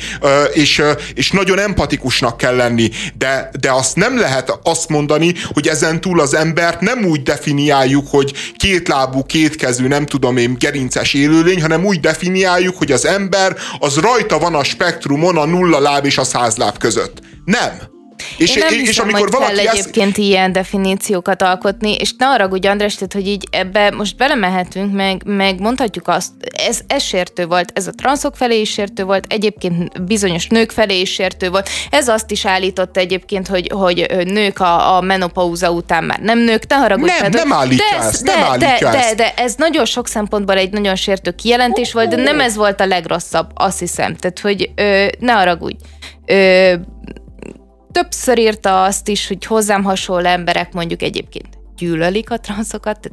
és, 0.53 0.81
és 1.13 1.31
nagyon 1.31 1.59
empatikusnak 1.59 2.37
kell 2.37 2.55
lenni, 2.55 2.89
de, 3.17 3.49
de 3.59 3.71
azt 3.71 3.95
nem 3.95 4.17
lehet 4.17 4.59
azt 4.63 4.89
mondani, 4.89 5.33
hogy 5.53 5.67
ezen 5.67 6.01
túl 6.01 6.19
az 6.19 6.35
embert 6.35 6.81
nem 6.81 7.05
úgy 7.05 7.23
definiáljuk, 7.23 8.07
hogy 8.09 8.33
kétlábú, 8.57 9.23
kétkezű, 9.23 9.87
nem 9.87 10.05
tudom 10.05 10.37
én, 10.37 10.55
gerinces 10.59 11.13
élőlény, 11.13 11.61
hanem 11.61 11.85
úgy 11.85 11.99
definiáljuk, 11.99 12.77
hogy 12.77 12.91
az 12.91 13.05
ember 13.05 13.55
az 13.79 13.97
rajta 13.97 14.39
van 14.39 14.55
a 14.55 14.63
spektrumon 14.63 15.37
a 15.37 15.45
nulla 15.45 15.79
láb 15.79 16.05
és 16.05 16.17
a 16.17 16.23
száz 16.23 16.55
láb 16.55 16.77
között. 16.77 17.21
Nem. 17.45 17.91
És, 18.37 18.55
Én 18.55 18.63
nem 18.63 18.69
hiszem, 18.69 18.85
és 18.85 18.97
amikor 18.97 19.19
hogy 19.19 19.31
valaki 19.31 19.55
kell 19.55 19.65
ezt... 19.65 19.73
egyébként 19.73 20.17
ilyen 20.17 20.51
definíciókat 20.51 21.41
alkotni, 21.41 21.95
és 21.95 22.13
ne 22.17 22.27
arra 22.27 22.47
úgy 22.47 22.67
András, 22.67 22.93
tehát, 22.93 23.13
hogy 23.13 23.27
így 23.27 23.47
ebbe 23.51 23.91
most 23.91 24.17
belemehetünk, 24.17 24.93
meg, 24.93 25.21
meg 25.25 25.59
mondhatjuk 25.59 26.07
azt, 26.07 26.31
ez, 26.67 26.79
ez 26.87 27.03
sértő 27.03 27.45
volt, 27.45 27.71
ez 27.73 27.87
a 27.87 27.91
transzok 27.91 28.35
felé 28.35 28.59
is 28.59 28.71
sértő 28.71 29.03
volt, 29.03 29.25
egyébként 29.29 30.03
bizonyos 30.05 30.47
nők 30.47 30.71
felé 30.71 30.99
is 30.99 31.13
sértő 31.13 31.49
volt, 31.49 31.69
ez 31.89 32.07
azt 32.07 32.31
is 32.31 32.45
állította 32.45 32.99
egyébként, 32.99 33.47
hogy, 33.47 33.71
hogy 33.73 34.23
nők 34.25 34.59
a, 34.59 34.95
a 34.95 35.01
menopauza 35.01 35.71
után 35.71 36.03
már 36.03 36.19
nem 36.19 36.39
nők, 36.39 36.67
ne 36.67 36.75
haragudj. 36.75 37.07
Nem, 37.07 37.17
tehát, 37.17 37.33
nem 37.33 37.53
állítja 37.53 37.85
de, 37.91 38.05
ezt, 38.05 38.23
de, 38.23 38.35
nem 38.35 38.43
állítja 38.43 38.91
de, 38.91 38.97
ezt. 38.97 39.15
De, 39.15 39.33
de, 39.35 39.43
ez 39.43 39.55
nagyon 39.55 39.85
sok 39.85 40.07
szempontból 40.07 40.57
egy 40.57 40.71
nagyon 40.71 40.95
sértő 40.95 41.31
kijelentés 41.31 41.93
volt, 41.93 42.09
de 42.09 42.15
nem 42.15 42.39
ez 42.39 42.55
volt 42.55 42.81
a 42.81 42.85
legrosszabb, 42.85 43.51
azt 43.53 43.79
hiszem. 43.79 44.15
Tehát, 44.15 44.39
hogy 44.39 44.69
ö, 44.75 45.05
ne 45.19 45.31
haragudj. 45.31 45.75
Ö, 46.25 46.73
többször 47.93 48.37
írta 48.37 48.83
azt 48.83 49.07
is, 49.07 49.27
hogy 49.27 49.45
hozzám 49.45 49.83
hasonló 49.83 50.27
emberek 50.27 50.73
mondjuk 50.73 51.01
egyébként 51.01 51.57
gyűlölik 51.77 52.31
a 52.31 52.39
transzokat, 52.39 53.11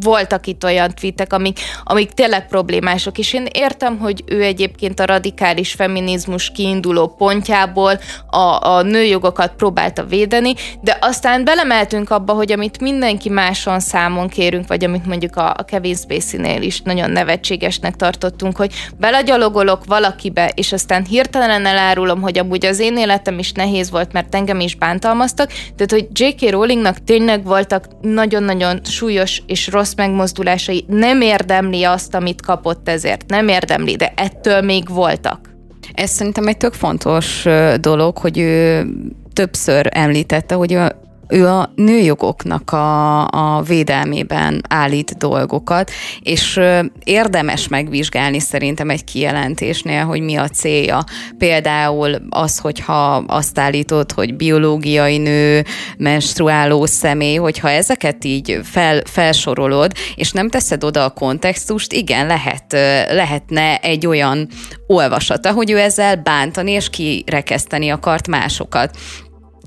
voltak 0.00 0.46
itt 0.46 0.64
olyan 0.64 0.94
tweetek, 0.94 1.32
amik, 1.32 1.58
amik 1.84 2.10
tényleg 2.10 2.46
problémások, 2.48 3.18
és 3.18 3.32
én 3.32 3.46
értem, 3.52 3.98
hogy 3.98 4.24
ő 4.26 4.42
egyébként 4.42 5.00
a 5.00 5.04
radikális 5.04 5.72
feminizmus 5.72 6.50
kiinduló 6.50 7.08
pontjából 7.08 7.98
a, 8.30 8.68
a 8.68 8.82
nőjogokat 8.82 9.52
próbálta 9.56 10.04
védeni, 10.04 10.54
de 10.80 10.98
aztán 11.00 11.44
belemeltünk 11.44 12.10
abba, 12.10 12.32
hogy 12.32 12.52
amit 12.52 12.80
mindenki 12.80 13.28
máson 13.28 13.80
számon 13.80 14.28
kérünk, 14.28 14.66
vagy 14.66 14.84
amit 14.84 15.06
mondjuk 15.06 15.36
a, 15.36 15.54
a 15.56 15.62
Kevin 15.62 15.94
Spacey-nél 15.94 16.62
is 16.62 16.80
nagyon 16.80 17.10
nevetségesnek 17.10 17.96
tartottunk, 17.96 18.56
hogy 18.56 18.72
belagyalogolok 18.98 19.84
valakibe, 19.84 20.52
és 20.54 20.72
aztán 20.72 21.04
hirtelen 21.04 21.66
elárulom, 21.66 22.20
hogy 22.20 22.38
amúgy 22.38 22.66
az 22.66 22.78
én 22.78 22.96
életem 22.96 23.38
is 23.38 23.52
nehéz 23.52 23.90
volt, 23.90 24.12
mert 24.12 24.34
engem 24.34 24.60
is 24.60 24.74
bántalmaztak, 24.74 25.52
tehát 25.76 25.90
hogy 25.90 26.08
J.K. 26.12 26.50
Rowlingnak 26.50 27.04
tényleg 27.04 27.44
voltak 27.44 27.86
nagyon-nagyon 28.00 28.80
súlyos 28.84 29.29
és 29.46 29.68
rossz 29.68 29.94
megmozdulásai, 29.96 30.84
nem 30.88 31.20
érdemli 31.20 31.84
azt, 31.84 32.14
amit 32.14 32.40
kapott 32.40 32.88
ezért, 32.88 33.24
nem 33.28 33.48
érdemli, 33.48 33.96
de 33.96 34.12
ettől 34.16 34.60
még 34.60 34.88
voltak. 34.88 35.48
Ez 35.94 36.10
szerintem 36.10 36.46
egy 36.46 36.56
tök 36.56 36.72
fontos 36.72 37.46
dolog, 37.80 38.18
hogy 38.18 38.38
ő 38.38 38.86
többször 39.32 39.88
említette, 39.90 40.54
hogy 40.54 40.72
a 40.72 40.92
ő 41.30 41.46
a 41.46 41.72
nőjogoknak 41.74 42.72
a, 42.72 43.26
a 43.26 43.62
védelmében 43.62 44.62
állít 44.68 45.16
dolgokat, 45.18 45.90
és 46.22 46.60
érdemes 47.04 47.68
megvizsgálni 47.68 48.38
szerintem 48.38 48.90
egy 48.90 49.04
kijelentésnél, 49.04 50.04
hogy 50.04 50.20
mi 50.20 50.36
a 50.36 50.48
célja. 50.48 51.04
Például 51.38 52.16
az, 52.30 52.58
hogyha 52.58 53.14
azt 53.26 53.58
állítod, 53.58 54.12
hogy 54.12 54.36
biológiai 54.36 55.18
nő, 55.18 55.64
menstruáló 55.98 56.86
személy, 56.86 57.36
hogyha 57.36 57.70
ezeket 57.70 58.24
így 58.24 58.60
fel, 58.62 59.02
felsorolod, 59.04 59.92
és 60.14 60.32
nem 60.32 60.48
teszed 60.48 60.84
oda 60.84 61.04
a 61.04 61.10
kontextust, 61.10 61.92
igen, 61.92 62.26
lehet, 62.26 62.72
lehetne 63.12 63.76
egy 63.76 64.06
olyan 64.06 64.48
olvasata, 64.86 65.52
hogy 65.52 65.70
ő 65.70 65.78
ezzel 65.78 66.16
bántani 66.16 66.70
és 66.70 66.90
kirekeszteni 66.90 67.88
akart 67.90 68.28
másokat. 68.28 68.96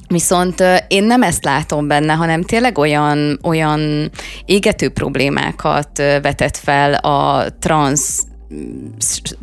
Viszont 0.08 0.64
én 0.88 1.04
nem 1.04 1.22
ezt 1.22 1.44
látom 1.44 1.88
benne, 1.88 2.14
hanem 2.14 2.44
tényleg 2.44 2.78
olyan, 2.78 3.40
olyan 3.44 4.12
égető 4.46 4.90
problémákat 4.90 5.98
vetett 5.98 6.58
fel 6.58 6.94
a 6.94 7.46
transz 7.60 8.24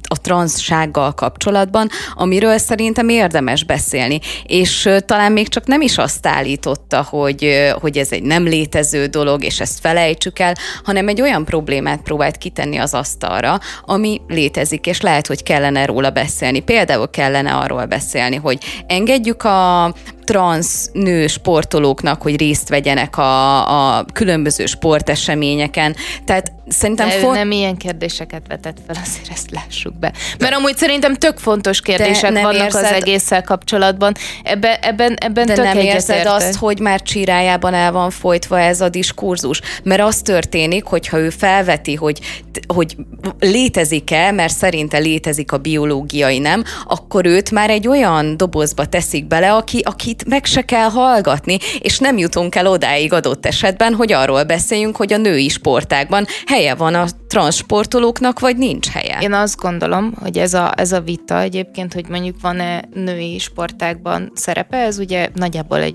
a 0.08 0.20
transzsággal 0.20 1.14
kapcsolatban, 1.14 1.88
amiről 2.14 2.58
szerintem 2.58 3.08
érdemes 3.08 3.64
beszélni. 3.64 4.20
És 4.46 4.88
talán 5.06 5.32
még 5.32 5.48
csak 5.48 5.66
nem 5.66 5.80
is 5.80 5.98
azt 5.98 6.26
állította, 6.26 7.06
hogy, 7.08 7.70
hogy 7.80 7.98
ez 7.98 8.12
egy 8.12 8.22
nem 8.22 8.44
létező 8.44 9.06
dolog, 9.06 9.44
és 9.44 9.60
ezt 9.60 9.80
felejtsük 9.80 10.38
el, 10.38 10.54
hanem 10.84 11.08
egy 11.08 11.20
olyan 11.20 11.44
problémát 11.44 12.02
próbált 12.02 12.36
kitenni 12.36 12.76
az 12.76 12.94
asztalra, 12.94 13.58
ami 13.84 14.20
létezik, 14.28 14.86
és 14.86 15.00
lehet, 15.00 15.26
hogy 15.26 15.42
kellene 15.42 15.84
róla 15.84 16.10
beszélni. 16.10 16.60
Például 16.60 17.10
kellene 17.10 17.52
arról 17.52 17.84
beszélni, 17.84 18.36
hogy 18.36 18.58
engedjük 18.86 19.42
a 19.42 19.94
transz 20.31 20.90
nő 20.93 21.27
sportolóknak, 21.27 22.23
hogy 22.23 22.36
részt 22.36 22.69
vegyenek 22.69 23.16
a, 23.16 23.97
a 23.97 24.05
különböző 24.12 24.66
sporteseményeken. 24.66 25.97
Tehát 26.24 26.52
szerintem... 26.69 27.09
De 27.09 27.15
for... 27.15 27.35
nem 27.35 27.51
ilyen 27.51 27.77
kérdéseket 27.77 28.43
vetett 28.48 28.77
fel, 28.86 28.97
azért 29.02 29.31
ezt 29.31 29.51
lássuk 29.51 29.94
be. 29.98 30.12
Mert 30.39 30.55
amúgy 30.55 30.77
szerintem 30.77 31.15
tök 31.15 31.39
fontos 31.39 31.81
kérdések 31.81 32.32
vannak 32.32 32.55
érzed... 32.55 32.85
az 32.85 32.93
egésszel 32.93 33.43
kapcsolatban. 33.43 34.15
Ebben, 34.43 34.77
ebben, 34.81 35.15
ebben 35.15 35.47
De 35.47 35.55
tök 35.55 35.65
nem 35.65 35.78
érzed 35.78 36.27
azt, 36.27 36.55
hogy 36.55 36.78
már 36.78 37.02
csirájában 37.02 37.74
el 37.74 37.93
van 37.93 38.11
folytva 38.11 38.61
ez 38.61 38.81
a 38.81 38.89
diskurzus. 38.89 39.61
Mert 39.82 40.01
az 40.01 40.16
történik, 40.23 40.85
hogyha 40.85 41.19
ő 41.19 41.31
felveti, 41.31 41.94
hogy, 41.94 42.20
hogy 42.66 42.97
létezik-e, 43.39 44.31
mert 44.31 44.55
szerinte 44.55 44.98
létezik 44.98 45.52
a 45.52 45.59
biológiai 45.59 46.39
nem, 46.39 46.65
akkor 46.85 47.27
őt 47.27 47.51
már 47.51 47.70
egy 47.70 47.89
olyan 47.89 48.36
dobozba 48.36 48.85
teszik 48.85 49.27
bele, 49.27 49.52
aki, 49.52 49.82
akit 49.85 50.19
itt 50.20 50.28
meg 50.28 50.44
se 50.44 50.62
kell 50.62 50.88
hallgatni, 50.88 51.59
és 51.78 51.98
nem 51.98 52.18
jutunk 52.18 52.55
el 52.55 52.66
odáig 52.66 53.12
adott 53.12 53.47
esetben, 53.47 53.94
hogy 53.94 54.12
arról 54.12 54.44
beszéljünk, 54.44 54.97
hogy 54.97 55.12
a 55.12 55.16
női 55.16 55.48
sportákban 55.48 56.26
helye 56.47 56.74
van 56.74 56.94
a 56.94 57.06
transportolóknak, 57.28 58.40
vagy 58.40 58.56
nincs 58.56 58.88
helye. 58.88 59.18
Én 59.20 59.32
azt 59.32 59.56
gondolom, 59.56 60.14
hogy 60.20 60.38
ez 60.38 60.55
a, 60.55 60.72
ez 60.76 60.92
a 60.92 61.01
vita 61.01 61.40
egyébként, 61.40 61.92
hogy 61.92 62.09
mondjuk 62.09 62.40
van-e 62.40 62.82
női 62.94 63.38
sportákban 63.38 64.32
szerepe, 64.34 64.76
ez 64.76 64.98
ugye 64.98 65.28
nagyjából 65.34 65.80
egy 65.80 65.94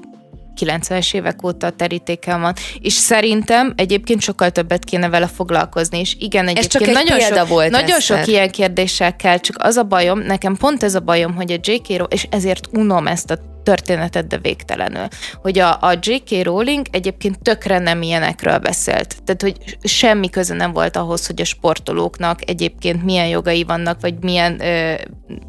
90-es 0.62 1.14
évek 1.14 1.44
óta 1.44 1.70
terítéken 1.70 2.42
van, 2.42 2.54
és 2.80 2.94
szerintem 2.94 3.74
egyébként 3.76 4.22
sokkal 4.22 4.50
többet 4.50 4.84
kéne 4.84 5.10
vele 5.10 5.28
foglalkozni, 5.28 6.00
és 6.00 6.16
igen, 6.20 6.48
egyébként 6.48 6.66
ez 6.66 6.72
csak 6.72 6.88
egy 6.88 6.94
nagyon, 6.94 7.20
sok, 7.20 7.48
volt 7.48 7.70
nagyon 7.70 8.00
sok 8.00 8.28
ilyen 8.28 8.52
kérdéssel 8.52 9.16
kell, 9.16 9.38
csak 9.38 9.56
az 9.60 9.76
a 9.76 9.84
bajom, 9.84 10.20
nekem 10.20 10.56
pont 10.56 10.84
ez 10.84 10.96
a 10.96 11.00
bajom, 11.00 11.36
hogy 11.36 11.52
a 11.52 11.58
J.K. 11.62 11.88
és 12.08 12.28
ezért 12.30 12.68
unom 12.72 13.08
ezt 13.08 13.32
a 13.32 13.38
történetet, 13.66 14.28
de 14.28 14.38
végtelenül. 14.38 15.08
Hogy 15.42 15.60
a, 15.60 15.72
a 15.82 15.98
J.K. 16.00 16.44
Rowling 16.44 16.86
egyébként 16.92 17.40
tökre 17.40 17.80
nem 17.80 18.02
ilyenekről 18.02 18.58
beszélt. 18.58 19.16
Tehát, 19.24 19.42
hogy 19.42 19.78
semmi 19.84 20.30
köze 20.30 20.54
nem 20.54 20.72
volt 20.72 20.96
ahhoz, 20.98 21.28
hogy 21.28 21.42
a 21.42 21.46
sportolóknak 21.46 22.50
egyébként 22.50 23.04
milyen 23.04 23.28
jogai 23.28 23.64
vannak, 23.64 24.02
vagy 24.02 24.14
milyen 24.22 24.62
ö, 24.62 24.94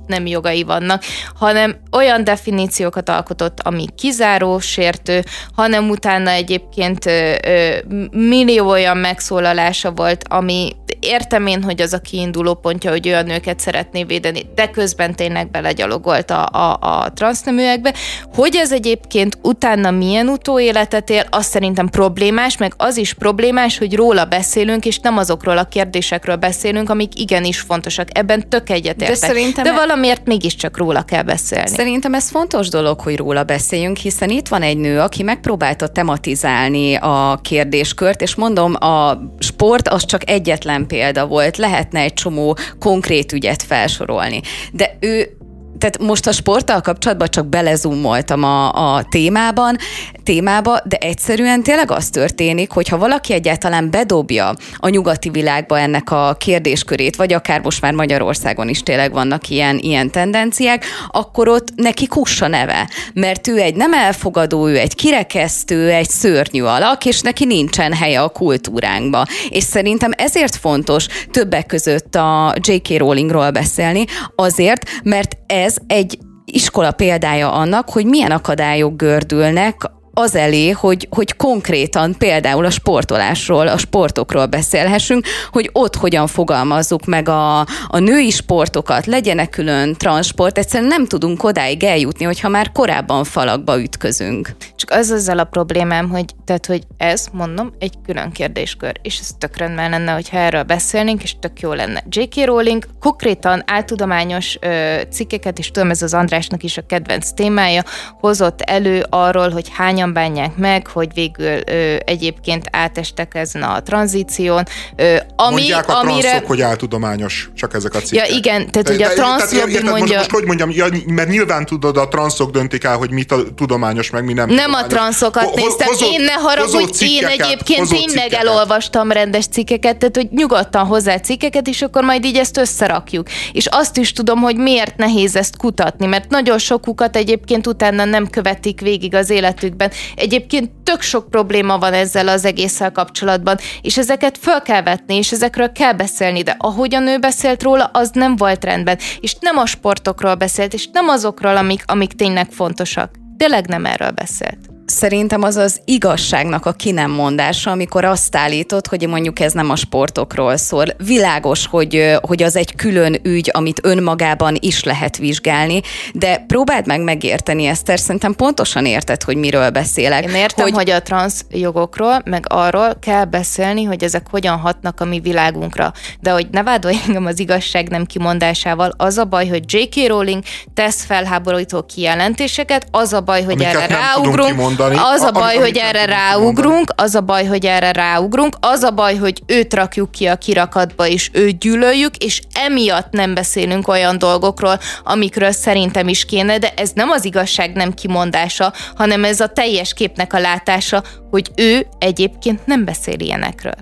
nem 0.06 0.26
jogai 0.26 0.62
vannak, 0.62 1.02
hanem 1.34 1.76
olyan 1.92 2.24
definíciókat 2.24 3.08
alkotott, 3.08 3.60
ami 3.60 3.86
kizáró, 3.96 4.58
sértő, 4.58 5.24
hanem 5.54 5.88
utána 5.88 6.30
egyébként 6.30 7.06
ö, 7.06 7.34
ö, 7.46 7.76
millió 8.10 8.68
olyan 8.68 8.96
megszólalása 8.96 9.90
volt, 9.90 10.24
ami 10.28 10.72
értem 11.06 11.46
én, 11.46 11.62
hogy 11.62 11.80
az 11.80 11.92
a 11.92 11.98
kiinduló 11.98 12.54
pontja, 12.54 12.90
hogy 12.90 13.08
olyan 13.08 13.24
nőket 13.24 13.60
szeretné 13.60 14.04
védeni, 14.04 14.46
de 14.54 14.70
közben 14.70 15.14
tényleg 15.14 15.50
belegyalogolt 15.50 16.30
a, 16.30 16.46
a, 16.52 16.78
a 16.80 17.12
transzneműekbe, 17.12 17.94
hogy 18.34 18.56
ez 18.56 18.72
egyébként 18.72 19.38
utána 19.42 19.90
milyen 19.90 20.28
utóéletet 20.28 21.10
él, 21.10 21.24
az 21.30 21.46
szerintem 21.46 21.88
problémás, 21.88 22.56
meg 22.56 22.72
az 22.76 22.96
is 22.96 23.14
problémás, 23.14 23.78
hogy 23.78 23.94
róla 23.94 24.24
beszélünk, 24.24 24.84
és 24.84 24.98
nem 24.98 25.18
azokról 25.18 25.58
a 25.58 25.64
kérdésekről 25.64 26.36
beszélünk, 26.36 26.90
amik 26.90 27.20
igenis 27.20 27.60
fontosak. 27.60 28.08
Ebben 28.18 28.48
tök 28.48 28.70
egyetértek. 28.70 29.08
De, 29.08 29.26
szerintem 29.26 29.64
de 29.64 29.70
e- 29.70 29.74
valamiért 29.74 30.26
mégiscsak 30.26 30.76
róla 30.76 31.02
kell 31.02 31.22
beszélni. 31.22 31.68
Szerintem 31.68 32.14
ez 32.14 32.30
fontos 32.30 32.68
dolog, 32.68 33.00
hogy 33.00 33.16
róla 33.16 33.44
beszéljünk, 33.44 33.96
hiszen 33.96 34.30
itt 34.30 34.48
van 34.48 34.62
egy 34.62 34.76
nő, 34.76 35.00
aki 35.00 35.22
megpróbálta 35.22 35.88
tematizálni 35.88 36.94
a 36.94 37.38
kérdéskört, 37.42 38.20
és 38.20 38.34
mondom, 38.34 38.74
a 38.74 39.18
sport 39.38 39.88
az 39.88 40.04
csak 40.04 40.30
egyetlen 40.30 40.86
példa 40.86 40.95
volt, 41.24 41.56
lehetne 41.56 42.00
egy 42.00 42.14
csomó 42.14 42.56
konkrét 42.78 43.32
ügyet 43.32 43.62
felsorolni. 43.62 44.40
De 44.72 44.96
ő 45.00 45.36
tehát 45.78 45.98
most 45.98 46.26
a 46.26 46.32
sporttal 46.32 46.80
kapcsolatban 46.80 47.28
csak 47.30 47.46
belezumoltam 47.46 48.42
a, 48.42 48.94
a 48.94 49.04
témában, 49.10 49.76
témába, 50.22 50.80
de 50.84 50.96
egyszerűen 50.96 51.62
tényleg 51.62 51.90
az 51.90 52.10
történik, 52.10 52.70
hogy 52.70 52.88
ha 52.88 52.98
valaki 52.98 53.32
egyáltalán 53.32 53.90
bedobja 53.90 54.54
a 54.76 54.88
nyugati 54.88 55.28
világba 55.28 55.78
ennek 55.78 56.10
a 56.10 56.36
kérdéskörét, 56.38 57.16
vagy 57.16 57.32
akár 57.32 57.60
most 57.60 57.80
már 57.80 57.92
Magyarországon 57.92 58.68
is 58.68 58.82
tényleg 58.82 59.12
vannak 59.12 59.48
ilyen, 59.48 59.78
ilyen 59.78 60.10
tendenciák, 60.10 60.84
akkor 61.10 61.48
ott 61.48 61.68
neki 61.74 62.06
kussa 62.06 62.46
neve, 62.46 62.88
mert 63.14 63.48
ő 63.48 63.58
egy 63.58 63.74
nem 63.74 63.92
elfogadó, 63.92 64.68
ő 64.68 64.78
egy 64.78 64.94
kirekesztő, 64.94 65.90
egy 65.90 66.08
szörnyű 66.08 66.62
alak, 66.62 67.04
és 67.04 67.20
neki 67.20 67.44
nincsen 67.44 67.92
helye 67.92 68.20
a 68.20 68.28
kultúránkba. 68.28 69.24
És 69.48 69.62
szerintem 69.64 70.10
ezért 70.16 70.56
fontos 70.56 71.06
többek 71.30 71.66
között 71.66 72.14
a 72.14 72.54
J.K. 72.60 72.98
Rowlingról 72.98 73.50
beszélni, 73.50 74.04
azért, 74.34 74.90
mert 75.02 75.36
ez 75.46 75.76
egy 75.86 76.18
iskola 76.44 76.92
példája 76.92 77.52
annak, 77.52 77.90
hogy 77.90 78.06
milyen 78.06 78.30
akadályok 78.30 78.96
gördülnek 78.96 79.90
az 80.18 80.34
elé, 80.34 80.70
hogy, 80.70 81.08
hogy 81.10 81.36
konkrétan 81.36 82.14
például 82.18 82.64
a 82.64 82.70
sportolásról, 82.70 83.68
a 83.68 83.78
sportokról 83.78 84.46
beszélhessünk, 84.46 85.26
hogy 85.50 85.70
ott 85.72 85.96
hogyan 85.96 86.26
fogalmazzuk 86.26 87.04
meg 87.04 87.28
a, 87.28 87.58
a 87.88 87.98
női 87.98 88.30
sportokat, 88.30 89.06
legyenek 89.06 89.50
külön 89.50 89.94
transport, 89.94 90.58
egyszerűen 90.58 90.88
nem 90.88 91.06
tudunk 91.06 91.44
odáig 91.44 91.84
eljutni, 91.84 92.24
hogyha 92.24 92.48
már 92.48 92.72
korábban 92.72 93.24
falakba 93.24 93.80
ütközünk. 93.80 94.56
Csak 94.76 94.90
az 94.90 95.10
azzal 95.10 95.38
a 95.38 95.44
problémám, 95.44 96.08
hogy, 96.08 96.24
tehát, 96.44 96.66
hogy 96.66 96.82
ez, 96.96 97.26
mondom, 97.32 97.72
egy 97.78 97.94
külön 98.06 98.32
kérdéskör, 98.32 98.92
és 99.02 99.18
ez 99.18 99.30
tök 99.38 99.56
rendben 99.56 99.90
lenne, 99.90 100.12
hogyha 100.12 100.36
erről 100.36 100.62
beszélnénk, 100.62 101.22
és 101.22 101.36
tök 101.40 101.60
jó 101.60 101.72
lenne. 101.72 102.02
J.K. 102.08 102.44
Rowling 102.44 102.84
konkrétan 103.00 103.62
áltudományos 103.66 104.58
ö, 104.60 105.00
cikkeket, 105.10 105.58
és 105.58 105.70
tudom, 105.70 105.90
ez 105.90 106.02
az 106.02 106.14
Andrásnak 106.14 106.62
is 106.62 106.76
a 106.76 106.86
kedvenc 106.86 107.30
témája, 107.30 107.82
hozott 108.20 108.60
elő 108.60 109.04
arról, 109.10 109.50
hogy 109.50 109.70
hányan 109.72 110.04
hogyan 110.06 110.12
bánják 110.12 110.56
meg, 110.56 110.86
hogy 110.86 111.08
végül 111.14 111.60
ö, 111.66 111.96
egyébként 112.04 112.64
átestek 112.70 113.34
ezen 113.34 113.62
a 113.62 113.82
tranzíción. 113.82 114.62
Ö, 114.96 115.16
ami, 115.36 115.54
Mondják 115.54 115.88
a 115.88 115.98
amire... 115.98 116.20
transzok, 116.20 116.46
hogy 116.46 116.60
áltudományos, 116.60 117.50
csak 117.54 117.74
ezek 117.74 117.94
a 117.94 117.98
cikkek. 117.98 118.28
Ja 118.28 118.36
igen, 118.36 118.70
tehát 118.70 118.88
ugye 118.88 119.06
a 119.06 119.12
transz 119.12 119.52
mondja... 119.52 119.82
Most, 119.90 120.14
most 120.14 120.30
hogy 120.30 120.44
mondjam, 120.44 120.70
ja, 120.70 120.86
mert 121.06 121.28
nyilván 121.28 121.64
tudod, 121.64 121.96
a 121.96 122.08
transzok 122.08 122.50
döntik 122.50 122.84
el, 122.84 122.96
hogy 122.96 123.10
mi 123.10 123.24
tudományos, 123.56 124.10
meg 124.10 124.24
mi 124.24 124.32
nem 124.32 124.48
Nem 124.48 124.56
tudományos. 124.56 124.86
a 124.86 124.86
transzokat 124.86 125.54
néztem, 125.54 125.88
én 126.12 126.20
ne 126.20 126.32
haragudj, 126.32 127.04
én 127.04 127.26
egyébként 127.26 127.88
tényleg 127.88 128.32
elolvastam 128.32 129.12
rendes 129.12 129.46
cikkeket, 129.46 129.96
tehát 129.96 130.16
hogy 130.16 130.28
nyugodtan 130.30 130.86
hozzá 130.86 131.16
cikkeket, 131.16 131.68
és 131.68 131.82
akkor 131.82 132.04
majd 132.04 132.24
így 132.24 132.36
ezt 132.36 132.56
összerakjuk. 132.56 133.28
És 133.52 133.66
azt 133.66 133.96
is 133.96 134.12
tudom, 134.12 134.40
hogy 134.40 134.56
miért 134.56 134.96
nehéz 134.96 135.36
ezt 135.36 135.56
kutatni, 135.56 136.06
mert 136.06 136.30
nagyon 136.30 136.58
sokukat 136.58 137.16
egyébként 137.16 137.66
utána 137.66 138.04
nem 138.04 138.28
követik 138.30 138.80
végig 138.80 139.14
az 139.14 139.30
életükben. 139.30 139.90
Egyébként 140.14 140.70
tök 140.82 141.00
sok 141.00 141.30
probléma 141.30 141.78
van 141.78 141.92
ezzel 141.92 142.28
az 142.28 142.44
egésszel 142.44 142.92
kapcsolatban, 142.92 143.56
és 143.82 143.98
ezeket 143.98 144.38
föl 144.38 144.60
kell 144.60 144.82
vetni, 144.82 145.14
és 145.16 145.32
ezekről 145.32 145.72
kell 145.72 145.92
beszélni, 145.92 146.42
de 146.42 146.56
ahogyan 146.58 147.08
ő 147.08 147.18
beszélt 147.18 147.62
róla, 147.62 147.90
az 147.92 148.10
nem 148.12 148.36
volt 148.36 148.64
rendben. 148.64 148.98
És 149.20 149.36
nem 149.40 149.56
a 149.56 149.66
sportokról 149.66 150.34
beszélt, 150.34 150.74
és 150.74 150.88
nem 150.92 151.08
azokról, 151.08 151.56
amik, 151.56 151.82
amik 151.86 152.12
tényleg 152.12 152.50
fontosak. 152.50 153.10
Tényleg 153.36 153.66
nem 153.66 153.86
erről 153.86 154.10
beszélt 154.10 154.75
szerintem 154.86 155.42
az 155.42 155.56
az 155.56 155.80
igazságnak 155.84 156.66
a 156.66 156.72
ki 156.72 156.90
nem 156.90 157.10
mondása, 157.10 157.70
amikor 157.70 158.04
azt 158.04 158.36
állítod, 158.36 158.86
hogy 158.86 159.08
mondjuk 159.08 159.40
ez 159.40 159.52
nem 159.52 159.70
a 159.70 159.76
sportokról 159.76 160.56
szól. 160.56 160.84
Világos, 160.98 161.66
hogy, 161.66 162.18
hogy 162.20 162.42
az 162.42 162.56
egy 162.56 162.74
külön 162.74 163.20
ügy, 163.22 163.50
amit 163.52 163.80
önmagában 163.82 164.56
is 164.60 164.84
lehet 164.84 165.16
vizsgálni, 165.16 165.80
de 166.12 166.44
próbáld 166.46 166.86
meg 166.86 167.00
megérteni, 167.00 167.66
Eszter, 167.66 167.98
szerintem 167.98 168.34
pontosan 168.34 168.86
érted, 168.86 169.22
hogy 169.22 169.36
miről 169.36 169.70
beszélek. 169.70 170.24
Én 170.24 170.34
értem, 170.34 170.64
hogy, 170.64 170.74
hogy 170.74 170.90
a 170.90 171.02
transz 171.02 171.44
jogokról, 171.50 172.22
meg 172.24 172.44
arról 172.48 172.96
kell 173.00 173.24
beszélni, 173.24 173.84
hogy 173.84 174.04
ezek 174.04 174.26
hogyan 174.30 174.58
hatnak 174.58 175.00
a 175.00 175.04
mi 175.04 175.20
világunkra. 175.20 175.92
De 176.20 176.30
hogy 176.30 176.46
ne 176.50 176.62
vádolj 176.62 176.96
engem 177.06 177.26
az 177.26 177.38
igazság 177.38 177.88
nem 177.88 178.04
kimondásával, 178.04 178.92
az 178.96 179.18
a 179.18 179.24
baj, 179.24 179.48
hogy 179.48 179.62
J.K. 179.66 180.08
Rowling 180.08 180.42
tesz 180.74 181.04
felháborító 181.04 181.82
kijelentéseket, 181.82 182.86
az 182.90 183.12
a 183.12 183.20
baj, 183.20 183.42
hogy 183.42 183.54
Amiket 183.54 183.74
erre 183.74 183.94
ráugrunk, 183.94 184.75
mondani. 184.78 185.14
Az 185.14 185.22
a 185.22 185.30
baj, 185.30 185.56
hogy 185.56 185.76
erre 185.76 186.04
ráugrunk, 186.04 186.92
az 186.96 187.14
a 187.14 187.20
baj, 187.20 187.44
hogy 187.44 187.66
erre 187.66 187.92
ráugrunk, 187.92 188.56
az 188.60 188.82
a 188.82 188.90
baj, 188.90 189.16
hogy 189.16 189.42
őt 189.46 189.74
rakjuk 189.74 190.10
ki 190.10 190.26
a 190.26 190.36
kirakatba, 190.36 191.06
és 191.06 191.30
őt 191.32 191.58
gyűlöljük, 191.58 192.16
és 192.16 192.42
emiatt 192.52 193.10
nem 193.10 193.34
beszélünk 193.34 193.88
olyan 193.88 194.18
dolgokról, 194.18 194.78
amikről 195.04 195.52
szerintem 195.52 196.08
is 196.08 196.24
kéne, 196.24 196.58
de 196.58 196.72
ez 196.76 196.90
nem 196.94 197.10
az 197.10 197.24
igazság 197.24 197.72
nem 197.72 197.92
kimondása, 197.92 198.72
hanem 198.94 199.24
ez 199.24 199.40
a 199.40 199.46
teljes 199.46 199.94
képnek 199.94 200.32
a 200.32 200.38
látása, 200.38 201.02
hogy 201.30 201.50
ő 201.56 201.86
egyébként 201.98 202.66
nem 202.66 202.84
beszél 202.84 203.20
ilyenekről. 203.20 203.74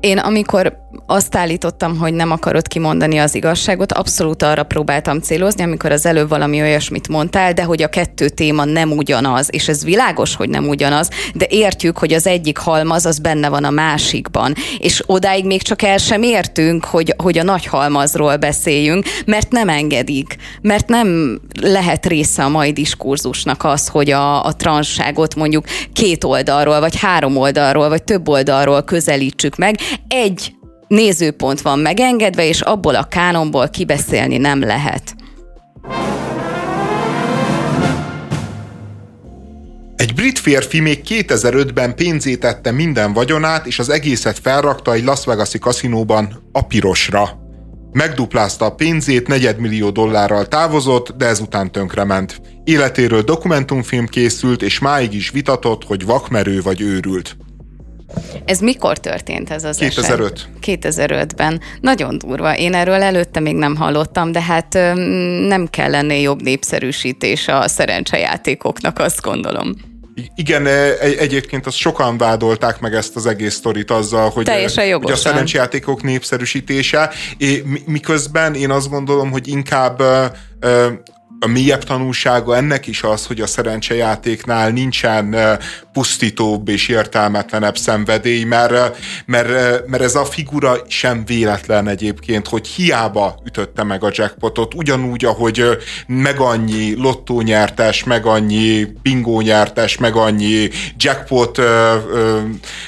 Én 0.00 0.18
amikor 0.18 0.86
azt 1.06 1.36
állítottam, 1.36 1.98
hogy 1.98 2.14
nem 2.14 2.30
akarod 2.30 2.68
kimondani 2.68 3.18
az 3.18 3.34
igazságot, 3.34 3.92
abszolút 3.92 4.42
arra 4.42 4.62
próbáltam 4.62 5.20
célozni, 5.20 5.62
amikor 5.62 5.92
az 5.92 6.06
előbb 6.06 6.28
valami 6.28 6.60
olyasmit 6.60 7.08
mondtál, 7.08 7.52
de 7.52 7.62
hogy 7.62 7.82
a 7.82 7.88
kettő 7.88 8.28
téma 8.28 8.64
nem 8.64 8.90
ugyanaz, 8.90 9.48
és 9.50 9.68
ez 9.68 9.84
világos, 9.84 10.34
hogy 10.34 10.48
nem 10.48 10.68
ugyanaz, 10.68 11.08
de 11.34 11.46
értjük, 11.48 11.98
hogy 11.98 12.12
az 12.12 12.26
egyik 12.26 12.58
halmaz 12.58 13.06
az 13.06 13.18
benne 13.18 13.48
van 13.48 13.64
a 13.64 13.70
másikban, 13.70 14.54
és 14.78 15.02
odáig 15.06 15.44
még 15.44 15.62
csak 15.62 15.82
el 15.82 15.98
sem 15.98 16.22
értünk, 16.22 16.84
hogy, 16.84 17.14
hogy 17.16 17.38
a 17.38 17.42
nagy 17.42 17.66
halmazról 17.66 18.36
beszéljünk, 18.36 19.04
mert 19.26 19.50
nem 19.50 19.68
engedik, 19.68 20.36
mert 20.60 20.88
nem 20.88 21.40
lehet 21.60 22.06
része 22.06 22.44
a 22.44 22.48
mai 22.48 22.72
diskurzusnak 22.72 23.64
az, 23.64 23.88
hogy 23.88 24.10
a, 24.10 24.44
a 24.44 24.52
transságot 24.56 25.34
mondjuk 25.34 25.64
két 25.92 26.24
oldalról, 26.24 26.80
vagy 26.80 26.96
három 27.00 27.36
oldalról, 27.36 27.88
vagy 27.88 28.02
több 28.02 28.28
oldalról 28.28 28.82
közelítsük 28.82 29.56
meg. 29.56 29.76
Egy 30.08 30.52
nézőpont 30.88 31.60
van 31.60 31.78
megengedve, 31.78 32.46
és 32.46 32.60
abból 32.60 32.94
a 32.94 33.04
kánonból 33.04 33.68
kibeszélni 33.68 34.36
nem 34.36 34.60
lehet. 34.60 35.14
Egy 39.96 40.14
brit 40.14 40.38
férfi 40.38 40.80
még 40.80 41.00
2005-ben 41.08 41.94
pénzét 41.94 42.40
tette 42.40 42.70
minden 42.70 43.12
vagyonát, 43.12 43.66
és 43.66 43.78
az 43.78 43.88
egészet 43.88 44.38
felrakta 44.38 44.92
egy 44.92 45.04
Las 45.04 45.24
Vegas-i 45.24 45.58
kaszinóban 45.58 46.48
a 46.52 46.66
pirosra. 46.66 47.46
Megduplázta 47.92 48.64
a 48.64 48.74
pénzét, 48.74 49.28
negyedmillió 49.28 49.90
dollárral 49.90 50.46
távozott, 50.46 51.16
de 51.16 51.26
ezután 51.26 51.72
tönkrement. 51.72 52.40
Életéről 52.64 53.22
dokumentumfilm 53.22 54.06
készült, 54.06 54.62
és 54.62 54.78
máig 54.78 55.14
is 55.14 55.30
vitatott, 55.30 55.84
hogy 55.84 56.04
vakmerő 56.04 56.62
vagy 56.62 56.80
őrült. 56.80 57.36
Ez 58.44 58.60
mikor 58.60 58.98
történt 58.98 59.50
ez 59.50 59.64
az 59.64 59.76
2005. 59.76 60.32
eset? 60.32 60.48
2005-ben. 60.82 61.60
Nagyon 61.80 62.18
durva. 62.18 62.56
Én 62.56 62.74
erről 62.74 63.02
előtte 63.02 63.40
még 63.40 63.56
nem 63.56 63.76
hallottam, 63.76 64.32
de 64.32 64.42
hát 64.42 64.72
nem 65.48 65.66
kell 65.70 65.90
lenni 65.90 66.20
jobb 66.20 66.42
népszerűsítés 66.42 67.48
a 67.48 67.68
szerencsejátékoknak, 67.68 68.98
azt 68.98 69.20
gondolom. 69.20 69.74
Igen, 70.34 70.66
egyébként 71.18 71.66
azt 71.66 71.76
sokan 71.76 72.18
vádolták 72.18 72.80
meg 72.80 72.94
ezt 72.94 73.16
az 73.16 73.26
egész 73.26 73.54
sztorit 73.54 73.90
azzal, 73.90 74.30
hogy, 74.30 74.48
hogy 75.00 75.10
a 75.10 75.16
szerencsejátékok 75.16 76.02
népszerűsítése, 76.02 77.10
miközben 77.84 78.54
én 78.54 78.70
azt 78.70 78.88
gondolom, 78.88 79.30
hogy 79.30 79.48
inkább 79.48 80.02
a 81.40 81.46
mélyebb 81.46 81.84
tanulsága 81.84 82.56
ennek 82.56 82.86
is 82.86 83.02
az, 83.02 83.26
hogy 83.26 83.40
a 83.40 83.46
szerencsejátéknál 83.46 84.70
nincsen 84.70 85.36
pusztítóbb 85.92 86.68
és 86.68 86.88
értelmetlenebb 86.88 87.76
szenvedély, 87.76 88.44
mert, 88.44 88.98
mert, 89.26 89.48
mert 89.86 90.02
ez 90.02 90.14
a 90.14 90.24
figura 90.24 90.76
sem 90.88 91.24
véletlen 91.24 91.88
egyébként, 91.88 92.48
hogy 92.48 92.66
hiába 92.66 93.38
ütötte 93.44 93.82
meg 93.82 94.04
a 94.04 94.10
jackpotot, 94.12 94.74
ugyanúgy, 94.74 95.24
ahogy 95.24 95.64
meg 96.06 96.40
annyi 96.40 96.94
lottónyertes, 96.94 98.04
meg 98.04 98.26
annyi 98.26 98.86
bingónyertes, 99.02 99.96
meg 99.98 100.16
annyi 100.16 100.68
jackpot 100.96 101.60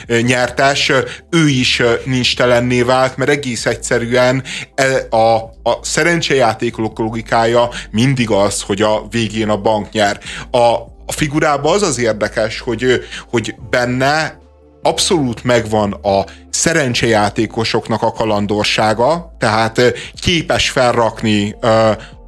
nyertes, 0.07 0.93
ő 1.31 1.49
is 1.49 1.83
nincs 2.05 2.37
telenné 2.37 2.83
vált, 2.83 3.17
mert 3.17 3.31
egész 3.31 3.67
egyszerűen 3.67 4.43
e, 4.75 5.17
a, 5.17 5.35
a 5.63 5.79
szerencsejáték 5.83 6.77
logikája 6.77 7.69
mindig 7.91 8.31
az, 8.31 8.40
hogy 8.67 8.83
a 8.83 9.07
végén 9.11 9.49
a 9.49 9.61
bank 9.61 9.91
nyer. 9.93 10.21
A, 10.51 10.59
a 11.07 11.13
figurában 11.13 11.75
az 11.75 11.83
az 11.83 11.99
érdekes, 11.99 12.61
hogy, 12.61 13.05
hogy 13.31 13.55
benne 13.71 14.39
abszolút 14.83 15.45
megvan 15.45 15.93
a 15.93 16.25
szerencsejátékosoknak 16.51 18.03
a 18.03 18.13
kalandorsága, 18.13 19.35
tehát 19.39 19.81
képes 20.21 20.71
felrakni 20.71 21.57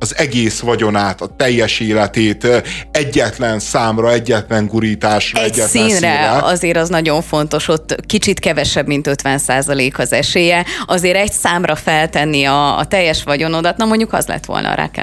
az 0.03 0.16
egész 0.16 0.61
vagyonát, 0.61 1.20
a 1.20 1.27
teljes 1.37 1.81
életét 1.81 2.47
egyetlen 2.91 3.59
számra, 3.59 4.12
egyetlen 4.12 4.66
gurításra, 4.66 5.39
Egy 5.41 5.45
egyetlen 5.45 5.69
színre, 5.69 5.93
színre. 5.93 6.39
azért 6.43 6.77
az 6.77 6.89
nagyon 6.89 7.23
fontos, 7.23 7.69
ott 7.69 7.97
kicsit 8.07 8.39
kevesebb, 8.39 8.87
mint 8.87 9.09
50% 9.23 9.95
az 9.97 10.12
esélye. 10.12 10.65
Azért 10.87 11.16
egy 11.16 11.33
számra 11.33 11.77
feltenni 11.77 12.45
a, 12.45 12.79
a 12.79 12.85
teljes 12.87 13.23
vagyonodat, 13.23 13.77
na 13.77 13.85
mondjuk 13.85 14.12
az 14.12 14.27
lett 14.27 14.45
volna 14.45 14.70
a 14.70 14.74
rock 14.74 15.01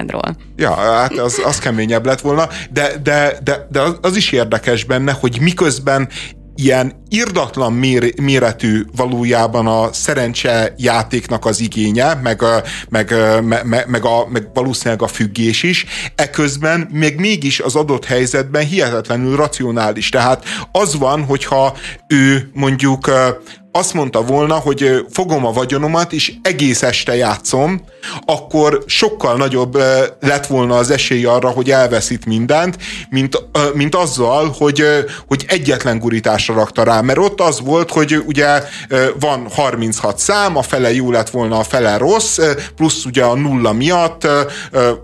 Ja, 0.56 0.74
hát 0.74 1.18
az, 1.18 1.42
az 1.46 1.60
keményebb 1.60 2.06
lett 2.06 2.22
volna, 2.22 2.48
de, 2.72 2.92
de, 3.04 3.38
de, 3.44 3.68
de 3.72 3.82
az 4.02 4.16
is 4.16 4.32
érdekes 4.32 4.84
benne, 4.84 5.12
hogy 5.12 5.38
miközben 5.42 6.10
ilyen 6.64 7.04
irdatlan 7.10 7.74
mér, 7.74 8.14
méretű 8.22 8.86
valójában 8.96 9.68
a 9.68 9.94
szerencse 9.94 10.74
játéknak 10.78 11.46
az 11.46 11.60
igénye, 11.60 12.14
meg, 12.14 12.42
meg, 12.90 13.14
meg, 13.44 13.88
meg, 13.88 14.06
a, 14.06 14.28
meg 14.28 14.50
valószínűleg 14.54 15.02
a 15.02 15.08
függés 15.08 15.64
is, 15.64 15.86
eközben 16.16 16.88
még 16.92 17.20
mégis 17.20 17.60
az 17.60 17.76
adott 17.76 18.06
helyzetben 18.06 18.66
hihetetlenül 18.66 19.36
racionális. 19.36 20.10
Tehát 20.10 20.46
az 20.72 20.98
van, 20.98 21.24
hogyha 21.24 21.78
ő 22.08 22.50
mondjuk 22.54 23.12
azt 23.72 23.94
mondta 23.94 24.22
volna, 24.22 24.56
hogy 24.56 25.06
fogom 25.12 25.46
a 25.46 25.52
vagyonomat, 25.52 26.14
és 26.14 26.34
egész 26.42 26.84
este 26.84 27.16
játszom, 27.16 27.82
akkor 28.26 28.84
sokkal 28.86 29.38
nagyobb 29.38 29.78
lett 30.20 30.48
volna 30.48 30.78
az 30.78 30.90
esély 30.90 31.26
arra, 31.26 31.50
hogy 31.50 31.72
elveszít 31.72 32.26
mindent, 32.26 32.78
mint, 33.10 33.44
mint 33.74 33.96
azzal, 33.96 34.56
hogy, 34.58 34.84
hogy 35.28 35.46
egyetlen 35.48 36.00
gurításra 36.00 36.54
rakta 36.54 36.84
rá. 36.84 37.02
Mert 37.02 37.20
ott 37.20 37.42
az 37.42 37.62
volt, 37.62 37.92
hogy 37.92 38.24
ugye 38.26 38.64
van 39.20 39.48
36 39.50 40.20
szám, 40.20 40.58
a 40.58 40.62
fele 40.62 40.94
jó 40.94 41.12
lett 41.12 41.30
volna, 41.30 41.58
a 41.60 41.64
fele 41.64 41.98
rossz, 41.98 42.40
plusz 42.76 43.06
ugye 43.06 43.24
a 43.24 43.36
nulla 43.36 43.74
miatt, 43.74 44.28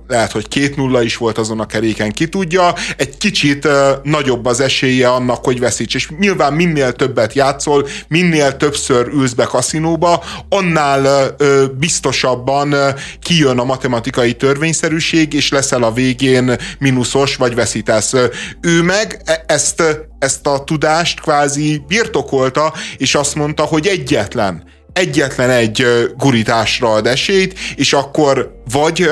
lehet, 0.08 0.32
hogy 0.32 0.48
két 0.48 0.76
nulla 0.76 1.02
is 1.02 1.18
volt 1.18 1.38
azon 1.38 1.60
a 1.60 1.66
keréken, 1.66 2.12
ki 2.12 2.28
tudja, 2.28 2.74
egy 2.98 3.18
kicsit 3.18 3.68
nagyobb 4.04 4.46
az 4.46 4.60
esélye 4.60 5.10
annak, 5.10 5.44
hogy 5.44 5.60
veszíts. 5.60 5.96
És 5.96 6.10
nyilván 6.20 6.54
minél 6.54 6.94
többet 6.94 7.34
játszol, 7.34 7.88
minél 8.08 8.55
többször 8.58 9.08
ülsz 9.08 9.34
be 9.34 9.44
kaszinóba, 9.46 10.24
annál 10.50 11.36
biztosabban 11.80 12.76
kijön 13.22 13.60
a 13.60 13.64
matematikai 13.64 14.34
törvényszerűség, 14.34 15.34
és 15.34 15.50
leszel 15.50 15.84
a 15.84 15.92
végén 15.92 16.56
mínuszos, 16.80 17.36
vagy 17.36 17.56
veszítesz. 17.56 18.14
Ő 18.62 18.82
meg 18.82 19.22
e, 19.26 19.44
ezt, 19.48 19.84
ezt 20.20 20.48
a 20.48 20.64
tudást 20.64 21.22
kvázi 21.22 21.84
birtokolta, 21.88 22.74
és 22.98 23.16
azt 23.16 23.36
mondta, 23.36 23.64
hogy 23.64 23.88
egyetlen 23.88 24.74
egyetlen 24.94 25.50
egy 25.50 25.86
gurításra 26.18 26.94
ad 26.94 27.08
esélyt, 27.08 27.60
és 27.76 27.94
akkor 27.94 28.62
vagy 28.72 29.10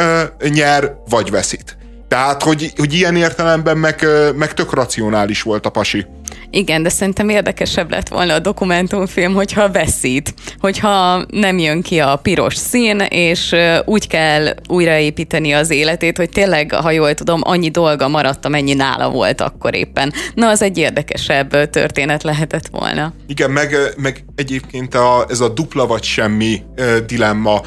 nyer, 0.50 0.96
vagy 1.10 1.32
veszít. 1.32 1.78
Tehát, 2.14 2.44
hogy, 2.44 2.74
hogy 2.78 2.94
ilyen 2.94 3.16
értelemben 3.16 3.78
meg, 3.78 4.06
meg 4.36 4.54
tök 4.54 4.74
racionális 4.74 5.42
volt 5.42 5.66
a 5.66 5.70
pasi. 5.70 6.06
Igen, 6.50 6.84
de 6.84 6.90
szerintem 6.90 7.30
érdekesebb 7.30 7.92
lett 7.92 8.08
volna 8.08 8.34
a 8.34 8.40
dokumentumfilm, 8.40 9.34
hogyha 9.34 9.72
veszít, 9.72 10.34
hogyha 10.60 11.26
nem 11.30 11.58
jön 11.58 11.82
ki 11.82 12.00
a 12.00 12.16
piros 12.16 12.56
szín, 12.56 13.00
és 13.00 13.56
úgy 13.86 14.08
kell 14.08 14.56
újraépíteni 14.68 15.52
az 15.52 15.70
életét, 15.70 16.18
hogy 16.18 16.30
tényleg, 16.30 16.74
ha 16.74 16.92
jól 16.92 17.14
tudom, 17.14 17.42
annyi 17.44 17.70
dolga 17.70 18.08
maradt, 18.08 18.46
amennyi 18.46 18.74
nála 18.74 19.10
volt 19.10 19.42
akkor 19.42 19.76
éppen. 19.76 20.14
Na, 20.34 20.50
az 20.50 20.62
egy 20.62 20.78
érdekesebb 20.78 21.70
történet 21.70 22.24
lehetett 22.24 22.68
volna. 22.68 23.14
Igen, 23.28 23.52
meg, 23.52 23.76
meg 23.98 24.24
egyébként 24.36 24.96
a, 24.96 25.26
ez 25.30 25.40
a 25.40 25.50
dupla 25.50 25.88
vagy 25.88 26.04
semmi 26.04 26.62
dilemma 27.06 27.62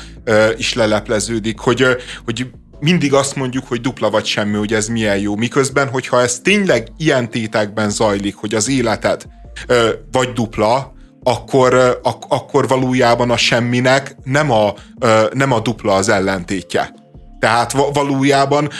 is 0.56 0.74
lelepleződik, 0.74 1.58
hogy, 1.58 1.86
hogy 2.24 2.46
mindig 2.80 3.14
azt 3.14 3.36
mondjuk, 3.36 3.68
hogy 3.68 3.80
dupla 3.80 4.10
vagy 4.10 4.24
semmi, 4.24 4.56
hogy 4.56 4.72
ez 4.72 4.88
milyen 4.88 5.18
jó. 5.18 5.36
Miközben, 5.36 5.88
hogyha 5.88 6.20
ez 6.20 6.38
tényleg 6.38 6.88
ilyen 6.96 7.30
tétekben 7.30 7.90
zajlik, 7.90 8.34
hogy 8.34 8.54
az 8.54 8.68
életed 8.68 9.22
ö, 9.66 9.90
vagy 10.12 10.32
dupla, 10.32 10.94
akkor, 11.22 12.00
ak- 12.02 12.24
akkor 12.28 12.68
valójában 12.68 13.30
a 13.30 13.36
semminek 13.36 14.16
nem 14.24 14.50
a, 14.50 14.74
ö, 15.00 15.22
nem 15.32 15.52
a 15.52 15.60
dupla 15.60 15.94
az 15.94 16.08
ellentétje 16.08 16.94
tehát 17.46 17.72
valójában 17.92 18.70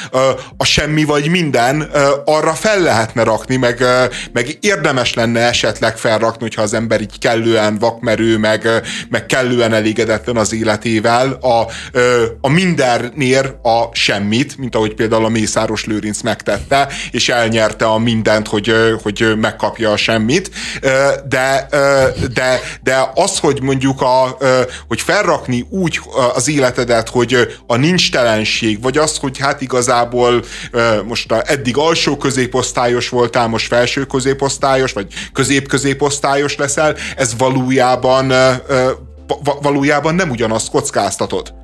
a 0.56 0.64
semmi 0.64 1.04
vagy 1.04 1.28
minden 1.28 1.90
arra 2.24 2.52
fel 2.52 2.80
lehetne 2.80 3.22
rakni, 3.22 3.56
meg, 3.56 3.84
meg 4.32 4.58
érdemes 4.60 5.14
lenne 5.14 5.40
esetleg 5.40 5.96
felrakni, 5.96 6.40
hogyha 6.40 6.62
az 6.62 6.74
ember 6.74 7.00
így 7.00 7.18
kellően 7.18 7.78
vakmerő, 7.78 8.38
meg, 8.38 8.68
meg 9.08 9.26
kellően 9.26 9.72
elégedetlen 9.72 10.36
az 10.36 10.52
életével, 10.52 11.32
a, 11.32 11.66
a 12.40 12.48
mindennél 12.48 13.60
a 13.62 13.84
semmit, 13.92 14.58
mint 14.58 14.74
ahogy 14.74 14.94
például 14.94 15.24
a 15.24 15.28
Mészáros 15.28 15.84
Lőrinc 15.84 16.20
megtette, 16.20 16.88
és 17.10 17.28
elnyerte 17.28 17.84
a 17.84 17.98
mindent, 17.98 18.48
hogy, 18.48 18.74
hogy 19.02 19.36
megkapja 19.36 19.90
a 19.92 19.96
semmit, 19.96 20.50
de, 21.28 21.66
de, 22.34 22.60
de 22.82 23.10
az, 23.14 23.38
hogy 23.38 23.62
mondjuk 23.62 24.00
a, 24.00 24.36
hogy 24.88 25.00
felrakni 25.00 25.66
úgy 25.70 26.00
az 26.34 26.48
életedet, 26.48 27.08
hogy 27.08 27.56
a 27.66 27.76
nincs 27.76 28.10
telenség, 28.10 28.54
minőség, 28.60 28.82
vagy 28.82 28.98
az, 28.98 29.16
hogy 29.16 29.38
hát 29.38 29.60
igazából 29.60 30.42
most 31.06 31.32
eddig 31.32 31.76
alsó 31.76 32.16
középosztályos 32.16 33.08
voltál, 33.08 33.48
most 33.48 33.66
felső 33.66 34.04
középosztályos, 34.04 34.92
vagy 34.92 35.06
közép-középosztályos 35.32 36.56
leszel, 36.56 36.96
ez 37.16 37.36
valójában 37.38 38.32
valójában 39.62 40.14
nem 40.14 40.30
ugyanazt 40.30 40.70
kockáztatod. 40.70 41.54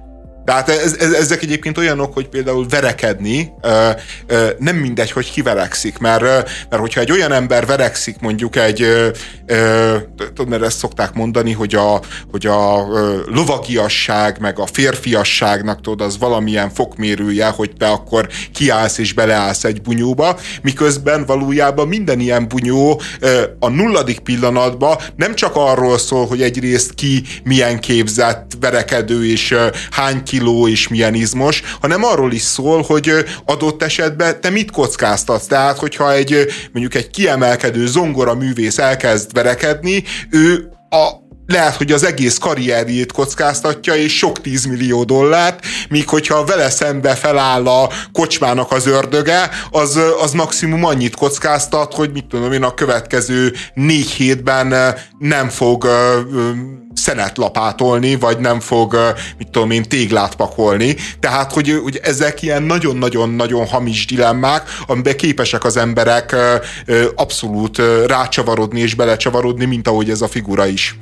Tehát 0.45 0.69
ez, 0.69 0.97
ez, 0.99 1.13
ezek 1.13 1.43
egyébként 1.43 1.79
olyanok, 1.79 2.15
hogy 2.15 2.29
például 2.29 2.67
verekedni 2.69 3.53
ö, 3.63 3.91
ö, 4.27 4.49
nem 4.59 4.77
mindegy, 4.77 5.11
hogy 5.11 5.33
ki 5.33 5.43
verekszik, 5.43 5.99
mert, 5.99 6.23
mert 6.71 6.81
hogyha 6.83 7.01
egy 7.01 7.11
olyan 7.11 7.33
ember 7.33 7.67
verekszik 7.67 8.17
mondjuk 8.21 8.57
egy, 8.57 8.83
ö, 8.83 9.97
tudod, 10.17 10.49
mert 10.49 10.63
ezt 10.63 10.79
szokták 10.79 11.13
mondani, 11.15 11.53
hogy 11.53 11.75
a, 11.75 12.01
hogy 12.31 12.47
a 12.47 12.87
lovagiasság, 13.27 14.41
meg 14.41 14.59
a 14.59 14.67
férfiasságnak 14.67 15.81
tudod, 15.81 16.07
az 16.07 16.19
valamilyen 16.19 16.71
fokmérője, 16.71 17.47
hogy 17.47 17.73
te 17.79 17.87
akkor 17.87 18.29
kiállsz 18.53 18.99
és 18.99 19.13
beleállsz 19.13 19.65
egy 19.65 19.83
bunyóba, 19.83 20.39
miközben 20.63 21.27
valójában 21.27 21.89
minden 21.89 22.21
ilyen 22.21 22.49
bunyó 22.49 23.01
ö, 23.21 23.43
a 23.59 23.69
nulladik 23.69 24.19
pillanatban 24.19 24.97
nem 25.17 25.35
csak 25.35 25.53
arról 25.55 25.99
szól, 25.99 26.27
hogy 26.27 26.43
egyrészt 26.43 26.95
ki 26.95 27.23
milyen 27.45 27.81
képzett 27.81 28.53
verekedő 28.61 29.27
és 29.27 29.51
ö, 29.51 29.67
hány 29.91 30.23
kiló 30.33 30.69
és 30.69 30.89
milyen 30.89 31.15
izmos, 31.15 31.63
hanem 31.81 32.05
arról 32.05 32.33
is 32.33 32.43
szól, 32.43 32.83
hogy 32.83 33.13
adott 33.45 33.83
esetben 33.83 34.41
te 34.41 34.51
mit 34.51 34.71
kockáztatsz. 34.71 35.47
Tehát, 35.47 35.79
hogyha 35.79 36.13
egy 36.13 36.47
mondjuk 36.73 36.95
egy 36.95 37.11
kiemelkedő 37.11 37.87
zongora 37.87 38.35
művész 38.35 38.79
elkezd 38.79 39.33
verekedni, 39.33 40.05
ő 40.31 40.69
a 40.91 41.21
lehet, 41.47 41.77
hogy 41.77 41.93
az 41.93 42.05
egész 42.05 42.39
karrierjét 42.39 43.13
kockáztatja, 43.13 43.95
és 43.95 44.17
sok 44.17 44.41
tízmillió 44.41 45.05
dollárt, 45.05 45.65
míg 45.89 46.09
hogyha 46.09 46.45
vele 46.45 46.71
szembe 46.71 47.15
feláll 47.15 47.67
a 47.67 47.91
kocsmának 48.13 48.73
az 48.73 48.87
ördöge, 48.87 49.51
az, 49.71 50.01
az 50.21 50.33
maximum 50.33 50.85
annyit 50.85 51.17
kockáztat, 51.17 51.95
hogy 51.95 52.13
mit 52.13 52.27
tudom 52.27 52.53
én, 52.53 52.63
a 52.63 52.75
következő 52.75 53.53
négy 53.75 54.11
hétben 54.11 54.97
nem 55.19 55.49
fog 55.49 55.87
szenet 57.03 57.37
lapátolni, 57.39 58.17
vagy 58.17 58.39
nem 58.39 58.61
fog, 58.61 58.97
mit 59.39 59.51
tudom 59.51 59.71
én, 59.71 59.83
téglát 59.83 60.35
pakolni. 60.35 60.97
Tehát, 61.21 61.53
hogy, 61.53 61.81
hogy 61.83 62.01
ezek 62.03 62.43
ilyen 62.43 62.63
nagyon-nagyon-nagyon 62.63 63.67
hamis 63.67 64.07
dilemmák, 64.07 64.69
amiben 64.87 65.17
képesek 65.17 65.65
az 65.65 65.77
emberek 65.77 66.37
abszolút 67.15 67.83
rácsavarodni 68.07 68.81
és 68.81 68.95
belecsavarodni, 68.95 69.65
mint 69.65 69.89
ahogy 69.89 70.11
ez 70.11 70.21
a 70.21 70.29
figura 70.29 70.67
is. 70.67 70.97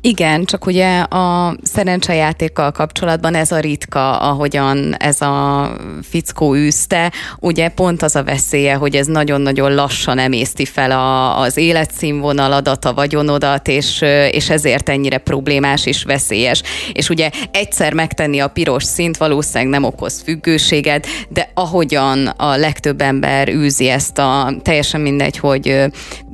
Igen, 0.00 0.44
csak 0.44 0.66
ugye 0.66 1.00
a 1.00 1.56
szerencsejátékkal 1.62 2.72
kapcsolatban 2.72 3.34
ez 3.34 3.52
a 3.52 3.58
ritka, 3.58 4.18
ahogyan 4.18 4.94
ez 4.94 5.20
a 5.20 5.70
fickó 6.02 6.54
űzte, 6.54 7.12
ugye 7.40 7.68
pont 7.68 8.02
az 8.02 8.16
a 8.16 8.22
veszélye, 8.22 8.74
hogy 8.74 8.96
ez 8.96 9.06
nagyon-nagyon 9.06 9.74
lassan 9.74 10.18
emészti 10.18 10.64
fel 10.64 10.90
a, 10.90 11.40
az 11.40 11.56
életszínvonaladat, 11.56 12.84
a 12.84 12.94
vagyonodat, 12.94 13.68
és, 13.68 14.00
és 14.30 14.50
ezért 14.50 14.88
ennyire 14.88 15.18
problémás 15.44 15.86
és 15.86 16.02
veszélyes. 16.02 16.62
És 16.92 17.08
ugye 17.08 17.30
egyszer 17.50 17.92
megtenni 17.92 18.40
a 18.40 18.48
piros 18.48 18.84
szint 18.84 19.16
valószínűleg 19.16 19.68
nem 19.68 19.84
okoz 19.84 20.22
függőséget, 20.24 21.06
de 21.28 21.50
ahogyan 21.54 22.26
a 22.26 22.56
legtöbb 22.56 23.00
ember 23.00 23.48
űzi 23.48 23.88
ezt 23.88 24.18
a, 24.18 24.54
teljesen 24.62 25.00
mindegy, 25.00 25.36
hogy 25.38 25.84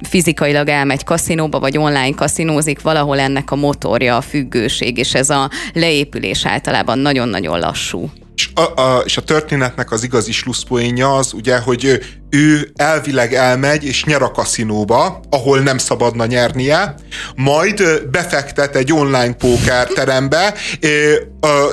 fizikailag 0.09 0.69
elmegy 0.69 1.05
kaszinóba, 1.05 1.61
vagy 1.61 1.79
online 1.79 2.15
kaszinózik, 2.15 2.83
valahol 2.83 3.19
ennek 3.19 3.51
a 3.51 3.57
motorja 3.57 4.17
a 4.17 4.21
függőség, 4.21 4.99
és 4.99 5.15
ez 5.15 5.31
a 5.31 5.51
leépülés 5.73 6.47
általában 6.47 6.99
nagyon-nagyon 6.99 7.59
lassú. 7.59 8.11
És 8.41 8.49
a, 8.55 8.81
a, 8.81 9.03
és 9.05 9.17
a 9.17 9.23
történetnek 9.23 9.91
az 9.91 10.03
igazi 10.03 10.33
slusszpoénja 10.33 11.15
az 11.15 11.33
ugye, 11.33 11.59
hogy 11.59 12.01
ő 12.31 12.71
elvileg 12.75 13.35
elmegy 13.35 13.85
és 13.85 14.05
nyer 14.05 14.23
a 14.23 14.31
kaszinóba, 14.31 15.21
ahol 15.31 15.59
nem 15.59 15.79
szabadna 15.79 16.27
nyernie, 16.27 16.95
majd 17.37 18.09
befektet 18.11 18.77
egy 18.77 18.93
online 18.93 19.33
póker 19.33 19.87
terembe, 19.87 20.55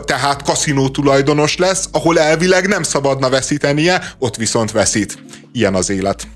tehát 0.05 0.41
kaszinó 0.43 0.89
tulajdonos 0.89 1.57
lesz, 1.57 1.87
ahol 1.91 2.19
elvileg 2.19 2.67
nem 2.67 2.83
szabadna 2.83 3.29
veszítenie, 3.29 4.13
ott 4.19 4.35
viszont 4.35 4.71
veszít. 4.71 5.17
Ilyen 5.51 5.75
az 5.75 5.89
élet. 5.89 6.27